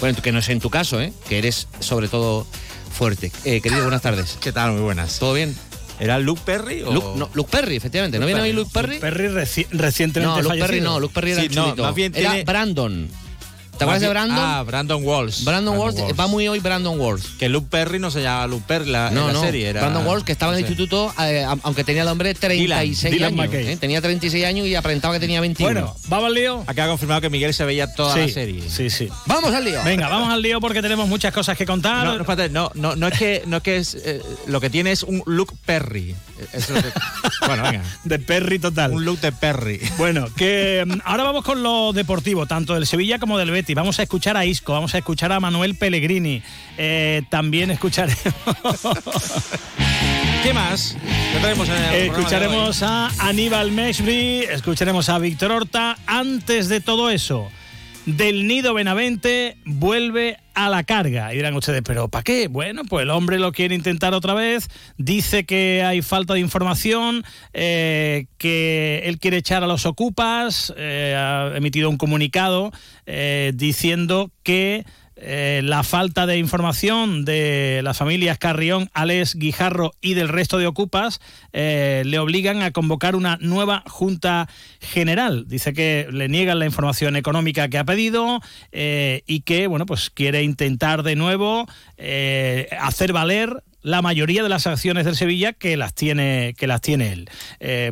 Bueno, 0.00 0.20
que 0.20 0.32
no 0.32 0.40
es 0.40 0.48
en 0.48 0.58
tu 0.58 0.68
caso, 0.70 1.00
¿eh? 1.00 1.12
Que 1.28 1.38
eres 1.38 1.68
sobre 1.78 2.08
todo 2.08 2.48
fuerte. 2.94 3.30
Eh, 3.44 3.60
querido, 3.60 3.82
buenas 3.82 4.02
tardes. 4.02 4.38
¿Qué 4.40 4.52
tal? 4.52 4.72
Muy 4.72 4.82
buenas. 4.82 5.18
¿Todo 5.18 5.34
bien? 5.34 5.54
¿Era 6.00 6.18
Luke 6.18 6.40
Perry 6.44 6.82
o...? 6.82 6.92
Luke, 6.92 7.06
no, 7.16 7.30
Luke 7.34 7.50
Perry, 7.52 7.76
efectivamente. 7.76 8.18
¿No 8.18 8.26
Luke 8.26 8.34
viene 8.34 8.48
hoy 8.60 8.66
Perry. 8.72 8.92
Luke 8.96 8.98
Perry? 8.98 8.98
Perry 9.28 9.28
reci- 9.28 9.66
recientemente 9.70 10.20
No, 10.28 10.36
Luke 10.42 10.48
fallecido. 10.48 10.66
Perry 10.66 10.80
no, 10.80 11.00
Luke 11.00 11.14
Perry 11.14 11.30
era 11.32 11.40
Sí, 11.42 11.46
el 11.46 11.54
no, 11.54 11.64
chulito. 11.64 11.82
más 11.84 11.94
bien 11.94 12.12
Era 12.16 12.30
tiene- 12.30 12.44
Brandon. 12.44 13.08
¿Te 13.78 13.84
acuerdas 13.84 14.02
de 14.02 14.08
Brandon? 14.08 14.38
Ah, 14.40 14.62
Brandon 14.62 15.02
Walsh. 15.04 15.44
Brandon 15.44 15.76
Walsh, 15.76 15.96
va 16.18 16.26
muy 16.26 16.46
hoy 16.48 16.60
Brandon 16.60 16.98
Walsh. 16.98 17.24
Que 17.38 17.48
Luke 17.48 17.66
Perry 17.70 17.98
no 17.98 18.10
se 18.10 18.22
llama 18.22 18.46
Luke 18.46 18.64
Perry 18.66 18.90
la, 18.90 19.08
en 19.08 19.14
No, 19.14 19.26
la 19.26 19.32
no. 19.32 19.40
serie. 19.40 19.68
Era, 19.68 19.80
Brandon 19.80 20.06
Walsh, 20.06 20.24
que 20.24 20.32
estaba 20.32 20.52
en 20.52 20.58
el 20.58 20.64
instituto, 20.64 21.12
eh, 21.20 21.44
aunque 21.62 21.82
tenía 21.84 22.02
el 22.02 22.08
hombre 22.08 22.34
36 22.34 23.12
Dylan 23.12 23.32
años. 23.34 23.46
McKay. 23.46 23.68
¿eh? 23.72 23.76
Tenía 23.76 24.00
36 24.00 24.44
años 24.44 24.66
y 24.66 24.74
aparentaba 24.74 25.14
que 25.14 25.20
tenía 25.20 25.40
21. 25.40 25.72
Bueno, 25.72 25.96
¿vamos 26.08 26.26
al 26.26 26.34
lío? 26.34 26.64
Acá 26.66 26.84
ha 26.84 26.88
confirmado 26.88 27.20
que 27.20 27.30
Miguel 27.30 27.52
se 27.52 27.64
veía 27.64 27.92
toda 27.92 28.14
Sí, 28.14 28.20
la 28.20 28.28
serie. 28.28 28.62
Sí, 28.68 28.90
sí. 28.90 29.08
Vamos 29.26 29.52
al 29.52 29.64
lío. 29.64 29.82
Venga, 29.84 30.08
vamos 30.08 30.30
al 30.30 30.40
lío 30.42 30.60
porque 30.60 30.80
tenemos 30.80 31.08
muchas 31.08 31.32
cosas 31.34 31.56
que 31.58 31.66
contar. 31.66 32.04
No, 32.06 32.14
no, 32.14 32.20
espérate, 32.20 32.48
no, 32.50 32.70
no, 32.74 32.94
no 32.96 33.08
es 33.08 33.18
que, 33.18 33.42
no 33.46 33.56
es 33.58 33.62
que 33.62 33.76
es, 33.78 33.94
eh, 34.04 34.22
lo 34.46 34.60
que 34.60 34.70
tiene 34.70 34.92
es 34.92 35.02
un 35.02 35.22
Luke 35.26 35.54
Perry. 35.66 36.14
Eso 36.52 36.76
es 36.76 36.84
lo 36.84 36.92
que- 36.92 36.98
bueno, 37.46 37.62
venga. 37.64 37.82
De 38.04 38.18
Perry 38.18 38.58
total. 38.58 38.92
Un 38.92 39.04
look 39.04 39.20
de 39.20 39.32
Perry. 39.32 39.80
Bueno, 39.98 40.26
que 40.36 40.84
mm, 40.86 41.00
ahora 41.04 41.22
vamos 41.24 41.44
con 41.44 41.62
lo 41.62 41.92
deportivo, 41.92 42.46
tanto 42.46 42.74
del 42.74 42.86
Sevilla 42.86 43.18
como 43.18 43.38
del 43.38 43.50
Betis. 43.50 43.63
Vamos 43.72 43.98
a 43.98 44.02
escuchar 44.02 44.36
a 44.36 44.44
Isco, 44.44 44.74
vamos 44.74 44.94
a 44.94 44.98
escuchar 44.98 45.32
a 45.32 45.40
Manuel 45.40 45.76
Pellegrini. 45.76 46.42
Eh, 46.76 47.22
también 47.30 47.70
escucharemos. 47.70 48.20
¿Qué 50.42 50.52
más? 50.52 50.96
¿Qué 51.32 51.38
traemos 51.40 51.68
en 51.68 51.74
el 51.74 51.80
programa 51.80 51.96
de 51.96 52.06
escucharemos 52.06 52.82
a 52.82 53.10
Aníbal 53.18 53.72
Meshbri, 53.72 54.40
escucharemos 54.40 55.08
a 55.08 55.18
Víctor 55.18 55.52
Horta. 55.52 55.96
Antes 56.06 56.68
de 56.68 56.80
todo 56.82 57.08
eso, 57.08 57.50
del 58.06 58.46
Nido 58.46 58.74
Benavente 58.74 59.56
vuelve 59.64 60.38
a 60.54 60.68
la 60.68 60.84
carga. 60.84 61.32
Y 61.32 61.36
dirán 61.36 61.54
ustedes, 61.54 61.82
¿pero 61.82 62.08
para 62.08 62.22
qué? 62.22 62.48
Bueno, 62.48 62.82
pues 62.84 63.02
el 63.02 63.10
hombre 63.10 63.38
lo 63.38 63.52
quiere 63.52 63.74
intentar 63.74 64.14
otra 64.14 64.34
vez. 64.34 64.68
Dice 64.98 65.44
que 65.44 65.82
hay 65.82 66.02
falta 66.02 66.34
de 66.34 66.40
información, 66.40 67.24
eh, 67.52 68.26
que 68.38 69.02
él 69.04 69.18
quiere 69.18 69.38
echar 69.38 69.64
a 69.64 69.66
los 69.66 69.86
ocupas. 69.86 70.72
eh, 70.76 71.14
ha 71.16 71.56
emitido 71.56 71.90
un 71.90 71.96
comunicado 71.96 72.72
eh, 73.06 73.52
diciendo 73.54 74.30
que. 74.42 74.84
Eh, 75.16 75.60
la 75.62 75.84
falta 75.84 76.26
de 76.26 76.38
información 76.38 77.24
de 77.24 77.80
las 77.84 77.98
familias 77.98 78.36
Carrión, 78.36 78.90
Alex, 78.94 79.36
Guijarro 79.36 79.92
y 80.00 80.14
del 80.14 80.28
resto 80.28 80.58
de 80.58 80.66
ocupas 80.66 81.20
eh, 81.52 82.02
le 82.04 82.18
obligan 82.18 82.62
a 82.62 82.72
convocar 82.72 83.14
una 83.14 83.38
nueva 83.40 83.84
Junta 83.86 84.48
General. 84.80 85.46
Dice 85.46 85.72
que 85.72 86.08
le 86.10 86.28
niegan 86.28 86.58
la 86.58 86.66
información 86.66 87.14
económica 87.14 87.68
que 87.68 87.78
ha 87.78 87.84
pedido 87.84 88.40
eh, 88.72 89.22
y 89.26 89.42
que, 89.42 89.68
bueno, 89.68 89.86
pues 89.86 90.10
quiere 90.10 90.42
intentar 90.42 91.04
de 91.04 91.14
nuevo 91.14 91.66
hacer 92.80 93.12
valer 93.12 93.62
la 93.82 94.02
mayoría 94.02 94.42
de 94.42 94.48
las 94.48 94.66
acciones 94.66 95.04
del 95.04 95.14
Sevilla 95.14 95.52
que 95.52 95.76
las 95.76 95.94
tiene 95.94 96.54
que 96.56 96.66
las 96.66 96.80
tiene 96.80 97.12
él. 97.12 97.30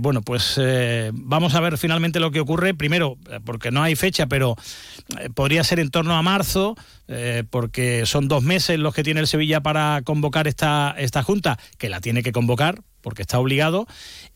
Bueno, 0.00 0.22
pues 0.22 0.60
vamos 1.12 1.54
a 1.54 1.60
ver 1.60 1.78
finalmente 1.78 2.18
lo 2.18 2.30
que 2.30 2.40
ocurre. 2.40 2.74
Primero, 2.74 3.16
porque 3.44 3.70
no 3.70 3.82
hay 3.82 3.94
fecha, 3.94 4.26
pero 4.26 4.56
podría 5.34 5.64
ser 5.64 5.80
en 5.80 5.90
torno 5.90 6.16
a 6.16 6.22
marzo, 6.22 6.76
eh, 7.08 7.44
porque 7.48 8.06
son 8.06 8.28
dos 8.28 8.42
meses 8.42 8.78
los 8.78 8.94
que 8.94 9.02
tiene 9.02 9.20
el 9.20 9.26
Sevilla 9.26 9.60
para 9.60 10.02
convocar 10.02 10.48
esta, 10.48 10.94
esta 10.98 11.22
junta, 11.22 11.58
que 11.78 11.88
la 11.88 12.00
tiene 12.00 12.22
que 12.22 12.32
convocar, 12.32 12.82
porque 13.00 13.22
está 13.22 13.38
obligado. 13.38 13.86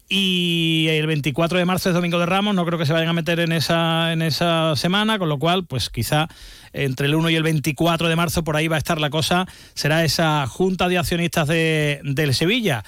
Y 0.09 0.87
el 0.91 1.07
24 1.09 1.59
de 1.59 1.65
marzo 1.65 1.89
es 1.89 1.95
Domingo 1.95 2.21
de 2.21 2.27
Ramos, 2.27 2.55
no 2.55 2.65
creo 2.65 2.79
que 2.79 2.87
se 2.87 2.93
vayan 2.93 3.09
a 3.09 3.13
meter 3.13 3.41
en 3.41 3.51
esa, 3.51 4.13
en 4.13 4.23
esa 4.23 4.77
semana, 4.77 5.19
con 5.19 5.29
lo 5.29 5.39
cual, 5.39 5.67
pues 5.67 5.91
quizá 5.91 6.29
entre 6.73 7.07
el 7.07 7.17
1 7.17 7.31
y 7.31 7.35
el 7.35 7.43
24 7.43 8.09
de 8.09 8.15
marzo 8.15 8.45
por 8.45 8.57
ahí 8.57 8.69
va 8.69 8.77
a 8.77 8.79
estar 8.79 9.01
la 9.01 9.11
cosa, 9.11 9.47
será 9.75 10.05
esa 10.05 10.47
junta 10.47 10.89
de 10.89 10.99
accionistas 10.99 11.49
de, 11.49 12.01
del 12.05 12.35
Sevilla. 12.35 12.85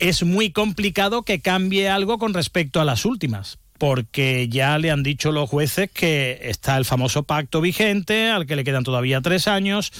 Es 0.00 0.24
muy 0.24 0.50
complicado 0.50 1.22
que 1.22 1.40
cambie 1.40 1.88
algo 1.88 2.18
con 2.18 2.34
respecto 2.34 2.80
a 2.80 2.84
las 2.84 3.04
últimas, 3.04 3.58
porque 3.78 4.48
ya 4.48 4.76
le 4.78 4.90
han 4.90 5.02
dicho 5.02 5.32
los 5.32 5.48
jueces 5.48 5.90
que 5.90 6.40
está 6.42 6.76
el 6.76 6.84
famoso 6.84 7.22
pacto 7.22 7.60
vigente, 7.60 8.28
al 8.28 8.46
que 8.46 8.56
le 8.56 8.64
quedan 8.64 8.84
todavía 8.84 9.20
tres 9.20 9.48
años. 9.48 9.92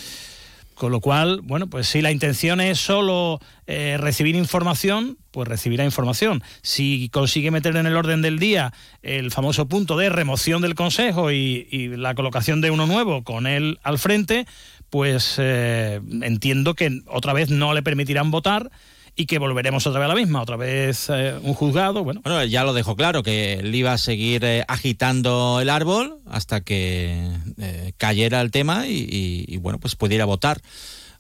Con 0.74 0.92
lo 0.92 1.00
cual, 1.00 1.40
bueno, 1.42 1.66
pues 1.66 1.88
si 1.88 2.02
la 2.02 2.12
intención 2.12 2.60
es 2.60 2.78
solo 2.78 3.40
eh, 3.66 3.96
recibir 3.98 4.36
información, 4.36 5.18
pues 5.32 5.48
recibirá 5.48 5.84
información. 5.84 6.40
Si 6.62 7.09
consigue 7.12 7.50
meter 7.50 7.74
en 7.74 7.86
el 7.86 7.96
orden 7.96 8.22
del 8.22 8.38
día 8.38 8.72
el 9.02 9.32
famoso 9.32 9.66
punto 9.66 9.96
de 9.96 10.09
remoción 10.09 10.62
del 10.62 10.76
Consejo 10.76 11.32
y, 11.32 11.66
la 11.96 12.14
colocación 12.14 12.60
de 12.60 12.70
uno 12.70 12.86
nuevo 12.86 13.24
con 13.24 13.48
él 13.48 13.80
al 13.82 13.98
frente, 13.98 14.46
pues 14.88 15.34
eh, 15.38 16.00
entiendo 16.22 16.74
que 16.74 17.02
otra 17.06 17.32
vez 17.32 17.50
no 17.50 17.74
le 17.74 17.82
permitirán 17.82 18.30
votar 18.30 18.70
y 19.19 19.27
que 19.27 19.40
volveremos 19.40 19.85
otra 19.85 19.99
vez 19.99 20.05
a 20.07 20.09
la 20.09 20.15
misma, 20.15 20.40
otra 20.40 20.57
vez 20.57 21.11
eh, 21.11 21.35
un 21.43 21.53
juzgado, 21.53 22.05
bueno. 22.05 22.20
Bueno, 22.23 22.45
ya 22.45 22.62
lo 22.62 22.73
dejó 22.73 22.95
claro, 22.95 23.24
que 23.24 23.55
él 23.55 23.74
iba 23.74 23.93
a 23.93 23.99
seguir 23.99 24.45
eh, 24.45 24.65
agitando 24.69 25.59
el 25.61 25.70
árbol 25.70 26.20
hasta 26.24 26.61
que 26.61 27.28
eh, 27.59 27.93
cayera 27.97 28.40
el 28.40 28.53
tema 28.53 28.86
y, 28.86 29.57
bueno, 29.57 29.81
pues 29.81 29.97
pudiera 29.97 30.24
votar. 30.24 30.62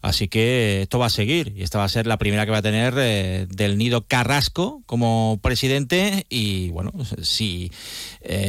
Así 0.00 0.28
que 0.28 0.82
esto 0.82 1.00
va 1.00 1.06
a 1.06 1.10
seguir 1.10 1.52
y 1.56 1.64
esta 1.64 1.78
va 1.78 1.84
a 1.84 1.88
ser 1.88 2.06
la 2.06 2.18
primera 2.18 2.44
que 2.44 2.52
va 2.52 2.58
a 2.58 2.62
tener 2.62 2.94
del 2.94 3.78
nido 3.78 4.02
Carrasco 4.02 4.80
como 4.86 5.40
presidente 5.42 6.24
y 6.28 6.70
bueno, 6.70 6.92
si 7.20 7.72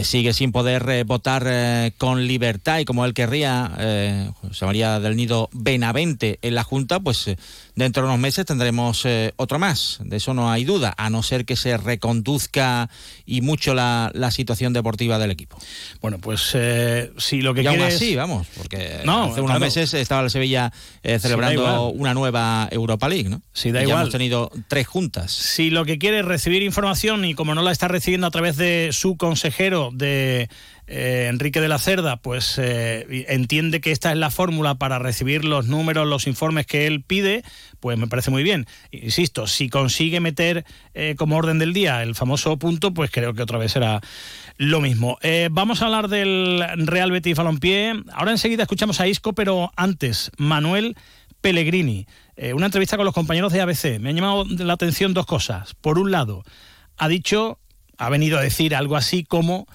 sigue 0.03 0.33
sin 0.33 0.51
poder 0.51 1.05
votar 1.05 1.91
con 1.97 2.27
libertad 2.27 2.77
y 2.77 2.85
como 2.85 3.03
él 3.03 3.15
querría, 3.15 3.71
eh, 3.79 4.29
José 4.41 4.67
María 4.67 4.99
del 4.99 5.15
Nido 5.15 5.49
Benavente 5.51 6.37
en 6.43 6.53
la 6.53 6.63
Junta, 6.63 6.99
pues 6.99 7.31
dentro 7.79 8.03
de 8.03 8.09
unos 8.09 8.19
meses 8.19 8.45
tendremos 8.45 9.03
eh, 9.05 9.33
otro 9.37 9.57
más, 9.57 9.99
de 10.03 10.17
eso 10.17 10.33
no 10.33 10.51
hay 10.51 10.63
duda, 10.65 10.93
a 10.97 11.09
no 11.09 11.23
ser 11.23 11.45
que 11.45 11.55
se 11.55 11.77
reconduzca 11.77 12.89
y 13.25 13.41
mucho 13.41 13.73
la, 13.73 14.11
la 14.13 14.31
situación 14.31 14.73
deportiva 14.73 15.17
del 15.17 15.31
equipo. 15.31 15.57
Bueno, 16.01 16.19
pues 16.19 16.51
eh, 16.53 17.11
si 17.17 17.41
lo 17.41 17.53
que 17.53 17.63
y 17.63 17.67
aún 17.67 17.77
quieres... 17.77 17.95
así, 17.95 18.15
vamos, 18.15 18.47
porque 18.55 19.01
No, 19.05 19.23
hace 19.23 19.41
unos 19.41 19.45
claro. 19.51 19.59
meses 19.61 19.93
estaba 19.93 20.21
el 20.21 20.29
Sevilla 20.29 20.71
eh, 21.03 21.17
celebrando 21.19 21.87
una 21.89 22.13
nueva 22.13 22.67
Europa 22.71 23.09
League, 23.09 23.29
¿no? 23.29 23.41
Sí, 23.53 23.71
da 23.71 23.79
Y 23.79 23.83
ya 23.83 23.87
igual. 23.89 24.01
hemos 24.01 24.11
tenido 24.11 24.51
tres 24.67 24.87
juntas. 24.87 25.31
Si 25.31 25.69
lo 25.69 25.85
que 25.85 25.97
quiere 25.97 26.19
es 26.19 26.25
recibir 26.25 26.61
información 26.61 27.25
y 27.25 27.33
como 27.33 27.55
no 27.55 27.61
la 27.61 27.71
está 27.71 27.87
recibiendo 27.87 28.27
a 28.27 28.31
través 28.31 28.57
de 28.57 28.89
su 28.91 29.17
consejero, 29.17 29.89
de 29.93 30.49
eh, 30.91 31.27
Enrique 31.29 31.61
de 31.61 31.67
la 31.67 31.77
Cerda, 31.77 32.17
pues 32.17 32.57
eh, 32.57 33.25
entiende 33.29 33.79
que 33.79 33.91
esta 33.91 34.11
es 34.11 34.17
la 34.17 34.31
fórmula 34.31 34.73
para 34.73 34.97
recibir 34.97 35.45
los 35.45 35.67
números, 35.67 36.07
los 36.07 36.25
informes 36.25 36.65
que 36.65 36.87
él 36.87 37.03
pide, 37.03 37.43
pues 37.79 37.95
me 37.99 38.07
parece 38.07 38.31
muy 38.31 38.41
bien. 38.41 38.65
Insisto, 38.89 39.45
si 39.45 39.69
consigue 39.69 40.19
meter 40.19 40.65
eh, 40.95 41.13
como 41.15 41.37
orden 41.37 41.59
del 41.59 41.73
día 41.73 42.01
el 42.01 42.15
famoso 42.15 42.57
punto, 42.57 42.91
pues 42.91 43.11
creo 43.11 43.35
que 43.35 43.43
otra 43.43 43.59
vez 43.59 43.73
será 43.73 44.01
lo 44.57 44.81
mismo. 44.81 45.19
Vamos 45.51 45.81
a 45.81 45.85
hablar 45.85 46.07
del 46.07 46.65
Real 46.77 47.11
Betis 47.11 47.37
Balompié. 47.37 47.93
Ahora 48.11 48.31
enseguida 48.31 48.63
escuchamos 48.63 48.99
a 48.99 49.07
Isco, 49.07 49.33
pero 49.33 49.71
antes, 49.75 50.31
Manuel 50.37 50.97
Pellegrini. 51.39 52.07
Una 52.53 52.65
entrevista 52.65 52.97
con 52.97 53.05
los 53.05 53.13
compañeros 53.13 53.53
de 53.53 53.61
ABC. 53.61 53.99
Me 53.99 54.09
han 54.09 54.15
llamado 54.15 54.43
la 54.45 54.73
atención 54.73 55.13
dos 55.13 55.27
cosas. 55.27 55.75
Por 55.75 55.99
un 55.99 56.11
lado, 56.11 56.43
ha 56.97 57.07
dicho, 57.07 57.59
ha 57.97 58.09
venido 58.09 58.37
a 58.37 58.41
decir 58.41 58.75
algo 58.75 58.97
así 58.97 59.23
como 59.23 59.67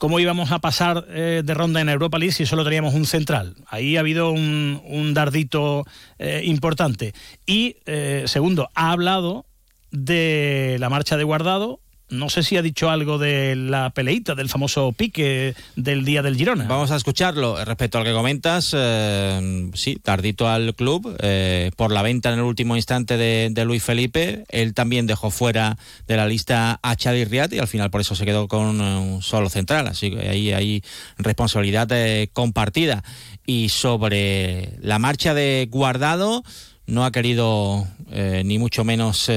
cómo 0.00 0.18
íbamos 0.18 0.50
a 0.50 0.60
pasar 0.60 1.04
eh, 1.10 1.42
de 1.44 1.52
ronda 1.52 1.78
en 1.78 1.90
Europa 1.90 2.18
League 2.18 2.32
si 2.32 2.46
solo 2.46 2.64
teníamos 2.64 2.94
un 2.94 3.04
central. 3.04 3.54
Ahí 3.68 3.98
ha 3.98 4.00
habido 4.00 4.30
un, 4.30 4.80
un 4.86 5.12
dardito 5.12 5.84
eh, 6.18 6.40
importante. 6.46 7.12
Y, 7.44 7.76
eh, 7.84 8.24
segundo, 8.24 8.70
ha 8.74 8.92
hablado 8.92 9.44
de 9.90 10.78
la 10.80 10.88
marcha 10.88 11.18
de 11.18 11.24
guardado. 11.24 11.80
No 12.10 12.28
sé 12.28 12.42
si 12.42 12.56
ha 12.56 12.62
dicho 12.62 12.90
algo 12.90 13.18
de 13.18 13.54
la 13.54 13.90
peleita, 13.90 14.34
del 14.34 14.48
famoso 14.48 14.90
pique 14.92 15.54
del 15.76 16.04
día 16.04 16.22
del 16.22 16.36
Girona. 16.36 16.64
Vamos 16.64 16.90
a 16.90 16.96
escucharlo. 16.96 17.64
Respecto 17.64 17.98
al 17.98 18.04
que 18.04 18.12
comentas, 18.12 18.74
eh, 18.76 19.70
sí, 19.74 19.96
tardito 20.02 20.48
al 20.48 20.74
club, 20.74 21.16
eh, 21.20 21.70
por 21.76 21.92
la 21.92 22.02
venta 22.02 22.32
en 22.32 22.40
el 22.40 22.44
último 22.44 22.74
instante 22.74 23.16
de, 23.16 23.50
de 23.52 23.64
Luis 23.64 23.84
Felipe. 23.84 24.44
Él 24.48 24.74
también 24.74 25.06
dejó 25.06 25.30
fuera 25.30 25.78
de 26.08 26.16
la 26.16 26.26
lista 26.26 26.80
a 26.82 26.96
Xavi 26.96 27.24
Riat 27.24 27.52
y 27.52 27.60
al 27.60 27.68
final 27.68 27.90
por 27.90 28.00
eso 28.00 28.16
se 28.16 28.24
quedó 28.24 28.48
con 28.48 28.80
eh, 28.80 28.96
un 28.96 29.22
solo 29.22 29.48
central. 29.48 29.86
Así 29.86 30.10
que 30.10 30.28
ahí 30.28 30.52
hay 30.52 30.82
responsabilidad 31.16 31.88
eh, 31.92 32.28
compartida. 32.32 33.04
Y 33.46 33.68
sobre 33.68 34.78
la 34.80 34.98
marcha 34.98 35.32
de 35.32 35.68
Guardado, 35.70 36.42
no 36.86 37.04
ha 37.04 37.12
querido 37.12 37.86
eh, 38.10 38.42
ni 38.44 38.58
mucho 38.58 38.82
menos... 38.82 39.30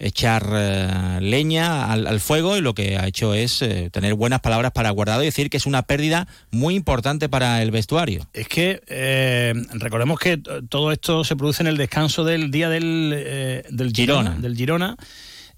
echar 0.00 0.48
eh, 0.52 1.18
leña 1.20 1.92
al, 1.92 2.20
fuego 2.20 2.56
y 2.56 2.62
lo 2.62 2.74
que 2.74 2.96
ha 2.96 3.06
hecho 3.06 3.34
es 3.34 3.60
eh, 3.62 3.90
tener 3.92 4.14
buenas 4.14 4.40
palabras 4.40 4.72
para 4.72 4.90
Guardado 4.90 5.22
y 5.22 5.26
decir 5.26 5.50
que 5.50 5.58
es 5.58 5.66
una 5.66 5.82
pérdida 5.82 6.26
muy 6.50 6.74
importante 6.74 7.28
para 7.28 7.62
el 7.62 7.70
vestuario. 7.70 8.26
Es 8.32 8.48
que 8.48 8.82
eh, 8.88 9.52
recordemos 9.74 10.18
que 10.18 10.38
todo 10.38 10.90
esto 10.90 11.22
se 11.22 11.36
produce 11.36 11.62
en 11.62 11.66
el 11.68 11.76
descanso 11.76 12.24
del 12.24 12.50
día 12.50 12.68
del, 12.70 13.64
del 13.68 13.92
Girona. 13.92 14.36
Del 14.36 14.56
Girona. 14.56 14.96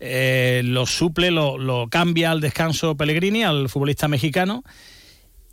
lo 0.01 0.87
suple, 0.87 1.31
lo, 1.31 1.57
lo 1.57 1.89
cambia 1.89 2.33
al 2.33 2.41
descanso 2.41 2.97
Pellegrini, 2.97 3.45
al 3.45 3.69
futbolista 3.69 4.09
mexicano. 4.09 4.65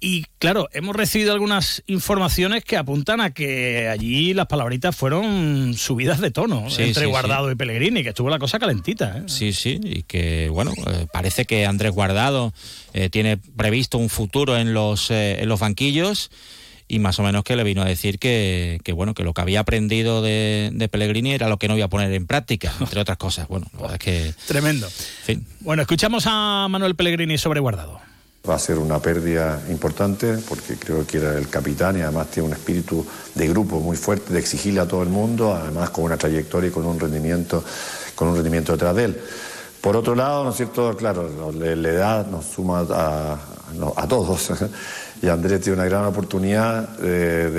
Y 0.01 0.25
claro, 0.37 0.69
hemos 0.71 0.95
recibido 0.95 1.33
algunas 1.33 1.83
informaciones 1.85 2.63
que 2.63 2.77
apuntan 2.77 3.19
a 3.19 3.31
que 3.31 3.89
allí 3.89 4.33
las 4.33 4.47
palabritas 4.47 4.95
fueron 4.95 5.73
subidas 5.75 6.21
de 6.21 6.31
tono 6.31 6.67
entre 6.77 7.05
Guardado 7.05 7.51
y 7.51 7.55
Pellegrini, 7.55 8.03
que 8.03 8.09
estuvo 8.09 8.29
la 8.29 8.39
cosa 8.39 8.59
calentita. 8.59 9.17
¿eh? 9.17 9.23
Sí, 9.25 9.51
sí, 9.51 9.79
y 9.83 10.03
que 10.03 10.47
bueno, 10.49 10.71
eh, 10.87 11.07
parece 11.11 11.43
que 11.45 11.65
Andrés 11.65 11.91
Guardado 11.91 12.53
eh, 12.93 13.09
tiene 13.09 13.37
previsto 13.37 13.97
un 13.97 14.09
futuro 14.09 14.55
en 14.57 14.73
los, 14.73 15.11
en 15.11 15.47
los 15.49 15.59
banquillos 15.59 16.31
y 16.87 16.99
más 16.99 17.19
o 17.19 17.23
menos 17.23 17.43
que 17.43 17.57
le 17.57 17.63
vino 17.63 17.81
a 17.81 17.85
decir 17.85 18.19
que, 18.19 18.79
que 18.83 18.93
bueno 18.93 19.13
que 19.13 19.23
lo 19.23 19.33
que 19.33 19.41
había 19.41 19.59
aprendido 19.59 20.21
de, 20.21 20.71
de, 20.73 20.87
Pellegrini 20.87 21.33
era 21.33 21.49
lo 21.49 21.57
que 21.57 21.67
no 21.67 21.75
iba 21.75 21.85
a 21.85 21.89
poner 21.89 22.11
en 22.13 22.25
práctica, 22.25 22.73
entre 22.79 23.01
otras 23.01 23.17
cosas. 23.17 23.49
Bueno, 23.49 23.67
la 23.73 23.81
verdad 23.81 23.97
es 23.99 23.99
que... 23.99 24.33
Tremendo. 24.47 24.87
Bueno, 25.59 25.81
escuchamos 25.81 26.23
a 26.25 26.67
Manuel 26.69 26.95
Pellegrini 26.95 27.37
sobre 27.37 27.59
Guardado. 27.59 27.99
Va 28.47 28.55
a 28.55 28.59
ser 28.59 28.77
una 28.77 28.99
pérdida 28.99 29.61
importante 29.69 30.37
porque 30.47 30.75
creo 30.77 31.05
que 31.05 31.17
era 31.17 31.37
el 31.37 31.49
capitán 31.49 31.97
y 31.97 32.01
además 32.01 32.27
tiene 32.27 32.47
un 32.47 32.53
espíritu 32.53 33.05
de 33.35 33.47
grupo 33.47 33.79
muy 33.79 33.97
fuerte, 33.97 34.33
de 34.33 34.39
exigirle 34.39 34.79
a 34.79 34.87
todo 34.87 35.03
el 35.03 35.09
mundo, 35.09 35.53
además 35.53 35.89
con 35.89 36.05
una 36.05 36.17
trayectoria 36.17 36.69
y 36.69 36.71
con 36.71 36.85
un 36.85 36.99
rendimiento, 36.99 37.63
con 38.15 38.29
un 38.29 38.35
rendimiento 38.35 38.71
detrás 38.71 38.95
de 38.95 39.03
él. 39.05 39.21
Por 39.81 39.95
otro 39.95 40.15
lado, 40.15 40.43
¿no 40.43 40.51
es 40.51 40.57
cierto? 40.57 40.95
Claro, 40.95 41.51
la 41.53 41.89
edad 41.89 42.27
nos 42.27 42.45
suma 42.45 42.85
a, 42.89 43.37
a 43.95 44.07
todos. 44.07 44.51
y 45.21 45.27
Andrés 45.27 45.61
tiene 45.61 45.79
una 45.79 45.85
gran 45.85 46.05
oportunidad 46.05 46.97
de, 46.97 47.49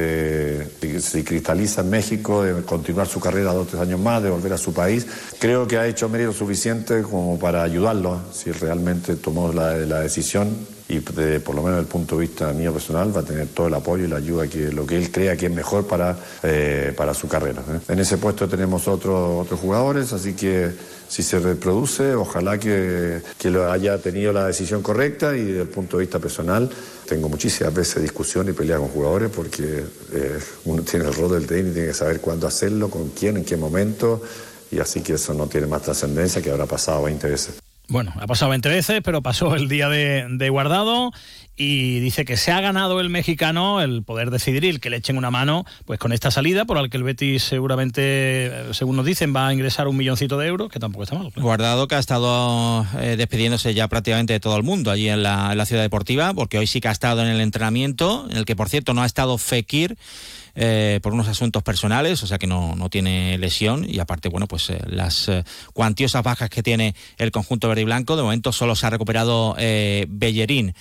de, 0.81 1.01
se 1.01 1.25
cristaliza 1.25 1.83
en 1.83 1.91
México, 1.91 2.43
de 2.43 2.63
continuar 2.63 3.07
su 3.07 3.21
carrera 3.21 3.53
dos 3.53 3.67
o 3.67 3.71
tres 3.71 3.83
años 3.83 4.01
más, 4.01 4.23
de 4.23 4.31
volver 4.31 4.53
a 4.53 4.59
su 4.59 4.73
país. 4.73 5.07
Creo 5.39 5.67
que 5.69 5.77
ha 5.77 5.87
hecho 5.87 6.09
mérito 6.09 6.33
suficiente 6.33 7.03
como 7.03 7.39
para 7.39 7.63
ayudarlo, 7.63 8.21
si 8.33 8.51
realmente 8.51 9.17
tomó 9.17 9.53
la 9.53 10.01
decisión 10.01 10.80
y 10.91 10.99
por 11.01 11.55
lo 11.55 11.63
menos 11.63 11.77
desde 11.77 11.81
el 11.83 11.87
punto 11.87 12.17
de 12.17 12.23
vista 12.23 12.53
mío 12.53 12.73
personal 12.73 13.17
va 13.17 13.21
a 13.21 13.25
tener 13.25 13.47
todo 13.49 13.69
el 13.69 13.75
apoyo 13.75 14.05
y 14.05 14.09
la 14.09 14.17
ayuda 14.17 14.49
que 14.49 14.73
lo 14.73 14.85
que 14.85 14.97
él 14.97 15.13
crea 15.13 15.37
que 15.37 15.47
es 15.47 15.53
mejor 15.53 15.87
para, 15.87 16.17
eh, 16.43 16.93
para 16.97 17.15
su 17.15 17.29
carrera. 17.29 17.63
¿eh? 17.69 17.93
En 17.93 18.01
ese 18.01 18.19
puesto 18.19 18.49
tenemos 18.49 18.89
otros 18.89 19.45
otros 19.47 19.61
jugadores, 19.61 20.13
así 20.13 20.33
que 20.35 20.73
si 21.09 21.23
se 21.23 21.39
reproduce, 21.39 22.15
ojalá 22.15 22.59
que, 22.59 23.23
que 23.39 23.49
haya 23.49 23.99
tenido 23.99 24.33
la 24.33 24.47
decisión 24.47 24.83
correcta 24.83 25.37
y 25.37 25.45
desde 25.45 25.63
el 25.63 25.69
punto 25.69 25.97
de 25.97 26.03
vista 26.03 26.19
personal 26.19 26.69
tengo 27.07 27.29
muchísimas 27.29 27.73
veces 27.73 28.03
discusión 28.03 28.49
y 28.49 28.53
pelea 28.53 28.79
con 28.79 28.89
jugadores 28.89 29.31
porque 29.31 29.85
eh, 30.13 30.39
uno 30.65 30.83
tiene 30.83 31.07
el 31.07 31.15
rol 31.15 31.31
del 31.33 31.47
tenis 31.47 31.71
y 31.71 31.75
tiene 31.75 31.89
que 31.89 31.95
saber 31.95 32.21
cuándo 32.21 32.49
hacerlo, 32.49 32.91
con 32.91 33.11
quién, 33.11 33.37
en 33.37 33.45
qué 33.45 33.57
momento 33.57 34.23
y 34.73 34.81
así 34.81 35.03
que 35.03 35.15
eso 35.15 35.35
no 35.35 35.47
tiene 35.47 35.69
más 35.69 35.83
trascendencia 35.83 36.43
que 36.43 36.51
habrá 36.51 36.67
pasado 36.67 37.05
20 37.05 37.29
veces. 37.29 37.60
Bueno, 37.91 38.13
ha 38.21 38.27
pasado 38.29 38.51
20 38.51 38.69
veces, 38.69 39.01
pero 39.03 39.21
pasó 39.21 39.57
el 39.57 39.69
día 39.69 39.89
de, 39.89 40.49
guardado 40.49 41.11
y 41.63 42.01
dice 42.01 42.25
que 42.25 42.39
se 42.39 42.53
ha 42.53 42.63
ganado 42.63 43.01
el 43.01 43.11
mexicano 43.11 43.83
el 43.83 44.03
poder 44.03 44.31
decidir 44.31 44.65
y 44.65 44.71
el 44.71 44.81
que 44.81 44.89
le 44.89 44.97
echen 44.97 45.19
una 45.19 45.31
mano 45.31 45.67
pues 45.85 45.99
con 45.99 46.11
esta 46.11 46.31
salida 46.31 46.65
por 46.65 46.81
la 46.81 46.89
que 46.89 46.97
el 46.97 47.03
Betis 47.03 47.43
seguramente, 47.43 48.01
eh, 48.03 48.65
según 48.73 48.97
nos 48.97 49.05
dicen, 49.05 49.37
va 49.37 49.49
a 49.49 49.53
ingresar 49.53 49.87
un 49.87 49.95
milloncito 49.95 50.39
de 50.39 50.47
euros, 50.47 50.71
que 50.71 50.81
tampoco 50.81 51.03
está 51.03 51.17
mal. 51.17 51.31
Guardado 51.37 51.87
que 51.87 51.97
ha 51.97 51.99
estado 51.99 52.87
eh, 52.99 53.17
despidiéndose 53.19 53.75
ya 53.75 53.89
prácticamente 53.89 54.33
de 54.33 54.41
todo 54.41 54.57
el 54.57 54.63
mundo 54.63 54.91
allí 54.91 55.11
en 55.11 55.23
la, 55.23 55.67
ciudad 55.67 55.83
deportiva, 55.83 56.33
porque 56.33 56.57
hoy 56.57 56.67
sí 56.67 56.81
que 56.81 56.89
ha 56.89 56.93
estado 56.93 57.21
en 57.21 57.29
el 57.29 57.43
entrenamiento, 57.43 58.27
en 58.31 58.39
el 58.39 58.47
que 58.47 58.57
por 58.57 58.71
cierto 58.71 58.95
no 58.95 59.03
ha 59.03 59.07
estado 59.07 59.37
Fekir. 59.37 59.99
Eh, 60.57 60.99
por 61.01 61.13
unos 61.13 61.29
asuntos 61.29 61.63
personales, 61.63 62.25
o 62.25 62.27
sea 62.27 62.37
que 62.37 62.49
no, 62.49 62.75
no 62.75 62.91
tiene 62.91 63.39
lesión 63.39 63.87
y 63.89 64.01
aparte, 64.01 64.29
bueno, 64.29 64.49
pues 64.49 64.73
las 64.85 65.31
cuantiosas 65.73 66.25
bajas 66.25 66.51
que 66.51 66.65
tiene 66.65 66.97
el 67.19 67.31
conjunto 67.31 67.69
verde 67.69 67.83
y 67.83 67.85
blanco, 67.85 68.17
de 68.17 68.25
momento 68.25 68.51
solo 68.51 68.75
se 68.75 68.85
ha 68.85 68.91
recuperado 68.91 69.55
Bellerín. 69.55 70.75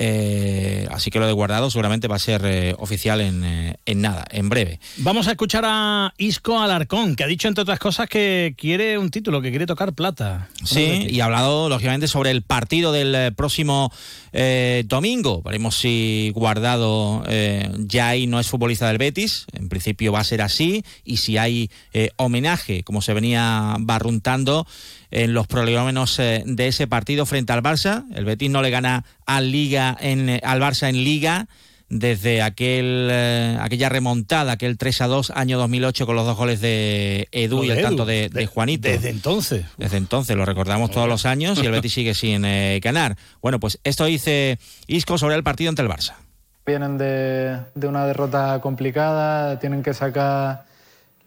Eh, 0.00 0.86
así 0.92 1.10
que 1.10 1.18
lo 1.18 1.26
de 1.26 1.32
guardado 1.32 1.70
seguramente 1.70 2.06
va 2.06 2.16
a 2.16 2.20
ser 2.20 2.42
eh, 2.44 2.74
oficial 2.78 3.20
eh, 3.20 3.74
en, 3.84 4.00
nada, 4.00 4.24
en 4.30 4.48
breve. 4.48 4.78
Vamos 4.98 5.26
a 5.26 5.32
escuchar 5.32 5.64
a 5.66 6.14
Isco 6.18 6.60
Alarcón, 6.60 7.16
que 7.16 7.24
ha 7.24 7.26
dicho 7.26 7.48
entre 7.48 7.62
otras 7.62 7.80
cosas 7.80 8.08
que 8.08 8.54
quiere 8.56 8.96
un 8.96 9.10
título, 9.10 9.42
que 9.42 9.50
quiere 9.50 9.66
tocar 9.66 9.92
plata. 9.94 10.48
Sí, 10.64 11.08
y 11.10 11.18
ha 11.20 11.24
hablado 11.24 11.68
lógicamente 11.68 12.06
sobre 12.06 12.30
el 12.30 12.42
partido 12.42 12.92
del 12.92 13.34
próximo 13.34 13.92
domingo. 14.84 15.42
Veremos 15.42 15.76
si 15.76 16.30
guardado 16.34 17.24
ya 17.78 18.08
ahí 18.08 18.26
no 18.26 18.38
es 18.38 18.48
futbolista 18.48 18.86
del 18.86 18.98
Betis, 18.98 19.46
en 19.52 19.68
principio 19.68 20.12
va 20.12 20.20
a 20.20 20.24
ser 20.24 20.42
así, 20.42 20.84
y 21.04 21.16
si 21.16 21.38
hay 21.38 21.70
homenaje, 22.16 22.84
como 22.84 23.02
se 23.02 23.14
venía 23.14 23.76
barruntando 23.80 24.66
en 25.10 25.34
los 25.34 25.46
prolegómenos 25.46 26.18
eh, 26.18 26.42
de 26.46 26.68
ese 26.68 26.86
partido 26.86 27.26
frente 27.26 27.52
al 27.52 27.62
Barça. 27.62 28.04
El 28.14 28.24
Betis 28.24 28.50
no 28.50 28.62
le 28.62 28.70
gana 28.70 29.04
al, 29.26 29.50
Liga 29.50 29.96
en, 30.00 30.28
eh, 30.28 30.40
al 30.44 30.60
Barça 30.60 30.88
en 30.88 30.96
Liga 31.04 31.46
desde 31.88 32.42
aquel, 32.42 33.08
eh, 33.10 33.56
aquella 33.60 33.88
remontada, 33.88 34.52
aquel 34.52 34.76
3 34.76 35.00
a 35.00 35.06
2 35.06 35.30
año 35.30 35.58
2008 35.58 36.04
con 36.04 36.16
los 36.16 36.26
dos 36.26 36.36
goles 36.36 36.60
de 36.60 37.28
Edu 37.32 37.64
y 37.64 37.70
el 37.70 37.80
tanto 37.80 38.04
de, 38.04 38.50
Juanito. 38.52 38.88
Desde 38.88 39.08
entonces. 39.08 39.64
Desde 39.78 39.96
entonces, 39.96 40.36
lo 40.36 40.44
recordamos 40.44 40.90
todos 40.90 41.08
los 41.08 41.24
años 41.24 41.58
y 41.62 41.64
el 41.64 41.72
Betis 41.72 41.94
sigue 41.94 42.12
sin 42.12 42.42
ganar. 42.80 43.16
Bueno, 43.40 43.58
pues 43.58 43.80
esto 43.84 44.04
dice 44.04 44.58
Isco 44.86 45.16
sobre 45.16 45.36
el 45.36 45.42
partido 45.42 45.70
ante 45.70 45.80
el 45.80 45.88
Barça. 45.88 46.14
Vienen 46.66 46.98
de, 46.98 47.58
de 47.74 47.86
una 47.86 48.04
derrota 48.04 48.60
complicada, 48.60 49.58
tienen 49.58 49.82
que 49.82 49.94
sacar 49.94 50.66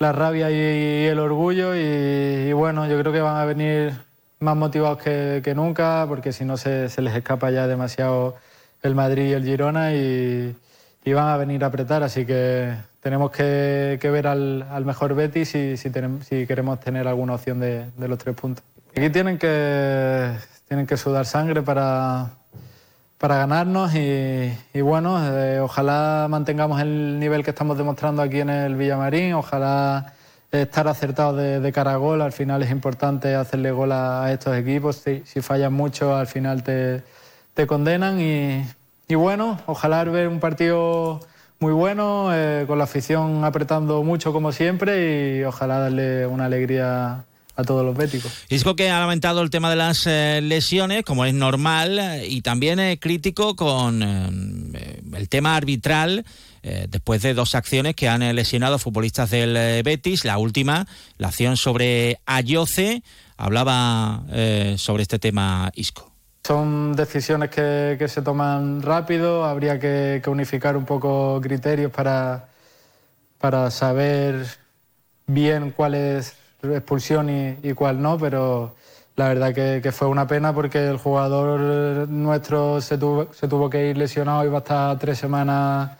la 0.01 0.11
rabia 0.11 0.49
y, 0.49 1.05
el 1.05 1.19
orgullo 1.19 1.75
y, 1.75 2.51
bueno, 2.53 2.87
yo 2.87 2.99
creo 2.99 3.13
que 3.13 3.21
van 3.21 3.37
a 3.37 3.45
venir 3.45 3.93
más 4.39 4.57
motivados 4.57 4.97
que, 4.97 5.53
nunca 5.55 6.05
porque 6.07 6.33
si 6.33 6.43
no 6.43 6.57
se, 6.57 6.89
les 6.97 7.15
escapa 7.15 7.51
ya 7.51 7.67
demasiado 7.67 8.35
el 8.81 8.95
Madrid 8.95 9.29
y 9.29 9.33
el 9.33 9.45
Girona 9.45 9.93
y, 9.93 10.55
van 11.05 11.27
a 11.27 11.37
venir 11.37 11.63
a 11.63 11.67
apretar, 11.67 12.01
así 12.01 12.25
que 12.25 12.73
tenemos 12.99 13.29
que, 13.29 13.99
ver 14.01 14.25
al, 14.25 14.85
mejor 14.85 15.13
Betis 15.13 15.49
si, 15.49 16.45
queremos 16.47 16.79
tener 16.79 17.07
alguna 17.07 17.35
opción 17.35 17.59
de, 17.59 17.85
de, 17.95 18.07
los 18.07 18.17
tres 18.17 18.35
puntos. 18.35 18.63
Aquí 18.97 19.09
tienen 19.11 19.37
que, 19.37 20.31
tienen 20.67 20.87
que 20.87 20.97
sudar 20.97 21.27
sangre 21.27 21.61
para, 21.61 22.31
para 23.21 23.37
ganarnos 23.37 23.93
y, 23.93 24.81
bueno, 24.81 25.19
eh, 25.23 25.59
ojalá 25.59 26.25
mantengamos 26.27 26.81
el 26.81 27.19
nivel 27.19 27.43
que 27.43 27.51
estamos 27.51 27.77
demostrando 27.77 28.23
aquí 28.23 28.39
en 28.39 28.49
el 28.49 28.75
Villamarín, 28.75 29.33
ojalá 29.33 30.13
estar 30.51 30.87
acertados 30.87 31.37
de, 31.37 31.71
cara 31.71 31.93
a 31.93 31.97
gol, 31.97 32.23
al 32.23 32.31
final 32.31 32.63
es 32.63 32.71
importante 32.71 33.35
hacerle 33.35 33.69
gol 33.69 33.91
a, 33.91 34.31
estos 34.31 34.57
equipos, 34.57 34.95
si, 34.95 35.21
si, 35.23 35.41
fallan 35.41 35.71
mucho 35.71 36.15
al 36.15 36.25
final 36.25 36.63
te, 36.63 37.03
te 37.53 37.67
condenan. 37.67 38.19
Y, 38.19 38.65
y, 39.07 39.13
bueno, 39.13 39.59
ojalá 39.67 40.03
ver 40.05 40.27
un 40.27 40.39
partido 40.39 41.19
muy 41.59 41.73
bueno, 41.73 42.33
eh, 42.33 42.65
con 42.65 42.79
la 42.79 42.85
afición 42.85 43.45
apretando 43.45 44.01
mucho 44.01 44.33
como 44.33 44.51
siempre. 44.51 45.37
Y 45.37 45.43
ojalá 45.43 45.77
darle 45.77 46.25
una 46.25 46.45
alegría 46.45 47.25
a 47.55 47.63
todos 47.63 47.85
los 47.85 47.95
béticos. 47.95 48.31
Isco 48.49 48.75
que 48.75 48.89
ha 48.89 48.99
lamentado 48.99 49.41
el 49.41 49.49
tema 49.49 49.69
de 49.69 49.75
las 49.75 50.05
eh, 50.07 50.39
lesiones, 50.41 51.03
como 51.03 51.25
es 51.25 51.33
normal, 51.33 52.21
y 52.27 52.41
también 52.41 52.79
es 52.79 52.99
crítico 52.99 53.55
con 53.55 54.01
eh, 54.03 55.01
el 55.13 55.29
tema 55.29 55.55
arbitral. 55.55 56.25
Eh, 56.63 56.85
después 56.89 57.23
de 57.23 57.33
dos 57.33 57.55
acciones 57.55 57.95
que 57.95 58.07
han 58.07 58.35
lesionado 58.35 58.77
futbolistas 58.77 59.31
del 59.31 59.81
Betis, 59.83 60.25
la 60.25 60.37
última, 60.37 60.85
la 61.17 61.29
acción 61.29 61.57
sobre 61.57 62.19
Ayoce, 62.27 63.01
hablaba 63.35 64.23
sobre 64.77 65.01
este 65.01 65.17
tema 65.17 65.71
Isco. 65.73 66.11
Son 66.45 66.95
decisiones 66.95 67.49
que, 67.49 68.05
se 68.07 68.21
toman 68.21 68.83
rápido, 68.83 69.45
habría 69.45 69.79
que, 69.79 70.21
que, 70.23 70.29
unificar 70.29 70.77
un 70.77 70.85
poco 70.85 71.39
criterios 71.41 71.91
para, 71.91 72.49
para 73.39 73.71
saber 73.71 74.45
bien 75.25 75.71
cuál 75.71 75.95
es 75.95 76.35
expulsión 76.63 77.29
y, 77.29 77.73
cuál 77.73 78.01
no, 78.01 78.17
pero 78.17 78.75
la 79.15 79.29
verdad 79.29 79.53
que, 79.53 79.91
fue 79.91 80.07
una 80.07 80.27
pena 80.27 80.53
porque 80.53 80.87
el 80.87 80.97
jugador 80.97 82.07
nuestro 82.09 82.81
se 82.81 82.97
tuvo, 82.97 83.33
se 83.33 83.47
tuvo 83.47 83.69
que 83.69 83.89
ir 83.89 83.97
lesionado, 83.97 84.45
iba 84.45 84.57
a 84.57 84.61
estar 84.61 84.99
tres 84.99 85.17
semanas 85.17 85.91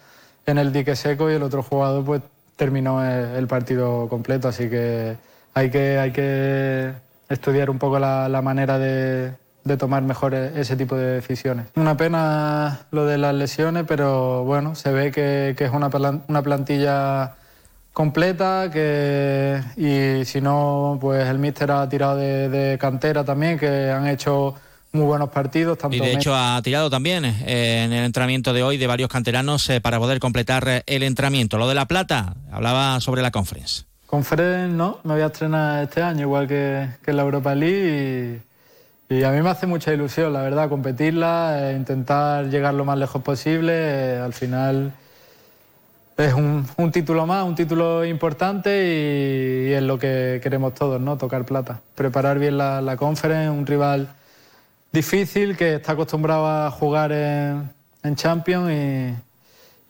en 0.46 0.58
el 0.58 0.72
dique 0.72 0.96
seco 0.96 1.30
y 1.30 1.36
el 1.36 1.44
otro 1.44 1.64
jugador 1.64 2.04
pues 2.06 2.22
terminó 2.56 3.04
el, 3.04 3.48
partido 3.48 4.08
completo, 4.08 4.48
así 4.48 4.70
que 4.70 5.18
hay 5.54 5.70
que, 5.72 5.98
hay 5.98 6.12
que 6.12 6.94
estudiar 7.30 7.70
un 7.70 7.80
poco 7.80 7.98
la, 8.00 8.42
manera 8.44 8.78
de, 8.78 9.34
tomar 9.78 10.04
mejor 10.04 10.34
ese 10.34 10.76
tipo 10.76 10.96
de 10.96 11.14
decisiones. 11.14 11.68
Una 11.76 11.98
pena 11.98 12.82
lo 12.92 13.06
de 13.06 13.18
las 13.18 13.34
lesiones, 13.34 13.86
pero 13.88 14.44
bueno, 14.44 14.76
se 14.76 14.92
ve 14.92 15.12
que, 15.12 15.56
que 15.58 15.66
es 15.66 15.72
una, 15.72 15.90
una 16.28 16.42
plantilla 16.42 17.36
completa 17.94 18.70
que 18.72 19.62
y 19.76 20.26
si 20.26 20.42
no 20.42 20.98
pues 21.00 21.28
el 21.28 21.40
míster 21.40 21.72
ha 21.72 21.88
tirado 21.90 22.16
de, 22.16 22.50
de 22.50 22.78
cantera 22.78 23.24
también 23.24 23.60
que 23.60 23.92
han 23.92 24.08
hecho 24.08 24.56
muy 24.94 25.06
buenos 25.06 25.30
partidos 25.30 25.78
tanto 25.78 25.96
Y 25.96 26.00
de 26.00 26.14
hecho 26.14 26.36
ha 26.36 26.62
tirado 26.62 26.90
también 26.90 27.26
eh, 27.26 27.84
en 27.84 27.94
el 27.94 28.06
entrenamiento 28.06 28.54
de 28.54 28.64
hoy 28.64 28.78
de 28.78 28.88
varios 28.88 29.10
canteranos 29.10 29.70
eh, 29.70 29.82
para 29.82 30.00
poder 30.00 30.20
completar 30.20 30.68
eh, 30.68 30.84
el 30.86 31.04
entrenamiento. 31.04 31.58
Lo 31.58 31.68
de 31.68 31.76
la 31.76 31.86
plata, 31.86 32.36
hablaba 32.52 33.00
sobre 33.00 33.22
la 33.22 33.32
conference. 33.32 33.86
Conference 34.06 34.76
no, 34.76 35.00
me 35.04 35.14
voy 35.14 35.24
a 35.24 35.28
estrenar 35.28 35.84
este 35.84 36.02
año, 36.02 36.22
igual 36.24 36.48
que, 36.48 36.90
que 37.04 37.12
en 37.12 37.18
la 37.18 37.24
Europa 37.24 37.56
League. 37.56 38.42
Y, 39.10 39.16
y 39.16 39.24
a 39.24 39.32
mí 39.32 39.42
me 39.42 39.50
hace 39.50 39.66
mucha 39.66 39.94
ilusión, 39.94 40.34
la 40.34 40.42
verdad, 40.42 40.68
competirla, 40.68 41.72
eh, 41.72 41.76
intentar 41.78 42.50
llegar 42.50 42.74
lo 42.74 42.84
más 42.84 42.98
lejos 42.98 43.22
posible. 43.22 44.18
al 44.18 44.34
final 44.34 44.92
es 46.22 46.34
un, 46.34 46.66
un 46.78 46.92
título 46.92 47.26
más, 47.26 47.46
un 47.46 47.56
título 47.56 48.06
importante 48.06 49.68
y, 49.70 49.74
es 49.74 49.82
lo 49.82 49.98
que 49.98 50.40
queremos 50.42 50.74
todos, 50.74 51.02
¿no? 51.02 51.18
Tocar 51.18 51.46
plata. 51.46 51.82
Preparar 51.96 52.40
bien 52.40 52.58
la, 52.58 52.82
la 52.82 52.98
Conference, 52.98 53.50
un 53.50 53.66
rival 53.66 54.10
difícil 54.92 55.58
que 55.58 55.76
está 55.76 55.94
acostumbrado 55.94 56.48
a 56.48 56.72
jugar 56.72 57.12
en, 57.12 57.70
en 58.04 58.16
Champions 58.16 58.72
y, 58.72 59.31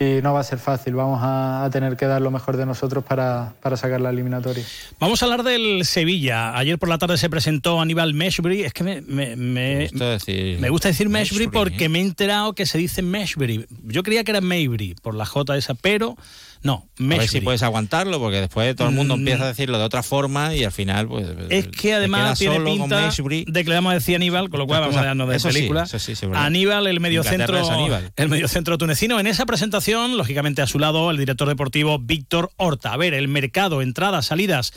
y 0.03 0.22
no 0.22 0.34
va 0.34 0.40
a 0.40 0.44
ser 0.44 0.57
fácil. 0.57 0.95
Vamos 0.95 1.19
a, 1.22 1.64
a 1.64 1.69
tener 1.69 1.95
que 1.95 2.06
dar 2.07 2.22
lo 2.22 2.32
mejor 2.32 2.57
de 2.57 2.65
nosotros 2.65 3.03
para, 3.03 3.53
para 3.61 3.78
sacar 3.78 4.02
la 4.02 4.10
eliminatoria. 4.10 4.64
Vamos 4.99 5.22
a 5.22 5.26
hablar 5.26 5.44
del 5.44 5.86
Sevilla. 5.86 6.57
Ayer 6.57 6.80
por 6.80 6.90
la 6.90 6.98
tarde 6.98 7.18
se 7.18 7.30
presentó 7.30 7.80
Aníbal 7.80 8.14
Meshbury. 8.14 8.64
Es 8.64 8.73
que 8.73 8.84
me, 8.84 9.02
me, 9.02 9.36
me- 9.36 9.90
me 9.94 10.69
gusta 10.69 10.88
decir 10.90 11.10
Meshbury 11.10 11.48
porque 11.48 11.88
me 11.90 11.99
he 11.99 12.02
enterado 12.02 12.53
que 12.53 12.65
se 12.65 12.78
dice 12.78 13.02
Meshbury. 13.02 13.65
Yo 13.84 14.02
creía 14.03 14.23
que 14.23 14.32
era 14.32 14.41
Maybury 14.41 14.95
por 15.02 15.14
la 15.15 15.26
J 15.26 15.56
esa, 15.57 15.73
pero 15.76 16.15
no, 16.64 16.73
A 16.73 16.84
ver 16.84 16.88
si 16.98 17.03
Meshbury. 17.03 17.44
puedes 17.45 17.64
aguantarlo, 17.64 18.19
porque 18.19 18.38
después 18.40 18.76
todo 18.76 18.88
el 18.90 18.94
mundo 18.95 19.15
Mm. 19.18 19.19
empieza 19.19 19.44
a 19.44 19.48
decirlo 19.48 19.78
de 19.80 19.84
otra 19.84 20.03
forma 20.03 20.56
y 20.56 20.64
al 20.64 20.72
final, 20.72 21.07
pues. 21.07 21.28
Es 21.49 21.68
que 21.68 21.94
además 21.95 22.38
tiene 22.40 22.60
pinta 22.60 23.02
Meshbury. 23.02 23.45
de 23.48 23.64
que 23.64 23.69
le 23.69 23.76
vamos 23.76 23.91
a 23.91 23.94
decir 23.95 24.15
Aníbal, 24.15 24.49
con 24.49 24.60
lo 24.60 24.68
cual 24.68 24.82
vamos 24.82 24.95
a 24.98 25.03
darnos 25.06 25.28
de 25.30 25.36
Eso 25.38 25.49
sí, 25.49 25.56
película. 25.56 25.86
sí, 25.88 25.99
sí. 25.99 26.14
Aníbal, 26.34 26.88
el 26.88 26.99
mediocentro, 26.99 27.56
Inglaterra 27.57 27.61
es 27.61 27.69
Aníbal. 27.82 28.11
el 28.15 28.30
mediocentro 28.30 28.78
tunecino. 28.78 29.19
En 29.19 29.28
esa 29.28 29.45
presentación, 29.45 29.90
lógicamente 29.91 30.61
a 30.61 30.68
su 30.68 30.80
lado, 30.80 31.11
el 31.11 31.18
director 31.18 31.47
deportivo 31.47 31.99
Víctor 31.99 32.51
Horta. 32.57 32.93
A 32.93 32.97
ver, 32.97 33.13
el 33.13 33.27
mercado, 33.27 33.81
entradas, 33.81 34.27
salidas, 34.27 34.73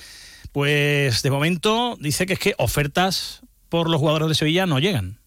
pues 0.53 1.23
de 1.23 1.31
momento 1.31 1.97
dice 2.01 2.27
que 2.27 2.33
es 2.33 2.39
que 2.39 2.55
ofertas 2.59 3.43
por 3.69 3.89
los 3.89 4.01
jugadores 4.01 4.29
de 4.29 4.35
Sevilla 4.35 4.67
no 4.67 4.79
llegan. 4.79 5.19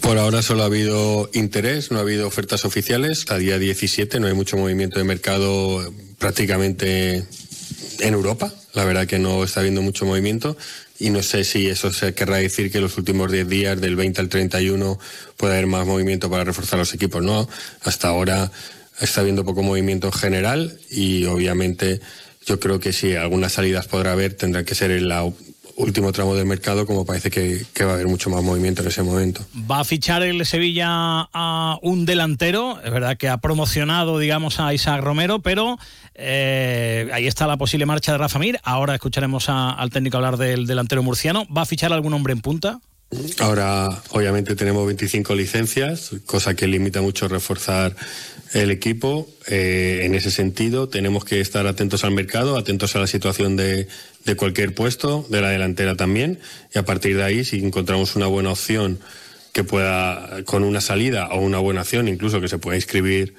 Por 0.00 0.18
ahora 0.18 0.42
solo 0.42 0.62
ha 0.62 0.66
habido 0.66 1.30
interés, 1.32 1.90
no 1.90 1.98
ha 1.98 2.02
habido 2.02 2.26
ofertas 2.26 2.64
oficiales. 2.64 3.24
A 3.30 3.38
día 3.38 3.58
17 3.58 4.20
no 4.20 4.26
hay 4.26 4.34
mucho 4.34 4.56
movimiento 4.56 4.98
de 4.98 5.04
mercado 5.04 5.92
prácticamente 6.18 7.24
en 8.00 8.14
Europa. 8.14 8.52
La 8.74 8.84
verdad 8.84 9.06
que 9.06 9.18
no 9.18 9.42
está 9.44 9.60
habiendo 9.60 9.80
mucho 9.80 10.04
movimiento 10.04 10.56
y 10.98 11.10
no 11.10 11.22
sé 11.22 11.44
si 11.44 11.66
eso 11.66 11.92
se 11.92 12.14
querrá 12.14 12.36
decir 12.36 12.70
que 12.70 12.80
los 12.80 12.96
últimos 12.98 13.30
10 13.30 13.48
días, 13.48 13.80
del 13.80 13.96
20 13.96 14.20
al 14.20 14.28
31, 14.28 14.98
puede 15.36 15.54
haber 15.54 15.66
más 15.66 15.86
movimiento 15.86 16.30
para 16.30 16.44
reforzar 16.44 16.78
los 16.78 16.94
equipos. 16.94 17.22
No, 17.22 17.48
hasta 17.82 18.08
ahora 18.08 18.50
está 19.00 19.20
habiendo 19.20 19.44
poco 19.44 19.62
movimiento 19.62 20.06
en 20.06 20.12
general 20.12 20.78
y 20.90 21.24
obviamente 21.26 22.00
yo 22.46 22.60
creo 22.60 22.78
que 22.78 22.92
si 22.92 23.14
algunas 23.14 23.52
salidas 23.52 23.88
podrá 23.88 24.12
haber, 24.12 24.34
tendrán 24.34 24.64
que 24.64 24.74
ser 24.74 24.90
en 24.90 25.08
la 25.08 25.24
último 25.76 26.10
tramo 26.12 26.34
del 26.34 26.46
mercado, 26.46 26.86
como 26.86 27.04
parece 27.04 27.30
que, 27.30 27.64
que 27.74 27.84
va 27.84 27.92
a 27.92 27.94
haber 27.94 28.08
mucho 28.08 28.30
más 28.30 28.42
movimiento 28.42 28.82
en 28.82 28.88
ese 28.88 29.02
momento. 29.02 29.44
Va 29.70 29.80
a 29.80 29.84
fichar 29.84 30.22
el 30.22 30.44
Sevilla 30.46 30.86
a 31.32 31.78
un 31.82 32.06
delantero, 32.06 32.80
es 32.82 32.90
verdad 32.90 33.16
que 33.16 33.28
ha 33.28 33.38
promocionado, 33.38 34.18
digamos, 34.18 34.58
a 34.60 34.72
Isaac 34.72 35.02
Romero, 35.02 35.40
pero 35.40 35.78
eh, 36.14 37.08
ahí 37.12 37.26
está 37.26 37.46
la 37.46 37.56
posible 37.56 37.86
marcha 37.86 38.12
de 38.12 38.18
Rafa 38.18 38.38
Mir. 38.38 38.58
Ahora 38.62 38.94
escucharemos 38.94 39.48
a- 39.48 39.70
al 39.72 39.90
técnico 39.90 40.16
hablar 40.16 40.36
del 40.38 40.66
delantero 40.66 41.02
murciano. 41.02 41.46
¿Va 41.54 41.62
a 41.62 41.66
fichar 41.66 41.92
algún 41.92 42.14
hombre 42.14 42.32
en 42.32 42.40
punta? 42.40 42.80
Ahora, 43.38 43.88
obviamente, 44.10 44.56
tenemos 44.56 44.84
25 44.86 45.34
licencias, 45.36 46.10
cosa 46.26 46.54
que 46.54 46.66
limita 46.66 47.00
mucho 47.02 47.28
reforzar 47.28 47.94
el 48.52 48.70
equipo. 48.72 49.28
Eh, 49.46 50.00
en 50.04 50.14
ese 50.16 50.30
sentido, 50.32 50.88
tenemos 50.88 51.24
que 51.24 51.40
estar 51.40 51.66
atentos 51.68 52.02
al 52.02 52.10
mercado, 52.10 52.56
atentos 52.56 52.96
a 52.96 52.98
la 52.98 53.06
situación 53.06 53.56
de, 53.56 53.86
de 54.26 54.36
cualquier 54.36 54.74
puesto, 54.74 55.24
de 55.30 55.40
la 55.40 55.48
delantera 55.48 55.94
también, 55.94 56.40
y 56.74 56.78
a 56.78 56.84
partir 56.84 57.16
de 57.16 57.22
ahí, 57.22 57.44
si 57.44 57.64
encontramos 57.64 58.16
una 58.16 58.26
buena 58.26 58.50
opción 58.50 58.98
que 59.52 59.64
pueda, 59.64 60.42
con 60.44 60.64
una 60.64 60.80
salida 60.80 61.28
o 61.28 61.40
una 61.40 61.58
buena 61.58 61.82
opción, 61.82 62.08
incluso 62.08 62.40
que 62.40 62.48
se 62.48 62.58
pueda 62.58 62.76
inscribir 62.76 63.34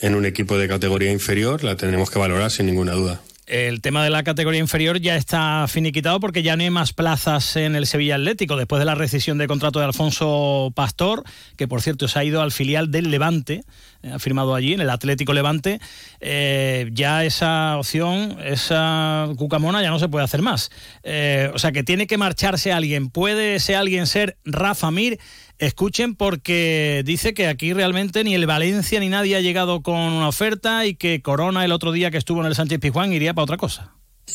en 0.00 0.14
un 0.14 0.24
equipo 0.24 0.58
de 0.58 0.66
categoría 0.66 1.12
inferior, 1.12 1.62
la 1.62 1.76
tendremos 1.76 2.10
que 2.10 2.18
valorar 2.18 2.50
sin 2.50 2.66
ninguna 2.66 2.92
duda. 2.92 3.20
El 3.50 3.80
tema 3.80 4.04
de 4.04 4.10
la 4.10 4.22
categoría 4.22 4.60
inferior 4.60 5.00
ya 5.00 5.16
está 5.16 5.66
finiquitado 5.66 6.20
porque 6.20 6.44
ya 6.44 6.54
no 6.54 6.62
hay 6.62 6.70
más 6.70 6.92
plazas 6.92 7.56
en 7.56 7.74
el 7.74 7.88
Sevilla 7.88 8.14
Atlético 8.14 8.54
después 8.54 8.78
de 8.78 8.84
la 8.84 8.94
rescisión 8.94 9.38
de 9.38 9.48
contrato 9.48 9.80
de 9.80 9.86
Alfonso 9.86 10.70
Pastor, 10.76 11.24
que 11.56 11.66
por 11.66 11.82
cierto 11.82 12.06
se 12.06 12.16
ha 12.20 12.22
ido 12.22 12.42
al 12.42 12.52
filial 12.52 12.92
del 12.92 13.10
Levante, 13.10 13.64
eh, 14.04 14.12
ha 14.12 14.20
firmado 14.20 14.54
allí 14.54 14.74
en 14.74 14.80
el 14.80 14.88
Atlético 14.88 15.32
Levante. 15.32 15.80
eh, 16.20 16.90
ya 16.92 17.24
esa 17.24 17.76
opción, 17.76 18.38
esa 18.44 19.28
cucamona 19.36 19.82
ya 19.82 19.90
no 19.90 19.98
se 19.98 20.08
puede 20.08 20.24
hacer 20.24 20.42
más. 20.42 20.70
Eh, 21.02 21.50
o 21.52 21.58
sea 21.58 21.72
que 21.72 21.82
tiene 21.82 22.06
que 22.06 22.18
marcharse 22.18 22.72
alguien. 22.72 23.10
Puede 23.10 23.56
ese 23.56 23.74
alguien 23.74 24.06
ser 24.06 24.36
Rafa 24.44 24.92
Mir. 24.92 25.18
Escuchen 25.60 26.14
porque 26.14 27.02
dice 27.04 27.34
que 27.34 27.46
aquí 27.46 27.74
realmente 27.74 28.24
ni 28.24 28.34
el 28.34 28.46
Valencia 28.46 28.98
ni 28.98 29.10
nadie 29.10 29.36
ha 29.36 29.42
llegado 29.42 29.82
con 29.82 29.98
una 29.98 30.26
oferta 30.26 30.86
y 30.86 30.94
que 30.94 31.20
Corona 31.20 31.66
el 31.66 31.72
otro 31.72 31.92
día 31.92 32.10
que 32.10 32.16
estuvo 32.16 32.40
en 32.40 32.46
el 32.46 32.54
Sánchez 32.54 32.80
Pizjuán 32.80 33.12
iría 33.12 33.34
para 33.34 33.44
otra 33.44 33.56
cosa. 33.58 33.92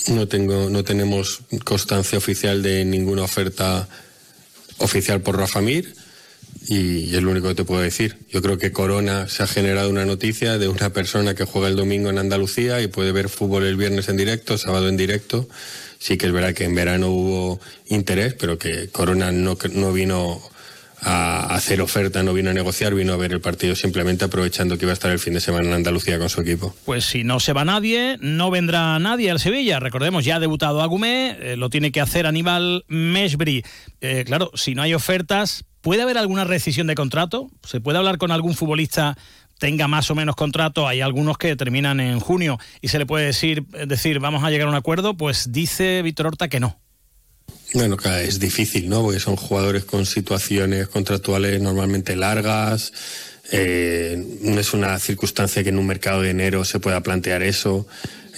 No 0.08 0.28
tengo, 0.28 0.70
no 0.70 0.84
tenemos 0.84 1.42
constancia 1.64 2.20
oficial 2.20 2.62
de 2.62 2.86
ninguna 2.86 3.24
oferta 3.24 3.90
oficial 4.78 5.22
por 5.22 5.40
Rafa 5.40 5.62
Mir 5.62 5.96
y 6.68 7.16
es 7.16 7.24
lo 7.24 7.32
único 7.32 7.48
que 7.48 7.56
te 7.56 7.64
puedo 7.64 7.82
decir. 7.82 8.18
Yo 8.30 8.44
creo 8.44 8.60
que 8.60 8.72
Corona 8.72 9.28
se 9.28 9.42
ha 9.42 9.48
generado 9.48 9.90
una 9.90 10.06
noticia 10.06 10.60
de 10.60 10.68
una 10.68 10.92
persona 10.92 11.34
que 11.34 11.46
juega 11.46 11.70
el 11.70 11.76
domingo 11.76 12.12
en 12.12 12.20
Andalucía 12.20 12.82
y 12.82 12.88
puede 12.88 13.12
ver 13.12 13.30
fútbol 13.30 13.66
el 13.66 13.78
viernes 13.78 14.10
en 14.10 14.18
directo, 14.18 14.60
sábado 14.60 14.90
en 14.90 14.98
directo. 14.98 15.50
Sí 15.98 16.20
que 16.20 16.28
es 16.28 16.32
verdad 16.32 16.54
que 16.54 16.66
en 16.66 16.76
verano 16.76 17.10
hubo 17.10 17.60
interés, 17.88 18.36
pero 18.36 18.60
que 18.60 18.90
Corona 18.90 19.32
no, 19.32 19.58
no 19.74 19.92
vino 19.92 20.40
a 21.06 21.54
hacer 21.54 21.82
oferta, 21.82 22.24
no 22.24 22.34
vino 22.34 22.50
a 22.50 22.54
negociar, 22.54 22.96
vino 22.96 23.14
a 23.14 23.18
ver 23.18 23.32
el 23.32 23.40
partido 23.40 23.76
simplemente 23.76 24.26
aprovechando 24.26 24.78
que 24.78 24.86
iba 24.86 24.92
a 24.92 24.94
estar 24.94 25.12
el 25.12 25.20
fin 25.20 25.34
de 25.36 25.40
semana 25.40 25.68
en 25.68 25.74
Andalucía 25.74 26.18
con 26.18 26.30
su 26.30 26.42
equipo. 26.42 26.76
Pues 26.84 27.06
si 27.06 27.24
no 27.24 27.40
se 27.40 27.54
va 27.54 27.64
nadie, 27.64 28.18
no 28.22 28.50
vendrá 28.50 28.98
nadie 28.98 29.30
al 29.30 29.40
Sevilla. 29.40 29.80
Recordemos, 29.80 30.26
ya 30.26 30.38
ha 30.38 30.40
debutado 30.40 30.82
Agumé, 30.82 31.38
eh, 31.40 31.58
lo 31.58 31.70
tiene 31.70 31.92
que 31.92 32.02
hacer 32.02 32.26
Aníbal 32.26 32.86
Meshbri. 32.88 33.64
Eh, 34.02 34.24
claro, 34.26 34.50
si 34.56 34.74
no 34.74 34.82
hay 34.82 34.96
ofertas, 34.96 35.66
¿puede 35.82 36.02
haber 36.02 36.18
alguna 36.18 36.44
rescisión 36.44 36.88
de 36.88 36.96
contrato? 36.96 37.52
¿Se 37.64 37.80
puede 37.80 38.00
hablar 38.00 38.18
con 38.18 38.32
algún 38.32 38.56
futbolista 38.56 39.16
tenga 39.60 39.88
más 39.88 40.10
o 40.10 40.16
menos 40.16 40.36
contrato? 40.36 40.88
Hay 40.88 41.02
algunos 41.02 41.38
que 41.38 41.56
terminan 41.56 42.00
en 42.00 42.20
junio 42.20 42.58
y 42.82 42.88
se 42.88 42.98
le 42.98 43.06
puede 43.06 43.28
decir, 43.28 43.66
eh, 43.74 43.86
decir 43.86 44.20
vamos 44.20 44.44
a 44.44 44.50
llegar 44.50 44.68
a 44.68 44.72
un 44.72 44.76
acuerdo, 44.76 45.16
pues 45.16 45.52
dice 45.52 46.02
Víctor 46.02 46.28
Horta 46.28 46.48
que 46.48 46.60
no. 46.60 46.80
Bueno, 47.76 47.98
es 48.22 48.40
difícil, 48.40 48.88
¿no? 48.90 49.02
Porque 49.04 49.20
son 49.20 49.36
jugadores 49.36 49.84
con 49.84 50.06
situaciones 50.06 50.88
contractuales 50.88 51.62
normalmente 51.62 52.16
largas. 52.16 52.94
eh, 53.52 54.18
no 54.42 54.60
es 54.60 54.74
una 54.74 54.98
circunstancia 54.98 55.62
que 55.62 55.70
en 55.70 55.78
un 55.78 55.86
mercado 55.86 56.22
de 56.22 56.32
enero 56.32 56.64
se 56.66 56.80
pueda 56.80 57.02
plantear 57.02 57.44
eso. 57.44 57.86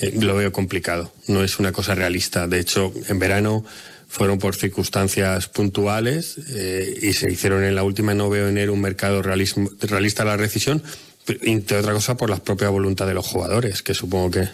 Eh, 0.01 0.17
lo 0.19 0.35
veo 0.35 0.51
complicado. 0.51 1.13
No 1.27 1.43
es 1.43 1.59
una 1.59 1.71
cosa 1.71 1.93
realista. 1.95 2.47
De 2.47 2.59
hecho, 2.59 2.91
en 3.07 3.19
verano 3.19 3.63
fueron 4.09 4.39
por 4.39 4.55
circunstancias 4.55 5.47
puntuales 5.47 6.37
eh, 6.49 6.99
y 7.03 7.13
se 7.13 7.31
hicieron 7.31 7.63
en 7.63 7.75
la 7.75 7.83
última. 7.83 8.13
No 8.15 8.29
veo 8.29 8.45
en 8.45 8.57
enero 8.57 8.73
un 8.73 8.81
mercado 8.81 9.21
realismo- 9.21 9.71
realista 9.81 10.23
a 10.23 10.25
la 10.25 10.37
rescisión. 10.37 10.81
Entre 11.43 11.77
otra 11.77 11.93
cosa 11.93 12.17
por 12.17 12.29
la 12.29 12.37
propia 12.43 12.69
voluntad 12.69 13.05
de 13.05 13.13
los 13.13 13.25
jugadores, 13.27 13.83
que 13.83 13.93
supongo 13.93 14.31
que 14.31 14.47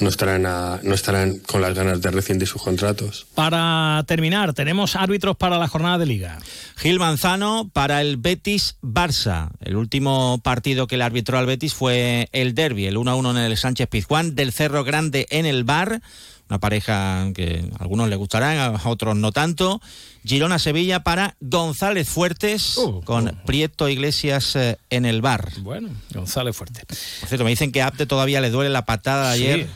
no 0.00 0.08
estarán, 0.08 0.46
a- 0.46 0.80
no 0.82 0.94
estarán 0.94 1.38
con 1.38 1.60
las 1.60 1.74
ganas 1.74 2.00
de 2.00 2.10
rescindir 2.10 2.46
sus 2.48 2.62
contratos. 2.62 3.26
Para 3.34 4.02
terminar, 4.06 4.52
tenemos 4.54 4.96
árbitros 4.96 5.36
para 5.36 5.58
la 5.58 5.68
jornada 5.68 5.98
de 5.98 6.06
liga. 6.06 6.38
Gil 6.76 6.98
Manzano 6.98 7.70
para 7.72 8.00
el 8.00 8.16
Betis 8.16 8.76
Barça. 8.82 9.50
El 9.60 9.76
último 9.76 10.40
partido 10.42 10.86
que 10.86 10.96
le 10.96 11.04
arbitró 11.04 11.38
al 11.38 11.46
Betis 11.46 11.74
fue 11.74 12.28
el 12.32 12.54
derby, 12.54 12.86
el 12.86 12.96
1-1 12.96 13.30
en 13.32 13.36
el 13.38 13.56
Sánchez 13.56 13.88
Pizjuán, 13.88 14.34
del 14.34 14.52
Cerro 14.52 14.84
Grande 14.84 15.26
en 15.30 15.46
el 15.46 15.64
Bar. 15.64 16.00
Una 16.50 16.60
pareja 16.60 17.26
que 17.34 17.68
a 17.78 17.82
algunos 17.82 18.08
les 18.08 18.16
gustarán, 18.16 18.56
a 18.76 18.88
otros 18.88 19.14
no 19.16 19.32
tanto. 19.32 19.82
Girona 20.24 20.58
Sevilla 20.58 21.00
para 21.04 21.36
González 21.40 22.08
Fuertes 22.08 22.78
con 23.04 23.38
Prieto 23.44 23.86
Iglesias 23.88 24.56
eh, 24.56 24.78
en 24.88 25.04
el 25.04 25.20
bar. 25.20 25.50
Bueno, 25.58 25.90
González 26.14 26.56
Fuerte. 26.56 26.82
Por 26.86 27.28
cierto, 27.28 27.44
me 27.44 27.50
dicen 27.50 27.70
que 27.70 27.82
a 27.82 27.88
Apte 27.88 28.06
todavía 28.06 28.40
le 28.40 28.48
duele 28.50 28.70
la 28.70 28.86
patada 28.86 29.32
de 29.32 29.38
Sí. 29.38 29.44
ayer. 29.44 29.66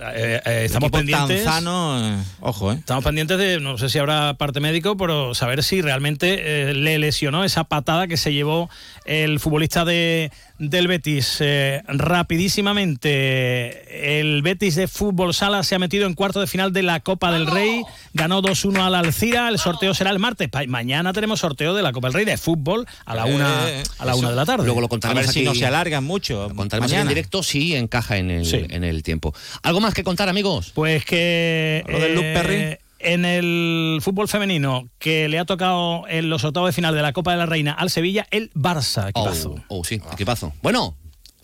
Eh, 0.00 0.40
eh, 0.44 0.62
estamos 0.64 0.90
pendientes. 0.90 1.44
Tanzano, 1.44 2.24
ojo, 2.40 2.72
¿eh? 2.72 2.76
Estamos 2.78 3.04
pendientes 3.04 3.38
de, 3.38 3.60
no 3.60 3.78
sé 3.78 3.88
si 3.88 3.98
habrá 3.98 4.34
parte 4.34 4.60
médico, 4.60 4.96
pero 4.96 5.34
saber 5.34 5.62
si 5.62 5.82
realmente 5.82 6.72
le 6.74 6.98
lesionó 6.98 7.44
esa 7.44 7.64
patada 7.64 8.06
que 8.06 8.16
se 8.16 8.32
llevó 8.32 8.70
el 9.04 9.40
futbolista 9.40 9.84
de, 9.84 10.30
del 10.58 10.88
Betis. 10.88 11.42
rapidísimamente, 11.86 14.18
el 14.18 14.42
Betis 14.42 14.76
de 14.76 14.88
fútbol 14.88 15.34
sala 15.34 15.62
se 15.62 15.74
ha 15.74 15.78
metido 15.78 16.06
en 16.06 16.14
cuarto 16.14 16.40
de 16.40 16.46
final 16.46 16.72
de 16.72 16.82
la 16.82 17.00
Copa 17.00 17.32
del 17.32 17.46
Rey, 17.46 17.82
ganó 18.12 18.42
2-1 18.42 18.80
al 18.80 18.94
Alcira, 18.94 19.48
el 19.48 19.58
sorteo 19.58 19.94
será 19.94 20.10
el 20.10 20.18
martes. 20.18 20.48
mañana 20.66 21.12
tenemos 21.12 21.40
sorteo 21.40 21.74
de 21.74 21.82
la 21.82 21.92
Copa 21.92 22.08
del 22.08 22.14
Rey 22.14 22.24
de 22.24 22.36
fútbol 22.36 22.86
a 23.04 23.14
la 23.14 23.26
una, 23.26 23.66
a 23.98 24.04
la 24.04 24.14
una 24.14 24.30
de 24.30 24.36
la 24.36 24.46
tarde. 24.46 24.64
Luego 24.64 24.80
lo 24.80 24.88
contaremos 24.88 25.24
a 25.24 25.26
ver 25.26 25.32
si 25.32 25.44
no 25.44 25.54
se 25.54 25.66
alargan 25.66 26.04
mucho. 26.04 26.48
Lo 26.48 26.54
contaremos 26.54 26.92
en 26.92 27.08
directo 27.08 27.42
si 27.42 27.74
encaja 27.74 28.18
en 28.18 28.30
el, 28.30 28.66
en 28.70 28.84
el 28.84 29.02
tiempo. 29.02 29.34
¿Algo 29.62 29.80
más 29.80 29.94
que 29.94 30.04
contar, 30.04 30.28
amigos? 30.28 30.72
Pues 30.74 31.04
que... 31.04 31.84
Lo 31.88 31.98
del 31.98 32.14
Luke 32.14 32.32
Perry 32.34 32.78
en 32.98 33.24
el 33.24 33.98
fútbol 34.02 34.28
femenino 34.28 34.88
que 34.98 35.28
le 35.28 35.38
ha 35.38 35.44
tocado 35.44 36.06
en 36.08 36.30
los 36.30 36.44
octavos 36.44 36.68
de 36.68 36.72
final 36.72 36.94
de 36.94 37.02
la 37.02 37.12
Copa 37.12 37.32
de 37.32 37.38
la 37.38 37.46
Reina 37.46 37.72
al 37.72 37.90
Sevilla, 37.90 38.26
el 38.30 38.50
Barça. 38.52 39.10
Equipazo. 39.10 39.54
Oh, 39.68 39.78
oh 39.80 39.84
sí, 39.84 40.00
equipazo. 40.12 40.52
Bueno, 40.62 40.96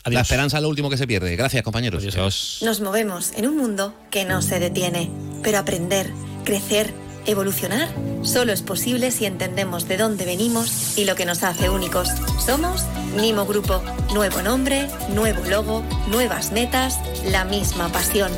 La 0.04 0.20
esperanza 0.20 0.58
es 0.58 0.62
lo 0.62 0.68
último 0.68 0.90
que 0.90 0.96
se 0.96 1.06
pierde. 1.06 1.34
Gracias, 1.36 1.62
compañeros. 1.62 2.04
Nos 2.62 2.80
movemos 2.80 3.32
en 3.36 3.48
un 3.48 3.56
mundo 3.56 3.94
que 4.10 4.24
no 4.24 4.42
se 4.42 4.58
detiene, 4.60 5.10
pero 5.42 5.58
aprender, 5.58 6.10
crecer, 6.44 6.92
evolucionar, 7.26 7.88
solo 8.22 8.52
es 8.52 8.62
posible 8.62 9.10
si 9.10 9.24
entendemos 9.24 9.88
de 9.88 9.96
dónde 9.96 10.24
venimos 10.24 10.98
y 10.98 11.04
lo 11.04 11.14
que 11.14 11.24
nos 11.24 11.42
hace 11.42 11.70
únicos. 11.70 12.08
Somos 12.44 12.84
Nimo 13.16 13.46
Grupo. 13.46 13.82
Nuevo 14.12 14.42
nombre, 14.42 14.88
nuevo 15.14 15.42
logo, 15.48 15.82
nuevas 16.08 16.52
metas, 16.52 16.98
la 17.24 17.44
misma 17.44 17.88
pasión. 17.88 18.30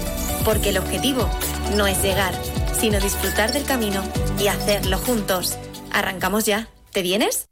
Porque 0.44 0.68
el 0.68 0.78
objetivo 0.78 1.28
no 1.76 1.86
es 1.86 2.01
llegar, 2.02 2.34
sino 2.78 3.01
disfrutar 3.01 3.52
del 3.52 3.64
camino 3.64 4.02
y 4.38 4.48
hacerlo 4.48 4.98
juntos. 4.98 5.56
Arrancamos 5.93 6.47
ya. 6.47 6.68
¿Te 6.93 7.02
vienes? 7.02 7.48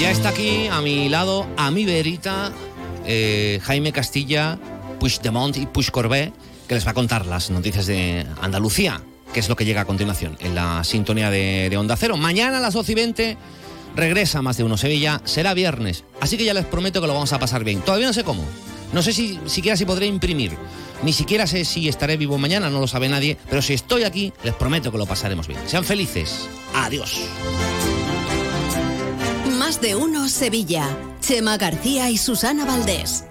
Ya 0.00 0.10
está 0.10 0.30
aquí 0.30 0.66
a 0.66 0.80
mi 0.80 1.08
lado, 1.08 1.46
a 1.56 1.70
mi 1.70 1.84
verita, 1.84 2.50
eh, 3.06 3.60
Jaime 3.62 3.92
Castilla, 3.92 4.58
Puigdemont 4.98 5.56
y 5.56 5.66
Puigcorbet, 5.66 6.32
que 6.66 6.74
les 6.74 6.84
va 6.84 6.90
a 6.90 6.94
contar 6.94 7.24
las 7.26 7.50
noticias 7.50 7.86
de 7.86 8.26
Andalucía, 8.40 9.00
que 9.32 9.38
es 9.38 9.48
lo 9.48 9.54
que 9.54 9.64
llega 9.64 9.82
a 9.82 9.84
continuación 9.84 10.36
en 10.40 10.56
la 10.56 10.82
sintonía 10.82 11.30
de, 11.30 11.68
de 11.70 11.76
Onda 11.76 11.96
Cero. 11.96 12.16
Mañana 12.16 12.58
a 12.58 12.60
las 12.60 12.74
12 12.74 12.92
y 12.92 12.94
20 12.96 13.36
regresa 13.94 14.42
más 14.42 14.56
de 14.56 14.64
uno 14.64 14.76
Sevilla, 14.76 15.20
será 15.24 15.54
viernes, 15.54 16.04
así 16.20 16.36
que 16.36 16.44
ya 16.44 16.54
les 16.54 16.64
prometo 16.64 17.00
que 17.00 17.06
lo 17.06 17.14
vamos 17.14 17.32
a 17.32 17.38
pasar 17.38 17.62
bien. 17.62 17.80
Todavía 17.80 18.06
no 18.06 18.12
sé 18.12 18.24
cómo, 18.24 18.44
no 18.92 19.02
sé 19.02 19.12
si 19.12 19.38
siquiera 19.46 19.76
si 19.76 19.84
podré 19.84 20.06
imprimir, 20.06 20.56
ni 21.02 21.12
siquiera 21.12 21.46
sé 21.46 21.64
si 21.64 21.88
estaré 21.88 22.16
vivo 22.16 22.38
mañana, 22.38 22.70
no 22.70 22.80
lo 22.80 22.86
sabe 22.86 23.08
nadie, 23.08 23.36
pero 23.48 23.62
si 23.62 23.74
estoy 23.74 24.04
aquí, 24.04 24.32
les 24.44 24.54
prometo 24.54 24.92
que 24.92 24.98
lo 24.98 25.06
pasaremos 25.06 25.46
bien. 25.48 25.60
Sean 25.66 25.84
felices. 25.84 26.48
Adiós. 26.74 27.20
Más 29.58 29.80
de 29.80 29.96
uno 29.96 30.28
Sevilla. 30.28 30.88
Chema 31.20 31.56
García 31.56 32.10
y 32.10 32.18
Susana 32.18 32.64
Valdés. 32.64 33.24